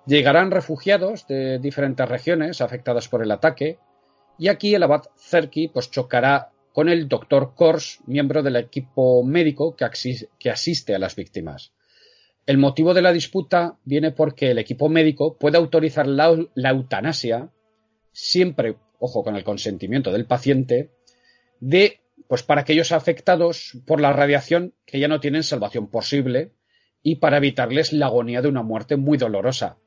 Llegarán 0.05 0.51
refugiados 0.51 1.27
de 1.27 1.59
diferentes 1.59 2.07
regiones 2.07 2.61
afectadas 2.61 3.09
por 3.09 3.23
el 3.23 3.31
ataque, 3.31 3.77
y 4.37 4.47
aquí 4.47 4.73
el 4.73 4.83
abad 4.83 5.03
Cerky 5.17 5.67
pues 5.67 5.91
chocará 5.91 6.51
con 6.71 6.87
el 6.87 7.09
doctor 7.09 7.55
Kors, 7.55 7.99
miembro 8.05 8.41
del 8.43 8.55
equipo 8.55 9.23
médico 9.23 9.75
que 9.75 10.49
asiste 10.49 10.95
a 10.95 10.99
las 10.99 11.15
víctimas. 11.15 11.71
El 12.45 12.59
motivo 12.59 12.93
de 12.93 13.01
la 13.01 13.11
disputa 13.11 13.77
viene 13.85 14.11
porque 14.11 14.51
el 14.51 14.59
equipo 14.59 14.87
médico 14.87 15.37
puede 15.37 15.57
autorizar 15.57 16.05
la, 16.05 16.31
eutanasia, 16.55 17.49
siempre, 18.11 18.75
ojo, 18.99 19.23
con 19.23 19.35
el 19.35 19.43
consentimiento 19.43 20.11
del 20.11 20.27
paciente, 20.27 20.91
de, 21.59 22.01
pues 22.27 22.43
para 22.43 22.61
aquellos 22.61 22.91
afectados 22.91 23.81
por 23.87 23.99
la 23.99 24.13
radiación 24.13 24.73
que 24.85 24.99
ya 24.99 25.07
no 25.07 25.19
tienen 25.19 25.41
salvación 25.41 25.89
posible 25.89 26.51
y 27.01 27.15
para 27.15 27.37
evitarles 27.37 27.93
la 27.93 28.07
agonía 28.07 28.43
de 28.43 28.49
una 28.49 28.61
muerte 28.61 28.95
muy 28.95 29.17
dolorosa. 29.17 29.77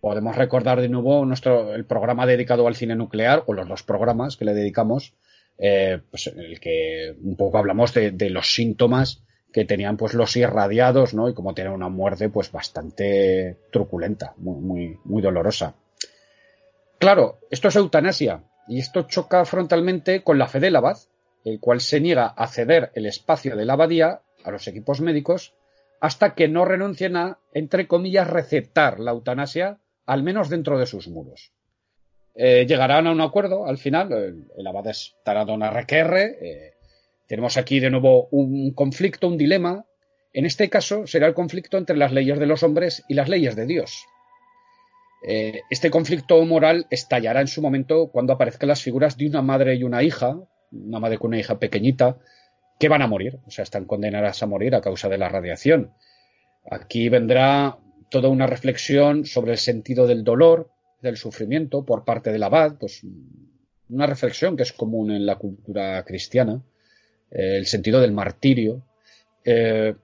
Podemos 0.00 0.34
recordar 0.34 0.80
de 0.80 0.88
nuevo 0.88 1.24
nuestro, 1.26 1.74
el 1.74 1.84
programa 1.84 2.26
dedicado 2.26 2.66
al 2.66 2.74
cine 2.74 2.96
nuclear, 2.96 3.44
o 3.46 3.52
los 3.52 3.68
dos 3.68 3.82
programas 3.84 4.36
que 4.36 4.46
le 4.46 4.54
dedicamos, 4.54 5.14
eh, 5.58 6.00
pues 6.10 6.26
en 6.26 6.40
el 6.40 6.58
que 6.58 7.14
un 7.22 7.36
poco 7.36 7.58
hablamos 7.58 7.94
de 7.94 8.30
los 8.30 8.52
síntomas 8.52 9.22
que 9.52 9.64
tenían 9.64 9.96
pues 9.96 10.14
los 10.14 10.36
irradiados, 10.36 11.14
¿no? 11.14 11.28
Y 11.28 11.34
como 11.34 11.54
tienen 11.54 11.72
una 11.72 11.88
muerte 11.88 12.28
pues 12.28 12.52
bastante 12.52 13.56
truculenta, 13.72 14.34
muy, 14.36 14.98
muy, 15.04 15.22
dolorosa. 15.22 15.74
Claro, 16.98 17.38
esto 17.50 17.68
es 17.68 17.76
eutanasia 17.76 18.44
y 18.68 18.78
esto 18.78 19.02
choca 19.02 19.44
frontalmente 19.44 20.22
con 20.22 20.38
la 20.38 20.48
fe 20.48 20.60
del 20.60 20.76
abad, 20.76 20.98
el 21.44 21.58
cual 21.58 21.80
se 21.80 22.00
niega 22.00 22.26
a 22.26 22.46
ceder 22.46 22.92
el 22.94 23.06
espacio 23.06 23.56
de 23.56 23.64
la 23.64 23.72
abadía 23.72 24.20
a 24.44 24.50
los 24.50 24.68
equipos 24.68 25.00
médicos 25.00 25.54
hasta 26.00 26.34
que 26.34 26.48
no 26.48 26.64
renuncien 26.64 27.16
a, 27.16 27.38
entre 27.52 27.86
comillas, 27.86 28.28
recetar 28.28 29.00
la 29.00 29.10
eutanasia, 29.10 29.78
al 30.06 30.22
menos 30.22 30.48
dentro 30.48 30.78
de 30.78 30.86
sus 30.86 31.08
muros. 31.08 31.52
Eh, 32.34 32.64
llegarán 32.66 33.06
a 33.06 33.12
un 33.12 33.20
acuerdo 33.20 33.66
al 33.66 33.76
final, 33.76 34.12
el, 34.56 34.66
abad 34.66 34.86
es 34.86 35.16
Taradona 35.24 35.70
RQR, 35.70 36.16
eh, 36.16 36.74
tenemos 37.30 37.56
aquí 37.56 37.78
de 37.78 37.90
nuevo 37.90 38.26
un 38.32 38.72
conflicto, 38.72 39.28
un 39.28 39.38
dilema. 39.38 39.86
En 40.32 40.46
este 40.46 40.68
caso 40.68 41.06
será 41.06 41.28
el 41.28 41.34
conflicto 41.34 41.78
entre 41.78 41.96
las 41.96 42.10
leyes 42.10 42.40
de 42.40 42.46
los 42.46 42.64
hombres 42.64 43.04
y 43.08 43.14
las 43.14 43.28
leyes 43.28 43.54
de 43.54 43.66
Dios. 43.66 44.04
Eh, 45.28 45.60
este 45.70 45.92
conflicto 45.92 46.44
moral 46.44 46.88
estallará 46.90 47.40
en 47.40 47.46
su 47.46 47.62
momento 47.62 48.10
cuando 48.10 48.32
aparezcan 48.32 48.68
las 48.68 48.82
figuras 48.82 49.16
de 49.16 49.28
una 49.28 49.42
madre 49.42 49.76
y 49.76 49.84
una 49.84 50.02
hija, 50.02 50.40
una 50.72 50.98
madre 50.98 51.18
con 51.18 51.28
una 51.28 51.38
hija 51.38 51.60
pequeñita, 51.60 52.18
que 52.80 52.88
van 52.88 53.00
a 53.00 53.06
morir, 53.06 53.38
o 53.46 53.50
sea, 53.52 53.62
están 53.62 53.84
condenadas 53.84 54.42
a 54.42 54.48
morir 54.48 54.74
a 54.74 54.80
causa 54.80 55.08
de 55.08 55.18
la 55.18 55.28
radiación. 55.28 55.92
Aquí 56.68 57.08
vendrá 57.10 57.78
toda 58.10 58.28
una 58.28 58.48
reflexión 58.48 59.24
sobre 59.24 59.52
el 59.52 59.58
sentido 59.58 60.08
del 60.08 60.24
dolor, 60.24 60.72
del 61.00 61.16
sufrimiento 61.16 61.84
por 61.84 62.04
parte 62.04 62.32
del 62.32 62.42
abad, 62.42 62.74
pues 62.80 63.06
una 63.88 64.08
reflexión 64.08 64.56
que 64.56 64.64
es 64.64 64.72
común 64.72 65.12
en 65.12 65.26
la 65.26 65.36
cultura 65.36 66.04
cristiana. 66.04 66.60
Eh, 67.30 67.56
el 67.56 67.66
sentido 67.66 68.00
del 68.00 68.12
martirio. 68.12 68.82
Eh, 69.44 69.94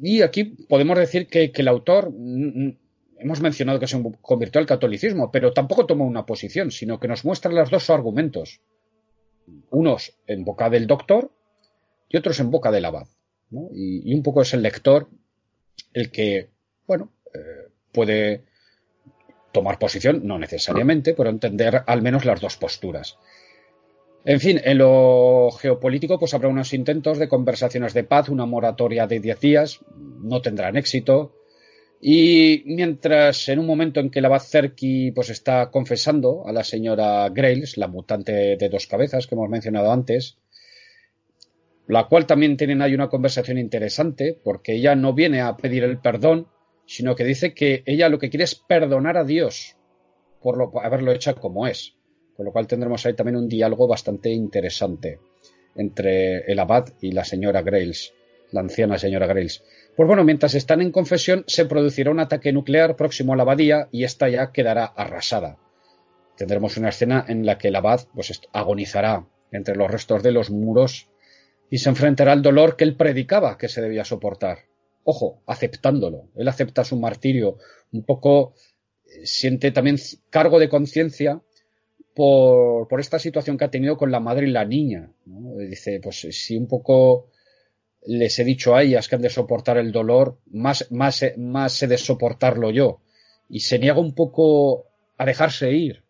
y 0.00 0.22
aquí 0.22 0.44
podemos 0.44 0.98
decir 0.98 1.26
que, 1.28 1.52
el 1.54 1.68
autor, 1.68 2.12
hemos 3.18 3.40
mencionado 3.40 3.80
que 3.80 3.86
se 3.86 4.00
convirtió 4.22 4.60
al 4.60 4.66
catolicismo, 4.66 5.30
pero 5.30 5.52
tampoco 5.52 5.86
tomó 5.86 6.06
una 6.06 6.26
posición, 6.26 6.70
sino 6.70 7.00
que 7.00 7.08
nos 7.08 7.24
muestra 7.24 7.52
los 7.52 7.70
dos 7.70 7.90
argumentos. 7.90 8.60
Unos 9.70 10.14
en 10.26 10.44
boca 10.44 10.70
del 10.70 10.86
doctor 10.86 11.32
y 12.08 12.16
otros 12.16 12.38
en 12.40 12.50
boca 12.50 12.70
del 12.70 12.84
abad. 12.84 13.08
Y, 13.72 14.14
un 14.14 14.22
poco 14.22 14.42
es 14.42 14.52
el 14.54 14.62
lector 14.62 15.08
el 15.94 16.10
que, 16.10 16.50
bueno, 16.86 17.12
eh, 17.34 17.70
puede 17.92 18.44
tomar 19.52 19.78
posición, 19.78 20.20
no 20.24 20.38
necesariamente, 20.38 21.14
pero 21.14 21.30
entender 21.30 21.82
al 21.86 22.02
menos 22.02 22.24
las 22.24 22.40
dos 22.40 22.56
posturas. 22.56 23.18
En 24.28 24.40
fin, 24.40 24.60
en 24.62 24.76
lo 24.76 25.50
geopolítico, 25.52 26.18
pues 26.18 26.34
habrá 26.34 26.50
unos 26.50 26.74
intentos 26.74 27.18
de 27.18 27.28
conversaciones 27.28 27.94
de 27.94 28.04
paz, 28.04 28.28
una 28.28 28.44
moratoria 28.44 29.06
de 29.06 29.20
10 29.20 29.40
días, 29.40 29.80
no 29.96 30.42
tendrán 30.42 30.76
éxito. 30.76 31.34
Y 31.98 32.62
mientras 32.66 33.48
en 33.48 33.58
un 33.58 33.64
momento 33.64 34.00
en 34.00 34.10
que 34.10 34.20
la 34.20 34.38
Cerqui 34.38 35.12
pues 35.12 35.30
está 35.30 35.70
confesando 35.70 36.46
a 36.46 36.52
la 36.52 36.62
señora 36.62 37.26
Grails, 37.30 37.78
la 37.78 37.88
mutante 37.88 38.58
de 38.58 38.68
dos 38.68 38.86
cabezas 38.86 39.26
que 39.26 39.34
hemos 39.34 39.48
mencionado 39.48 39.90
antes, 39.90 40.36
la 41.86 42.04
cual 42.04 42.26
también 42.26 42.58
tienen 42.58 42.82
ahí 42.82 42.92
una 42.92 43.08
conversación 43.08 43.56
interesante, 43.56 44.38
porque 44.44 44.74
ella 44.74 44.94
no 44.94 45.14
viene 45.14 45.40
a 45.40 45.56
pedir 45.56 45.84
el 45.84 46.00
perdón, 46.00 46.48
sino 46.84 47.16
que 47.16 47.24
dice 47.24 47.54
que 47.54 47.82
ella 47.86 48.10
lo 48.10 48.18
que 48.18 48.28
quiere 48.28 48.44
es 48.44 48.56
perdonar 48.56 49.16
a 49.16 49.24
Dios 49.24 49.78
por, 50.42 50.58
lo, 50.58 50.70
haberlo 50.82 51.12
hecho 51.12 51.34
como 51.34 51.66
es. 51.66 51.97
Con 52.38 52.44
lo 52.44 52.52
cual 52.52 52.68
tendremos 52.68 53.04
ahí 53.04 53.14
también 53.14 53.34
un 53.34 53.48
diálogo 53.48 53.88
bastante 53.88 54.30
interesante 54.30 55.18
entre 55.74 56.44
el 56.46 56.60
abad 56.60 56.86
y 57.00 57.10
la 57.10 57.24
señora 57.24 57.62
Grails, 57.62 58.14
la 58.52 58.60
anciana 58.60 58.96
señora 58.96 59.26
Grails. 59.26 59.64
Pues 59.96 60.06
bueno, 60.06 60.22
mientras 60.22 60.54
están 60.54 60.80
en 60.80 60.92
confesión, 60.92 61.42
se 61.48 61.66
producirá 61.66 62.12
un 62.12 62.20
ataque 62.20 62.52
nuclear 62.52 62.94
próximo 62.94 63.32
a 63.32 63.36
la 63.36 63.42
abadía 63.42 63.88
y 63.90 64.04
esta 64.04 64.28
ya 64.28 64.52
quedará 64.52 64.84
arrasada. 64.84 65.58
Tendremos 66.36 66.76
una 66.76 66.90
escena 66.90 67.24
en 67.26 67.44
la 67.44 67.58
que 67.58 67.68
el 67.68 67.74
abad 67.74 68.02
pues, 68.14 68.40
agonizará 68.52 69.26
entre 69.50 69.74
los 69.74 69.90
restos 69.90 70.22
de 70.22 70.30
los 70.30 70.48
muros 70.48 71.08
y 71.70 71.78
se 71.78 71.88
enfrentará 71.88 72.30
al 72.30 72.42
dolor 72.42 72.76
que 72.76 72.84
él 72.84 72.94
predicaba 72.94 73.58
que 73.58 73.66
se 73.66 73.82
debía 73.82 74.04
soportar. 74.04 74.58
Ojo, 75.02 75.42
aceptándolo. 75.44 76.28
Él 76.36 76.46
acepta 76.46 76.84
su 76.84 77.00
martirio, 77.00 77.58
un 77.90 78.04
poco 78.04 78.54
eh, 79.06 79.26
siente 79.26 79.72
también 79.72 79.96
cargo 80.30 80.60
de 80.60 80.68
conciencia 80.68 81.42
por, 82.18 82.88
por, 82.88 82.98
esta 82.98 83.20
situación 83.20 83.56
que 83.56 83.64
ha 83.64 83.70
tenido 83.70 83.96
con 83.96 84.10
la 84.10 84.18
madre 84.18 84.48
y 84.48 84.50
la 84.50 84.64
niña. 84.64 85.12
Dice, 85.24 86.00
pues 86.02 86.26
si 86.32 86.56
un 86.56 86.66
poco 86.66 87.28
les 88.04 88.36
he 88.40 88.44
dicho 88.44 88.74
a 88.74 88.82
ellas 88.82 89.06
que 89.06 89.14
han 89.14 89.22
de 89.22 89.30
soportar 89.30 89.78
el 89.78 89.92
dolor, 89.92 90.40
más, 90.50 90.90
más, 90.90 91.24
más 91.36 91.80
he 91.80 91.86
de 91.86 91.96
soportarlo 91.96 92.72
yo. 92.72 93.02
Y 93.48 93.60
se 93.60 93.78
niega 93.78 94.00
un 94.00 94.16
poco 94.16 94.86
a 95.16 95.24
dejarse 95.24 95.70
ir 95.70 96.02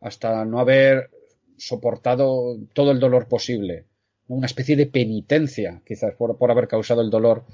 hasta 0.00 0.44
no 0.44 0.58
haber 0.58 1.10
soportado 1.56 2.56
todo 2.74 2.90
el 2.90 2.98
dolor 2.98 3.28
posible. 3.28 3.86
Una 4.26 4.46
especie 4.46 4.74
de 4.74 4.86
penitencia, 4.86 5.80
quizás, 5.86 6.14
por, 6.16 6.36
por 6.38 6.50
haber 6.50 6.66
causado 6.66 7.02
el 7.02 7.10
dolor 7.10 7.44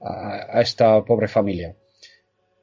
a, 0.00 0.62
esta 0.62 1.04
pobre 1.04 1.28
familia. 1.28 1.76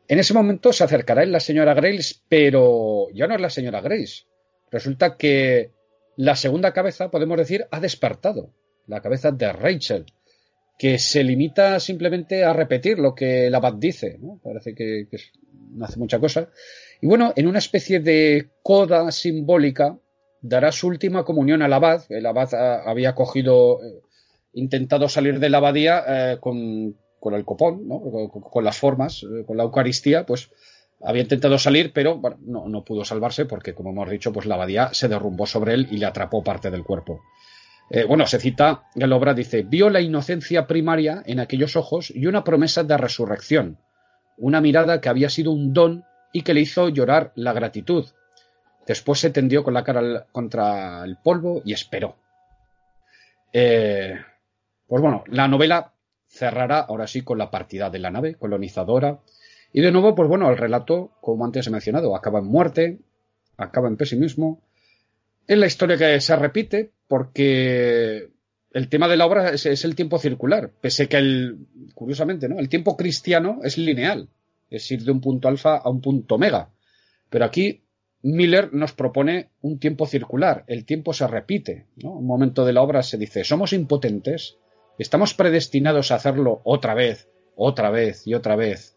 En 0.08 0.18
ese 0.18 0.34
momento 0.34 0.74
se 0.74 0.84
acercará 0.84 1.24
la 1.28 1.40
señora 1.40 1.76
Grace, 1.76 2.16
pero 2.28 3.08
ya 3.14 3.28
no 3.28 3.36
es 3.36 3.42
la 3.42 3.52
señora 3.52 3.82
Grace. 3.82 4.24
Resulta 4.72 5.18
que 5.18 5.72
la 6.18 6.36
segunda 6.36 6.74
cabeza, 6.74 7.12
podemos 7.12 7.38
decir, 7.38 7.68
ha 7.72 7.80
despertado. 7.80 8.54
La 8.88 9.02
cabeza 9.02 9.32
de 9.32 9.52
Rachel 9.52 10.06
que 10.78 11.00
se 11.00 11.24
limita 11.24 11.80
simplemente 11.80 12.44
a 12.44 12.54
repetir 12.54 13.00
lo 13.00 13.16
que 13.16 13.48
el 13.48 13.56
abad 13.56 13.74
dice. 13.74 14.18
¿no? 14.20 14.40
Parece 14.44 14.76
que, 14.76 15.08
no 15.72 15.86
hace 15.86 16.00
mucha 16.00 16.20
cosa. 16.20 16.50
Y 17.02 17.08
bueno, 17.08 17.34
en 17.36 17.48
una 17.48 17.60
especie 17.60 18.00
de 18.00 18.50
coda 18.62 19.12
simbólica, 19.12 19.98
dará 20.42 20.72
su 20.72 20.88
última 20.88 21.24
comunión 21.24 21.62
al 21.62 21.74
abad. 21.74 22.04
El 22.10 22.26
abad 22.26 22.54
había 22.54 23.16
cogido, 23.16 23.82
eh, 23.84 24.02
intentado 24.54 25.10
salir 25.10 25.40
de 25.40 25.50
la 25.50 25.58
abadía 25.58 26.04
eh, 26.08 26.38
con, 26.40 26.96
el 27.34 27.46
copón, 27.46 27.88
¿no? 27.88 28.02
con, 28.30 28.64
las 28.64 28.78
formas, 28.78 29.24
eh, 29.24 29.46
con 29.46 29.58
la 29.58 29.64
Eucaristía, 29.64 30.26
pues 30.26 30.52
había 31.02 31.24
intentado 31.24 31.58
salir, 31.58 31.92
pero 31.94 32.18
bueno, 32.18 32.38
no, 32.68 32.84
pudo 32.84 33.06
salvarse 33.06 33.46
porque, 33.46 33.74
como 33.74 33.92
hemos 33.92 34.10
dicho, 34.10 34.32
pues 34.32 34.46
la 34.46 34.56
abadía 34.56 34.94
se 34.94 35.08
derrumbó 35.08 35.46
sobre 35.46 35.74
él 35.74 35.88
y 35.92 35.98
le 35.98 36.06
atrapó 36.06 36.44
parte 36.44 36.72
del 36.72 36.84
cuerpo. 36.84 37.22
Eh, 37.90 38.04
bueno, 38.06 38.26
se 38.26 38.40
cita 38.40 38.84
en 38.96 39.10
la 39.10 39.16
obra, 39.16 39.34
dice, 39.34 39.62
vio 39.62 39.90
la 39.90 40.02
inocencia 40.02 40.66
primaria 40.66 41.22
en 41.26 41.40
aquellos 41.40 41.76
ojos 41.76 42.12
y 42.14 42.26
una 42.26 42.44
promesa 42.44 42.84
de 42.84 42.98
resurrección, 42.98 43.78
una 44.38 44.62
mirada 44.62 45.02
que 45.02 45.10
había 45.10 45.30
sido 45.30 45.52
un 45.52 45.74
don 45.74 46.04
y 46.34 46.42
que 46.42 46.54
le 46.54 46.62
hizo 46.62 46.90
llorar 46.90 47.32
la 47.36 47.54
gratitud. 47.54 48.06
Después 48.88 49.20
se 49.20 49.30
tendió 49.30 49.64
con 49.64 49.74
la 49.74 49.84
cara 49.84 50.26
contra 50.32 51.04
el 51.04 51.18
polvo 51.18 51.62
y 51.64 51.74
esperó. 51.74 52.16
Eh, 53.54 54.16
pues 54.88 55.02
bueno, 55.02 55.24
la 55.28 55.48
novela 55.48 55.94
cerrará 56.28 56.80
ahora 56.80 57.08
sí 57.08 57.22
con 57.22 57.38
la 57.38 57.50
partida 57.50 57.90
de 57.90 58.00
la 58.00 58.12
nave 58.12 58.36
colonizadora. 58.36 59.20
Y 59.76 59.82
de 59.82 59.92
nuevo, 59.92 60.16
pues 60.16 60.30
bueno, 60.30 60.50
el 60.50 60.58
relato, 60.58 61.12
como 61.20 61.44
antes 61.44 61.68
he 61.68 61.70
mencionado, 61.70 62.16
acaba 62.16 62.40
en 62.40 62.46
muerte, 62.46 63.02
acaba 63.58 63.90
en 63.90 63.98
pesimismo. 63.98 64.62
Es 65.48 65.58
la 65.58 65.66
historia 65.66 65.98
que 65.98 66.22
se 66.22 66.34
repite, 66.38 66.94
porque 67.10 68.30
el 68.72 68.88
tema 68.88 69.10
de 69.10 69.18
la 69.18 69.26
obra 69.26 69.50
es, 69.50 69.66
el 69.66 69.96
tiempo 69.96 70.18
circular, 70.18 70.72
pese 70.80 71.10
que 71.10 71.18
el, 71.18 71.68
curiosamente, 71.94 72.48
¿no? 72.48 72.58
El 72.58 72.70
tiempo 72.70 72.96
cristiano 72.96 73.60
es 73.66 73.78
lineal, 73.78 74.30
es 74.70 74.90
ir 74.92 75.04
de 75.04 75.12
un 75.12 75.20
punto 75.20 75.50
alfa 75.50 75.76
a 75.76 75.90
un 75.90 76.00
punto 76.00 76.36
omega. 76.36 76.70
Pero 77.30 77.44
aquí 77.44 77.84
Miller 78.22 78.74
nos 78.74 78.94
propone 78.94 79.50
un 79.60 79.78
tiempo 79.78 80.08
circular, 80.08 80.64
el 80.68 80.86
tiempo 80.86 81.12
se 81.12 81.28
repite, 81.28 81.88
¿no? 81.98 82.14
Un 82.14 82.26
momento 82.26 82.64
de 82.64 82.72
la 82.72 82.82
obra 82.82 83.04
se 83.04 83.18
dice, 83.18 83.44
somos 83.44 83.74
impotentes, 83.74 84.56
estamos 84.98 85.34
predestinados 85.34 86.12
a 86.12 86.16
hacerlo 86.16 86.62
otra 86.64 86.94
vez, 86.94 87.28
otra 87.58 87.90
vez 87.90 88.26
y 88.26 88.36
otra 88.36 88.56
vez. 88.56 88.95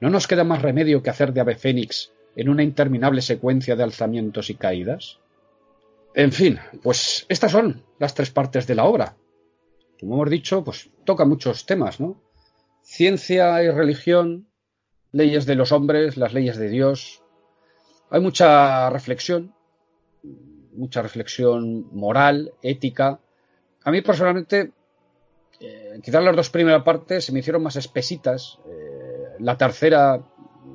¿No 0.00 0.08
nos 0.08 0.26
queda 0.26 0.44
más 0.44 0.62
remedio 0.62 1.02
que 1.02 1.10
hacer 1.10 1.32
de 1.32 1.40
ave 1.40 1.56
fénix 1.56 2.12
en 2.34 2.48
una 2.48 2.62
interminable 2.62 3.20
secuencia 3.20 3.76
de 3.76 3.82
alzamientos 3.82 4.48
y 4.48 4.54
caídas? 4.54 5.18
En 6.14 6.32
fin, 6.32 6.58
pues 6.82 7.26
estas 7.28 7.52
son 7.52 7.84
las 7.98 8.14
tres 8.14 8.30
partes 8.30 8.66
de 8.66 8.74
la 8.74 8.84
obra. 8.84 9.16
Como 10.00 10.14
hemos 10.14 10.30
dicho, 10.30 10.64
pues 10.64 10.90
toca 11.04 11.26
muchos 11.26 11.66
temas, 11.66 12.00
¿no? 12.00 12.20
Ciencia 12.82 13.62
y 13.62 13.70
religión, 13.70 14.48
leyes 15.12 15.44
de 15.44 15.54
los 15.54 15.70
hombres, 15.70 16.16
las 16.16 16.32
leyes 16.32 16.56
de 16.56 16.70
Dios. 16.70 17.22
Hay 18.08 18.20
mucha 18.20 18.88
reflexión, 18.88 19.54
mucha 20.72 21.02
reflexión 21.02 21.94
moral, 21.94 22.54
ética. 22.62 23.20
A 23.84 23.90
mí 23.90 24.00
personalmente, 24.00 24.72
eh, 25.60 26.00
quizás 26.02 26.24
las 26.24 26.34
dos 26.34 26.48
primeras 26.48 26.82
partes 26.82 27.26
se 27.26 27.32
me 27.32 27.40
hicieron 27.40 27.62
más 27.62 27.76
espesitas. 27.76 28.58
Eh, 28.66 28.99
la 29.40 29.56
tercera 29.56 30.22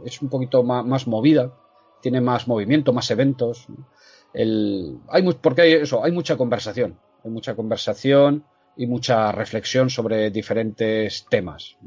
es 0.06 0.22
un 0.22 0.30
poquito 0.30 0.64
más, 0.64 0.86
más, 0.86 1.08
movida, 1.08 1.54
tiene 2.02 2.22
más 2.22 2.48
movimiento, 2.48 2.94
más 2.94 3.10
eventos. 3.12 3.68
¿no? 3.70 3.88
hay 4.34 5.24
porque 5.42 5.62
hay 5.62 5.74
eso, 5.74 6.04
hay 6.04 6.12
mucha 6.12 6.36
conversación, 6.36 7.00
hay 7.24 7.32
mucha 7.32 7.56
conversación 7.56 8.44
y 8.76 8.88
mucha 8.88 9.32
reflexión 9.32 9.90
sobre 9.90 10.30
diferentes 10.32 11.26
temas. 11.30 11.78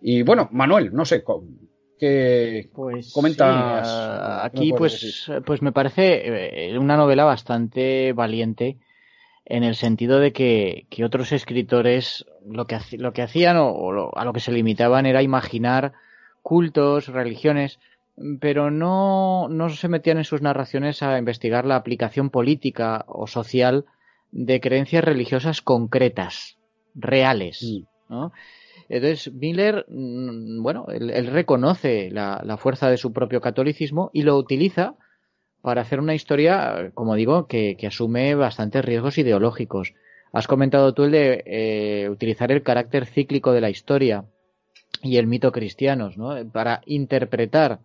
Y 0.00 0.22
bueno, 0.22 0.48
Manuel, 0.52 0.92
no 0.92 1.04
sé, 1.04 1.22
¿qué 1.98 2.70
pues 2.72 3.12
comentas? 3.12 3.86
aquí, 4.44 4.72
pues, 4.72 5.30
pues 5.44 5.60
me 5.60 5.72
parece 5.72 6.70
eh, 6.72 6.78
una 6.78 6.96
novela 6.96 7.24
bastante 7.24 8.12
valiente 8.14 8.78
en 9.48 9.64
el 9.64 9.74
sentido 9.74 10.20
de 10.20 10.32
que, 10.32 10.86
otros 11.04 11.32
escritores 11.32 12.26
lo 12.46 12.66
que, 12.66 12.78
lo 12.98 13.12
que 13.12 13.22
hacían 13.22 13.56
o, 13.58 14.12
a 14.14 14.24
lo 14.24 14.32
que 14.32 14.40
se 14.40 14.52
limitaban 14.52 15.06
era 15.06 15.22
imaginar 15.22 15.94
cultos, 16.42 17.08
religiones, 17.08 17.80
pero 18.40 18.70
no, 18.70 19.48
no 19.48 19.68
se 19.70 19.88
metían 19.88 20.18
en 20.18 20.24
sus 20.24 20.42
narraciones 20.42 21.02
a 21.02 21.18
investigar 21.18 21.64
la 21.64 21.76
aplicación 21.76 22.30
política 22.30 23.04
o 23.08 23.26
social 23.26 23.86
de 24.32 24.60
creencias 24.60 25.02
religiosas 25.02 25.62
concretas, 25.62 26.58
reales. 26.94 27.64
¿no? 28.10 28.32
Entonces, 28.90 29.32
Miller, 29.32 29.86
mm, 29.88 30.62
bueno, 30.62 30.86
él, 30.88 31.26
reconoce 31.26 32.10
la, 32.10 32.56
fuerza 32.58 32.90
de 32.90 32.98
su 32.98 33.12
propio 33.12 33.40
catolicismo 33.40 34.10
y 34.12 34.22
lo 34.22 34.36
utiliza 34.36 34.94
para 35.62 35.82
hacer 35.82 36.00
una 36.00 36.14
historia, 36.14 36.90
como 36.94 37.14
digo, 37.14 37.46
que, 37.46 37.76
asume 37.86 38.34
bastantes 38.34 38.84
riesgos 38.84 39.18
ideológicos. 39.18 39.94
Has 40.32 40.46
comentado 40.46 40.94
tú 40.94 41.04
el 41.04 41.10
de 41.10 41.42
eh, 41.46 42.08
utilizar 42.10 42.52
el 42.52 42.62
carácter 42.62 43.06
cíclico 43.06 43.52
de 43.52 43.60
la 43.60 43.70
historia 43.70 44.24
y 45.02 45.16
el 45.16 45.26
mito 45.26 45.52
cristianos, 45.52 46.16
¿no? 46.16 46.34
Para 46.50 46.82
interpretar 46.86 47.80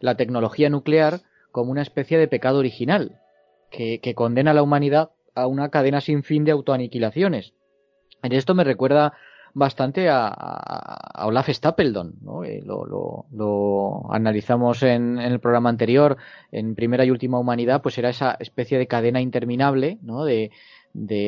la 0.00 0.16
tecnología 0.16 0.70
nuclear 0.70 1.20
como 1.52 1.70
una 1.70 1.82
especie 1.82 2.18
de 2.18 2.28
pecado 2.28 2.58
original, 2.58 3.20
que, 3.70 4.14
condena 4.14 4.52
a 4.52 4.54
la 4.54 4.62
humanidad 4.62 5.10
a 5.34 5.46
una 5.46 5.68
cadena 5.68 6.00
sin 6.00 6.22
fin 6.22 6.44
de 6.44 6.52
autoaniquilaciones. 6.52 7.54
En 8.22 8.32
esto 8.32 8.54
me 8.54 8.64
recuerda 8.64 9.14
bastante 9.54 10.08
a, 10.10 11.24
Olaf 11.24 11.48
Stapledon. 11.48 12.14
¿no? 12.20 12.44
Eh, 12.44 12.62
lo, 12.64 14.06
analizamos 14.10 14.82
en, 14.82 15.18
el 15.18 15.40
programa 15.40 15.70
anterior, 15.70 16.16
en 16.52 16.74
Primera 16.74 17.04
y 17.04 17.10
Última 17.10 17.38
Humanidad, 17.38 17.80
pues 17.80 17.96
era 17.96 18.10
esa 18.10 18.36
especie 18.40 18.78
de 18.78 18.86
cadena 18.86 19.20
interminable 19.20 19.98
¿no? 20.02 20.24
de, 20.24 20.50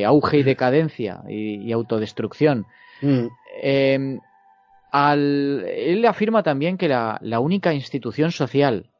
auge 0.04 0.38
y 0.38 0.42
decadencia 0.42 1.22
y, 1.28 1.72
autodestrucción. 1.72 2.66
Mm. 3.00 3.26
Em, 3.62 4.20
él 4.92 6.04
afirma 6.06 6.42
también 6.42 6.76
que 6.76 6.88
la, 6.88 7.40
única 7.40 7.72
institución 7.72 8.32
social 8.32 8.90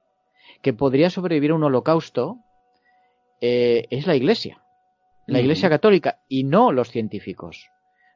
que 0.62 0.72
podría 0.72 1.10
sobrevivir 1.10 1.50
a 1.50 1.54
un 1.54 1.64
holocausto 1.64 2.38
eh, 3.40 3.86
es 3.90 4.06
la 4.06 4.16
Iglesia, 4.16 4.62
la 5.26 5.40
Iglesia 5.40 5.68
Católica, 5.68 6.20
y 6.28 6.44
no 6.44 6.72
los 6.72 6.90
científicos. 6.90 7.70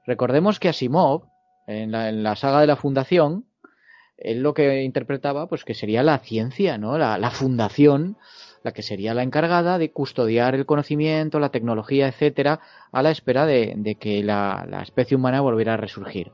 Recordemos 0.07 0.59
que 0.59 0.69
Asimov, 0.69 1.25
en 1.67 1.93
la, 1.93 2.37
saga 2.37 2.61
de 2.61 2.67
la 2.67 2.77
Fundación, 2.77 3.47
él 4.17 4.43
lo 4.43 4.55
que 4.55 4.83
interpretaba, 4.83 5.47
pues 5.49 5.65
que 5.65 5.75
sería 5.75 6.03
la 6.03 6.19
ciencia, 6.19 6.79
¿no? 6.79 6.99
La, 6.99 7.31
fundación, 7.31 8.17
la 8.63 8.73
que 8.73 8.83
sería 8.83 9.15
la 9.15 9.23
encargada 9.23 9.79
de 9.79 9.93
custodiar 9.93 10.55
el 10.55 10.67
conocimiento, 10.67 11.39
la 11.39 11.51
tecnología, 11.51 12.09
etcétera, 12.09 12.61
a 12.93 13.03
la 13.03 13.11
espera 13.11 13.47
de, 13.47 13.97
que 13.99 14.23
la, 14.23 14.67
la, 14.69 14.83
especie 14.83 15.17
humana 15.17 15.41
volviera 15.41 15.75
a 15.75 15.79
resurgir. 15.79 16.33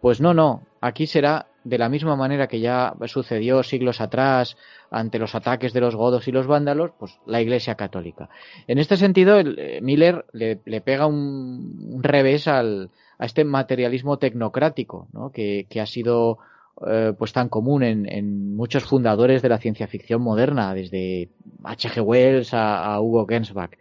Pues 0.00 0.20
no, 0.20 0.32
no. 0.32 0.66
Aquí 0.80 1.06
será 1.06 1.51
de 1.64 1.78
la 1.78 1.88
misma 1.88 2.16
manera 2.16 2.48
que 2.48 2.60
ya 2.60 2.94
sucedió 3.06 3.62
siglos 3.62 4.00
atrás 4.00 4.56
ante 4.90 5.18
los 5.18 5.34
ataques 5.34 5.72
de 5.72 5.80
los 5.80 5.94
godos 5.94 6.26
y 6.28 6.32
los 6.32 6.46
vándalos, 6.46 6.92
pues 6.98 7.18
la 7.26 7.40
Iglesia 7.40 7.76
Católica. 7.76 8.28
En 8.66 8.78
este 8.78 8.96
sentido, 8.96 9.38
eh, 9.38 9.80
Miller 9.82 10.24
le, 10.32 10.80
pega 10.80 11.06
un, 11.06 12.00
revés 12.02 12.48
al, 12.48 12.90
a 13.18 13.26
este 13.26 13.44
materialismo 13.44 14.18
tecnocrático, 14.18 15.08
¿no? 15.12 15.30
que, 15.30 15.66
ha 15.80 15.86
sido 15.86 16.38
eh, 16.86 17.12
pues 17.16 17.32
tan 17.32 17.48
común 17.48 17.82
en, 17.82 18.56
muchos 18.56 18.84
fundadores 18.84 19.42
de 19.42 19.48
la 19.48 19.58
ciencia 19.58 19.86
ficción 19.86 20.22
moderna, 20.22 20.74
desde 20.74 21.30
H.G. 21.64 22.02
Wells 22.02 22.52
a, 22.52 23.00
Hugo 23.00 23.26
Gensbach. 23.26 23.72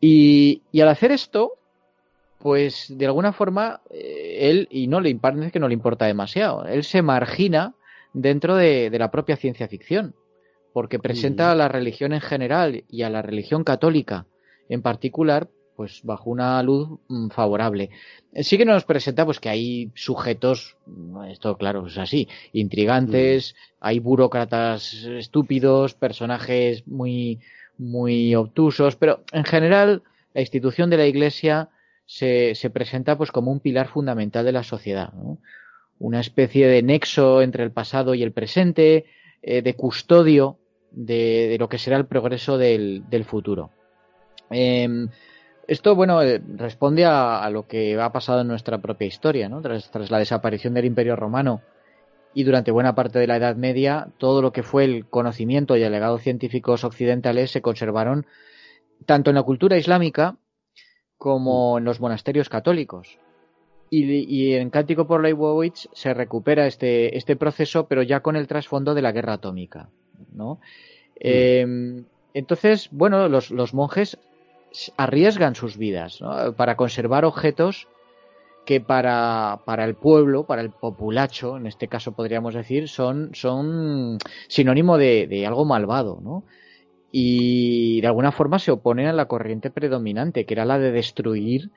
Y, 0.00 0.62
y 0.72 0.80
al 0.80 0.88
hacer 0.88 1.10
esto, 1.10 1.54
pues 2.38 2.86
de 2.96 3.06
alguna 3.06 3.32
forma 3.32 3.80
eh, 3.90 4.38
él, 4.40 4.68
y 4.70 4.86
no 4.86 5.00
le 5.00 5.14
parece 5.16 5.50
que 5.50 5.60
no 5.60 5.68
le 5.68 5.74
importa 5.74 6.06
demasiado, 6.06 6.64
él 6.66 6.84
se 6.84 7.02
margina 7.02 7.74
dentro 8.12 8.56
de, 8.56 8.90
la 8.98 9.10
propia 9.10 9.36
ciencia 9.36 9.68
ficción, 9.68 10.14
porque 10.72 10.98
presenta 10.98 11.50
a 11.50 11.54
la 11.54 11.68
religión 11.68 12.12
en 12.12 12.20
general 12.20 12.84
y 12.88 13.02
a 13.02 13.10
la 13.10 13.22
religión 13.22 13.64
católica 13.64 14.26
en 14.68 14.82
particular, 14.82 15.48
pues 15.76 16.00
bajo 16.02 16.30
una 16.30 16.62
luz 16.62 16.98
mm, 17.08 17.28
favorable. 17.28 17.90
Sí 18.34 18.56
que 18.56 18.64
nos 18.64 18.84
presenta 18.84 19.24
pues 19.24 19.40
que 19.40 19.50
hay 19.50 19.92
sujetos, 19.94 20.76
esto 21.28 21.56
claro 21.56 21.86
es 21.86 21.98
así, 21.98 22.28
intrigantes, 22.52 23.54
hay 23.80 23.98
burócratas 23.98 24.94
estúpidos, 25.04 25.94
personajes 25.94 26.86
muy 26.86 27.40
muy 27.78 28.34
obtusos, 28.34 28.96
pero 28.96 29.22
en 29.32 29.44
general 29.44 30.02
la 30.32 30.40
institución 30.40 30.90
de 30.90 30.96
la 30.96 31.06
Iglesia 31.06 31.68
se, 32.06 32.54
se 32.54 32.70
presenta 32.70 33.18
pues 33.18 33.32
como 33.32 33.50
un 33.50 33.60
pilar 33.60 33.88
fundamental 33.88 34.44
de 34.44 34.52
la 34.52 34.62
sociedad, 34.62 35.12
una 35.98 36.20
especie 36.20 36.68
de 36.68 36.82
nexo 36.82 37.42
entre 37.42 37.64
el 37.64 37.72
pasado 37.72 38.14
y 38.14 38.22
el 38.22 38.32
presente, 38.32 39.06
eh, 39.42 39.62
de 39.62 39.74
custodio 39.74 40.58
de, 40.90 41.56
lo 41.58 41.68
que 41.68 41.78
será 41.78 41.96
el 41.96 42.06
progreso 42.06 42.58
del, 42.58 43.24
futuro. 43.24 43.70
Em, 44.50 45.08
esto, 45.66 45.94
bueno, 45.94 46.22
eh, 46.22 46.40
responde 46.56 47.04
a, 47.04 47.48
lo 47.50 47.66
que 47.66 48.00
ha 48.00 48.12
pasado 48.12 48.40
en 48.40 48.48
nuestra 48.48 48.78
propia 48.78 49.06
historia, 49.06 49.48
¿no? 49.48 49.60
Tras, 49.60 49.90
tras, 49.90 50.10
la 50.10 50.18
desaparición 50.18 50.74
del 50.74 50.84
Imperio 50.84 51.16
Romano 51.16 51.60
y 52.34 52.44
durante 52.44 52.70
buena 52.70 52.94
parte 52.94 53.18
de 53.18 53.26
la 53.26 53.36
Edad 53.36 53.56
Media, 53.56 54.08
todo 54.18 54.42
lo 54.42 54.52
que 54.52 54.62
fue 54.62 54.84
el 54.84 55.06
conocimiento 55.06 55.76
y 55.76 55.82
el 55.82 55.92
legado 55.92 56.18
científicos 56.18 56.84
occidentales 56.84 57.50
se 57.50 57.62
conservaron 57.62 58.26
tanto 59.06 59.30
en 59.30 59.36
la 59.36 59.42
cultura 59.42 59.76
islámica 59.76 60.36
como 61.18 61.78
en 61.78 61.84
los 61.84 62.00
monasterios 62.00 62.48
católicos. 62.48 63.18
Y, 63.88 64.54
en 64.54 64.70
Cántico 64.70 65.06
por 65.06 65.22
Leibowitz 65.22 65.88
se 65.92 66.12
recupera 66.12 66.66
este, 66.66 67.16
este 67.16 67.36
proceso, 67.36 67.86
pero 67.86 68.02
ya 68.02 68.20
con 68.20 68.34
el 68.34 68.48
trasfondo 68.48 68.94
de 68.94 69.02
la 69.02 69.12
guerra 69.12 69.34
atómica. 69.34 69.88
¿no? 70.32 70.60
Em, 71.14 72.04
entonces, 72.34 72.88
bueno, 72.90 73.28
los, 73.28 73.50
los, 73.50 73.74
monjes 73.74 74.18
arriesgan 74.96 75.54
sus 75.54 75.76
vidas 75.76 76.20
para 76.56 76.76
conservar 76.76 77.24
objetos 77.24 77.88
que 78.66 78.80
para, 78.80 79.60
para, 79.64 79.84
el 79.84 79.94
pueblo, 79.94 80.44
para 80.44 80.60
el 80.60 80.70
populacho, 80.70 81.56
en 81.56 81.66
este 81.66 81.86
caso 81.86 82.12
podríamos 82.12 82.54
decir, 82.54 82.88
son, 82.88 83.30
son 83.32 84.18
sinónimo 84.48 84.98
de, 84.98 85.28
de 85.28 85.46
algo 85.46 85.64
malvado, 85.64 86.18
¿no? 86.20 86.42
Y 87.12 88.00
de 88.00 88.06
alguna 88.06 88.32
forma 88.32 88.58
se 88.58 88.70
oponen 88.70 89.06
a 89.06 89.12
la 89.12 89.26
corriente 89.26 89.70
predominante, 89.70 90.44
que 90.44 90.54
era 90.54 90.64
la 90.64 90.78
de 90.78 90.92
destruir 90.92 91.70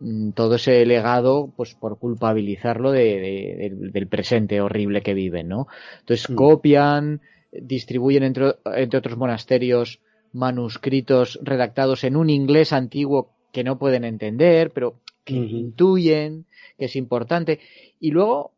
mm, 0.00 0.30
todo 0.30 0.56
ese 0.56 0.84
legado 0.84 1.50
pues 1.56 1.74
por 1.74 1.98
culpabilizarlo 1.98 2.92
del 2.92 4.06
presente 4.08 4.60
horrible 4.60 5.02
que 5.02 5.14
viven, 5.14 5.48
¿no? 5.48 5.68
Entonces 6.00 6.28
mm. 6.28 6.34
copian, 6.34 7.20
distribuyen 7.52 8.24
entre, 8.24 8.56
entre, 8.76 8.98
otros 8.98 9.16
monasterios 9.16 10.00
manuscritos 10.32 11.38
redactados 11.42 12.04
en 12.04 12.16
un 12.16 12.30
inglés 12.30 12.72
antiguo 12.72 13.30
que 13.52 13.64
no 13.64 13.78
pueden 13.78 14.04
entender, 14.04 14.70
pero 14.72 14.96
que 15.24 15.34
intuyen 15.34 16.46
que 16.78 16.86
es 16.86 16.96
importante. 16.96 17.60
Y 18.00 18.10
luego, 18.10 18.52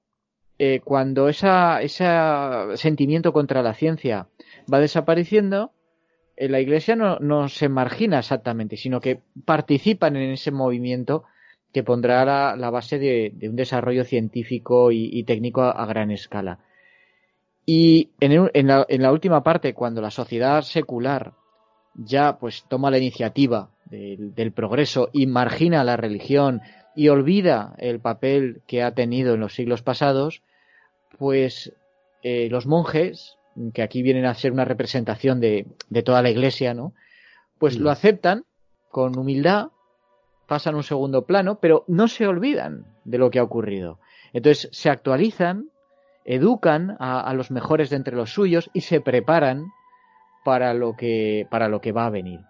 eh, 0.59 0.81
cuando 0.83 1.29
ese 1.29 1.49
sentimiento 2.77 3.33
contra 3.33 3.63
la 3.63 3.75
ciencia 3.75 4.29
va 4.73 4.81
desapareciendo, 4.81 5.74
la 6.37 6.61
Iglesia 6.61 6.97
no, 6.97 7.49
se 7.49 7.69
margina 7.69 8.19
exactamente, 8.19 8.77
sino 8.77 9.01
que 9.01 9.21
participan 9.45 10.17
en 10.17 10.33
ese 10.33 10.51
movimiento 10.51 11.25
que 11.73 11.83
pondrá 11.83 12.25
la, 12.57 12.71
base 12.71 12.99
de, 12.99 13.49
un 13.49 13.57
desarrollo 13.57 14.05
científico 14.05 14.91
y, 14.93 15.23
técnico 15.25 15.63
a, 15.63 15.87
gran 15.87 16.11
escala. 16.11 16.61
Y 17.67 18.11
en, 18.21 18.69
la, 18.69 19.13
última 19.13 19.43
parte, 19.43 19.75
cuando 19.75 20.01
la 20.01 20.11
sociedad 20.11 20.63
secular 20.63 21.33
ya 21.95 22.39
pues 22.39 22.65
toma 22.69 22.91
la 22.91 22.99
iniciativa 22.99 23.71
del, 23.87 24.53
progreso 24.53 25.11
y 25.13 25.27
margina 25.27 25.85
la 25.85 25.97
religión 25.97 26.61
y 26.97 27.09
olvida 27.09 27.75
el 27.79 28.01
papel 28.01 28.63
que 28.67 28.83
ha 28.83 28.95
tenido 28.95 29.35
en 29.35 29.41
los 29.41 29.55
siglos 29.55 29.83
pasados, 29.83 30.43
pues 31.19 31.73
eh, 32.23 32.49
los 32.51 32.67
monjes 32.67 33.37
que 33.73 33.83
aquí 33.83 34.03
vienen 34.03 34.27
a 34.27 34.35
ser 34.35 34.53
una 34.53 34.65
representación 34.65 35.41
de, 35.41 35.67
toda 36.05 36.23
la 36.23 36.31
iglesia, 36.31 36.75
¿no? 36.75 36.93
Pues 37.59 37.79
lo 37.79 37.89
mm. 37.89 37.93
aceptan 37.93 38.45
con 38.91 39.19
humildad, 39.19 39.69
pasan 40.47 40.75
un 40.75 40.83
segundo 40.83 41.27
plano, 41.27 41.59
pero 41.61 41.85
no 41.89 42.09
se 42.09 42.27
olvidan 42.27 42.87
de 43.05 43.19
lo 43.19 43.31
que 43.31 43.39
ha 43.39 43.43
ocurrido. 43.43 43.99
Entonces 44.33 44.69
se 44.73 44.91
actualizan, 44.91 45.69
educan 46.25 46.97
a, 46.99 47.33
los 47.35 47.51
mejores 47.51 47.91
de 47.91 47.97
entre 47.97 48.17
los 48.17 48.33
suyos 48.33 48.71
y 48.73 48.83
se 48.83 49.01
preparan 49.01 49.67
para 50.45 50.75
lo 50.75 50.97
que, 50.97 51.47
para 51.51 51.69
lo 51.69 51.81
que 51.81 51.93
va 51.93 52.07
a 52.07 52.11
venir. 52.11 52.41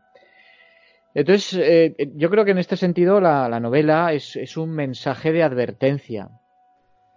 Entonces, 1.15 1.59
eh, 1.63 2.11
yo 2.17 2.29
creo 2.29 2.45
que 2.45 2.51
en 2.51 2.59
este 2.59 2.77
sentido 2.77 3.21
la, 3.21 3.61
novela 3.61 4.13
es, 4.13 4.35
es, 4.35 4.57
un 4.57 4.71
mensaje 4.71 5.33
de 5.33 5.45
advertencia 5.45 6.31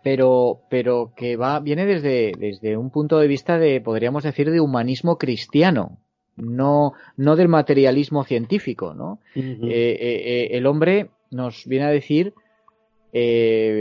pero, 0.08 0.62
pero 0.70 1.12
que 1.18 1.36
va, 1.36 1.60
viene 1.60 1.86
desde, 1.86 2.32
desde 2.40 2.78
un 2.78 2.92
punto 2.92 3.20
de 3.20 3.28
vista 3.28 3.60
de, 3.60 3.82
podríamos 3.82 4.24
decir, 4.24 4.50
de 4.50 4.62
humanismo 4.62 5.18
cristiano, 5.18 6.00
no, 6.38 6.94
no 7.18 7.36
del 7.36 7.50
materialismo 7.50 8.24
científico, 8.24 8.94
¿no? 8.94 9.20
Eh, 9.36 9.44
eh, 9.44 9.98
eh, 10.00 10.48
el 10.52 10.66
hombre 10.66 11.10
nos 11.30 11.66
viene 11.66 11.88
a 11.88 11.90
decir 11.90 12.34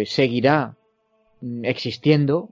seguirá 0.06 0.76
existiendo 1.62 2.48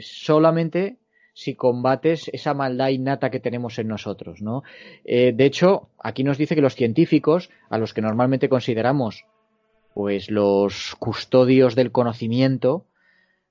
solamente 0.00 0.96
si 1.34 1.54
combates 1.54 2.28
esa 2.32 2.52
maldad 2.52 2.88
innata 2.88 3.30
que 3.30 3.38
tenemos 3.38 3.78
en 3.78 3.86
nosotros, 3.86 4.42
¿no? 4.42 4.62
de 5.04 5.44
hecho, 5.44 5.90
aquí 6.02 6.24
nos 6.24 6.38
dice 6.38 6.56
que 6.56 6.62
los 6.62 6.74
científicos, 6.74 7.50
a 7.68 7.78
los 7.78 7.94
que 7.94 8.00
normalmente 8.00 8.48
consideramos 8.48 9.24
pues 9.94 10.30
los 10.30 10.94
custodios 10.98 11.74
del 11.74 11.92
conocimiento, 11.92 12.86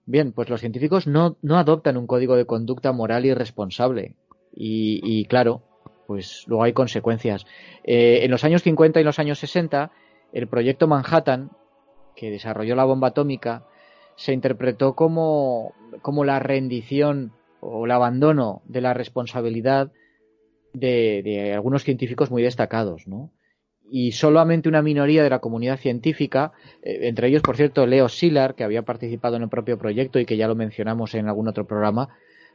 bien, 0.08 0.32
pues 0.32 0.50
los 0.50 0.62
científicos 0.62 1.06
no, 1.06 1.38
no 1.44 1.58
adoptan 1.58 1.98
un 1.98 2.08
código 2.08 2.36
de 2.36 2.46
conducta 2.46 2.92
moral 2.94 3.26
y 3.26 3.34
responsable. 3.34 4.16
Y, 4.60 5.26
claro, 5.26 5.62
pues 6.08 6.46
luego 6.48 6.64
hay 6.64 6.74
consecuencias. 6.74 7.46
Eh, 7.84 8.22
en 8.24 8.32
los 8.32 8.44
años 8.44 8.64
50 8.64 9.00
y 9.00 9.04
los 9.04 9.20
años 9.20 9.38
60, 9.38 9.92
el 10.34 10.48
proyecto 10.48 10.88
Manhattan, 10.88 11.52
que 12.16 12.32
desarrolló 12.32 12.74
la 12.76 12.86
bomba 12.86 13.10
atómica, 13.10 13.68
se 14.16 14.34
interpretó 14.34 14.96
como, 14.96 15.76
como 16.02 16.26
la 16.26 16.40
rendición 16.40 17.34
o 17.60 17.86
el 17.86 17.92
abandono 17.92 18.64
de 18.66 18.82
la 18.82 18.96
responsabilidad 18.96 19.92
de, 20.74 21.22
de 21.24 21.54
algunos 21.54 21.84
científicos 21.84 22.32
muy 22.32 22.42
destacados, 22.42 23.08
¿no? 23.08 23.32
Y 23.89 24.11
solamente 24.11 24.69
una 24.69 24.81
minoría 24.81 25.23
de 25.23 25.30
la 25.30 25.39
comunidad 25.39 25.80
científica, 25.80 26.51
eh, 26.81 27.07
entre 27.07 27.27
ellos, 27.30 27.41
por 27.41 27.55
cierto, 27.55 27.85
Leo 27.85 28.09
Szilard, 28.09 28.55
que 28.55 28.64
había 28.64 28.84
participado 28.84 29.38
en 29.38 29.43
el 29.43 29.49
propio 29.49 29.77
proyecto 29.77 30.19
y 30.19 30.26
que 30.26 30.38
ya 30.38 30.47
lo 30.47 30.55
mencionamos 30.55 31.15
en 31.15 31.27
algún 31.27 31.47
otro 31.47 31.65
programa, 31.65 32.09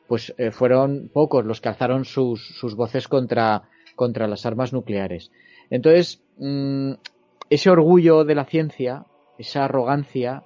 pues 0.06 0.34
eh, 0.36 0.50
fueron 0.50 1.10
pocos 1.12 1.44
los 1.44 1.60
que 1.60 1.68
alzaron 1.68 2.04
sus, 2.04 2.46
sus 2.58 2.74
voces 2.74 3.08
contra, 3.08 3.62
contra, 3.96 4.28
las 4.28 4.44
armas 4.44 4.72
nucleares. 4.72 5.30
Entonces, 5.70 6.22
mm, 6.38 6.92
ese 7.48 7.70
orgullo 7.70 8.24
de 8.24 8.34
la 8.34 8.44
ciencia, 8.44 9.06
esa 9.38 9.64
arrogancia, 9.64 10.42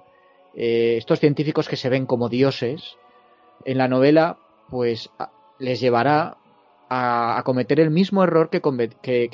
eh, 0.55 0.95
estos 0.97 1.19
científicos 1.19 1.67
que 1.67 1.75
se 1.75 1.89
ven 1.89 2.05
como 2.05 2.29
dioses, 2.29 2.95
en 3.65 3.77
la 3.77 3.87
novela, 3.87 4.37
pues 4.69 5.09
les 5.59 5.79
llevará 5.79 6.37
a, 6.89 7.41
cometer 7.45 7.79
el 7.79 7.91
mismo 7.91 8.23
error 8.23 8.49
que, 8.49 8.61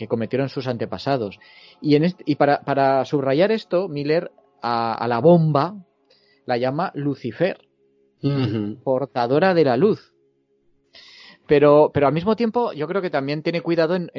cometieron 0.08 0.50
sus 0.50 0.68
antepasados. 0.68 1.40
Y, 1.82 1.96
en 1.96 2.14
y 2.26 2.36
para, 2.36 3.06
subrayar 3.06 3.52
esto, 3.52 3.88
Miller 3.88 4.32
a, 4.62 5.06
la 5.08 5.20
bomba 5.20 5.76
la 6.46 6.58
llama 6.58 6.92
Lucifer, 6.96 7.60
portadora 8.84 9.54
de 9.54 9.64
la 9.66 9.78
luz. 9.78 10.14
Pero, 11.48 11.92
pero 11.94 12.08
al 12.08 12.14
mismo 12.14 12.36
tiempo 12.36 12.72
yo 12.72 12.88
creo 12.88 13.02
que 13.02 13.10
también 13.10 13.44
tiene 13.44 13.62
cuidado 13.62 13.96
en, 13.96 14.10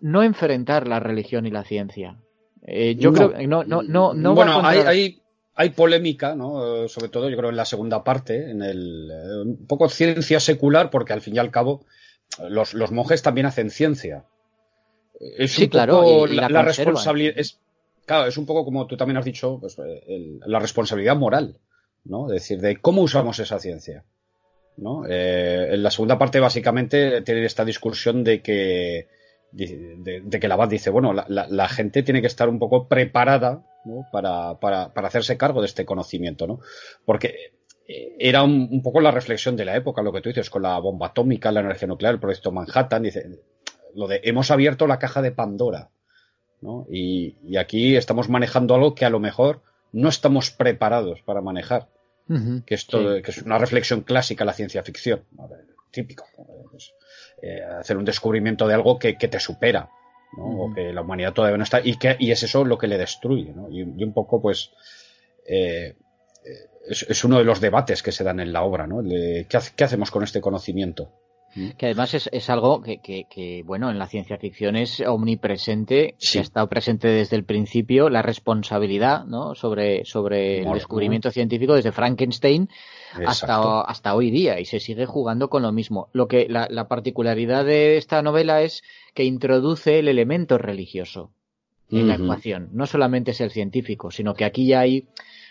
no, 0.00 0.22
enfrentar 0.22 0.86
la 0.86 1.00
religión 1.00 1.46
y 1.46 1.50
la 1.50 1.64
ciencia. 1.64 2.16
Eh, 2.62 2.96
yo 2.96 3.12
creo 3.12 3.32
que 3.32 3.46
no, 3.46 3.64
no, 3.64 3.82
no, 3.82 4.14
no 4.14 4.34
bueno, 4.34 4.60
hay, 4.62 5.20
hay, 5.54 5.70
polémica, 5.70 6.34
¿no? 6.36 6.86
sobre 6.86 7.08
todo 7.08 7.28
yo 7.28 7.36
creo 7.36 7.50
en 7.50 7.56
la 7.56 7.64
segunda 7.64 8.04
parte, 8.04 8.50
en 8.50 8.62
el 8.62 9.10
eh, 9.10 9.42
un 9.44 9.66
poco 9.66 9.88
ciencia 9.88 10.38
secular, 10.38 10.90
porque 10.90 11.12
al 11.12 11.20
fin 11.20 11.34
y 11.34 11.38
al 11.38 11.50
cabo 11.50 11.84
los, 12.48 12.74
los 12.74 12.92
monjes 12.92 13.22
también 13.22 13.46
hacen 13.46 13.70
ciencia. 13.70 14.24
Es 15.20 15.52
sí, 15.52 15.68
claro, 15.68 16.26
la, 16.26 16.62
responsabilidad. 16.62 17.34
Es, 17.36 17.58
claro, 18.06 18.26
es 18.26 18.36
un 18.36 18.46
poco 18.46 18.64
como 18.64 18.86
tú 18.86 18.96
también 18.96 19.16
has 19.16 19.24
dicho, 19.24 19.58
pues, 19.60 19.76
la 20.46 20.58
responsabilidad 20.58 21.16
moral, 21.16 21.58
¿no? 22.04 22.26
Es 22.26 22.42
decir, 22.42 22.60
de 22.60 22.76
cómo 22.76 23.02
usamos 23.02 23.38
esa 23.40 23.58
ciencia. 23.58 24.04
¿no? 24.78 25.04
Eh, 25.08 25.70
en 25.72 25.82
la 25.82 25.90
segunda 25.90 26.18
parte, 26.18 26.40
básicamente, 26.40 27.22
tiene 27.22 27.44
esta 27.44 27.64
discusión 27.64 28.24
de 28.24 28.42
que, 28.42 29.08
de, 29.50 30.38
que 30.40 30.48
la 30.48 30.54
abad 30.54 30.68
dice, 30.68 30.90
bueno, 30.90 31.12
la, 31.12 31.26
la, 31.28 31.68
gente 31.68 32.02
tiene 32.02 32.20
que 32.20 32.26
estar 32.26 32.48
un 32.48 32.58
poco 32.58 32.86
preparada 32.86 33.64
¿no? 33.84 34.06
para, 34.12 34.58
para, 34.60 34.92
para, 34.94 35.08
hacerse 35.08 35.36
cargo 35.36 35.60
de 35.60 35.66
este 35.66 35.84
conocimiento, 35.84 36.46
¿no? 36.46 36.60
Porque 37.04 37.52
era 37.88 38.42
un, 38.42 38.82
poco 38.82 39.00
la 39.00 39.10
reflexión 39.10 39.56
de 39.56 39.64
la 39.64 39.74
época, 39.74 40.02
lo 40.02 40.12
que 40.12 40.20
tú 40.20 40.28
dices, 40.28 40.50
con 40.50 40.62
la 40.62 40.78
bomba 40.78 41.08
atómica, 41.08 41.50
la 41.50 41.60
energía 41.60 41.88
nuclear, 41.88 42.14
el 42.14 42.20
proyecto 42.20 42.52
Manhattan, 42.52 43.02
dice, 43.02 43.40
lo 43.94 44.06
de 44.06 44.20
hemos 44.24 44.50
abierto 44.50 44.86
la 44.86 44.98
caja 44.98 45.22
de 45.22 45.32
Pandora, 45.32 45.88
¿no? 46.60 46.86
Y, 46.90 47.56
aquí 47.56 47.96
estamos 47.96 48.28
manejando 48.28 48.74
algo 48.74 48.94
que 48.94 49.06
a 49.06 49.10
lo 49.10 49.20
mejor 49.20 49.62
no 49.92 50.10
estamos 50.10 50.50
preparados 50.50 51.22
para 51.22 51.40
manejar, 51.40 51.88
que, 52.66 52.74
esto, 52.74 53.22
que 53.22 53.30
es 53.30 53.40
una 53.40 53.56
reflexión 53.56 54.02
clásica 54.02 54.44
la 54.44 54.52
ciencia 54.52 54.82
ficción, 54.82 55.24
típico, 55.90 56.26
pues, 56.70 56.92
eh, 57.40 57.62
hacer 57.62 57.96
un 57.96 58.04
descubrimiento 58.04 58.68
de 58.68 58.74
algo 58.74 58.98
que, 58.98 59.14
te 59.14 59.40
supera, 59.40 59.88
¿no? 60.36 60.44
O 60.44 60.74
que 60.74 60.92
la 60.92 61.00
humanidad 61.00 61.32
todavía 61.32 61.56
no 61.56 61.64
está, 61.64 61.80
y, 61.82 61.96
que, 61.96 62.16
y 62.18 62.32
es 62.32 62.42
eso 62.42 62.66
lo 62.66 62.76
que 62.76 62.86
le 62.86 62.98
destruye, 62.98 63.54
¿no? 63.54 63.70
Y, 63.70 63.82
un 63.82 64.12
poco, 64.12 64.42
pues, 64.42 64.72
eh, 65.46 65.96
es, 66.88 67.24
uno 67.24 67.38
de 67.38 67.44
los 67.44 67.60
debates 67.60 68.02
que 68.02 68.12
se 68.12 68.24
dan 68.24 68.40
en 68.40 68.52
la 68.52 68.62
obra, 68.62 68.86
¿no? 68.86 69.02
¿qué, 69.02 69.84
hacemos 69.84 70.10
con 70.10 70.22
este 70.22 70.40
conocimiento? 70.40 71.10
¿Mm? 71.54 71.70
Que 71.70 71.86
además 71.86 72.14
es, 72.14 72.50
algo 72.50 72.82
que, 72.82 73.62
bueno, 73.64 73.90
en 73.90 73.98
la 73.98 74.06
ciencia 74.06 74.38
ficción 74.38 74.76
es 74.76 75.00
omnipresente, 75.00 76.14
que 76.18 76.38
ha 76.38 76.42
estado 76.42 76.68
presente 76.68 77.08
desde 77.08 77.36
el 77.36 77.44
principio, 77.44 78.10
la 78.10 78.22
responsabilidad, 78.22 79.24
¿no? 79.24 79.54
Sobre, 79.54 80.04
sobre 80.04 80.60
el 80.60 80.72
descubrimiento 80.72 81.30
científico 81.30 81.74
desde 81.74 81.92
Frankenstein 81.92 82.68
hasta, 83.26 83.80
hasta 83.80 84.14
hoy 84.14 84.30
día 84.30 84.60
y 84.60 84.66
se 84.66 84.80
sigue 84.80 85.06
jugando 85.06 85.48
con 85.48 85.62
lo 85.62 85.72
mismo. 85.72 86.08
Lo 86.12 86.28
que 86.28 86.46
la, 86.48 86.68
la, 86.70 86.88
particularidad 86.88 87.64
de 87.64 87.96
esta 87.96 88.22
novela 88.22 88.62
es 88.62 88.82
que 89.14 89.24
introduce 89.24 89.98
el 89.98 90.08
elemento 90.08 90.58
religioso 90.58 91.32
en 91.90 92.08
la 92.08 92.16
ecuación. 92.16 92.68
No 92.72 92.86
solamente 92.86 93.30
es 93.30 93.40
el 93.40 93.50
científico, 93.50 94.10
sino 94.10 94.34
que 94.34 94.44
aquí 94.44 94.66
ya 94.66 94.80
hay 94.80 95.08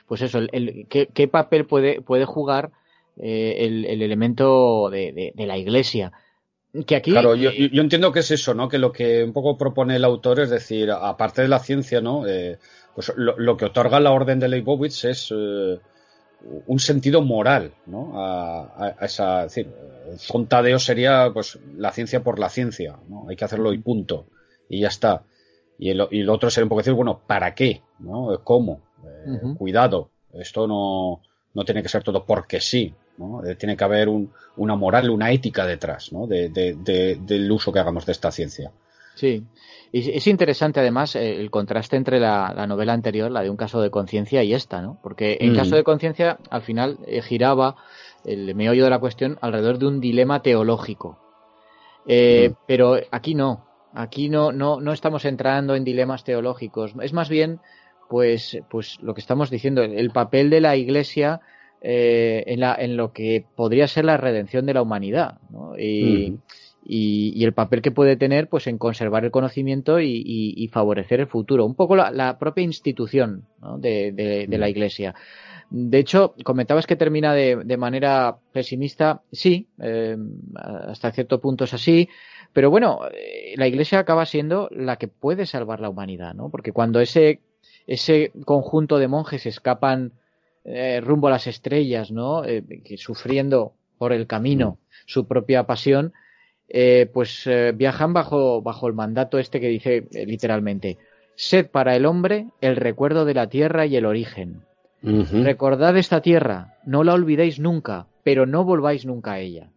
pues 0.07 0.21
eso, 0.21 0.39
el, 0.39 0.87
¿qué, 0.89 1.27
papel 1.27 1.65
puede, 1.65 2.01
puede 2.01 2.25
jugar 2.25 2.71
eh, 3.17 3.65
el, 3.65 4.01
elemento 4.01 4.89
de, 4.89 5.33
la 5.35 5.57
iglesia. 5.57 6.11
Que 6.85 6.95
aquí, 6.95 7.11
claro, 7.11 7.35
yo, 7.35 7.49
entiendo 7.51 8.11
que 8.11 8.19
es 8.19 8.31
eso, 8.31 8.53
¿no? 8.53 8.69
Que 8.69 8.77
lo 8.77 8.91
que 8.91 9.23
un 9.23 9.33
poco 9.33 9.57
propone 9.57 9.95
el 9.95 10.05
autor 10.05 10.39
es 10.39 10.49
decir, 10.49 10.91
aparte 10.91 11.41
de 11.41 11.47
la 11.47 11.59
ciencia, 11.59 12.01
¿no? 12.01 12.27
Eh, 12.27 12.57
pues 12.93 13.11
lo, 13.15 13.57
que 13.57 13.65
otorga 13.65 13.99
la 13.99 14.11
orden 14.11 14.39
de 14.39 14.47
Leibowitz 14.47 15.05
es 15.05 15.33
eh, 15.35 15.79
un 16.67 16.79
sentido 16.79 17.21
moral, 17.21 17.73
¿no? 17.85 18.13
A, 18.15 18.95
esa, 19.01 19.45
es 19.45 19.55
decir, 19.55 19.73
Fontadeo 20.19 20.79
sería, 20.79 21.31
pues, 21.33 21.59
la 21.75 21.91
ciencia 21.91 22.23
por 22.23 22.39
la 22.39 22.49
ciencia, 22.49 22.97
¿no? 23.09 23.27
Hay 23.27 23.35
que 23.35 23.45
hacerlo 23.45 23.73
y 23.73 23.79
punto. 23.79 24.27
Y 24.69 24.81
ya 24.81 24.89
está. 24.89 25.23
Y 25.79 25.89
el, 25.89 26.07
y 26.11 26.21
el 26.21 26.29
otro 26.29 26.49
sería 26.49 26.65
un 26.65 26.69
poco 26.69 26.81
decir, 26.81 26.93
bueno, 26.93 27.21
¿para 27.25 27.55
qué? 27.55 27.81
¿No? 27.99 28.41
¿Cómo? 28.43 28.86
Eh, 29.27 29.55
cuidado, 29.57 30.09
esto 30.33 30.67
no, 30.67 31.21
no, 31.53 31.65
tiene 31.65 31.83
que 31.83 31.89
ser 31.89 32.03
todo 32.03 32.25
porque 32.25 32.59
sí, 32.61 32.93
¿no? 33.17 33.45
Eh, 33.45 33.55
tiene 33.55 33.75
que 33.75 33.83
haber 33.83 34.09
un, 34.09 34.31
una 34.55 34.75
moral, 34.75 35.09
una 35.09 35.31
ética 35.31 35.65
detrás 35.65 36.11
¿no? 36.11 36.27
de, 36.27 36.49
del 36.49 37.51
uso 37.51 37.71
que 37.71 37.79
hagamos 37.79 38.05
de 38.05 38.11
esta 38.11 38.31
ciencia. 38.31 38.71
Sí, 39.15 39.43
y 39.91 40.11
es 40.11 40.27
interesante 40.27 40.79
además 40.79 41.15
eh, 41.15 41.39
el 41.39 41.49
contraste 41.49 41.95
entre 41.95 42.19
la, 42.19 42.65
novela 42.67 42.93
anterior, 42.93 43.31
la 43.31 43.41
de 43.41 43.49
un 43.49 43.57
caso 43.57 43.81
de 43.81 43.89
conciencia, 43.89 44.43
y 44.43 44.53
esta, 44.53 44.81
¿no? 44.81 44.99
Porque 45.01 45.37
en 45.39 45.53
mm. 45.53 45.55
caso 45.55 45.75
de 45.75 45.83
conciencia, 45.83 46.37
al 46.49 46.61
final 46.61 46.99
giraba 47.23 47.75
el 48.23 48.53
meollo 48.53 48.83
de 48.83 48.89
la 48.89 48.99
cuestión 48.99 49.39
alrededor 49.41 49.79
de 49.79 49.87
un 49.87 49.99
dilema 49.99 50.41
teológico. 50.43 51.17
Mm. 52.05 52.53
Pero 52.67 52.97
aquí 53.11 53.33
no, 53.33 53.65
aquí 53.93 54.29
no, 54.29 54.51
no, 54.51 54.79
no 54.79 54.93
estamos 54.93 55.25
entrando 55.25 55.75
en 55.75 55.83
dilemas 55.83 56.23
teológicos, 56.23 56.93
es 57.01 57.13
más 57.13 57.29
bien 57.29 57.59
pues, 58.09 58.59
pues 58.69 58.97
lo 59.01 59.13
que 59.13 59.21
estamos 59.21 59.49
diciendo, 59.49 59.83
el 59.83 60.11
papel 60.11 60.49
de 60.49 60.61
la 60.61 60.75
Iglesia 60.75 61.41
eh, 61.81 62.43
en, 62.47 62.59
la, 62.59 62.75
en 62.77 62.97
lo 62.97 63.13
que 63.13 63.45
podría 63.55 63.87
ser 63.87 64.05
la 64.05 64.17
redención 64.17 64.65
de 64.65 64.73
la 64.73 64.81
humanidad, 64.81 65.39
¿no? 65.51 65.77
y, 65.77 66.39
y, 66.83 67.43
el 67.43 67.53
papel 67.53 67.81
que 67.81 67.91
puede 67.91 68.15
tener 68.15 68.49
pues 68.49 68.65
en 68.67 68.77
conservar 68.77 69.25
el 69.25 69.31
conocimiento 69.31 69.99
y, 69.99 70.69
favorecer 70.71 71.19
el 71.19 71.27
futuro. 71.27 71.65
Un 71.65 71.75
poco 71.75 71.95
la, 71.95 72.39
propia 72.39 72.63
institución 72.63 73.45
de, 73.77 74.11
de, 74.47 74.57
la 74.57 74.69
Iglesia. 74.69 75.13
De 75.69 75.99
hecho, 75.99 76.33
comentabas 76.43 76.87
que 76.87 76.95
termina 76.95 77.33
de, 77.33 77.57
de 77.57 77.77
manera 77.77 78.37
pesimista. 78.53 79.21
Sí, 79.31 79.67
eh, 79.81 80.17
hasta 80.55 81.11
cierto 81.11 81.41
punto 81.41 81.65
es 81.65 81.73
así. 81.73 82.07
Pero 82.53 82.69
bueno, 82.71 83.01
eh, 83.13 83.53
la 83.57 83.67
Iglesia 83.67 83.99
acaba 83.99 84.25
siendo 84.25 84.69
la 84.71 84.95
que 84.95 85.09
puede 85.09 85.45
salvar 85.45 85.81
la 85.81 85.89
humanidad, 85.89 86.33
¿no? 86.33 86.49
Porque 86.49 86.71
cuando 86.71 87.01
ese 87.01 87.41
ese 87.87 88.31
conjunto 88.45 88.99
de 88.99 89.07
monjes 89.07 89.45
escapan 89.45 90.11
eh, 90.65 90.99
rumbo 91.01 91.27
a 91.27 91.31
las 91.31 91.47
estrellas, 91.47 92.11
¿no? 92.11 92.43
Eh, 92.43 92.63
sufriendo 92.97 93.73
por 93.97 94.11
el 94.11 94.27
camino 94.27 94.77
su 95.05 95.25
propia 95.25 95.63
pasión, 95.63 96.13
eh, 96.67 97.09
pues 97.11 97.49
viajan 97.75 98.13
bajo, 98.13 98.61
bajo 98.61 98.87
el 98.87 98.93
mandato 98.93 99.39
este 99.39 99.61
que 99.61 99.69
dice 99.69 100.07
literalmente, 100.11 100.97
sed 101.35 101.67
para 101.67 101.95
el 101.95 102.05
hombre 102.05 102.47
el 102.59 102.75
recuerdo 102.75 103.23
de 103.23 103.33
la 103.33 103.47
tierra 103.47 103.85
y 103.85 103.95
el 103.95 104.05
origen. 104.05 104.63
Recordad 105.01 105.95
esta 105.95 106.21
tierra, 106.21 106.75
no 106.85 107.05
la 107.05 107.13
olvidéis 107.13 107.59
nunca, 107.59 108.07
pero 108.23 108.45
no 108.45 108.65
volváis 108.65 109.05
nunca 109.05 109.33
a 109.33 109.39
ella. 109.39 109.69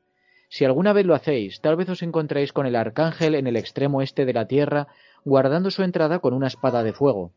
Si 0.49 0.65
alguna 0.65 0.93
vez 0.93 1.07
lo 1.07 1.15
hacéis, 1.15 1.61
tal 1.61 1.77
vez 1.77 1.89
os 1.89 2.03
encontréis 2.03 2.53
con 2.53 2.67
el 2.67 2.75
arcángel 2.75 3.37
en 3.37 3.47
el 3.47 3.57
extremo 3.57 4.03
este 4.03 4.25
de 4.25 4.33
la 4.33 4.47
tierra, 4.47 4.89
guardando 5.25 5.71
su 5.71 5.85
entrada 5.85 6.19
con 6.19 6.35
una 6.35 6.49
espada 6.49 6.83
de 6.83 6.93
fuego. 6.93 7.31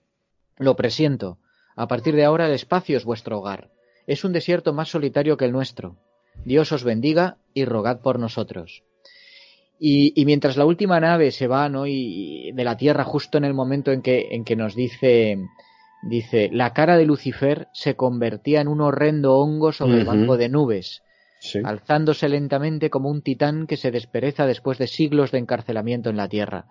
Lo 0.57 0.75
presiento. 0.75 1.37
A 1.75 1.87
partir 1.87 2.15
de 2.15 2.25
ahora 2.25 2.47
el 2.47 2.53
espacio 2.53 2.97
es 2.97 3.05
vuestro 3.05 3.39
hogar. 3.39 3.69
Es 4.05 4.23
un 4.23 4.33
desierto 4.33 4.73
más 4.73 4.89
solitario 4.89 5.37
que 5.37 5.45
el 5.45 5.51
nuestro. 5.51 5.97
Dios 6.45 6.71
os 6.71 6.83
bendiga 6.83 7.37
y 7.53 7.65
rogad 7.65 8.01
por 8.01 8.19
nosotros. 8.19 8.83
Y, 9.79 10.13
mientras 10.25 10.55
la 10.55 10.65
última 10.65 10.99
nave 10.99 11.31
se 11.31 11.47
va 11.47 11.67
¿no? 11.67 11.85
y, 11.87 12.51
de 12.53 12.63
la 12.63 12.77
Tierra 12.77 13.03
justo 13.03 13.37
en 13.37 13.43
el 13.43 13.53
momento 13.53 13.91
en 13.91 14.01
que, 14.01 14.29
en 14.31 14.45
que 14.45 14.55
nos 14.55 14.75
dice, 14.75 15.37
dice, 16.03 16.49
la 16.53 16.73
cara 16.73 16.95
de 16.95 17.05
Lucifer 17.05 17.67
se 17.73 17.95
convertía 17.95 18.61
en 18.61 18.69
un 18.69 18.79
horrendo 18.79 19.35
hongo 19.35 19.73
sobre 19.73 19.97
el 19.99 20.05
banco 20.05 20.37
de 20.37 20.47
nubes, 20.47 21.03
alzándose 21.65 22.29
lentamente 22.29 22.89
como 22.89 23.09
un 23.09 23.23
titán 23.23 23.67
que 23.67 23.75
se 23.75 23.91
despereza 23.91 24.45
después 24.45 24.77
de 24.77 24.87
siglos 24.87 25.31
de 25.31 25.39
encarcelamiento 25.39 26.09
en 26.09 26.17
la 26.17 26.29
Tierra. 26.29 26.67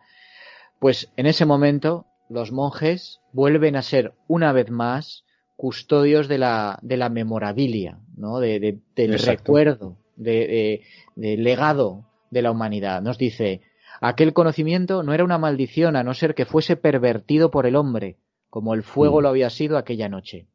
Pues 0.78 1.12
en 1.16 1.26
ese 1.26 1.44
momento 1.44 2.06
los 2.32 2.52
monjes 2.52 3.20
vuelven 3.32 3.76
a 3.76 3.82
ser 3.82 4.14
una 4.28 4.52
vez 4.52 4.70
más 4.70 5.24
custodios 5.56 6.28
de 6.28 6.38
la, 6.38 6.78
de 6.82 6.96
la 6.96 7.08
memorabilia, 7.08 7.98
¿no? 8.16 8.40
De, 8.40 8.78
del 8.96 9.18
recuerdo, 9.18 9.96
de, 10.16 10.82
del 11.14 11.44
legado 11.44 12.06
de 12.30 12.42
la 12.42 12.50
humanidad. 12.50 13.02
Nos 13.02 13.18
dice, 13.18 13.60
Aquel 14.04 14.32
conocimiento 14.32 15.04
no 15.04 15.14
era 15.14 15.22
una 15.22 15.38
maldición 15.38 15.94
a 15.94 16.02
no 16.02 16.12
ser 16.12 16.34
que 16.34 16.44
fuese 16.44 16.74
pervertido 16.74 17.52
por 17.52 17.66
el 17.66 17.76
hombre, 17.76 18.16
como 18.50 18.74
el 18.74 18.82
fuego 18.82 19.20
mm. 19.20 19.22
lo 19.22 19.28
había 19.28 19.48
sido 19.48 19.78
aquella 19.78 20.08
noche. 20.08 20.48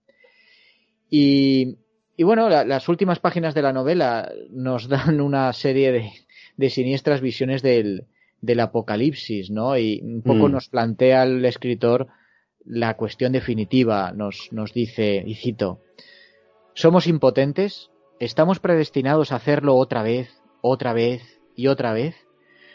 Y, 1.10 1.78
bueno, 2.20 2.50
las 2.50 2.90
últimas 2.90 3.20
páginas 3.20 3.54
de 3.54 3.62
la 3.62 3.72
novela 3.72 4.30
nos 4.50 4.90
dan 4.90 5.22
una 5.22 5.54
serie 5.54 6.14
de, 6.58 6.70
siniestras 6.70 7.22
visiones 7.22 7.62
del, 7.62 8.08
apocalipsis, 8.60 9.50
¿no? 9.52 9.78
Y 9.78 10.02
un 10.02 10.22
poco 10.22 10.48
mm. 10.48 10.52
nos 10.52 10.70
plantea 10.70 11.24
el 11.24 11.44
escritor 11.46 12.08
la 12.66 12.96
cuestión 12.96 13.32
definitiva. 13.32 14.12
Nos, 14.12 14.50
nos 14.52 14.74
dice, 14.74 15.24
y 15.26 15.36
cito, 15.36 15.82
somos 16.74 17.08
impotentes, 17.08 17.90
estamos 18.20 18.60
predestinados 18.60 19.32
a 19.32 19.38
hacerlo 19.38 19.76
otra 19.76 20.04
vez, 20.04 20.30
otra 20.62 20.94
vez 20.94 21.40
y 21.56 21.68
otra 21.68 21.94
vez. 21.94 22.16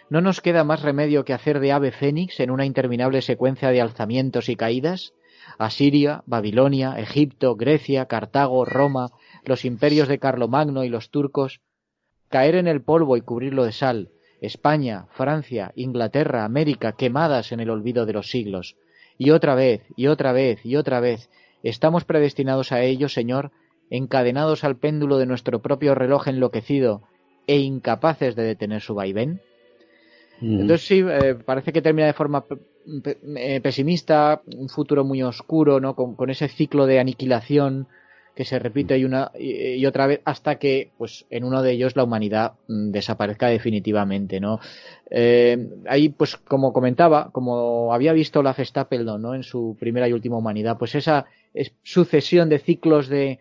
¿No 0.08 0.20
nos 0.20 0.40
queda 0.40 0.64
más 0.64 0.82
remedio 0.82 1.24
que 1.24 1.32
hacer 1.32 1.60
de 1.60 1.72
ave 1.72 1.92
fénix 1.92 2.40
en 2.40 2.50
una 2.50 2.66
interminable 2.66 3.22
secuencia 3.22 3.70
de 3.70 3.80
alzamientos 3.80 4.48
y 4.48 4.56
caídas? 4.56 5.14
Asiria, 5.58 6.22
Babilonia, 6.26 6.98
Egipto, 6.98 7.56
Grecia, 7.56 8.06
Cartago, 8.06 8.64
Roma, 8.64 9.10
los 9.44 9.64
imperios 9.64 10.08
de 10.08 10.18
Carlomagno 10.18 10.84
y 10.84 10.88
los 10.88 11.10
turcos, 11.10 11.60
caer 12.28 12.56
en 12.56 12.68
el 12.68 12.82
polvo 12.82 13.16
y 13.16 13.20
cubrirlo 13.20 13.64
de 13.64 13.72
sal, 13.72 14.10
España, 14.42 15.06
Francia, 15.12 15.72
Inglaterra, 15.76 16.44
América, 16.44 16.92
quemadas 16.92 17.52
en 17.52 17.60
el 17.60 17.70
olvido 17.70 18.04
de 18.04 18.12
los 18.12 18.30
siglos. 18.30 18.76
Y 19.16 19.30
otra 19.30 19.54
vez, 19.54 19.82
y 19.96 20.08
otra 20.08 20.32
vez, 20.32 20.66
y 20.66 20.76
otra 20.76 21.00
vez, 21.00 21.30
estamos 21.62 22.04
predestinados 22.04 22.72
a 22.72 22.82
ello, 22.82 23.08
Señor, 23.08 23.52
encadenados 23.88 24.64
al 24.64 24.76
péndulo 24.76 25.18
de 25.18 25.26
nuestro 25.26 25.62
propio 25.62 25.94
reloj 25.94 26.26
enloquecido 26.26 27.02
e 27.46 27.58
incapaces 27.58 28.34
de 28.34 28.42
detener 28.42 28.80
su 28.80 28.94
vaivén. 28.94 29.40
Mm. 30.40 30.60
Entonces 30.62 30.86
sí, 30.86 31.04
eh, 31.06 31.36
parece 31.36 31.72
que 31.72 31.82
termina 31.82 32.08
de 32.08 32.12
forma 32.12 32.44
eh, 33.36 33.60
pesimista, 33.60 34.42
un 34.56 34.68
futuro 34.68 35.04
muy 35.04 35.22
oscuro, 35.22 35.78
¿no? 35.78 35.94
Con, 35.94 36.30
ese 36.30 36.48
ciclo 36.48 36.86
de 36.86 36.98
aniquilación 36.98 37.86
que 38.34 38.44
se 38.44 38.58
repite 38.58 38.96
y 38.98 39.04
una 39.04 39.30
y, 39.38 39.84
otra 39.84 40.06
vez 40.06 40.20
hasta 40.24 40.56
que, 40.56 40.90
pues, 40.96 41.26
en 41.30 41.44
uno 41.44 41.62
de 41.62 41.72
ellos 41.72 41.96
la 41.96 42.04
humanidad 42.04 42.52
mm, 42.68 42.90
desaparezca 42.90 43.48
definitivamente, 43.48 44.40
¿no? 44.40 44.60
Eh, 45.10 45.68
ahí, 45.86 46.08
pues, 46.08 46.36
como 46.36 46.72
comentaba, 46.72 47.30
como 47.32 47.92
había 47.92 48.12
visto 48.12 48.42
la 48.42 48.54
Festapeldo, 48.54 49.18
¿no? 49.18 49.34
En 49.34 49.42
su 49.42 49.76
primera 49.78 50.08
y 50.08 50.12
última 50.12 50.38
humanidad, 50.38 50.78
pues 50.78 50.94
esa 50.94 51.26
sucesión 51.82 52.48
de 52.48 52.58
ciclos 52.58 53.08
de, 53.08 53.38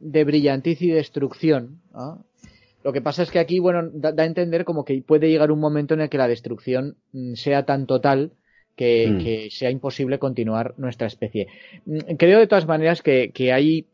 de 0.00 0.24
brillantiz 0.24 0.82
y 0.82 0.90
destrucción, 0.90 1.80
Lo 2.84 2.92
que 2.92 3.00
pasa 3.00 3.22
es 3.22 3.30
que 3.30 3.38
aquí, 3.38 3.60
bueno, 3.60 3.88
da, 3.92 4.12
a 4.16 4.26
entender 4.26 4.64
como 4.64 4.84
que 4.84 5.00
puede 5.02 5.28
llegar 5.28 5.52
un 5.52 5.60
momento 5.60 5.94
en 5.94 6.00
el 6.00 6.08
que 6.08 6.18
la 6.18 6.26
destrucción 6.26 6.96
mm, 7.12 7.34
sea 7.34 7.64
tan 7.64 7.86
total 7.86 8.32
Mm. 8.82 9.18
que, 9.18 9.48
sea 9.50 9.70
imposible 9.70 10.18
continuar 10.18 10.74
nuestra 10.78 11.06
especie. 11.06 11.48
Mm, 11.84 12.16
creo 12.18 12.38
de 12.38 12.46
todas 12.46 12.66
maneras 12.66 13.02
que, 13.02 13.52
hay 13.52 13.86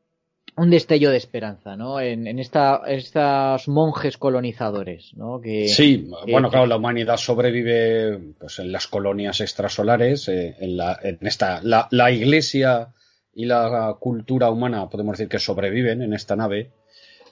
un 0.58 0.70
destello 0.70 1.10
de 1.10 1.16
esperanza, 1.16 1.76
¿no? 1.76 2.00
En, 2.00 2.38
esta, 2.38 2.82
estos 2.86 3.68
monjes 3.68 4.18
colonizadores, 4.18 5.12
¿no? 5.14 5.40
Que, 5.40 5.68
sí, 5.68 6.10
bueno, 6.30 6.50
claro, 6.50 6.66
la 6.66 6.76
humanidad 6.76 7.16
sobrevive 7.16 8.18
pues, 8.38 8.58
en 8.58 8.72
las 8.72 8.86
colonias 8.86 9.40
extrasolares, 9.40 10.28
eh, 10.28 10.56
en, 10.58 10.76
la, 10.76 10.98
en 11.02 11.18
esta, 11.22 11.60
la, 11.62 12.10
iglesia 12.10 12.88
y 13.34 13.46
la 13.46 13.96
cultura 14.00 14.50
humana, 14.50 14.88
podemos 14.88 15.16
decir 15.16 15.28
que 15.28 15.38
sobreviven 15.38 16.02
en 16.02 16.12
esta 16.12 16.36
nave. 16.36 16.70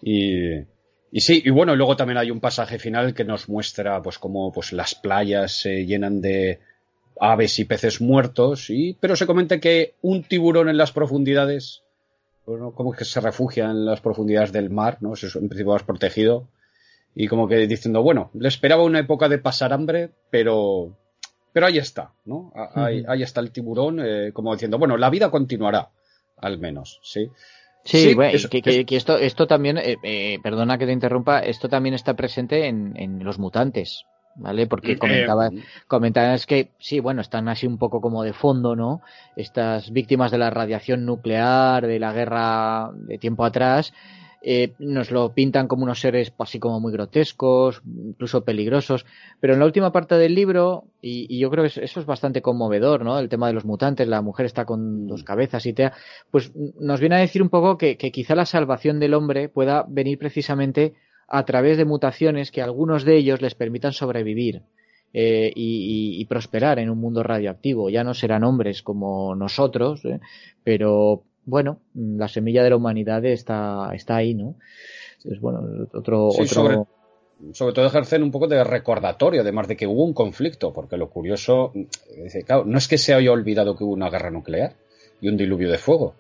Y, 0.03 0.53
y 1.11 1.21
sí, 1.21 1.43
y 1.45 1.51
bueno, 1.51 1.75
luego 1.75 1.97
también 1.97 2.19
hay 2.19 2.31
un 2.31 2.41
pasaje 2.41 2.79
final 2.79 3.13
que 3.13 3.25
nos 3.25 3.49
muestra 3.49 4.01
pues 4.03 4.19
cómo 4.19 4.53
pues 4.53 4.73
las 4.73 4.95
playas 4.95 5.53
se 5.53 5.85
llenan 5.85 6.21
de, 6.21 6.61
aves 7.21 7.59
y 7.59 7.65
peces 7.65 8.01
muertos, 8.01 8.71
y, 8.71 8.97
pero 9.01 9.17
se 9.17 9.27
comenta 9.27 9.61
que 9.61 9.95
un 10.03 10.23
tiburón 10.23 10.69
en 10.69 10.77
las 10.77 10.93
profundidades, 10.93 11.83
bueno, 12.47 12.73
como 12.73 12.93
que 12.93 13.05
se 13.05 13.21
refugia 13.21 13.65
en 13.65 13.85
las 13.85 14.01
profundidades 14.01 14.53
del 14.53 14.71
mar, 14.71 14.99
¿no? 15.01 15.15
Es 15.15 15.25
en 15.35 15.49
principio 15.49 15.73
más 15.73 15.83
protegido, 15.83 16.49
y 17.15 17.29
como 17.29 17.49
que 17.49 17.67
diciendo, 17.67 18.03
bueno, 18.03 18.31
le 18.35 18.49
esperaba 18.49 18.85
una 18.85 19.01
época 19.01 19.29
de 19.29 19.39
pasar 19.39 19.73
hambre, 19.73 20.11
pero, 20.31 20.97
pero 21.53 21.67
ahí 21.67 21.79
está, 21.79 22.13
¿no? 22.25 22.53
Ahí, 22.75 23.23
está 23.23 23.41
el 23.41 23.51
tiburón, 23.51 24.01
eh, 24.01 24.33
como 24.33 24.53
diciendo, 24.53 24.79
bueno, 24.79 24.97
la 24.97 25.11
vida 25.11 25.31
continuará, 25.31 25.91
al 26.37 26.59
menos, 26.59 27.01
¿sí? 27.03 27.31
Sí, 27.85 28.17
que, 28.51 28.85
esto, 28.91 29.17
esto 29.17 29.47
también, 29.47 29.79
eh, 29.79 29.97
eh, 30.03 30.39
perdona 30.43 30.77
que 30.77 30.87
te 30.87 30.93
interrumpa, 30.93 31.39
esto 31.39 31.69
también 31.69 31.95
está 31.95 32.15
presente 32.15 32.67
en, 32.67 32.95
en 32.97 33.23
los 33.25 33.39
mutantes. 33.39 34.05
¿Vale? 34.37 34.67
Porque 34.67 34.93
eh, 34.93 34.99
comentaba, 34.99 35.51
comentabas 35.87 36.47
que 36.47 36.71
sí, 36.79 37.01
bueno, 37.01 37.21
están 37.21 37.49
así 37.49 37.67
un 37.67 37.79
poco 37.79 38.01
como 38.01 38.23
de 38.23 38.33
fondo, 38.33 38.77
¿no? 38.77 39.01
Estas 39.37 39.91
víctimas 39.91 40.31
de 40.31 40.39
la 40.39 40.51
radiación 40.51 41.05
nuclear, 41.05 41.87
de 41.87 41.99
la 41.99 42.13
guerra 42.13 42.91
de 42.95 43.19
tiempo 43.19 43.45
atrás, 43.45 43.93
eh, 44.49 44.75
nos 44.79 45.11
lo 45.11 45.33
pintan 45.35 45.67
como 45.67 45.83
unos 45.83 45.99
seres 45.99 46.33
así 46.39 46.61
como 46.61 46.79
muy 46.79 46.93
grotescos, 46.93 47.83
incluso 47.85 48.45
peligrosos, 48.45 49.05
pero 49.41 49.55
en 49.55 49.59
la 49.59 49.67
última 49.67 49.91
parte 49.91 50.15
del 50.17 50.37
libro, 50.37 50.85
y, 51.03 51.37
yo 51.39 51.51
creo 51.51 51.65
que 51.65 51.85
eso 51.85 52.01
es 52.01 52.07
bastante 52.07 52.43
conmovedor, 52.43 53.05
¿no? 53.05 53.19
El 53.19 53.29
tema 53.29 53.49
de 53.49 53.55
los 53.55 53.65
mutantes, 53.65 54.07
la 54.07 54.23
mujer 54.23 54.47
está 54.47 54.65
con 54.65 55.09
dos 55.09 55.25
cabezas 55.25 55.67
y 55.67 55.73
te, 55.73 55.91
pues 56.31 56.53
nos 56.55 57.01
viene 57.01 57.17
a 57.17 57.21
decir 57.21 57.43
un 57.43 57.49
poco 57.49 57.77
que, 57.77 57.97
que 57.97 58.13
quizá 58.13 58.37
la 58.37 58.47
salvación 58.47 59.01
del 59.01 59.15
hombre 59.15 59.49
pueda 59.49 59.85
venir 59.89 60.17
precisamente 60.17 60.95
a 61.29 61.45
través 61.45 61.77
de 61.77 61.85
mutaciones 61.85 62.51
que 62.51 62.63
algunos 62.63 63.05
de 63.05 63.17
ellos 63.17 63.43
les 63.43 63.55
permitan 63.55 63.93
sobrevivir 63.93 64.63
eh, 65.13 65.51
y, 65.55 66.25
prosperar 66.27 66.79
en 66.79 66.91
un 66.91 66.99
mundo 66.99 67.23
radioactivo. 67.23 67.89
Ya 67.89 68.05
no 68.05 68.15
serán 68.15 68.45
hombres 68.45 68.83
como 68.83 69.35
nosotros, 69.35 70.05
eh, 70.05 70.21
pero 70.63 71.23
bueno, 71.45 71.81
la 71.95 72.29
semilla 72.29 72.63
de 72.63 72.71
la 72.71 72.77
humanidad 72.77 73.25
está, 73.25 73.91
está 73.95 74.17
ahí, 74.17 74.35
¿no? 74.35 74.57
Entonces, 75.17 75.41
bueno, 75.41 75.87
otro... 75.95 76.31
Sobre, 76.45 76.83
sobre, 77.53 77.73
todo 77.73 77.87
ejercer 77.87 78.23
un 78.23 78.31
poco 78.31 78.47
de 78.47 78.63
recordatorio, 78.63 79.41
además 79.41 79.69
de 79.69 79.77
que 79.77 79.87
hubo 79.87 80.05
un 80.05 80.13
conflicto, 80.13 80.73
porque 80.73 80.97
lo 80.97 81.09
curioso, 81.09 81.73
claro, 82.45 82.65
no 82.65 82.79
es 82.79 82.89
que 82.89 82.99
se 82.99 83.15
haya 83.15 83.33
olvidado 83.33 83.77
que 83.77 83.85
hubo 83.85 83.93
una 83.93 84.11
guerra 84.11 84.31
nuclear 84.31 84.75
y 85.21 85.29
un 85.29 85.37
diluvio 85.37 85.71
de 85.71 85.79
fuego, 85.79 86.15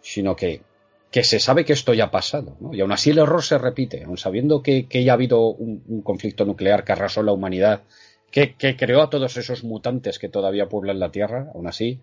sino 0.00 0.36
que 0.36 0.62
que 1.10 1.24
se 1.24 1.38
sabe 1.38 1.64
que 1.64 1.72
esto 1.72 1.94
ya 1.94 2.04
ha 2.04 2.10
pasado, 2.10 2.56
¿no? 2.60 2.74
y 2.74 2.80
aún 2.80 2.92
así 2.92 3.10
el 3.10 3.18
error 3.18 3.42
se 3.42 3.58
repite, 3.58 4.04
aun 4.04 4.18
sabiendo 4.18 4.62
que, 4.62 4.86
ya 4.90 5.12
ha 5.12 5.14
habido 5.14 5.48
un, 5.48 6.02
conflicto 6.02 6.44
nuclear 6.44 6.84
que 6.84 6.92
arrasó 6.92 7.22
la 7.22 7.32
humanidad, 7.32 7.82
que, 8.30 8.56
creó 8.76 9.02
a 9.02 9.10
todos 9.10 9.36
esos 9.36 9.64
mutantes 9.64 10.18
que 10.18 10.28
todavía 10.28 10.68
pueblan 10.68 10.98
la 10.98 11.10
Tierra, 11.10 11.50
aún 11.54 11.66
así 11.68 12.00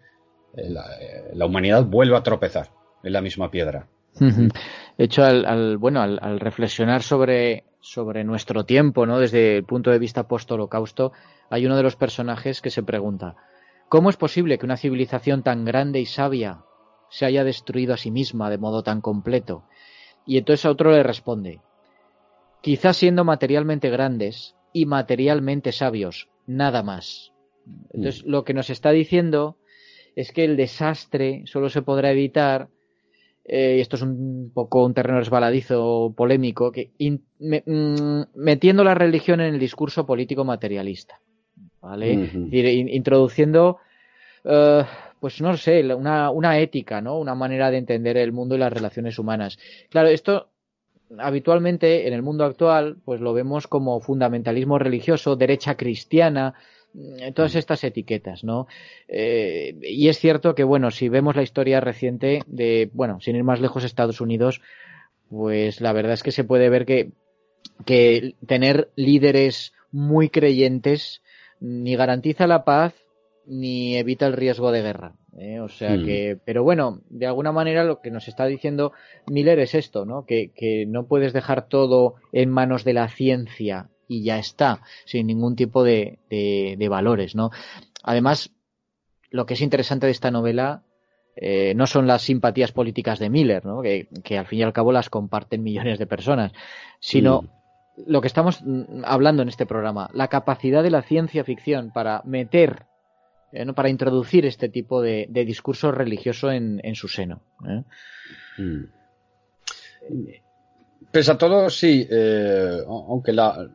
eh, 0.55 0.73
eh, 1.01 1.31
la, 1.33 1.45
humanidad 1.45 1.85
vuelve 1.85 2.15
a 2.17 2.23
tropezar 2.23 2.69
en 3.03 3.13
la 3.13 3.21
misma 3.21 3.51
piedra. 3.51 3.87
De 4.19 5.05
hecho, 5.05 5.23
al, 5.23 5.77
bueno, 5.77 6.01
al, 6.01 6.39
reflexionar 6.39 7.01
sobre, 7.01 7.65
sobre 7.81 8.23
nuestro 8.23 8.63
tiempo, 8.63 9.05
¿no? 9.05 9.19
desde 9.19 9.57
el 9.57 9.63
punto 9.63 9.91
de 9.91 9.99
vista 9.99 10.27
post-holocausto, 10.27 11.11
hay 11.49 11.65
uno 11.65 11.75
de 11.75 11.83
los 11.83 11.95
personajes 11.95 12.61
que 12.61 12.69
se 12.69 12.83
pregunta, 12.83 13.35
¿cómo 13.89 14.09
es 14.09 14.17
posible 14.17 14.57
que 14.57 14.65
una 14.65 14.77
civilización 14.77 15.43
tan 15.43 15.65
grande 15.65 15.99
y 15.99 16.05
sabia 16.05 16.63
se 17.13 17.27
haya 17.27 17.43
destruido 17.43 17.93
a 17.93 17.97
sí 17.97 18.09
misma 18.09 18.49
de 18.49 18.57
modo 18.57 18.81
tan 18.81 18.99
completo. 18.99 19.63
Y 20.25 20.39
entonces 20.39 20.65
a 20.65 20.71
otro 20.71 20.91
le 20.91 21.03
responde, 21.03 21.59
quizás 22.61 22.97
siendo 22.97 23.23
materialmente 23.23 23.91
grandes 23.91 24.55
y 24.73 24.87
materialmente 24.87 25.71
sabios, 25.71 26.27
nada 26.47 26.81
más. 26.81 27.31
Entonces 27.93 28.25
mm. 28.25 28.29
lo 28.29 28.43
que 28.43 28.55
nos 28.55 28.71
está 28.71 28.89
diciendo 28.89 29.57
es 30.15 30.31
que 30.31 30.43
el 30.43 30.57
desastre 30.57 31.43
solo 31.45 31.69
se 31.69 31.83
podrá 31.83 32.11
evitar, 32.11 32.69
eh, 33.45 33.75
y 33.77 33.81
esto 33.81 33.95
es 33.95 34.01
un 34.01 34.51
poco 34.51 34.83
un 34.83 34.95
terreno 34.95 35.19
resbaladizo 35.19 36.15
polémico, 36.17 36.71
que 36.71 36.89
mm, 36.97 38.21
metiendo 38.33 38.83
la 38.83 38.95
religión 38.95 39.39
en 39.39 39.53
el 39.53 39.59
discurso 39.59 40.03
político 40.07 40.43
materialista. 40.45 41.19
¿Vale? 41.79 42.13
introduciendo 42.13 43.77
eh, 44.45 44.83
pues 45.23 45.39
no 45.39 45.55
sé, 45.55 45.81
una, 45.95 46.31
una 46.31 46.59
ética, 46.59 46.99
¿no? 46.99 47.17
Una 47.17 47.33
manera 47.33 47.71
de 47.71 47.77
entender 47.77 48.17
el 48.17 48.33
mundo 48.33 48.55
y 48.55 48.57
las 48.57 48.73
relaciones 48.73 49.17
humanas. 49.17 49.57
Claro, 49.89 50.09
esto 50.09 50.49
habitualmente 51.17 52.09
en 52.09 52.13
el 52.13 52.21
mundo 52.21 52.43
actual, 52.43 52.97
pues 53.05 53.21
lo 53.21 53.31
vemos 53.31 53.67
como 53.67 54.01
fundamentalismo 54.01 54.79
religioso, 54.79 55.37
derecha 55.37 55.77
cristiana, 55.77 56.55
mm, 56.93 57.31
todas 57.33 57.55
mm. 57.55 57.57
estas 57.57 57.85
etiquetas, 57.85 58.43
¿no? 58.43 58.67
Eh, 59.07 59.77
y 59.83 60.09
es 60.09 60.19
cierto 60.19 60.55
que, 60.55 60.65
bueno, 60.65 60.91
si 60.91 61.07
vemos 61.07 61.37
la 61.37 61.43
historia 61.43 61.79
reciente 61.79 62.41
de, 62.45 62.89
bueno, 62.91 63.21
sin 63.21 63.37
ir 63.37 63.45
más 63.45 63.61
lejos, 63.61 63.85
Estados 63.85 64.19
Unidos, 64.19 64.59
pues 65.29 65.79
la 65.79 65.93
verdad 65.93 66.15
es 66.15 66.23
que 66.23 66.33
se 66.33 66.43
puede 66.43 66.67
ver 66.67 66.85
que, 66.85 67.11
que 67.85 68.35
tener 68.45 68.89
líderes 68.97 69.71
muy 69.89 70.27
creyentes 70.27 71.21
ni 71.61 71.95
garantiza 71.95 72.45
la 72.45 72.65
paz 72.65 73.02
ni 73.45 73.97
evita 73.97 74.25
el 74.25 74.33
riesgo 74.33 74.71
de 74.71 74.81
guerra. 74.81 75.15
¿eh? 75.37 75.59
O 75.59 75.69
sea 75.69 75.95
hmm. 75.95 76.05
que, 76.05 76.39
pero 76.43 76.63
bueno, 76.63 77.01
de 77.09 77.27
alguna 77.27 77.51
manera 77.51 77.83
lo 77.83 78.01
que 78.01 78.11
nos 78.11 78.27
está 78.27 78.45
diciendo 78.45 78.93
Miller 79.27 79.59
es 79.59 79.75
esto, 79.75 80.05
¿no? 80.05 80.25
Que, 80.25 80.51
que 80.55 80.85
no 80.85 81.07
puedes 81.07 81.33
dejar 81.33 81.67
todo 81.67 82.15
en 82.31 82.49
manos 82.49 82.83
de 82.83 82.93
la 82.93 83.07
ciencia 83.09 83.89
y 84.07 84.23
ya 84.23 84.37
está, 84.37 84.81
sin 85.05 85.27
ningún 85.27 85.55
tipo 85.55 85.83
de, 85.83 86.19
de, 86.29 86.89
valores, 86.89 87.35
¿no? 87.35 87.51
Además, 88.03 88.53
lo 89.31 89.45
que 89.45 89.55
es 89.55 89.61
interesante 89.61 90.05
de 90.05 90.11
esta 90.11 90.29
novela 90.29 90.83
eh, 91.35 91.73
no 91.75 91.87
son 91.87 92.05
las 92.05 92.21
simpatías 92.21 92.71
políticas 92.71 93.17
de 93.17 93.29
Miller, 93.29 93.65
¿no? 93.65 93.81
que, 93.81 94.07
que, 94.23 94.37
al 94.37 94.45
fin 94.45 94.59
y 94.59 94.63
al 94.63 94.73
cabo 94.73 94.91
las 94.91 95.09
comparten 95.09 95.63
millones 95.63 95.97
de 95.97 96.05
personas, 96.05 96.51
sino 96.99 97.41
mm. 97.41 97.47
lo 98.05 98.21
que 98.21 98.27
estamos 98.27 98.61
mm, 98.63 99.03
hablando 99.03 99.41
en 99.41 99.49
este 99.49 99.65
programa, 99.65 100.09
la 100.13 100.27
capacidad 100.27 100.83
de 100.83 100.91
la 100.91 101.01
ciencia 101.01 101.43
ficción 101.43 101.91
para 101.91 102.21
meter, 102.25 102.85
eh, 103.53 103.73
para 103.73 103.89
introducir 103.89 104.45
este 104.45 104.69
tipo 104.69 105.01
de, 105.01 105.27
discurso 105.29 105.91
religioso 105.91 106.51
en, 106.51 106.95
su 106.95 107.07
seno. 107.07 107.41
¿eh? 107.67 107.83
Mm. 108.61 108.83
Pese 111.11 111.31
a 111.31 111.37
todo, 111.37 111.69
sí, 111.69 112.07
aunque 112.87 113.31
la, 113.33 113.69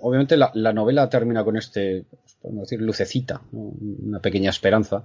obviamente 0.00 0.36
la, 0.36 0.72
novela 0.72 1.08
termina 1.08 1.44
con 1.44 1.56
este, 1.56 2.04
podemos 2.40 2.62
decir, 2.62 2.80
lucecita, 2.80 3.42
una 3.52 4.20
pequeña 4.20 4.50
esperanza 4.50 5.04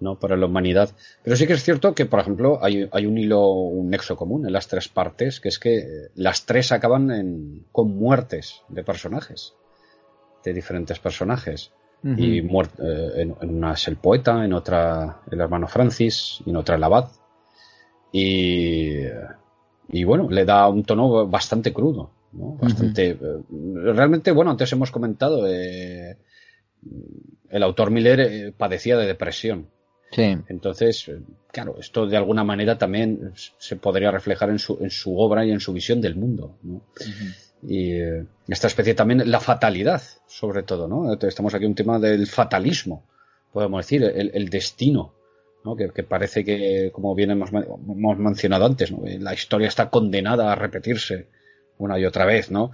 ¿no? 0.00 0.18
para 0.18 0.36
la 0.36 0.46
humanidad. 0.46 0.90
Pero 1.22 1.36
sí 1.36 1.46
que 1.46 1.52
es 1.54 1.62
cierto 1.62 1.94
que, 1.94 2.06
por 2.06 2.20
ejemplo, 2.20 2.58
hay, 2.62 3.06
un 3.06 3.18
hilo, 3.18 3.48
un 3.50 3.90
nexo 3.90 4.16
común 4.16 4.46
en 4.46 4.52
las 4.52 4.68
tres 4.68 4.88
partes, 4.88 5.40
que 5.40 5.48
es 5.48 5.58
que 5.58 6.08
las 6.14 6.46
tres 6.46 6.72
acaban 6.72 7.66
con 7.72 7.94
muertes 7.94 8.62
de 8.68 8.84
personajes, 8.84 9.54
de 10.44 10.52
diferentes 10.52 10.98
personajes. 10.98 11.72
Y 12.04 12.38
eh, 12.38 12.48
en, 13.16 13.36
una 13.40 13.74
es 13.74 13.86
el 13.86 13.96
poeta, 13.96 14.44
en 14.44 14.52
otra 14.52 15.20
el 15.30 15.40
hermano 15.40 15.68
Francis, 15.68 16.42
y 16.44 16.50
en 16.50 16.56
otra 16.56 16.74
el 16.74 16.82
abad. 16.82 17.08
Y, 18.10 18.96
y 19.88 20.04
bueno, 20.04 20.28
le 20.28 20.44
da 20.44 20.68
un 20.68 20.82
tono 20.84 21.26
bastante 21.28 21.72
crudo. 21.72 22.10
Bastante. 22.32 23.10
Eh, 23.10 23.16
realmente, 23.94 24.32
bueno, 24.32 24.50
antes 24.50 24.72
hemos 24.72 24.90
comentado, 24.90 25.46
eh, 25.48 26.18
el 27.50 27.62
autor 27.62 27.90
Miller 27.90 28.52
padecía 28.56 28.96
de 28.96 29.06
depresión. 29.06 29.68
Entonces, 30.48 31.10
claro, 31.52 31.76
esto 31.78 32.06
de 32.06 32.16
alguna 32.16 32.44
manera 32.44 32.76
también 32.76 33.32
se 33.34 33.76
podría 33.76 34.10
reflejar 34.10 34.50
en 34.50 34.58
su, 34.58 34.76
en 34.82 34.90
su 34.90 35.16
obra 35.18 35.46
y 35.46 35.52
en 35.52 35.60
su 35.60 35.72
visión 35.72 36.00
del 36.00 36.16
mundo. 36.16 36.58
Y 37.62 37.92
eh, 37.92 38.24
esta 38.48 38.66
especie 38.66 38.94
también, 38.94 39.30
la 39.30 39.40
fatalidad, 39.40 40.02
sobre 40.26 40.62
todo, 40.62 40.88
¿no? 40.88 41.12
Estamos 41.14 41.54
aquí 41.54 41.64
un 41.64 41.74
tema 41.74 41.98
del 41.98 42.26
fatalismo, 42.26 43.04
podemos 43.52 43.84
decir, 43.84 44.02
el, 44.02 44.48
destino, 44.48 45.14
¿no? 45.64 45.76
Que, 45.76 46.02
parece 46.02 46.44
que, 46.44 46.90
como 46.92 47.14
bien 47.14 47.30
hemos, 47.30 47.50
hemos 47.52 48.18
mencionado 48.18 48.66
antes, 48.66 48.92
la 48.92 49.34
historia 49.34 49.68
está 49.68 49.90
condenada 49.90 50.52
a 50.52 50.56
repetirse 50.56 51.28
una 51.78 51.98
y 51.98 52.04
otra 52.04 52.24
vez, 52.24 52.50
¿no? 52.50 52.72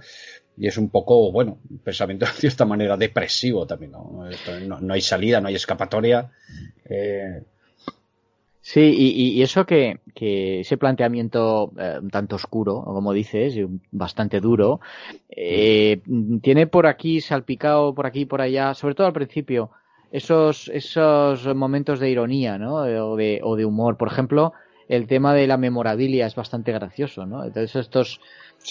y 0.59 0.67
es 0.67 0.77
un 0.77 0.89
poco, 0.89 1.31
bueno, 1.31 1.59
pensamiento 1.83 2.25
de 2.25 2.33
cierta 2.33 2.65
manera 2.65 2.97
depresivo 2.97 3.65
también, 3.65 3.93
¿no? 3.93 4.25
No, 4.81 4.93
hay 4.93 5.01
salida, 5.01 5.39
no 5.39 5.47
hay 5.47 5.55
escapatoria. 5.55 6.31
Eh. 6.85 7.41
Sí, 8.71 8.81
y, 8.81 9.41
eso 9.41 9.65
que, 9.65 9.99
que, 10.13 10.59
ese 10.59 10.77
planteamiento 10.77 11.71
eh, 11.75 11.97
un 11.99 12.11
tanto 12.11 12.35
oscuro, 12.35 12.83
como 12.83 13.13
dices, 13.13 13.55
bastante 13.89 14.39
duro, 14.39 14.79
eh, 15.27 16.01
tiene 16.43 16.67
por 16.67 16.85
aquí 16.85 17.19
salpicado, 17.19 17.95
por 17.95 18.05
aquí 18.05 18.27
por 18.27 18.41
allá, 18.41 18.75
sobre 18.75 18.93
todo 18.93 19.07
al 19.07 19.13
principio, 19.13 19.71
esos, 20.11 20.67
esos 20.67 21.47
momentos 21.55 21.99
de 21.99 22.11
ironía, 22.11 22.59
¿no? 22.59 22.75
O 22.75 23.15
de, 23.15 23.39
o 23.41 23.55
de 23.55 23.65
humor. 23.65 23.97
Por 23.97 24.09
ejemplo, 24.09 24.53
el 24.87 25.07
tema 25.07 25.33
de 25.33 25.47
la 25.47 25.57
memorabilia 25.57 26.27
es 26.27 26.35
bastante 26.35 26.71
gracioso, 26.71 27.25
¿no? 27.25 27.43
Entonces 27.43 27.75
estos 27.75 28.21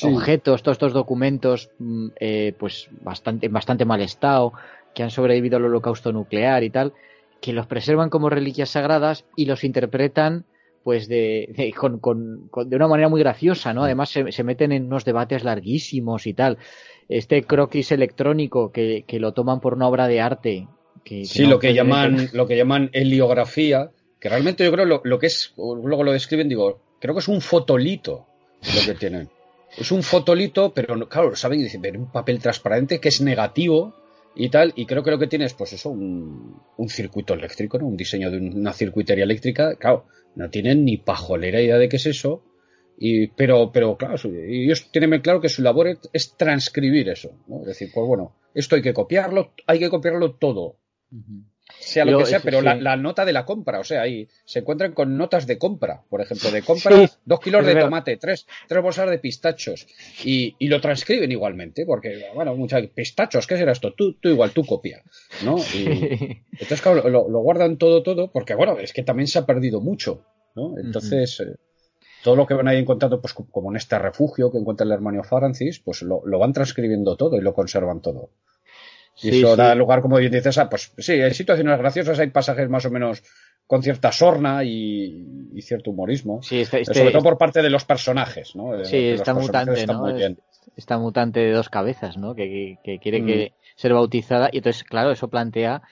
objetos, 0.04 0.62
todos 0.62 0.76
estos 0.76 0.92
documentos, 0.92 1.70
mm, 1.80 2.06
eh, 2.20 2.54
pues 2.56 2.88
bastante, 3.02 3.46
en 3.46 3.52
bastante 3.52 3.84
mal 3.84 4.00
estado, 4.00 4.52
que 4.94 5.02
han 5.02 5.10
sobrevivido 5.10 5.56
al 5.56 5.64
holocausto 5.64 6.12
nuclear 6.12 6.62
y 6.62 6.70
tal, 6.70 6.92
que 7.40 7.52
los 7.52 7.66
preservan 7.66 8.10
como 8.10 8.30
reliquias 8.30 8.70
sagradas 8.70 9.24
y 9.36 9.46
los 9.46 9.64
interpretan 9.64 10.44
pues 10.82 11.08
de, 11.08 11.72
con, 11.76 11.98
con, 11.98 12.48
de 12.66 12.76
una 12.76 12.88
manera 12.88 13.08
muy 13.08 13.20
graciosa, 13.20 13.74
¿no? 13.74 13.84
Además 13.84 14.10
se, 14.10 14.32
se, 14.32 14.42
meten 14.42 14.72
en 14.72 14.86
unos 14.86 15.04
debates 15.04 15.44
larguísimos 15.44 16.26
y 16.26 16.32
tal. 16.32 16.56
Este 17.08 17.42
croquis 17.42 17.92
electrónico 17.92 18.72
que, 18.72 19.04
que 19.06 19.20
lo 19.20 19.32
toman 19.32 19.60
por 19.60 19.74
una 19.74 19.86
obra 19.86 20.08
de 20.08 20.20
arte. 20.20 20.68
Que, 21.04 21.24
sí, 21.24 21.46
lo 21.46 21.58
que 21.58 21.74
llaman, 21.74 22.30
lo 22.32 22.46
que 22.46 22.56
llaman 22.56 22.90
heliografía, 22.92 23.90
que 24.18 24.28
realmente 24.28 24.64
yo 24.64 24.72
creo 24.72 24.84
lo, 24.84 25.02
lo 25.04 25.18
que 25.18 25.26
es, 25.26 25.52
luego 25.56 26.04
lo 26.04 26.12
describen, 26.12 26.48
digo, 26.48 26.80
creo 27.00 27.14
que 27.14 27.20
es 27.20 27.28
un 27.28 27.40
fotolito 27.40 28.26
lo 28.62 28.86
que 28.86 28.98
tienen. 28.98 29.28
Es 29.76 29.92
un 29.92 30.02
fotolito, 30.02 30.72
pero 30.72 31.08
claro, 31.08 31.36
saben, 31.36 31.60
dicen, 31.60 31.82
un 31.98 32.10
papel 32.10 32.40
transparente 32.40 33.00
que 33.00 33.08
es 33.10 33.20
negativo 33.20 33.94
y 34.40 34.50
tal, 34.50 34.72
y 34.76 34.86
creo 34.86 35.02
que 35.02 35.10
lo 35.10 35.18
que 35.18 35.26
tiene 35.26 35.46
es, 35.46 35.54
pues 35.54 35.72
eso, 35.72 35.90
un, 35.90 36.62
circuito 36.88 37.34
eléctrico, 37.34 37.76
¿no? 37.76 37.88
Un 37.88 37.96
diseño 37.96 38.30
de 38.30 38.38
una 38.38 38.72
circuitería 38.72 39.24
eléctrica, 39.24 39.74
claro, 39.74 40.06
no 40.36 40.48
tienen 40.48 40.84
ni 40.84 40.96
pajolera 40.96 41.60
idea 41.60 41.76
de 41.76 41.88
qué 41.88 41.96
es 41.96 42.06
eso, 42.06 42.44
y, 42.96 43.26
pero, 43.26 43.72
pero 43.72 43.96
claro, 43.96 44.14
ellos 44.24 44.92
tienen 44.92 45.20
claro 45.22 45.40
que 45.40 45.48
su 45.48 45.60
labor 45.60 45.88
es, 46.12 46.36
transcribir 46.36 47.08
eso, 47.08 47.32
¿no? 47.48 47.62
Es 47.62 47.66
decir, 47.66 47.90
pues 47.92 48.06
bueno, 48.06 48.36
esto 48.54 48.76
hay 48.76 48.82
que 48.82 48.94
copiarlo, 48.94 49.54
hay 49.66 49.80
que 49.80 49.90
copiarlo 49.90 50.36
todo 50.36 50.76
sea 51.88 52.04
lo 52.04 52.18
que 52.18 52.26
sea, 52.26 52.40
pero 52.40 52.60
la, 52.62 52.96
nota 52.96 53.24
de 53.24 53.32
la 53.32 53.44
compra, 53.44 53.80
o 53.80 53.84
sea, 53.84 54.02
ahí 54.02 54.28
se 54.44 54.60
encuentran 54.60 54.92
con 54.92 55.16
notas 55.16 55.46
de 55.46 55.58
compra, 55.58 56.02
por 56.08 56.20
ejemplo, 56.20 56.50
de 56.50 56.62
compra, 56.62 57.10
dos 57.24 57.40
kilos 57.40 57.64
de 57.66 57.74
tomate, 57.74 58.16
tres, 58.16 58.46
tres 58.66 58.82
bolsas 58.82 59.10
de 59.10 59.18
pistachos, 59.18 59.86
y, 60.24 60.54
y, 60.58 60.68
lo 60.68 60.80
transcriben 60.80 61.32
igualmente, 61.32 61.84
porque, 61.86 62.26
bueno, 62.34 62.54
muchas 62.54 62.86
pistachos, 62.88 63.46
¿qué 63.46 63.56
será 63.56 63.72
esto? 63.72 63.92
Tú, 63.94 64.14
tú 64.14 64.28
igual, 64.28 64.52
tú 64.52 64.64
copia, 64.64 65.02
¿no? 65.44 65.56
Y, 65.74 66.42
entonces, 66.52 66.80
claro, 66.80 67.08
lo, 67.08 67.24
guardan 67.40 67.78
todo, 67.78 68.02
todo, 68.02 68.30
porque, 68.30 68.54
bueno, 68.54 68.78
es 68.78 68.92
que 68.92 69.02
también 69.02 69.26
se 69.26 69.38
ha 69.38 69.46
perdido 69.46 69.80
mucho, 69.80 70.24
¿no? 70.54 70.78
Entonces, 70.78 71.40
eh, 71.40 71.56
todo 72.22 72.36
lo 72.36 72.46
que 72.46 72.54
van 72.54 72.68
ahí 72.68 72.78
encontrando, 72.78 73.20
pues 73.20 73.32
como 73.34 73.70
en 73.70 73.76
este 73.76 73.98
refugio 73.98 74.50
que 74.50 74.58
encuentra 74.58 74.84
el 74.84 74.92
hermano 74.92 75.22
Francis, 75.22 75.80
pues 75.80 76.02
lo, 76.02 76.22
lo 76.26 76.38
van 76.38 76.52
transcribiendo 76.52 77.16
todo 77.16 77.36
y 77.36 77.40
lo 77.40 77.54
conservan 77.54 78.02
todo. 78.02 78.30
Y 79.22 79.38
eso 79.38 79.56
da 79.56 79.74
lugar, 79.74 80.00
como 80.00 80.18
dices, 80.18 80.58
a, 80.58 80.68
pues 80.68 80.92
sí, 80.98 81.12
hay 81.12 81.34
situaciones 81.34 81.78
graciosas, 81.78 82.18
hay 82.18 82.30
pasajes 82.30 82.68
más 82.68 82.84
o 82.86 82.90
menos 82.90 83.22
con 83.66 83.82
cierta 83.82 84.12
sorna 84.12 84.64
y, 84.64 85.26
cierto 85.60 85.90
humorismo. 85.90 86.42
Sí, 86.42 86.60
este, 86.60 86.80
este 86.80 86.94
sobre 86.94 87.10
todo 87.10 87.22
por 87.22 87.38
parte 87.38 87.60
de 87.62 87.70
los 87.70 87.84
personajes, 87.84 88.54
¿no? 88.54 88.84
sí, 88.84 89.08
está 89.08 89.34
mutante, 89.34 89.86
¿no? 89.86 90.08
Esta 90.76 90.98
mutante 90.98 91.40
de 91.40 91.52
dos 91.52 91.68
cabezas, 91.68 92.16
¿no? 92.16 92.34
Que, 92.34 92.78
quiere 93.02 93.24
que 93.24 93.50
mm. 93.50 93.78
ser 93.80 93.92
bautizada 93.92 94.48
y 94.52 94.58
entonces, 94.58 94.84
claro, 94.84 95.10
eso 95.10 95.28
plantea 95.28 95.82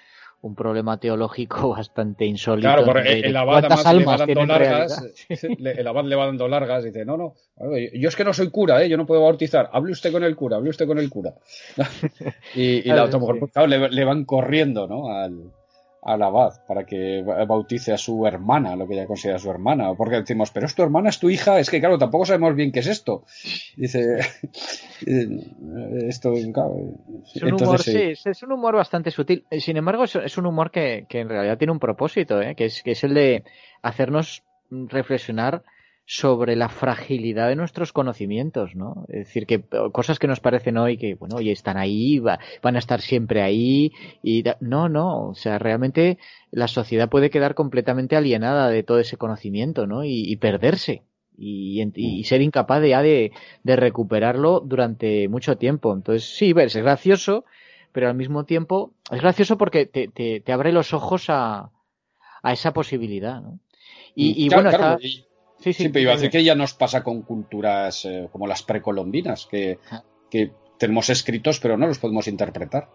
un 0.42 0.54
problema 0.54 0.98
teológico 0.98 1.70
bastante 1.76 2.24
insólito. 2.24 2.68
Claro, 2.68 2.84
porque 2.84 3.20
el 3.24 3.36
abad 3.36 3.62
le 3.94 4.04
va 4.04 4.16
dando 4.16 4.46
largas, 4.46 5.02
el 5.28 5.86
abad 5.86 6.04
le 6.04 6.16
va 6.16 6.26
dando 6.26 6.48
largas 6.48 6.84
y 6.84 6.86
dice, 6.88 7.04
no, 7.04 7.16
no, 7.16 7.34
yo 7.94 8.08
es 8.08 8.16
que 8.16 8.24
no 8.24 8.32
soy 8.32 8.50
cura, 8.50 8.82
¿eh? 8.82 8.88
yo 8.88 8.96
no 8.96 9.06
puedo 9.06 9.22
bautizar, 9.22 9.70
hable 9.72 9.92
usted 9.92 10.12
con 10.12 10.24
el 10.24 10.36
cura, 10.36 10.56
hable 10.56 10.70
usted 10.70 10.86
con 10.86 10.98
el 10.98 11.10
cura. 11.10 11.34
y, 12.54 12.82
la 12.84 13.04
otra 13.04 13.18
mujer, 13.18 13.40
claro, 13.52 13.68
le, 13.68 13.88
le, 13.88 14.04
van 14.04 14.24
corriendo, 14.24 14.86
¿no? 14.86 15.10
Al, 15.10 15.50
al 16.07 16.23
abad 16.23 16.65
para 16.66 16.85
que 16.85 17.23
bautice 17.49 17.93
a 17.93 17.99
su 17.99 18.27
hermana, 18.27 18.77
lo 18.77 18.87
que 18.87 18.95
ella 18.95 19.07
considera 19.07 19.39
su 19.39 19.51
hermana. 19.51 19.93
Porque 19.95 20.16
decimos, 20.16 20.53
pero 20.53 20.66
es 20.66 20.74
tu 20.74 20.83
hermana, 20.83 21.09
es 21.09 21.19
tu 21.19 21.28
hija, 21.28 21.59
es 21.59 21.69
que 21.69 21.81
claro, 21.81 21.99
tampoco 21.99 22.24
sabemos 22.24 22.55
bien 22.55 22.70
qué 22.70 22.78
es 22.78 22.87
esto. 22.87 23.24
Dice, 23.77 24.20
esto, 26.09 26.33
es 26.33 26.47
un 26.47 27.53
humor, 27.53 27.83
sí, 27.83 28.12
es 28.24 28.43
un 28.43 28.53
humor 28.53 28.77
bastante 28.77 29.11
sutil. 29.11 29.45
Sin 29.59 29.77
embargo, 29.77 30.05
es 30.05 30.39
un 30.39 30.47
humor 30.47 30.70
que, 30.70 31.07
que 31.09 31.20
en 31.20 31.28
realidad 31.28 31.59
tiene 31.59 31.73
un 31.73 31.81
propósito, 31.81 32.41
¿eh? 32.41 32.55
que, 32.55 32.66
es, 32.66 32.83
que 32.85 32.93
es 32.93 33.03
el 33.03 33.15
de 33.15 33.43
hacernos 33.83 34.45
reflexionar 34.70 35.65
sobre 36.09 36.55
la 36.55 36.69
fragilidad 36.69 37.49
de 37.49 37.57
nuestros 37.57 37.93
conocimientos, 37.93 38.77
¿no? 38.77 39.07
Es 39.09 39.27
decir, 39.27 39.45
que 39.45 39.65
cosas 39.93 40.20
que 40.20 40.28
nos 40.28 40.39
parecen 40.39 40.78
hoy 40.78 40.97
que, 40.97 41.16
bueno, 41.16 41.37
hoy 41.37 41.51
están 41.51 41.77
ahí, 41.77 42.20
van 42.20 42.77
a 42.77 42.78
estar 42.78 43.01
siempre 43.01 43.43
ahí, 43.43 43.93
y 44.23 44.45
no, 44.61 44.89
no, 44.89 45.31
o 45.31 45.35
sea, 45.35 45.59
realmente 45.59 46.19
la 46.53 46.69
sociedad 46.69 47.09
puede 47.09 47.28
quedar 47.28 47.57
completamente 47.57 48.15
alienada 48.15 48.70
de 48.70 48.85
todo 48.85 49.01
ese 49.01 49.16
conocimiento, 49.16 49.89
¿no? 49.89 50.05
Y, 50.05 50.37
perderse. 50.37 51.03
Y, 51.37 51.83
y, 51.97 52.24
ser 52.24 52.41
incapaz 52.41 52.81
de, 52.81 52.91
ya 52.91 53.03
de, 53.03 53.33
de, 53.65 53.77
recuperarlo 53.77 54.61
durante 54.61 55.28
mucho 55.28 55.59
tiempo. 55.59 55.93
Entonces, 55.93 56.37
sí, 56.37 56.53
ves, 56.53 56.77
es 56.77 56.83
gracioso, 56.83 57.45
pero 57.91 58.09
al 58.09 58.15
mismo 58.15 58.45
tiempo 58.45 58.95
es 59.11 59.20
gracioso 59.20 59.59
porque 59.59 59.87
te, 59.87 60.07
te, 60.09 60.41
te 60.41 60.53
abre 60.53 60.73
los 60.73 60.95
ojos 60.95 61.28
a, 61.28 61.73
a 62.43 62.53
esa 62.53 62.73
posibilidad, 62.73 63.43
¿no? 63.43 63.59
Y, 64.15 64.49
bueno, 64.49 64.70
está... 64.70 64.99
Sí, 65.66 65.72
sí, 65.72 65.88
pero 65.88 66.05
iba 66.05 66.12
a 66.12 66.14
decir 66.14 66.30
que 66.30 66.44
ya 66.44 66.55
nos 66.55 66.74
pasa 66.74 67.02
con 67.02 67.22
culturas 67.22 68.05
eh, 68.05 68.28
como 68.30 68.47
las 68.47 68.62
precolombinas, 68.62 69.47
que, 69.47 69.80
que, 70.30 70.52
tenemos 70.78 71.10
escritos 71.10 71.59
pero 71.59 71.76
no 71.76 71.88
los 71.88 71.98
podemos 71.98 72.28
interpretar, 72.28 72.88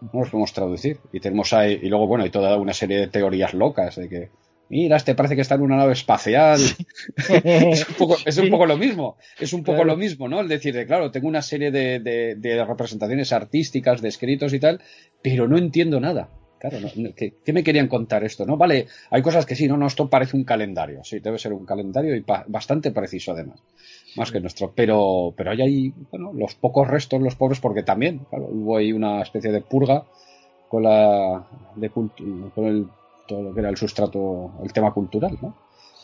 no 0.00 0.18
los 0.18 0.28
podemos 0.28 0.52
traducir. 0.52 0.98
Y 1.12 1.20
tenemos 1.20 1.52
ahí, 1.52 1.78
y 1.80 1.88
luego, 1.88 2.08
bueno, 2.08 2.24
hay 2.24 2.30
toda 2.30 2.56
una 2.56 2.72
serie 2.72 2.98
de 2.98 3.06
teorías 3.06 3.54
locas 3.54 3.94
de 3.94 4.08
que 4.08 4.30
mira, 4.68 4.96
este 4.96 5.14
parece 5.14 5.36
que 5.36 5.42
está 5.42 5.54
en 5.54 5.62
una 5.62 5.76
nave 5.76 5.92
espacial. 5.92 6.58
es, 7.44 7.88
un 7.88 7.94
poco, 7.94 8.16
es 8.24 8.36
un 8.36 8.50
poco, 8.50 8.66
lo 8.66 8.76
mismo, 8.76 9.16
es 9.38 9.52
un 9.52 9.62
poco 9.62 9.84
lo 9.84 9.96
mismo, 9.96 10.26
¿no? 10.26 10.40
El 10.40 10.48
decir, 10.48 10.74
de, 10.74 10.86
claro, 10.86 11.12
tengo 11.12 11.28
una 11.28 11.42
serie 11.42 11.70
de, 11.70 12.00
de, 12.00 12.64
representaciones 12.64 13.32
artísticas, 13.32 14.02
de 14.02 14.08
escritos 14.08 14.52
y 14.54 14.58
tal, 14.58 14.80
pero 15.22 15.46
no 15.46 15.56
entiendo 15.56 16.00
nada. 16.00 16.30
Claro, 16.58 16.78
¿qué, 17.16 17.52
me 17.52 17.62
querían 17.62 17.88
contar 17.88 18.24
esto? 18.24 18.44
¿No? 18.44 18.56
Vale, 18.56 18.86
hay 19.10 19.22
cosas 19.22 19.46
que 19.46 19.54
sí, 19.54 19.68
no, 19.68 19.76
no, 19.76 19.86
esto 19.86 20.08
parece 20.10 20.36
un 20.36 20.44
calendario, 20.44 21.04
sí, 21.04 21.20
debe 21.20 21.38
ser 21.38 21.52
un 21.52 21.64
calendario 21.64 22.16
y 22.16 22.24
bastante 22.48 22.90
preciso 22.90 23.32
además, 23.32 23.60
más 24.16 24.32
que 24.32 24.40
nuestro, 24.40 24.72
pero, 24.74 25.32
pero 25.36 25.52
hay 25.52 25.62
ahí, 25.62 25.94
bueno, 26.10 26.32
los 26.32 26.54
pocos 26.56 26.88
restos, 26.88 27.22
los 27.22 27.36
pobres, 27.36 27.60
porque 27.60 27.82
también, 27.82 28.26
claro, 28.30 28.48
hubo 28.50 28.76
ahí 28.76 28.92
una 28.92 29.22
especie 29.22 29.52
de 29.52 29.60
purga 29.60 30.04
con 30.68 30.82
la, 30.82 31.46
de, 31.76 31.90
con 31.90 32.10
el 32.56 32.88
todo 33.28 33.42
lo 33.42 33.54
que 33.54 33.60
era 33.60 33.68
el 33.68 33.76
sustrato, 33.76 34.52
el 34.64 34.72
tema 34.72 34.92
cultural, 34.92 35.38
¿no? 35.40 35.54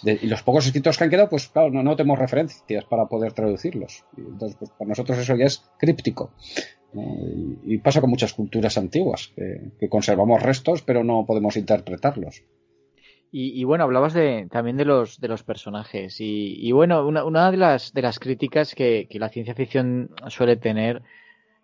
y 0.04 0.26
los 0.26 0.42
pocos 0.42 0.66
escritos 0.66 0.98
que 0.98 1.04
han 1.04 1.10
quedado, 1.10 1.30
pues 1.30 1.48
claro, 1.48 1.70
no, 1.70 1.96
tenemos 1.96 2.18
referencias 2.18 2.84
para 2.84 3.06
poder 3.06 3.32
traducirlos. 3.32 4.04
entonces, 4.16 4.56
pues, 4.58 4.70
para 4.70 4.88
nosotros 4.88 5.18
eso 5.18 5.34
ya 5.34 5.46
es 5.46 5.64
críptico. 5.78 6.30
Y, 7.64 7.78
pasa 7.78 8.00
con 8.00 8.10
muchas 8.10 8.32
culturas 8.34 8.78
antiguas, 8.78 9.32
que, 9.36 9.88
conservamos 9.88 10.42
restos, 10.42 10.82
pero 10.82 11.04
no 11.04 11.24
podemos 11.26 11.56
interpretarlos. 11.56 12.42
Y, 13.36 13.64
bueno, 13.64 13.82
hablabas 13.82 14.14
de, 14.14 14.46
también 14.48 14.76
de 14.76 14.84
los, 14.84 15.20
de 15.20 15.26
los 15.26 15.42
personajes. 15.42 16.16
Y, 16.20 16.70
bueno, 16.70 17.04
una, 17.04 17.50
de, 17.50 17.56
las, 17.56 17.92
de 17.92 18.02
las 18.02 18.20
críticas 18.20 18.76
que, 18.76 19.08
la 19.10 19.28
ciencia 19.28 19.56
ficción 19.56 20.10
suele 20.28 20.56
tener 20.56 21.02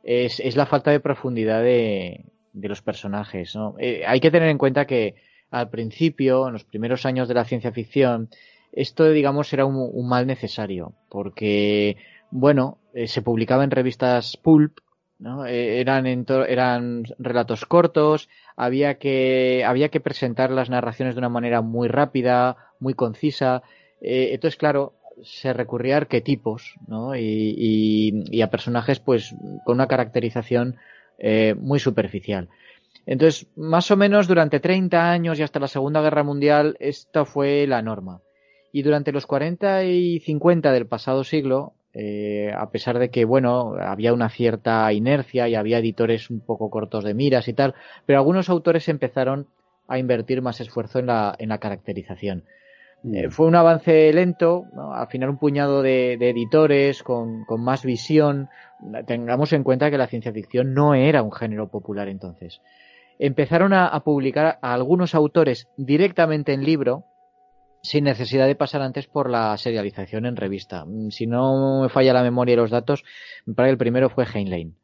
es, 0.03 0.57
la 0.57 0.67
falta 0.67 0.91
de 0.91 0.99
profundidad 0.99 1.63
de, 1.63 2.25
de 2.53 2.69
los 2.69 2.83
personajes. 2.83 3.55
¿no? 3.55 3.77
Eh, 3.79 4.03
hay 4.07 4.21
que 4.21 4.31
tener 4.31 4.49
en 4.49 4.59
cuenta 4.59 4.87
que 4.87 5.15
al 5.51 5.71
principio, 5.71 6.47
en 6.47 6.55
los 6.55 6.65
primeros 6.65 7.07
años 7.07 7.29
de 7.29 7.35
la 7.35 7.45
ciencia 7.45 7.73
ficción, 7.73 8.31
esto, 8.73 9.11
digamos, 9.11 9.53
era 9.53 9.65
un, 9.65 10.09
mal 10.09 10.27
necesario, 10.27 10.95
porque, 11.09 11.97
bueno, 12.31 12.79
eh, 12.95 13.09
se 13.09 13.23
publicaba 13.23 13.65
en 13.65 13.73
revistas 13.73 14.37
pulp, 14.37 14.79
¿no? 15.21 15.47
Eh, 15.47 15.81
eran, 15.81 16.07
eran 16.07 17.05
relatos 17.19 17.67
cortos, 17.67 18.29
había 18.57 18.99
que, 18.99 19.65
había 19.65 19.91
que 19.91 20.01
presentar 20.01 20.51
las 20.51 20.71
narraciones 20.71 21.15
de 21.15 21.21
una 21.21 21.29
manera 21.29 21.61
muy 21.61 21.89
rápida, 21.89 22.57
muy 22.81 22.95
concisa. 22.95 23.63
Eh, 24.01 24.31
entonces, 24.33 24.59
claro, 24.59 24.95
se 25.23 25.53
recurría 25.53 25.95
a 25.95 25.99
arquetipos, 25.99 26.75
¿no? 26.89 27.15
Y, 27.15 28.25
y, 28.31 28.43
a 28.43 28.51
personajes, 28.51 28.99
pues, 28.99 29.35
con 29.65 29.77
una 29.77 29.87
caracterización 29.87 30.77
muy 31.59 31.79
superficial. 31.79 32.49
Entonces, 33.05 33.47
más 33.57 33.91
o 33.91 33.97
menos 33.97 34.27
durante 34.27 34.61
30 34.61 35.11
años 35.11 35.39
y 35.39 35.43
hasta 35.43 35.61
la 35.61 35.69
Segunda 35.69 36.01
Guerra 36.01 36.23
Mundial, 36.23 36.77
esta 36.81 37.27
fue 37.27 37.67
la 37.67 37.83
norma. 37.83 38.23
Y 38.73 38.83
durante 38.83 39.13
los 39.13 39.27
40 39.27 39.85
y 39.85 40.21
50 40.21 40.73
del 40.73 40.87
pasado 40.87 41.25
siglo, 41.25 41.75
eh, 41.93 42.53
a 42.57 42.71
pesar 42.71 42.99
de 42.99 43.11
que, 43.11 43.25
bueno, 43.25 43.75
había 43.81 44.13
una 44.13 44.29
cierta 44.29 44.93
inercia 44.93 45.49
y 45.49 45.55
había 45.55 45.79
editores 45.79 46.31
un 46.31 46.41
poco 46.41 46.71
cortos 46.71 47.05
de 47.05 47.15
miras 47.15 47.49
y 47.49 47.53
tal, 47.53 47.75
pero 48.07 48.19
algunos 48.19 48.49
autores 48.49 48.89
empezaron 48.89 49.47
a 49.89 49.99
invertir 49.99 50.41
más 50.43 50.61
esfuerzo 50.61 51.01
en 51.01 51.07
la, 51.07 51.35
en 51.39 51.49
la 51.49 51.59
caracterización. 51.59 52.45
Mm. 53.03 53.15
Eh, 53.15 53.31
fue 53.31 53.47
un 53.47 53.57
avance 53.57 54.13
lento, 54.13 54.67
al 54.93 55.09
final 55.09 55.31
un 55.31 55.39
puñado 55.39 55.83
de, 55.83 56.13
editores 56.15 57.03
con, 57.03 57.45
con, 57.45 57.63
más 57.63 57.85
visión. 57.85 58.49
Tengamos 59.07 59.53
en 59.53 59.65
cuenta 59.65 59.91
que 59.91 59.99
la 59.99 60.07
ciencia 60.07 60.33
ficción 60.33 60.75
no 60.75 60.95
era 60.95 61.23
un 61.23 61.33
género 61.33 61.69
popular 61.69 62.09
entonces 62.09 62.61
empezaron 63.21 63.75
a, 63.75 64.01
publicar 64.01 64.59
a 64.63 64.73
algunos 64.73 65.15
autores 65.15 65.69
directamente 65.77 66.55
en 66.55 66.65
libro 66.65 67.05
sin 67.83 68.05
necesidad 68.05 68.47
de 68.47 68.55
pasar 68.55 68.83
antes 68.83 69.07
por 69.07 69.31
la 69.31 69.57
serialización 69.57 70.27
en 70.27 70.37
revista. 70.37 70.85
Mm, 70.85 71.11
si 71.11 71.27
no 71.27 71.83
me 71.83 71.89
falla 71.89 72.13
la 72.13 72.23
memoria 72.23 72.55
y 72.55 72.57
los 72.57 72.71
datos, 72.71 73.05
me 73.47 73.55
parece 73.55 73.71
que 73.71 73.73
el 73.73 73.79
primero 73.79 74.11
fue 74.11 74.27
Heinlein. 74.27 74.77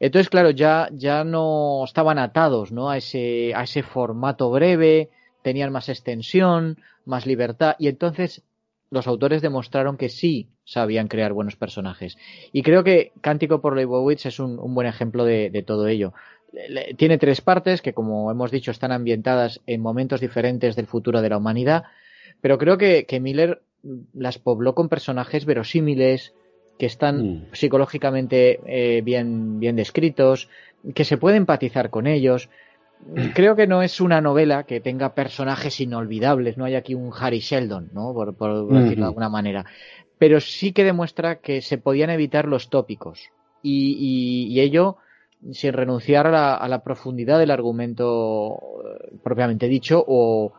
Entonces, 0.00 0.28
claro, 0.28 0.50
ya, 0.50 0.88
ya 0.92 1.24
no 1.24 1.82
estaban 1.84 2.18
atados 2.18 2.72
¿no? 2.72 2.90
A, 2.90 2.96
ese, 2.96 3.52
a 3.54 3.62
ese 3.62 3.82
formato 3.82 4.50
breve, 4.50 5.10
tenían 5.42 5.72
más 5.72 5.88
extensión, 5.88 6.78
más 7.04 7.26
libertad, 7.26 7.76
y 7.78 7.88
entonces 7.88 8.42
los 8.90 9.06
autores 9.06 9.42
demostraron 9.42 9.96
que 9.96 10.08
sí 10.08 10.48
sabían 10.64 11.08
crear 11.08 11.32
buenos 11.32 11.56
personajes. 11.56 12.16
Y 12.52 12.62
creo 12.62 12.84
que 12.84 13.12
Cántico 13.20 13.60
por 13.60 13.76
Leibowitz 13.76 14.26
es 14.26 14.38
un, 14.38 14.56
buen 14.74 14.86
ejemplo 14.86 15.24
de, 15.24 15.64
todo 15.66 15.88
ello 15.88 16.12
tiene 16.96 17.18
tres 17.18 17.40
partes 17.40 17.82
que, 17.82 17.92
como 17.92 18.30
hemos 18.30 18.50
dicho, 18.50 18.70
están 18.70 18.92
ambientadas 18.92 19.60
en 19.66 19.80
momentos 19.80 20.20
diferentes 20.20 20.76
del 20.76 20.86
futuro 20.86 21.20
de 21.20 21.28
la 21.28 21.36
humanidad, 21.36 21.84
pero 22.40 22.58
creo 22.58 22.78
que, 22.78 23.06
Miller 23.20 23.62
las 24.12 24.38
pobló 24.38 24.74
con 24.74 24.88
personajes 24.88 25.44
verosímiles, 25.44 26.34
que 26.78 26.86
están 26.86 27.22
mm. 27.22 27.46
psicológicamente 27.52 28.60
eh, 28.66 29.02
bien, 29.02 29.60
bien 29.60 29.76
descritos, 29.76 30.48
que 30.94 31.04
se 31.04 31.18
puede 31.18 31.36
empatizar 31.36 31.90
con 31.90 32.06
ellos. 32.06 32.50
Creo 33.34 33.54
que 33.56 33.66
no 33.66 33.82
es 33.82 34.00
una 34.00 34.20
novela 34.20 34.64
que 34.64 34.80
tenga 34.80 35.14
personajes 35.14 35.80
inolvidables, 35.80 36.56
no 36.56 36.64
hay 36.64 36.74
aquí 36.74 36.94
un 36.94 37.12
Harry 37.18 37.40
Sheldon, 37.40 37.90
¿no? 37.92 38.12
por, 38.14 38.34
decirlo 38.68 39.04
de 39.04 39.08
alguna 39.08 39.28
manera, 39.28 39.66
pero 40.18 40.40
sí 40.40 40.72
que 40.72 40.84
demuestra 40.84 41.36
que 41.36 41.60
se 41.60 41.78
podían 41.78 42.10
evitar 42.10 42.46
los 42.46 42.70
tópicos 42.70 43.30
y, 43.62 44.48
y 44.48 44.60
ello 44.60 44.98
sin 45.52 45.72
renunciar 45.72 46.26
a 46.26 46.68
la, 46.68 46.82
profundidad 46.82 47.38
del 47.38 47.50
argumento 47.50 48.56
eh, 48.56 49.16
propiamente 49.22 49.68
dicho 49.68 50.02
o, 50.06 50.52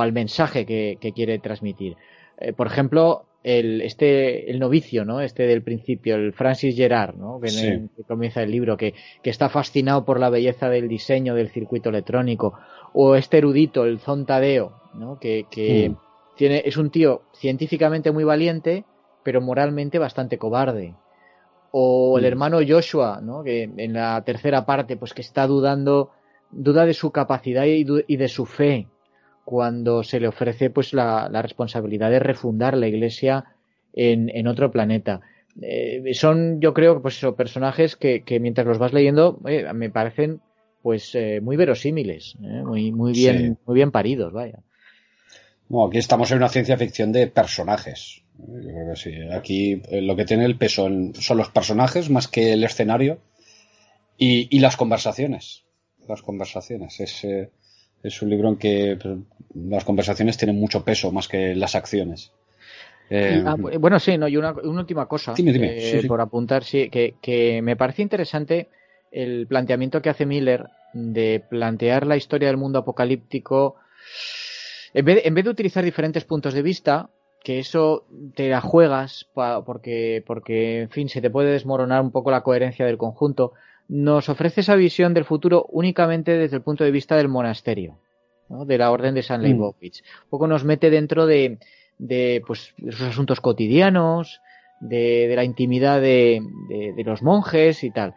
al 0.00 0.12
mensaje 0.12 0.66
que, 0.66 1.12
quiere 1.14 1.38
transmitir. 1.38 1.96
Eh, 2.38 2.52
por 2.52 2.66
ejemplo, 2.66 3.24
el, 3.42 3.80
este, 3.80 4.50
el 4.50 4.58
novicio, 4.58 5.04
¿no? 5.04 5.20
Este 5.20 5.46
del 5.46 5.62
principio, 5.62 6.16
el 6.16 6.32
Francis 6.32 6.76
Gerard, 6.76 7.16
¿no? 7.16 7.40
Que, 7.40 7.88
comienza 8.06 8.42
el 8.42 8.50
libro, 8.50 8.76
que, 8.76 8.94
está 9.22 9.48
fascinado 9.48 10.04
por 10.04 10.20
la 10.20 10.30
belleza 10.30 10.68
del 10.68 10.88
diseño 10.88 11.34
del 11.34 11.48
circuito 11.48 11.88
electrónico. 11.88 12.58
O 12.92 13.14
este 13.16 13.38
erudito, 13.38 13.84
el 13.84 13.98
Zontadeo, 13.98 14.80
¿no? 14.94 15.18
Que, 15.18 15.44
mm. 15.90 15.96
tiene, 16.36 16.62
es 16.64 16.76
un 16.76 16.90
tío 16.90 17.22
científicamente 17.34 18.12
muy 18.12 18.24
valiente, 18.24 18.84
pero 19.22 19.40
moralmente 19.40 19.98
bastante 19.98 20.38
cobarde 20.38 20.94
o 21.70 22.18
el 22.18 22.24
hermano 22.24 22.58
Joshua, 22.66 23.20
¿no? 23.22 23.42
que 23.42 23.64
en 23.64 23.92
la 23.92 24.22
tercera 24.24 24.64
parte, 24.64 24.96
pues 24.96 25.12
que 25.12 25.20
está 25.20 25.46
dudando, 25.46 26.10
duda 26.50 26.86
de 26.86 26.94
su 26.94 27.10
capacidad 27.10 27.64
y, 27.66 27.84
de 27.84 28.28
su 28.28 28.46
fe 28.46 28.88
cuando 29.48 30.04
se 30.04 30.20
le 30.20 30.28
ofrece 30.28 30.68
pues 30.68 30.92
la, 30.92 31.26
responsabilidad 31.40 32.10
de 32.10 32.18
refundar 32.18 32.76
la 32.76 32.86
iglesia 32.86 33.46
en, 33.94 34.46
otro 34.46 34.70
planeta. 34.70 35.22
Eh, 35.62 36.02
son, 36.12 36.60
yo 36.60 36.74
creo, 36.74 37.00
pues 37.00 37.16
eso, 37.16 37.34
personajes 37.34 37.96
que, 37.96 38.22
mientras 38.42 38.66
los 38.66 38.76
vas 38.76 38.92
leyendo 38.92 39.40
me 39.72 39.88
parecen 39.88 40.42
pues 40.82 41.14
eh, 41.14 41.40
muy 41.40 41.56
verosímiles, 41.56 42.36
¿eh? 42.42 42.62
muy, 42.62 42.92
muy 42.92 43.12
bien, 43.12 43.56
muy 43.64 43.74
bien 43.74 43.90
paridos, 43.90 44.34
vaya. 44.34 44.58
No, 45.70 45.86
aquí 45.86 45.96
estamos 45.96 46.30
en 46.30 46.36
una 46.36 46.50
ciencia 46.50 46.76
ficción 46.76 47.10
de 47.10 47.26
personajes. 47.28 48.24
Yo 48.36 48.70
creo 48.70 48.90
que 48.90 48.96
sí. 48.96 49.14
Aquí 49.32 49.80
eh, 49.88 50.02
lo 50.02 50.14
que 50.14 50.26
tiene 50.26 50.44
el 50.44 50.58
peso 50.58 50.90
son 51.14 51.36
los 51.38 51.48
personajes 51.48 52.10
más 52.10 52.28
que 52.28 52.52
el 52.52 52.64
escenario 52.64 53.18
y, 54.18 54.58
las 54.58 54.76
conversaciones. 54.76 55.64
Las 56.06 56.20
conversaciones. 56.20 57.00
Es, 57.00 57.24
eh, 57.24 57.50
es 58.02 58.22
un 58.22 58.30
libro 58.30 58.48
en 58.48 58.56
que 58.56 58.98
las 59.54 59.84
conversaciones 59.84 60.36
tienen 60.36 60.58
mucho 60.58 60.84
peso 60.84 61.10
más 61.12 61.28
que 61.28 61.54
las 61.54 61.74
acciones. 61.74 62.32
Eh, 63.10 63.42
ah, 63.46 63.56
bueno, 63.58 63.98
sí, 63.98 64.18
no, 64.18 64.28
y 64.28 64.36
una, 64.36 64.52
última 64.52 65.06
cosa 65.06 65.34
por 66.06 66.20
apuntar, 66.20 66.62
sí, 66.62 66.90
que, 66.90 67.14
que 67.22 67.62
me 67.62 67.74
parece 67.74 68.02
interesante 68.02 68.68
el 69.10 69.46
planteamiento 69.46 70.02
que 70.02 70.10
hace 70.10 70.26
Miller 70.26 70.66
de 70.92 71.42
plantear 71.48 72.06
la 72.06 72.16
historia 72.16 72.48
del 72.48 72.58
mundo 72.58 72.80
apocalíptico 72.80 73.76
en 74.94 75.04
vez, 75.04 75.24
en 75.24 75.34
vez 75.34 75.44
de 75.44 75.50
utilizar 75.50 75.84
diferentes 75.84 76.24
puntos 76.24 76.54
de 76.54 76.62
vista, 76.62 77.10
que 77.42 77.58
eso 77.58 78.06
te 78.34 78.48
la 78.48 78.60
juegas 78.60 79.28
porque, 79.34 80.22
porque, 80.26 80.82
en 80.82 80.90
fin, 80.90 81.08
se 81.08 81.20
te 81.20 81.30
puede 81.30 81.52
desmoronar 81.52 82.02
un 82.02 82.10
poco 82.10 82.30
la 82.30 82.42
coherencia 82.42 82.86
del 82.86 82.98
conjunto, 82.98 83.52
nos 83.88 84.28
ofrece 84.28 84.60
esa 84.60 84.76
visión 84.76 85.14
del 85.14 85.24
futuro 85.24 85.66
únicamente 85.70 86.36
desde 86.36 86.56
el 86.56 86.62
punto 86.62 86.84
de 86.84 86.90
vista 86.90 87.16
del 87.16 87.28
monasterio, 87.28 87.98
de 88.48 88.78
la 88.78 88.90
orden 88.90 89.14
de 89.14 89.22
San 89.22 89.42
Leibovitz. 89.42 90.02
Mm. 90.02 90.24
Un 90.24 90.30
poco 90.30 90.46
nos 90.46 90.64
mete 90.64 90.90
dentro 90.90 91.26
de, 91.26 91.58
de 91.98 92.42
pues, 92.46 92.74
esos 92.86 93.08
asuntos 93.08 93.40
cotidianos, 93.40 94.40
de, 94.80 95.32
la 95.34 95.44
intimidad 95.44 96.00
de, 96.00 96.40
de, 96.68 97.04
los 97.04 97.22
monjes 97.22 97.82
y 97.82 97.90
tal. 97.90 98.14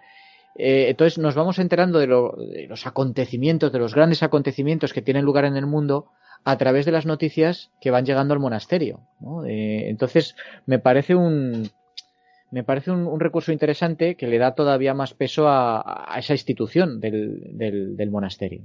Eh, 0.55 0.87
entonces 0.89 1.17
nos 1.17 1.35
vamos 1.35 1.57
enterando 1.59 1.99
de, 1.99 2.07
de, 2.07 2.67
los 2.67 2.85
acontecimientos, 2.85 3.71
de 3.71 3.79
los 3.79 3.95
grandes 3.95 4.21
acontecimientos 4.21 4.93
que 4.93 5.01
tienen 5.01 5.25
lugar 5.25 5.45
en 5.45 5.55
el 5.55 5.65
mundo 5.65 6.07
a 6.43 6.57
través 6.57 6.85
de 6.85 6.91
las 6.91 7.05
noticias 7.05 7.71
que 7.79 7.91
van 7.91 8.05
llegando 8.05 8.33
al 8.33 8.39
monasterio. 8.39 9.01
Eh, 9.47 9.85
entonces, 9.87 10.35
me 10.65 10.79
parece 10.79 11.15
un, 11.15 11.69
me 12.51 12.63
parece 12.63 12.91
un, 12.91 13.19
recurso 13.19 13.51
interesante 13.53 14.15
que 14.15 14.27
le 14.27 14.37
da 14.37 14.53
todavía 14.53 14.93
más 14.93 15.13
peso 15.13 15.47
a, 15.47 16.13
esa 16.17 16.33
institución 16.33 16.99
del, 16.99 17.57
del, 17.57 18.11
monasterio. 18.11 18.61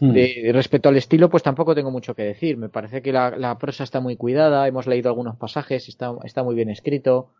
Hmm. 0.00 0.12
respecto 0.52 0.88
al 0.88 0.96
estilo, 0.96 1.30
pues 1.30 1.42
tampoco 1.42 1.74
tengo 1.74 1.92
mucho 1.92 2.14
que 2.14 2.24
decir. 2.24 2.56
Me 2.56 2.68
parece 2.68 3.02
que 3.02 3.12
la, 3.12 3.56
prosa 3.58 3.84
está 3.84 4.00
muy 4.00 4.16
cuidada, 4.16 4.66
hemos 4.66 4.88
leído 4.88 5.08
algunos 5.08 5.36
pasajes, 5.36 5.88
está, 5.88 6.12
está, 6.24 6.42
muy 6.42 6.56
bien 6.56 6.70
escrito. 6.70 7.30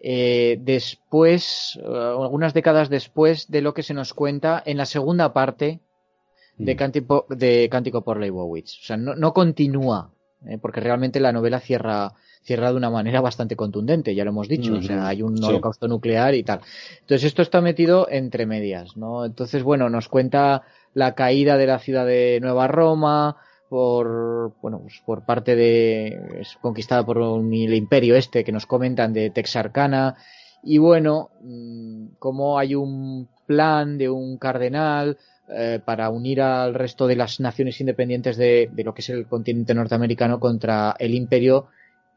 eh, 0.02 0.58
después, 0.60 1.80
algunas 1.86 2.56
décadas 2.56 2.90
después 2.90 3.52
de 3.52 3.62
lo 3.62 3.76
que 3.76 3.84
se 3.84 3.94
nos 3.94 4.16
cuenta 4.16 4.64
en 4.66 4.78
la 4.78 4.88
segunda 4.88 5.34
parte 5.34 5.82
de, 6.58 6.74
mm. 6.74 6.78
Cántico, 6.78 7.26
de 7.30 7.70
Cántico 7.70 8.04
por 8.04 8.20
Leibowitz. 8.20 8.80
O 8.82 8.86
sea, 8.86 8.98
no, 8.98 9.14
no 9.14 9.34
continúa, 9.34 10.12
porque 10.62 10.80
realmente 10.80 11.20
la 11.20 11.32
novela 11.32 11.60
cierra, 11.60 12.14
cierra 12.46 12.72
de 12.72 12.78
una 12.78 12.90
manera 12.90 13.22
bastante 13.22 13.56
contundente, 13.56 14.14
ya 14.14 14.24
lo 14.24 14.30
hemos 14.30 14.48
dicho, 14.48 14.76
o 14.76 14.82
sea, 14.82 15.08
hay 15.08 15.24
un 15.24 15.44
holocausto 15.44 15.88
nuclear 15.88 16.36
y 16.36 16.44
tal. 16.44 16.62
Entonces 17.02 17.26
esto 17.26 17.42
está 17.42 17.60
metido 17.60 18.08
entre 18.10 18.46
medias, 18.46 18.96
¿no? 18.96 19.26
Entonces, 19.26 19.64
bueno, 19.64 19.90
nos 19.90 20.08
cuenta 20.08 20.62
la 20.94 21.16
caída 21.16 21.58
de 21.58 21.68
la 21.68 21.80
ciudad 21.80 22.06
de 22.06 22.40
Nueva 22.42 22.68
Roma 22.68 23.38
por, 23.68 24.54
bueno, 24.62 24.80
pues 24.82 25.02
por 25.04 25.26
parte 25.26 25.56
de, 25.56 26.20
es 26.40 26.56
conquistada 26.62 27.04
por 27.04 27.18
el 27.18 27.74
imperio 27.74 28.16
este 28.16 28.44
que 28.44 28.52
nos 28.52 28.68
comentan 28.68 29.12
de 29.12 29.32
Texarkana, 29.32 30.16
y 30.64 30.78
bueno, 30.78 31.32
mm, 31.42 32.16
como 32.20 32.60
hay 32.60 32.76
un 32.76 33.28
plan 33.48 33.98
de 33.98 34.10
un 34.10 34.38
cardenal, 34.38 35.18
eh, 35.48 35.80
para 35.84 36.10
unir 36.10 36.42
al 36.42 36.74
resto 36.74 37.06
de 37.06 37.16
las 37.16 37.40
naciones 37.40 37.80
independientes 37.80 38.36
de, 38.36 38.68
de, 38.72 38.84
lo 38.84 38.96
que 38.96 39.02
es 39.02 39.10
el 39.10 39.28
continente 39.28 39.76
norteamericano 39.76 40.40
contra 40.40 40.96
el 40.98 41.14
imperio 41.14 41.68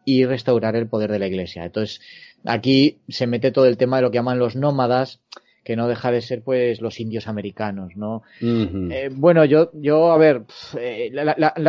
y 0.04 0.24
restaurar 0.24 0.76
el 0.76 0.88
poder 0.88 1.10
de 1.12 1.18
la 1.18 1.26
iglesia. 1.26 1.64
Entonces, 1.64 2.00
aquí 2.44 2.98
se 3.08 3.26
mete 3.26 3.52
todo 3.52 3.66
el 3.66 3.76
tema 3.76 3.96
de 3.96 4.02
lo 4.02 4.10
que 4.10 4.16
llaman 4.16 4.38
los 4.38 4.56
nómadas, 4.56 5.20
que 5.64 5.76
no 5.76 5.86
deja 5.86 6.10
de 6.10 6.22
ser 6.22 6.42
pues 6.42 6.80
los 6.80 6.98
indios 6.98 7.28
americanos, 7.28 7.94
¿no? 7.94 8.22
Eh, 8.40 9.10
bueno, 9.12 9.44
yo, 9.44 9.70
yo, 9.74 10.12
a 10.12 10.16
ver, 10.16 10.44
eh, 10.78 11.12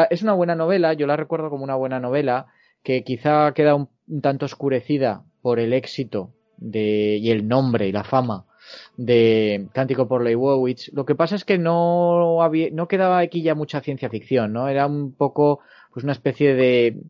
es 0.10 0.24
una 0.24 0.34
buena 0.34 0.56
novela, 0.56 0.94
yo 0.94 1.06
la 1.06 1.18
recuerdo 1.18 1.50
como 1.50 1.66
una 1.66 1.76
buena 1.76 2.00
novela, 2.00 2.48
que 2.82 3.04
quizá 3.04 3.54
queda 3.54 3.76
un, 3.76 3.90
tanto 4.22 4.46
oscurecida 4.46 5.24
por 5.42 5.60
el 5.60 5.74
éxito 5.74 6.34
de, 6.58 7.18
y 7.18 7.30
el 7.32 7.48
nombre 7.48 7.88
y 7.88 7.92
la 7.92 8.06
fama 8.06 8.46
de 8.96 9.68
Cántico 9.74 10.08
por 10.08 10.24
Leibowitz. 10.24 10.92
Lo 10.94 11.06
que 11.06 11.16
pasa 11.16 11.36
es 11.36 11.44
que 11.44 11.58
no 11.58 12.42
había, 12.42 12.70
no 12.72 12.88
quedaba 12.88 13.20
aquí 13.20 13.42
ya 13.42 13.56
mucha 13.56 13.82
ciencia 13.82 14.10
ficción, 14.10 14.54
¿no? 14.54 14.68
Era 14.70 14.88
un 14.88 15.14
poco, 15.14 15.60
pues 15.94 16.04
una 16.04 16.14
especie 16.14 16.54
de, 16.54 17.02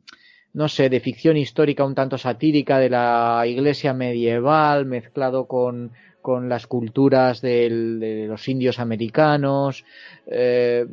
no 0.53 0.67
sé, 0.67 0.89
de 0.89 0.99
ficción 0.99 1.38
histórica 1.38 1.85
un 1.85 1.95
tanto 1.95 2.17
satírica 2.17 2.80
de 2.80 2.89
la 2.89 3.43
iglesia 3.45 3.93
medieval 3.93 4.85
mezclado 4.85 5.47
con, 5.47 5.91
con 6.21 6.49
las 6.49 6.67
culturas 6.67 7.41
de 7.41 8.26
los 8.27 8.47
indios 8.47 8.80
americanos. 8.80 9.85
Eh, 10.27 10.85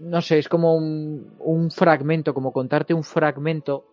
no 0.00 0.20
sé, 0.22 0.38
es 0.38 0.48
como 0.48 0.74
un, 0.74 1.34
un, 1.40 1.70
fragmento, 1.70 2.32
como 2.34 2.52
contarte 2.52 2.94
un 2.94 3.04
fragmento 3.04 3.86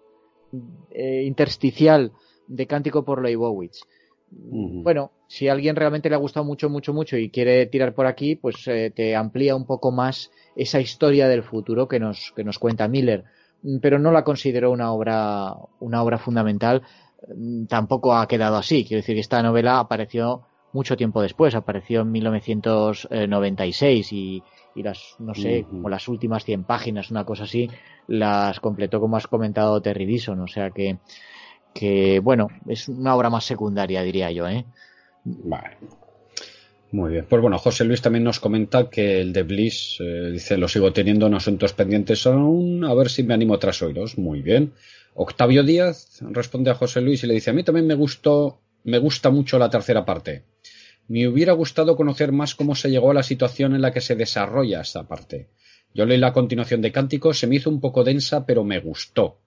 eh, 0.92 1.24
intersticial 1.26 2.12
de 2.48 2.68
Cántico 2.68 3.04
por 3.04 3.22
Leibowitz. 3.22 3.82
Bueno, 4.36 5.12
si 5.28 5.48
a 5.48 5.52
alguien 5.52 5.76
realmente 5.76 6.10
le 6.10 6.16
ha 6.16 6.20
gustado 6.20 6.44
mucho, 6.44 6.68
mucho, 6.68 6.92
mucho 6.92 7.18
y 7.18 7.30
quiere 7.30 7.68
tirar 7.68 7.94
por 7.94 8.08
aquí, 8.08 8.36
pues 8.36 8.68
eh, 8.68 8.92
te 8.96 9.16
amplía 9.16 9.56
un 9.56 9.68
poco 9.68 9.92
más 9.92 10.32
esa 10.56 10.80
historia 10.80 11.28
del 11.28 11.44
futuro 11.44 11.88
que 11.88 12.00
nos, 12.00 12.34
que 12.36 12.44
nos 12.44 12.58
cuenta 12.58 12.88
Miller 12.88 13.26
pero 13.82 14.00
no 14.00 14.12
la 14.12 14.24
considero 14.24 14.72
una 14.72 14.92
obra, 14.92 15.54
una 15.80 16.04
obra 16.04 16.18
fundamental. 16.18 16.84
Mm, 17.36 17.66
tampoco 17.66 18.16
ha 18.16 18.28
quedado 18.28 18.58
así. 18.58 18.86
Quiero 18.86 19.02
decir 19.02 19.16
que 19.16 19.22
esta 19.22 19.42
novela 19.42 19.80
apareció 19.80 20.44
mucho 20.74 20.98
tiempo 20.98 21.22
después, 21.22 21.56
apareció 21.56 22.02
en 22.02 22.12
1996 22.12 24.12
y, 24.12 24.44
y 24.76 24.84
las, 24.84 25.16
no 25.20 25.36
sé, 25.36 25.66
como 25.70 25.88
las 25.88 26.08
últimas 26.08 26.44
100 26.44 26.64
páginas, 26.64 27.12
una 27.12 27.26
cosa 27.26 27.44
así, 27.44 27.70
las 28.08 28.60
completó 28.60 29.00
como 29.00 29.18
has 29.18 29.28
comentado 29.28 29.82
Terry 29.82 30.06
Dison. 30.06 30.40
O 30.42 30.48
sea 30.48 30.72
que, 30.72 30.98
que 31.74 32.20
bueno, 32.20 32.48
es 32.68 32.90
una 32.90 33.16
obra 33.16 33.30
más 33.30 33.46
secundaria, 33.46 34.02
diría 34.02 34.32
yo, 34.32 34.48
¿eh? 34.48 34.66
Vale. 35.24 35.78
Muy 36.94 37.14
bien. 37.14 37.26
Pues 37.28 37.42
bueno, 37.42 37.58
José 37.58 37.86
Luis 37.86 38.04
también 38.04 38.24
nos 38.24 38.40
comenta 38.40 38.88
que 38.88 39.20
el 39.20 39.34
de 39.34 39.42
Bliss, 39.42 39.98
eh, 40.00 40.30
dice, 40.32 40.60
lo 40.60 40.68
sigo 40.68 40.94
teniendo 40.94 41.26
en 41.26 41.34
asuntos 41.34 41.74
pendientes 41.74 42.28
aún, 42.28 42.86
a 42.86 42.94
ver 42.94 43.10
si 43.10 43.24
me 43.24 43.34
animo 43.34 43.58
tras 43.58 43.82
oídos. 43.82 44.20
Muy 44.20 44.44
bien. 44.44 44.74
Octavio 45.16 45.64
Díaz 45.64 46.20
responde 46.22 46.70
a 46.70 46.76
José 46.76 47.02
Luis 47.02 47.24
y 47.24 47.28
le 47.28 47.34
dice, 47.34 47.50
a 47.50 47.54
mí 47.54 47.64
también 47.64 47.88
me 47.88 47.96
gustó, 47.96 48.62
me 48.84 49.00
gusta 49.00 49.32
mucho 49.32 49.58
la 49.58 49.72
tercera 49.72 50.06
parte. 50.06 50.44
Me 51.08 51.28
hubiera 51.28 51.54
gustado 51.54 51.96
conocer 51.96 52.32
más 52.32 52.54
cómo 52.54 52.76
se 52.76 52.92
llegó 52.92 53.10
a 53.10 53.16
la 53.16 53.24
situación 53.24 53.74
en 53.74 53.82
la 53.82 53.92
que 53.92 54.00
se 54.00 54.16
desarrolla 54.16 54.82
esta 54.82 55.08
parte. 55.08 55.48
Yo 55.96 56.06
leí 56.06 56.20
la 56.20 56.32
continuación 56.32 56.84
de 56.84 56.92
Cántico, 56.92 57.34
se 57.34 57.48
me 57.48 57.56
hizo 57.56 57.72
un 57.72 57.82
poco 57.82 58.04
densa, 58.04 58.46
pero 58.46 58.64
me 58.64 58.80
gustó. 58.80 59.40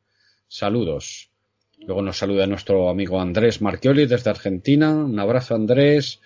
Saludos. 0.48 1.30
Luego 1.78 2.02
nos 2.02 2.18
saluda 2.18 2.48
nuestro 2.48 2.88
amigo 2.88 3.20
Andrés 3.20 3.62
Marchioli 3.62 4.06
desde 4.06 4.30
Argentina. 4.30 4.92
Un 4.92 5.20
abrazo, 5.20 5.54
Andrés. 5.54 6.20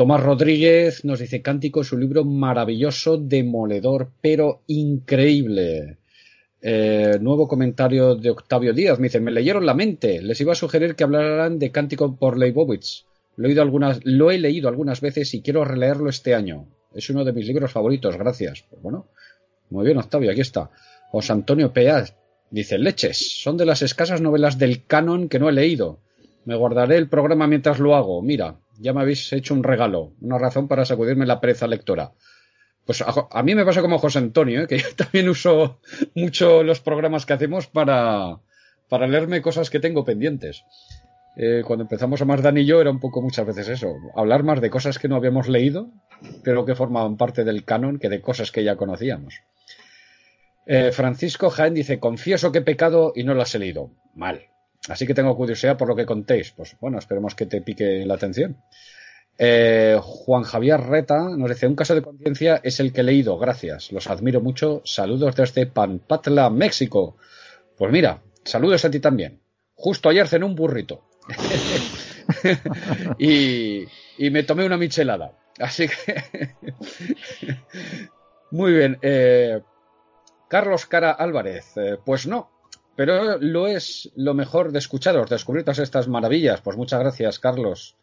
Tomás 0.00 0.22
Rodríguez 0.22 1.04
nos 1.04 1.18
dice 1.18 1.42
Cántico 1.42 1.82
es 1.82 1.92
un 1.92 2.00
libro 2.00 2.24
maravilloso, 2.24 3.18
demoledor, 3.18 4.08
pero 4.22 4.62
increíble. 4.66 5.98
Eh, 6.62 7.18
nuevo 7.20 7.46
comentario 7.46 8.14
de 8.14 8.30
Octavio 8.30 8.72
Díaz. 8.72 8.98
Me 8.98 9.08
dice, 9.08 9.20
me 9.20 9.30
leyeron 9.30 9.66
la 9.66 9.74
mente. 9.74 10.22
Les 10.22 10.40
iba 10.40 10.52
a 10.52 10.54
sugerir 10.54 10.94
que 10.94 11.04
hablaran 11.04 11.58
de 11.58 11.70
Cántico 11.70 12.16
por 12.16 12.38
Leibovitz. 12.38 13.04
Lo 13.36 13.46
he, 13.46 13.60
algunas, 13.60 14.00
lo 14.04 14.30
he 14.30 14.38
leído 14.38 14.70
algunas 14.70 15.02
veces 15.02 15.34
y 15.34 15.42
quiero 15.42 15.66
releerlo 15.66 16.08
este 16.08 16.34
año. 16.34 16.66
Es 16.94 17.10
uno 17.10 17.22
de 17.22 17.34
mis 17.34 17.46
libros 17.46 17.70
favoritos, 17.70 18.16
gracias. 18.16 18.64
Pues 18.70 18.80
bueno, 18.80 19.06
muy 19.68 19.84
bien, 19.84 19.98
Octavio, 19.98 20.30
aquí 20.30 20.40
está. 20.40 20.70
José 21.10 21.34
Antonio 21.34 21.74
Dice, 22.50 22.78
leches, 22.78 23.42
son 23.42 23.58
de 23.58 23.66
las 23.66 23.82
escasas 23.82 24.22
novelas 24.22 24.58
del 24.58 24.86
canon 24.86 25.28
que 25.28 25.38
no 25.38 25.50
he 25.50 25.52
leído. 25.52 25.98
Me 26.46 26.56
guardaré 26.56 26.96
el 26.96 27.10
programa 27.10 27.46
mientras 27.46 27.78
lo 27.78 27.94
hago. 27.94 28.22
Mira, 28.22 28.56
ya 28.80 28.92
me 28.92 29.02
habéis 29.02 29.32
hecho 29.32 29.54
un 29.54 29.62
regalo, 29.62 30.14
una 30.20 30.38
razón 30.38 30.68
para 30.68 30.84
sacudirme 30.84 31.26
la 31.26 31.40
pereza 31.40 31.66
lectora. 31.66 32.12
Pues 32.84 33.02
a, 33.02 33.42
mí 33.42 33.54
me 33.54 33.64
pasa 33.64 33.82
como 33.82 33.98
José 33.98 34.18
Antonio, 34.18 34.62
¿eh? 34.62 34.66
que 34.68 34.78
yo 34.78 34.94
también 34.96 35.28
uso 35.28 35.80
mucho 36.14 36.62
los 36.62 36.80
programas 36.80 37.26
que 37.26 37.34
hacemos 37.34 37.66
para, 37.66 38.40
para 38.88 39.06
leerme 39.06 39.42
cosas 39.42 39.70
que 39.70 39.80
tengo 39.80 40.04
pendientes. 40.04 40.64
Eh, 41.36 41.62
cuando 41.64 41.84
empezamos 41.84 42.20
a 42.20 42.24
más 42.24 42.42
Dan 42.42 42.58
y 42.58 42.64
yo 42.64 42.80
era 42.80 42.90
un 42.90 42.98
poco 42.98 43.22
muchas 43.22 43.46
veces 43.46 43.68
eso, 43.68 43.94
hablar 44.16 44.42
más 44.42 44.60
de 44.60 44.68
cosas 44.68 44.98
que 44.98 45.08
no 45.08 45.16
habíamos 45.16 45.48
leído, 45.48 45.88
pero 46.42 46.64
que 46.64 46.74
formaban 46.74 47.16
parte 47.16 47.44
del 47.44 47.64
canon 47.64 47.98
que 47.98 48.08
de 48.08 48.20
cosas 48.20 48.50
que 48.50 48.64
ya 48.64 48.76
conocíamos. 48.76 49.42
Eh, 50.66 50.92
Francisco 50.92 51.50
Jaén 51.50 51.74
dice, 51.74 51.98
confieso 51.98 52.52
que 52.52 52.58
he 52.58 52.62
pecado 52.62 53.12
y 53.14 53.24
no 53.24 53.34
lo 53.34 53.42
has 53.42 53.54
leído. 53.54 53.92
Mal. 54.14 54.50
Así 54.88 55.06
que 55.06 55.14
tengo 55.14 55.36
curiosidad 55.36 55.76
por 55.76 55.88
lo 55.88 55.96
que 55.96 56.06
contéis. 56.06 56.52
Pues 56.52 56.76
bueno, 56.80 56.98
esperemos 56.98 57.34
que 57.34 57.46
te 57.46 57.60
pique 57.60 58.04
la 58.06 58.14
atención. 58.14 58.56
Eh, 59.38 59.98
Juan 60.02 60.42
Javier 60.42 60.80
Reta 60.80 61.28
nos 61.36 61.48
dice, 61.48 61.66
un 61.66 61.76
caso 61.76 61.94
de 61.94 62.02
conciencia 62.02 62.60
es 62.62 62.80
el 62.80 62.92
que 62.92 63.00
he 63.00 63.04
leído, 63.04 63.38
gracias. 63.38 63.92
Los 63.92 64.08
admiro 64.08 64.40
mucho. 64.40 64.82
Saludos 64.84 65.36
desde 65.36 65.66
Panpatla, 65.66 66.50
México. 66.50 67.16
Pues 67.76 67.92
mira, 67.92 68.22
saludos 68.44 68.84
a 68.84 68.90
ti 68.90 69.00
también. 69.00 69.40
Justo 69.74 70.08
ayer 70.08 70.28
cené 70.28 70.44
un 70.44 70.54
burrito. 70.54 71.04
y, 73.18 73.84
y 74.18 74.30
me 74.30 74.42
tomé 74.42 74.64
una 74.66 74.76
michelada. 74.76 75.32
Así 75.58 75.88
que... 75.88 76.54
Muy 78.50 78.72
bien. 78.72 78.98
Eh, 79.02 79.60
Carlos 80.48 80.86
Cara 80.86 81.12
Álvarez, 81.12 81.76
eh, 81.76 81.96
pues 82.04 82.26
no, 82.26 82.50
pero 82.96 83.38
lo 83.38 83.66
es 83.66 84.10
lo 84.16 84.34
mejor 84.34 84.72
de 84.72 84.78
escucharos, 84.78 85.28
de 85.28 85.36
descubrir 85.36 85.64
todas 85.64 85.78
estas 85.78 86.08
maravillas. 86.08 86.60
Pues 86.60 86.76
muchas 86.76 87.00
gracias, 87.00 87.38
Carlos. 87.38 87.96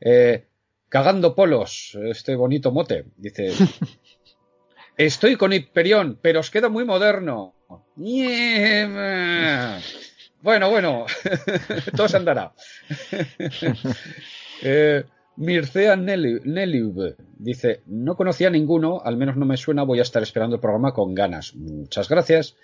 Eh, 0.00 0.46
cagando 0.88 1.34
polos, 1.34 1.98
este 2.04 2.34
bonito 2.36 2.70
mote, 2.70 3.06
dice. 3.16 3.52
Estoy 4.96 5.36
con 5.36 5.52
Hiperión, 5.52 6.18
pero 6.22 6.40
os 6.40 6.50
queda 6.50 6.68
muy 6.68 6.84
moderno. 6.84 7.54
Bueno, 10.44 10.70
bueno, 10.70 11.06
todo 11.96 12.06
se 12.06 12.16
andará. 12.16 12.52
eh, 14.62 15.04
Mircea 15.36 15.96
Neliub 15.96 17.16
dice, 17.38 17.82
no 17.86 18.14
conocía 18.14 18.48
a 18.48 18.50
ninguno, 18.50 19.00
al 19.04 19.16
menos 19.16 19.36
no 19.36 19.46
me 19.46 19.56
suena, 19.56 19.82
voy 19.82 19.98
a 19.98 20.02
estar 20.02 20.22
esperando 20.22 20.56
el 20.56 20.60
programa 20.60 20.92
con 20.92 21.14
ganas. 21.14 21.54
Muchas 21.54 22.08
gracias. 22.08 22.56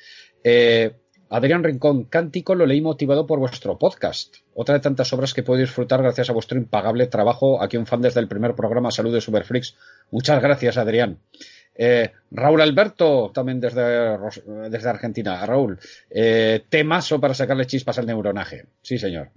Eh, 0.44 0.92
Adrián 1.32 1.62
Rincón, 1.62 2.06
Cántico 2.06 2.56
lo 2.56 2.66
leí 2.66 2.80
motivado 2.80 3.24
por 3.24 3.38
vuestro 3.38 3.78
podcast. 3.78 4.38
Otra 4.52 4.74
de 4.74 4.80
tantas 4.80 5.12
obras 5.12 5.32
que 5.32 5.44
puedo 5.44 5.60
disfrutar 5.60 6.02
gracias 6.02 6.28
a 6.28 6.32
vuestro 6.32 6.58
impagable 6.58 7.06
trabajo. 7.06 7.62
Aquí 7.62 7.76
un 7.76 7.86
fan 7.86 8.02
desde 8.02 8.18
el 8.18 8.26
primer 8.26 8.56
programa, 8.56 8.90
saludos 8.90 9.22
Superflix. 9.22 9.76
Muchas 10.10 10.42
gracias, 10.42 10.76
Adrián. 10.76 11.18
Eh, 11.76 12.10
Raúl 12.32 12.60
Alberto, 12.60 13.30
también 13.32 13.60
desde, 13.60 14.18
desde 14.70 14.88
Argentina. 14.88 15.46
Raúl, 15.46 15.78
eh, 16.10 16.64
temazo 16.68 17.20
para 17.20 17.34
sacarle 17.34 17.64
chispas 17.64 18.00
al 18.00 18.06
neuronaje. 18.06 18.66
Sí, 18.82 18.98
señor. 18.98 19.30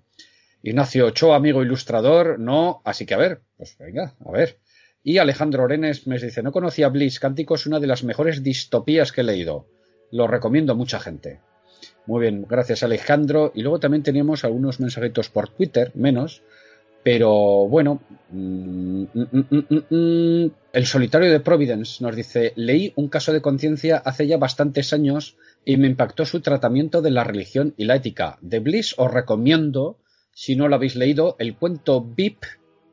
Ignacio 0.63 1.05
Ochoa, 1.05 1.35
amigo 1.35 1.61
ilustrador, 1.61 2.39
no, 2.39 2.81
así 2.85 3.05
que 3.05 3.13
a 3.13 3.17
ver, 3.17 3.41
pues 3.55 3.77
venga, 3.77 4.15
a 4.25 4.31
ver. 4.31 4.57
Y 5.03 5.19
Alejandro 5.19 5.65
Orenes 5.65 6.07
me 6.07 6.17
dice, 6.17 6.41
no 6.41 6.51
conocía 6.51 6.89
Bliss, 6.89 7.19
Cántico 7.19 7.53
es 7.53 7.67
una 7.67 7.79
de 7.79 7.87
las 7.87 8.03
mejores 8.03 8.41
distopías 8.41 9.11
que 9.11 9.21
he 9.21 9.25
leído. 9.25 9.67
Lo 10.09 10.25
recomiendo 10.25 10.73
a 10.73 10.75
mucha 10.75 10.99
gente. 10.99 11.39
Muy 12.05 12.21
bien, 12.21 12.45
gracias 12.49 12.83
Alejandro. 12.83 13.51
Y 13.55 13.61
luego 13.61 13.79
también 13.79 14.03
teníamos 14.03 14.43
algunos 14.43 14.79
mensajitos 14.79 15.29
por 15.29 15.49
Twitter, 15.49 15.91
menos. 15.95 16.41
Pero 17.03 17.67
bueno, 17.67 18.01
mm, 18.29 19.03
mm, 19.13 19.85
mm, 19.89 20.51
el 20.71 20.85
solitario 20.85 21.31
de 21.31 21.41
Providence 21.41 22.01
nos 22.01 22.15
dice, 22.15 22.53
leí 22.55 22.93
un 22.95 23.09
caso 23.09 23.33
de 23.33 23.41
conciencia 23.41 23.97
hace 23.97 24.25
ya 24.25 24.37
bastantes 24.37 24.93
años 24.93 25.35
y 25.65 25.75
me 25.75 25.87
impactó 25.87 26.25
su 26.25 26.39
tratamiento 26.39 27.01
de 27.01 27.11
la 27.11 27.25
religión 27.25 27.73
y 27.75 27.85
la 27.85 27.97
ética. 27.97 28.37
De 28.41 28.59
Bliss 28.59 28.95
os 28.97 29.11
recomiendo 29.11 29.97
si 30.33 30.55
no 30.55 30.67
lo 30.67 30.75
habéis 30.75 30.95
leído, 30.95 31.35
el 31.39 31.55
cuento 31.55 32.01
Bip, 32.01 32.43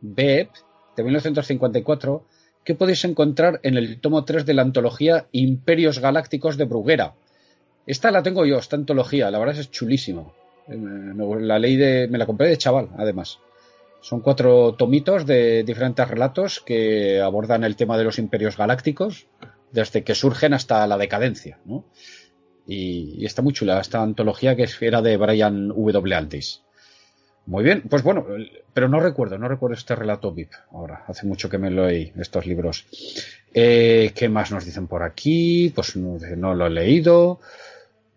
Beep, 0.00 0.50
de 0.96 1.02
1954, 1.02 2.26
que 2.64 2.74
podéis 2.74 3.04
encontrar 3.04 3.60
en 3.62 3.76
el 3.76 4.00
tomo 4.00 4.24
3 4.24 4.44
de 4.44 4.54
la 4.54 4.62
antología 4.62 5.26
Imperios 5.32 5.98
Galácticos 5.98 6.56
de 6.58 6.64
Bruguera. 6.64 7.14
Esta 7.86 8.10
la 8.10 8.22
tengo 8.22 8.44
yo, 8.46 8.58
esta 8.58 8.76
antología, 8.76 9.30
la 9.30 9.38
verdad 9.38 9.58
es 9.58 9.70
chulísimo. 9.70 10.34
Eh, 10.68 10.76
la 11.40 11.58
ley 11.58 11.76
de, 11.76 12.08
me 12.08 12.18
la 12.18 12.26
compré 12.26 12.48
de 12.48 12.58
chaval, 12.58 12.90
además. 12.96 13.38
Son 14.00 14.20
cuatro 14.20 14.74
tomitos 14.74 15.26
de 15.26 15.62
diferentes 15.62 16.08
relatos 16.08 16.60
que 16.60 17.20
abordan 17.20 17.64
el 17.64 17.76
tema 17.76 17.98
de 17.98 18.04
los 18.04 18.18
imperios 18.18 18.56
galácticos, 18.56 19.26
desde 19.72 20.04
que 20.04 20.14
surgen 20.14 20.54
hasta 20.54 20.86
la 20.86 20.96
decadencia. 20.96 21.58
Y, 22.66 23.24
está 23.24 23.42
muy 23.42 23.52
chula 23.52 23.80
esta 23.80 24.02
antología 24.02 24.56
que 24.56 24.68
era 24.80 25.02
de 25.02 25.16
Brian 25.16 25.68
W. 25.68 26.14
Aldiss. 26.14 26.62
Muy 27.46 27.64
bien, 27.64 27.82
pues 27.88 28.02
bueno, 28.02 28.26
pero 28.72 28.88
no 28.88 29.00
recuerdo, 29.00 29.38
no 29.38 29.48
recuerdo 29.48 29.74
este 29.74 29.96
relato 29.96 30.32
VIP 30.32 30.52
ahora, 30.72 31.04
hace 31.08 31.26
mucho 31.26 31.48
que 31.48 31.58
me 31.58 31.70
lo 31.70 31.86
leí, 31.86 32.12
estos 32.18 32.46
libros. 32.46 32.86
Eh, 33.52 34.12
¿Qué 34.14 34.28
más 34.28 34.52
nos 34.52 34.64
dicen 34.64 34.86
por 34.86 35.02
aquí? 35.02 35.72
Pues 35.74 35.96
no, 35.96 36.54
lo 36.54 36.66
he 36.66 36.70
leído. 36.70 37.40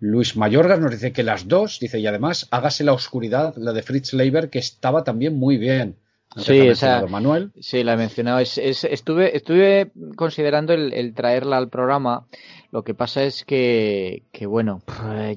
Luis 0.04 0.36
Mayorgas 0.36 0.82
nos 0.82 0.92
dice 0.92 1.14
que 1.14 1.24
las 1.24 1.48
dos, 1.48 1.80
dice, 1.80 1.98
y 1.98 2.06
además, 2.06 2.50
hágase 2.52 2.84
la 2.84 2.92
oscuridad, 2.92 3.56
la 3.56 3.72
de 3.72 3.84
Fritz 3.84 4.12
Leiber, 4.12 4.50
que 4.50 4.60
estaba 4.60 5.06
también 5.06 5.40
muy 5.40 5.56
bien. 5.56 5.96
Sí, 6.36 6.72
Manuel. 7.10 7.52
sí, 7.62 7.84
la 7.84 7.94
he 7.94 7.98
mencionado. 7.98 8.40
estuve, 8.40 9.38
estuve 9.38 9.92
considerando 10.18 10.74
el, 10.74 11.14
traerla 11.14 11.56
al 11.56 11.70
programa. 11.70 12.26
Lo 12.72 12.84
que 12.84 12.94
pasa 12.94 13.24
es 13.24 13.46
que, 13.46 14.24
que, 14.34 14.46
bueno, 14.46 14.82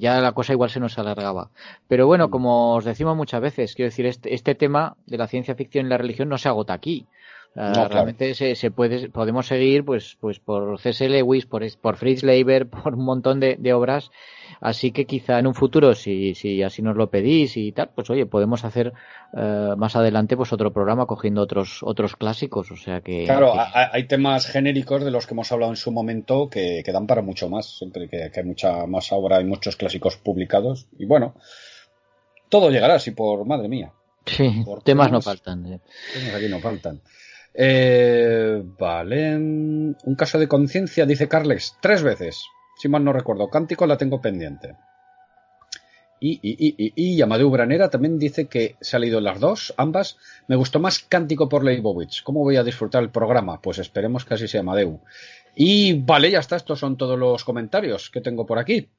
ya 0.01 0.19
la 0.19 0.33
cosa 0.33 0.51
igual 0.51 0.69
se 0.69 0.81
nos 0.81 0.97
alargaba. 0.97 1.49
Pero 1.87 2.05
bueno, 2.05 2.27
mm. 2.27 2.31
como 2.31 2.75
os 2.75 2.83
decimos 2.83 3.15
muchas 3.15 3.39
veces, 3.39 3.73
quiero 3.73 3.87
decir, 3.87 4.05
este, 4.05 4.33
este 4.33 4.53
tema 4.53 4.97
de 5.05 5.17
la 5.17 5.27
ciencia 5.27 5.55
ficción 5.55 5.85
y 5.85 5.89
la 5.89 5.97
religión 5.97 6.27
no 6.27 6.37
se 6.37 6.49
agota 6.49 6.73
aquí. 6.73 7.05
Realmente 7.55 8.33
se, 8.35 8.55
se, 8.55 8.71
puede, 8.71 9.09
podemos 9.09 9.47
seguir 9.47 9.83
pues, 9.83 10.17
pues 10.19 10.39
por 10.39 10.79
C.S. 10.79 11.07
Lewis, 11.09 11.45
por, 11.45 11.63
por 11.79 11.97
Fritz 11.97 12.23
Leiber, 12.23 12.67
por 12.69 12.95
un 12.95 13.05
montón 13.05 13.39
de, 13.39 13.55
de 13.57 13.73
obras 13.73 14.11
Así 14.59 14.91
que 14.91 15.05
quizá 15.05 15.39
en 15.39 15.47
un 15.47 15.53
futuro, 15.53 15.93
si, 15.93 16.33
si 16.33 16.63
así 16.63 16.81
nos 16.81 16.95
lo 16.95 17.09
pedís 17.09 17.57
y 17.57 17.71
tal, 17.71 17.89
pues 17.93 18.09
oye, 18.09 18.25
podemos 18.25 18.65
hacer 18.65 18.93
eh, 19.35 19.73
más 19.77 19.95
adelante 19.95 20.35
pues 20.35 20.51
otro 20.51 20.73
programa 20.73 21.05
cogiendo 21.05 21.41
otros 21.41 21.83
otros 21.83 22.15
clásicos. 22.15 22.71
O 22.71 22.75
sea 22.75 23.01
que. 23.01 23.25
Claro, 23.25 23.53
hay 23.55 24.07
temas 24.07 24.47
genéricos 24.47 25.03
de 25.03 25.11
los 25.11 25.27
que 25.27 25.33
hemos 25.33 25.51
hablado 25.51 25.71
en 25.71 25.77
su 25.77 25.91
momento 25.91 26.49
que, 26.49 26.81
que 26.83 26.91
dan 26.91 27.07
para 27.07 27.21
mucho 27.21 27.49
más. 27.49 27.77
Siempre 27.77 28.09
que, 28.09 28.31
hay 28.35 28.43
mucha 28.43 28.87
más 28.87 29.11
obra, 29.11 29.37
hay 29.37 29.45
muchos 29.45 29.75
clásicos 29.75 30.17
publicados. 30.17 30.87
Y 30.97 31.05
bueno, 31.05 31.35
todo 32.49 32.71
llegará 32.71 32.95
así 32.95 33.11
por 33.11 33.45
madre 33.45 33.67
mía. 33.67 33.93
Sí, 34.25 34.65
temas, 34.83 35.11
no 35.11 35.21
faltan. 35.21 35.65
Eh. 35.71 35.79
Temas 36.13 36.35
aquí 36.35 36.47
no 36.49 36.59
faltan. 36.59 37.01
Eh, 37.59 38.63
vale. 38.77 39.35
Un 39.35 40.15
caso 40.15 40.37
de 40.37 40.47
conciencia, 40.47 41.05
dice 41.05 41.27
Carles, 41.27 41.75
tres 41.81 42.03
veces 42.03 42.43
si 42.77 42.87
mal 42.87 43.03
no 43.03 43.13
recuerdo. 43.13 43.49
Cántico 43.49 43.85
la 43.85 43.97
tengo 43.97 44.21
pendiente. 44.21 44.75
Y, 46.19 46.39
y, 46.41 46.75
y, 46.77 46.93
y, 46.95 47.21
Amadeu 47.21 47.49
Branera 47.49 47.91
también 47.91 48.17
dice 48.17 48.47
que 48.47 48.75
se 48.81 48.95
ha 48.95 48.99
leído 48.99 49.21
las 49.21 49.39
dos, 49.39 49.73
ambas. 49.77 50.17
Me 50.47 50.55
gustó 50.55 50.79
más 50.79 50.99
Cántico 50.99 51.47
por 51.47 51.63
Leibovich. 51.63 52.23
¿Cómo 52.23 52.41
voy 52.41 52.55
a 52.55 52.63
disfrutar 52.63 53.03
el 53.03 53.11
programa? 53.11 53.61
Pues 53.61 53.77
esperemos 53.77 54.25
que 54.25 54.33
así 54.33 54.47
sea 54.47 54.61
Amadeu. 54.61 55.01
Y 55.55 55.93
vale, 55.93 56.31
ya 56.31 56.39
está. 56.39 56.55
Estos 56.55 56.79
son 56.79 56.97
todos 56.97 57.19
los 57.19 57.43
comentarios 57.43 58.09
que 58.09 58.21
tengo 58.21 58.45
por 58.45 58.57
aquí. 58.57 58.89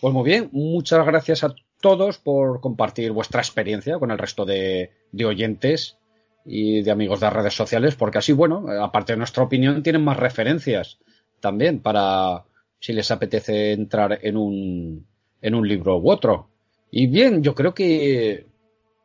Pues 0.00 0.12
muy 0.12 0.24
bien, 0.24 0.48
muchas 0.52 1.04
gracias 1.06 1.44
a 1.44 1.54
todos 1.80 2.18
por 2.18 2.60
compartir 2.60 3.12
vuestra 3.12 3.40
experiencia 3.40 3.98
con 3.98 4.10
el 4.10 4.18
resto 4.18 4.44
de 4.44 4.90
oyentes 5.24 5.98
y 6.44 6.82
de 6.82 6.90
amigos 6.90 7.20
de 7.20 7.26
las 7.26 7.32
redes 7.32 7.54
sociales, 7.54 7.94
porque 7.94 8.18
así, 8.18 8.32
bueno, 8.32 8.66
aparte 8.82 9.12
de 9.12 9.18
nuestra 9.18 9.42
opinión, 9.42 9.82
tienen 9.82 10.04
más 10.04 10.16
referencias 10.16 10.98
también 11.40 11.80
para, 11.80 12.44
si 12.80 12.92
les 12.92 13.10
apetece 13.10 13.72
entrar 13.72 14.18
en 14.22 14.36
un, 14.36 15.06
en 15.40 15.54
un 15.54 15.68
libro 15.68 15.98
u 15.98 16.10
otro. 16.10 16.48
Y 16.90 17.06
bien, 17.06 17.42
yo 17.42 17.54
creo 17.54 17.74
que 17.74 18.46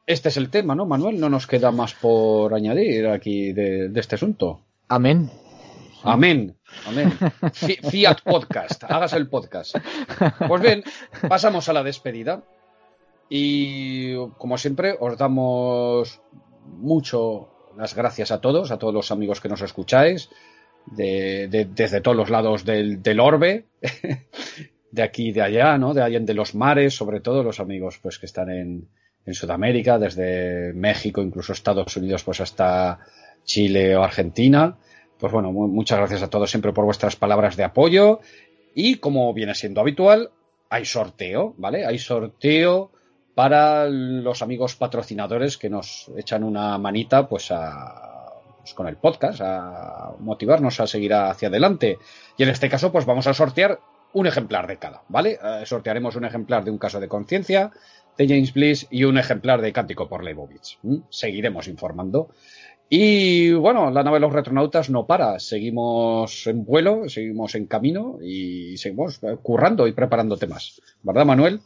este 0.06 0.30
es 0.30 0.38
el 0.38 0.50
tema, 0.50 0.76
¿no, 0.76 0.86
Manuel? 0.86 1.20
No 1.20 1.30
nos 1.30 1.48
queda 1.48 1.72
más 1.72 1.94
por 1.94 2.54
añadir 2.54 3.08
aquí 3.08 3.54
de, 3.54 3.92
este 3.96 4.16
asunto. 4.16 4.62
Amén. 4.88 5.30
Amén. 6.04 6.58
Amén. 6.88 7.12
Fiat 7.92 8.22
Podcast. 8.24 8.84
Hagas 8.86 9.14
el 9.14 9.30
podcast. 9.30 9.76
Pues 10.48 10.62
bien, 10.62 10.84
pasamos 11.28 11.70
a 11.70 11.74
la 11.74 11.84
despedida. 11.84 12.44
Y 13.30 14.16
como 14.38 14.58
siempre, 14.58 14.96
os 15.00 15.18
damos 15.18 16.22
mucho 16.78 17.50
las 17.78 17.96
gracias 17.96 18.32
a 18.32 18.42
todos, 18.42 18.72
a 18.72 18.78
todos 18.78 18.94
los 18.94 19.12
amigos 19.12 19.40
que 19.40 19.50
nos 19.50 19.62
escucháis, 19.62 20.30
de, 20.86 21.68
desde 21.74 22.02
todos 22.02 22.18
los 22.18 22.30
lados 22.30 22.66
del, 22.66 23.20
orbe, 23.20 23.66
de 24.92 25.04
aquí 25.04 25.30
y 25.30 25.32
de 25.32 25.42
allá, 25.42 25.78
¿no? 25.78 25.94
De 25.94 26.02
allá 26.02 26.20
de 26.20 26.34
los 26.34 26.56
mares, 26.56 26.96
sobre 26.96 27.20
todo 27.20 27.44
los 27.44 27.60
amigos 27.60 28.00
pues 28.02 28.20
que 28.20 28.26
están 28.26 28.50
en, 28.50 28.88
en 29.26 29.34
Sudamérica, 29.34 30.00
desde 30.00 30.74
México, 30.74 31.22
incluso 31.22 31.54
Estados 31.54 31.96
Unidos, 31.96 32.24
pues 32.24 32.42
hasta 32.42 33.00
Chile 33.44 33.96
o 33.96 34.04
Argentina. 34.04 34.78
Pues 35.20 35.32
bueno, 35.34 35.52
muchas 35.52 36.00
gracias 36.00 36.24
a 36.24 36.30
todos 36.30 36.50
siempre 36.50 36.74
por 36.74 36.86
vuestras 36.86 37.16
palabras 37.16 37.58
de 37.58 37.64
apoyo. 37.64 38.20
Y 38.74 38.96
como 38.96 39.34
viene 39.34 39.54
siendo 39.56 39.82
habitual, 39.82 40.32
hay 40.70 40.86
sorteo, 40.86 41.56
¿vale? 41.58 41.86
Hay 41.86 42.00
sorteo 42.00 42.92
para 43.36 43.88
los 43.88 44.42
amigos 44.42 44.76
patrocinadores 44.76 45.58
que 45.58 45.70
nos 45.70 46.12
echan 46.18 46.44
una 46.44 46.78
manita, 46.78 47.28
pues 47.28 47.52
a, 47.52 48.34
pues 48.60 48.74
con 48.74 48.88
el 48.88 48.98
podcast, 48.98 49.42
a 49.42 50.12
motivarnos 50.20 50.80
a 50.80 50.88
seguir 50.88 51.14
hacia 51.14 51.48
adelante. 51.48 51.98
Y 52.38 52.44
en 52.44 52.50
este 52.50 52.70
caso, 52.70 52.92
pues 52.92 53.06
vamos 53.06 53.28
a 53.28 53.34
sortear 53.34 53.80
un 54.14 54.28
ejemplar 54.28 54.68
de 54.68 54.78
cada, 54.78 55.04
¿vale? 55.08 55.40
Eh, 55.42 55.66
sortearemos 55.66 56.16
un 56.16 56.26
ejemplar 56.26 56.64
de 56.64 56.72
un 56.72 56.78
caso 56.78 57.00
de 57.00 57.08
conciencia 57.08 57.72
de 58.18 58.28
James 58.28 58.54
Bliss 58.54 58.88
y 58.90 59.06
un 59.06 59.18
ejemplar 59.18 59.62
de 59.62 59.72
Cántico 59.72 60.10
por 60.10 60.24
Leibovitz. 60.24 60.78
Seguiremos 61.10 61.68
informando. 61.68 62.30
Y 62.92 63.52
bueno, 63.54 63.92
la 63.92 64.02
nave 64.02 64.16
de 64.16 64.22
los 64.22 64.34
retronautas 64.34 64.90
no 64.90 65.06
para, 65.06 65.40
seguimos 65.40 66.48
en 66.48 66.66
vuelo, 66.66 67.08
seguimos 67.08 67.54
en 67.54 67.68
camino 67.68 68.18
y 68.20 68.78
seguimos 68.78 69.22
currando 69.44 69.88
y 69.88 69.92
preparando 69.92 70.38
temas. 70.38 70.82
¿Verdad, 71.04 71.26
Manuel? 71.26 71.62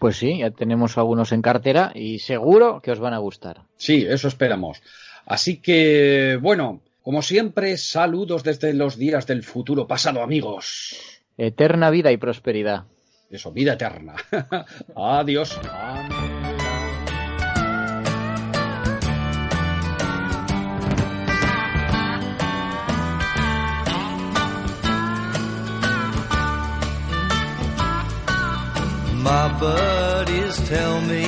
Pues 0.00 0.16
sí, 0.16 0.38
ya 0.38 0.50
tenemos 0.50 0.98
algunos 0.98 1.30
en 1.30 1.42
cartera 1.42 1.92
y 1.94 2.18
seguro 2.18 2.80
que 2.82 2.90
os 2.90 2.98
van 2.98 3.14
a 3.14 3.18
gustar. 3.18 3.62
Sí, 3.76 4.04
eso 4.08 4.26
esperamos. 4.26 4.82
Así 5.26 5.58
que, 5.58 6.38
bueno, 6.42 6.80
como 7.02 7.22
siempre, 7.22 7.76
saludos 7.76 8.42
desde 8.42 8.74
los 8.74 8.96
días 8.96 9.28
del 9.28 9.44
futuro 9.44 9.86
pasado, 9.86 10.22
amigos. 10.22 10.96
Eterna 11.38 11.90
vida 11.90 12.10
y 12.10 12.16
prosperidad. 12.16 12.84
Eso, 13.30 13.52
vida 13.52 13.74
eterna. 13.74 14.14
Adiós. 14.96 15.58
My 29.24 29.48
buddies 29.58 30.56
tell 30.68 31.00
me 31.00 31.24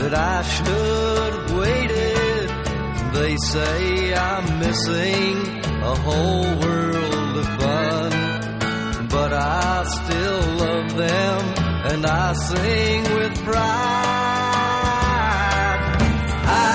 that 0.00 0.12
I 0.12 0.42
should 0.42 1.32
have 1.38 1.50
waited. 1.58 2.50
They 3.14 3.36
say 3.38 4.12
I'm 4.14 4.58
missing 4.58 5.36
a 5.92 5.94
whole 6.06 6.44
world 6.60 7.36
of 7.42 7.48
fun. 7.60 8.10
But 9.08 9.32
I 9.32 9.84
still 9.98 10.40
love 10.64 10.94
them 10.94 11.40
and 11.90 12.04
I 12.04 12.34
sing 12.34 13.02
with 13.16 13.34
pride. 13.44 13.64
I 16.44 16.66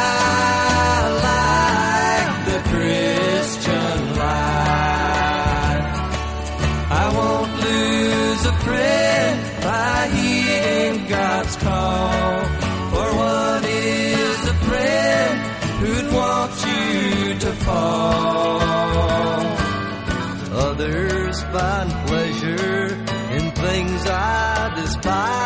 like 1.29 2.35
the 2.49 2.59
Christian 2.71 3.97
life. 4.25 5.89
I 7.03 7.05
won't 7.15 7.53
lose 7.61 8.45
a 8.47 8.53
friend 8.65 9.10
want 16.13 16.51
you 16.65 17.39
to 17.39 17.51
fall? 17.65 18.61
Others 20.69 21.43
find 21.43 21.91
pleasure 22.07 22.85
in 23.35 23.51
things 23.51 24.05
I 24.07 24.73
despise. 24.75 25.40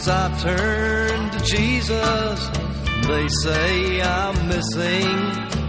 Since 0.00 0.16
I 0.16 0.38
turned 0.40 1.32
to 1.32 1.40
Jesus, 1.40 2.48
they 3.06 3.28
say 3.42 4.00
I'm 4.00 4.48
missing 4.48 5.12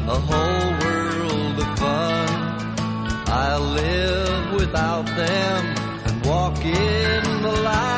a 0.07 0.17
whole 0.29 0.71
world 0.85 1.59
of 1.59 1.77
fun. 1.77 2.29
I 3.27 3.57
live 3.57 4.53
without 4.53 5.05
them 5.05 5.75
and 6.05 6.25
walk 6.25 6.63
in 6.63 7.41
the 7.41 7.51
light. 7.61 7.91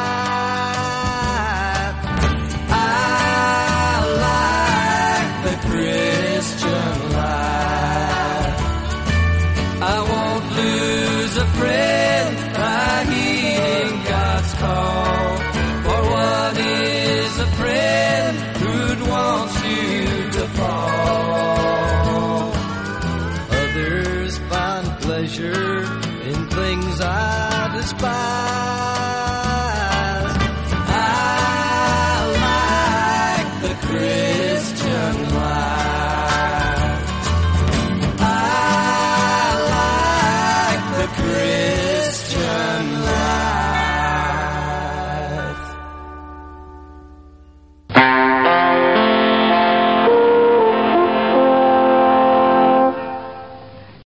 Christian 5.69 7.11
life. 7.13 8.59
I 9.83 9.97
won't 10.09 10.57
lose. 10.57 11.02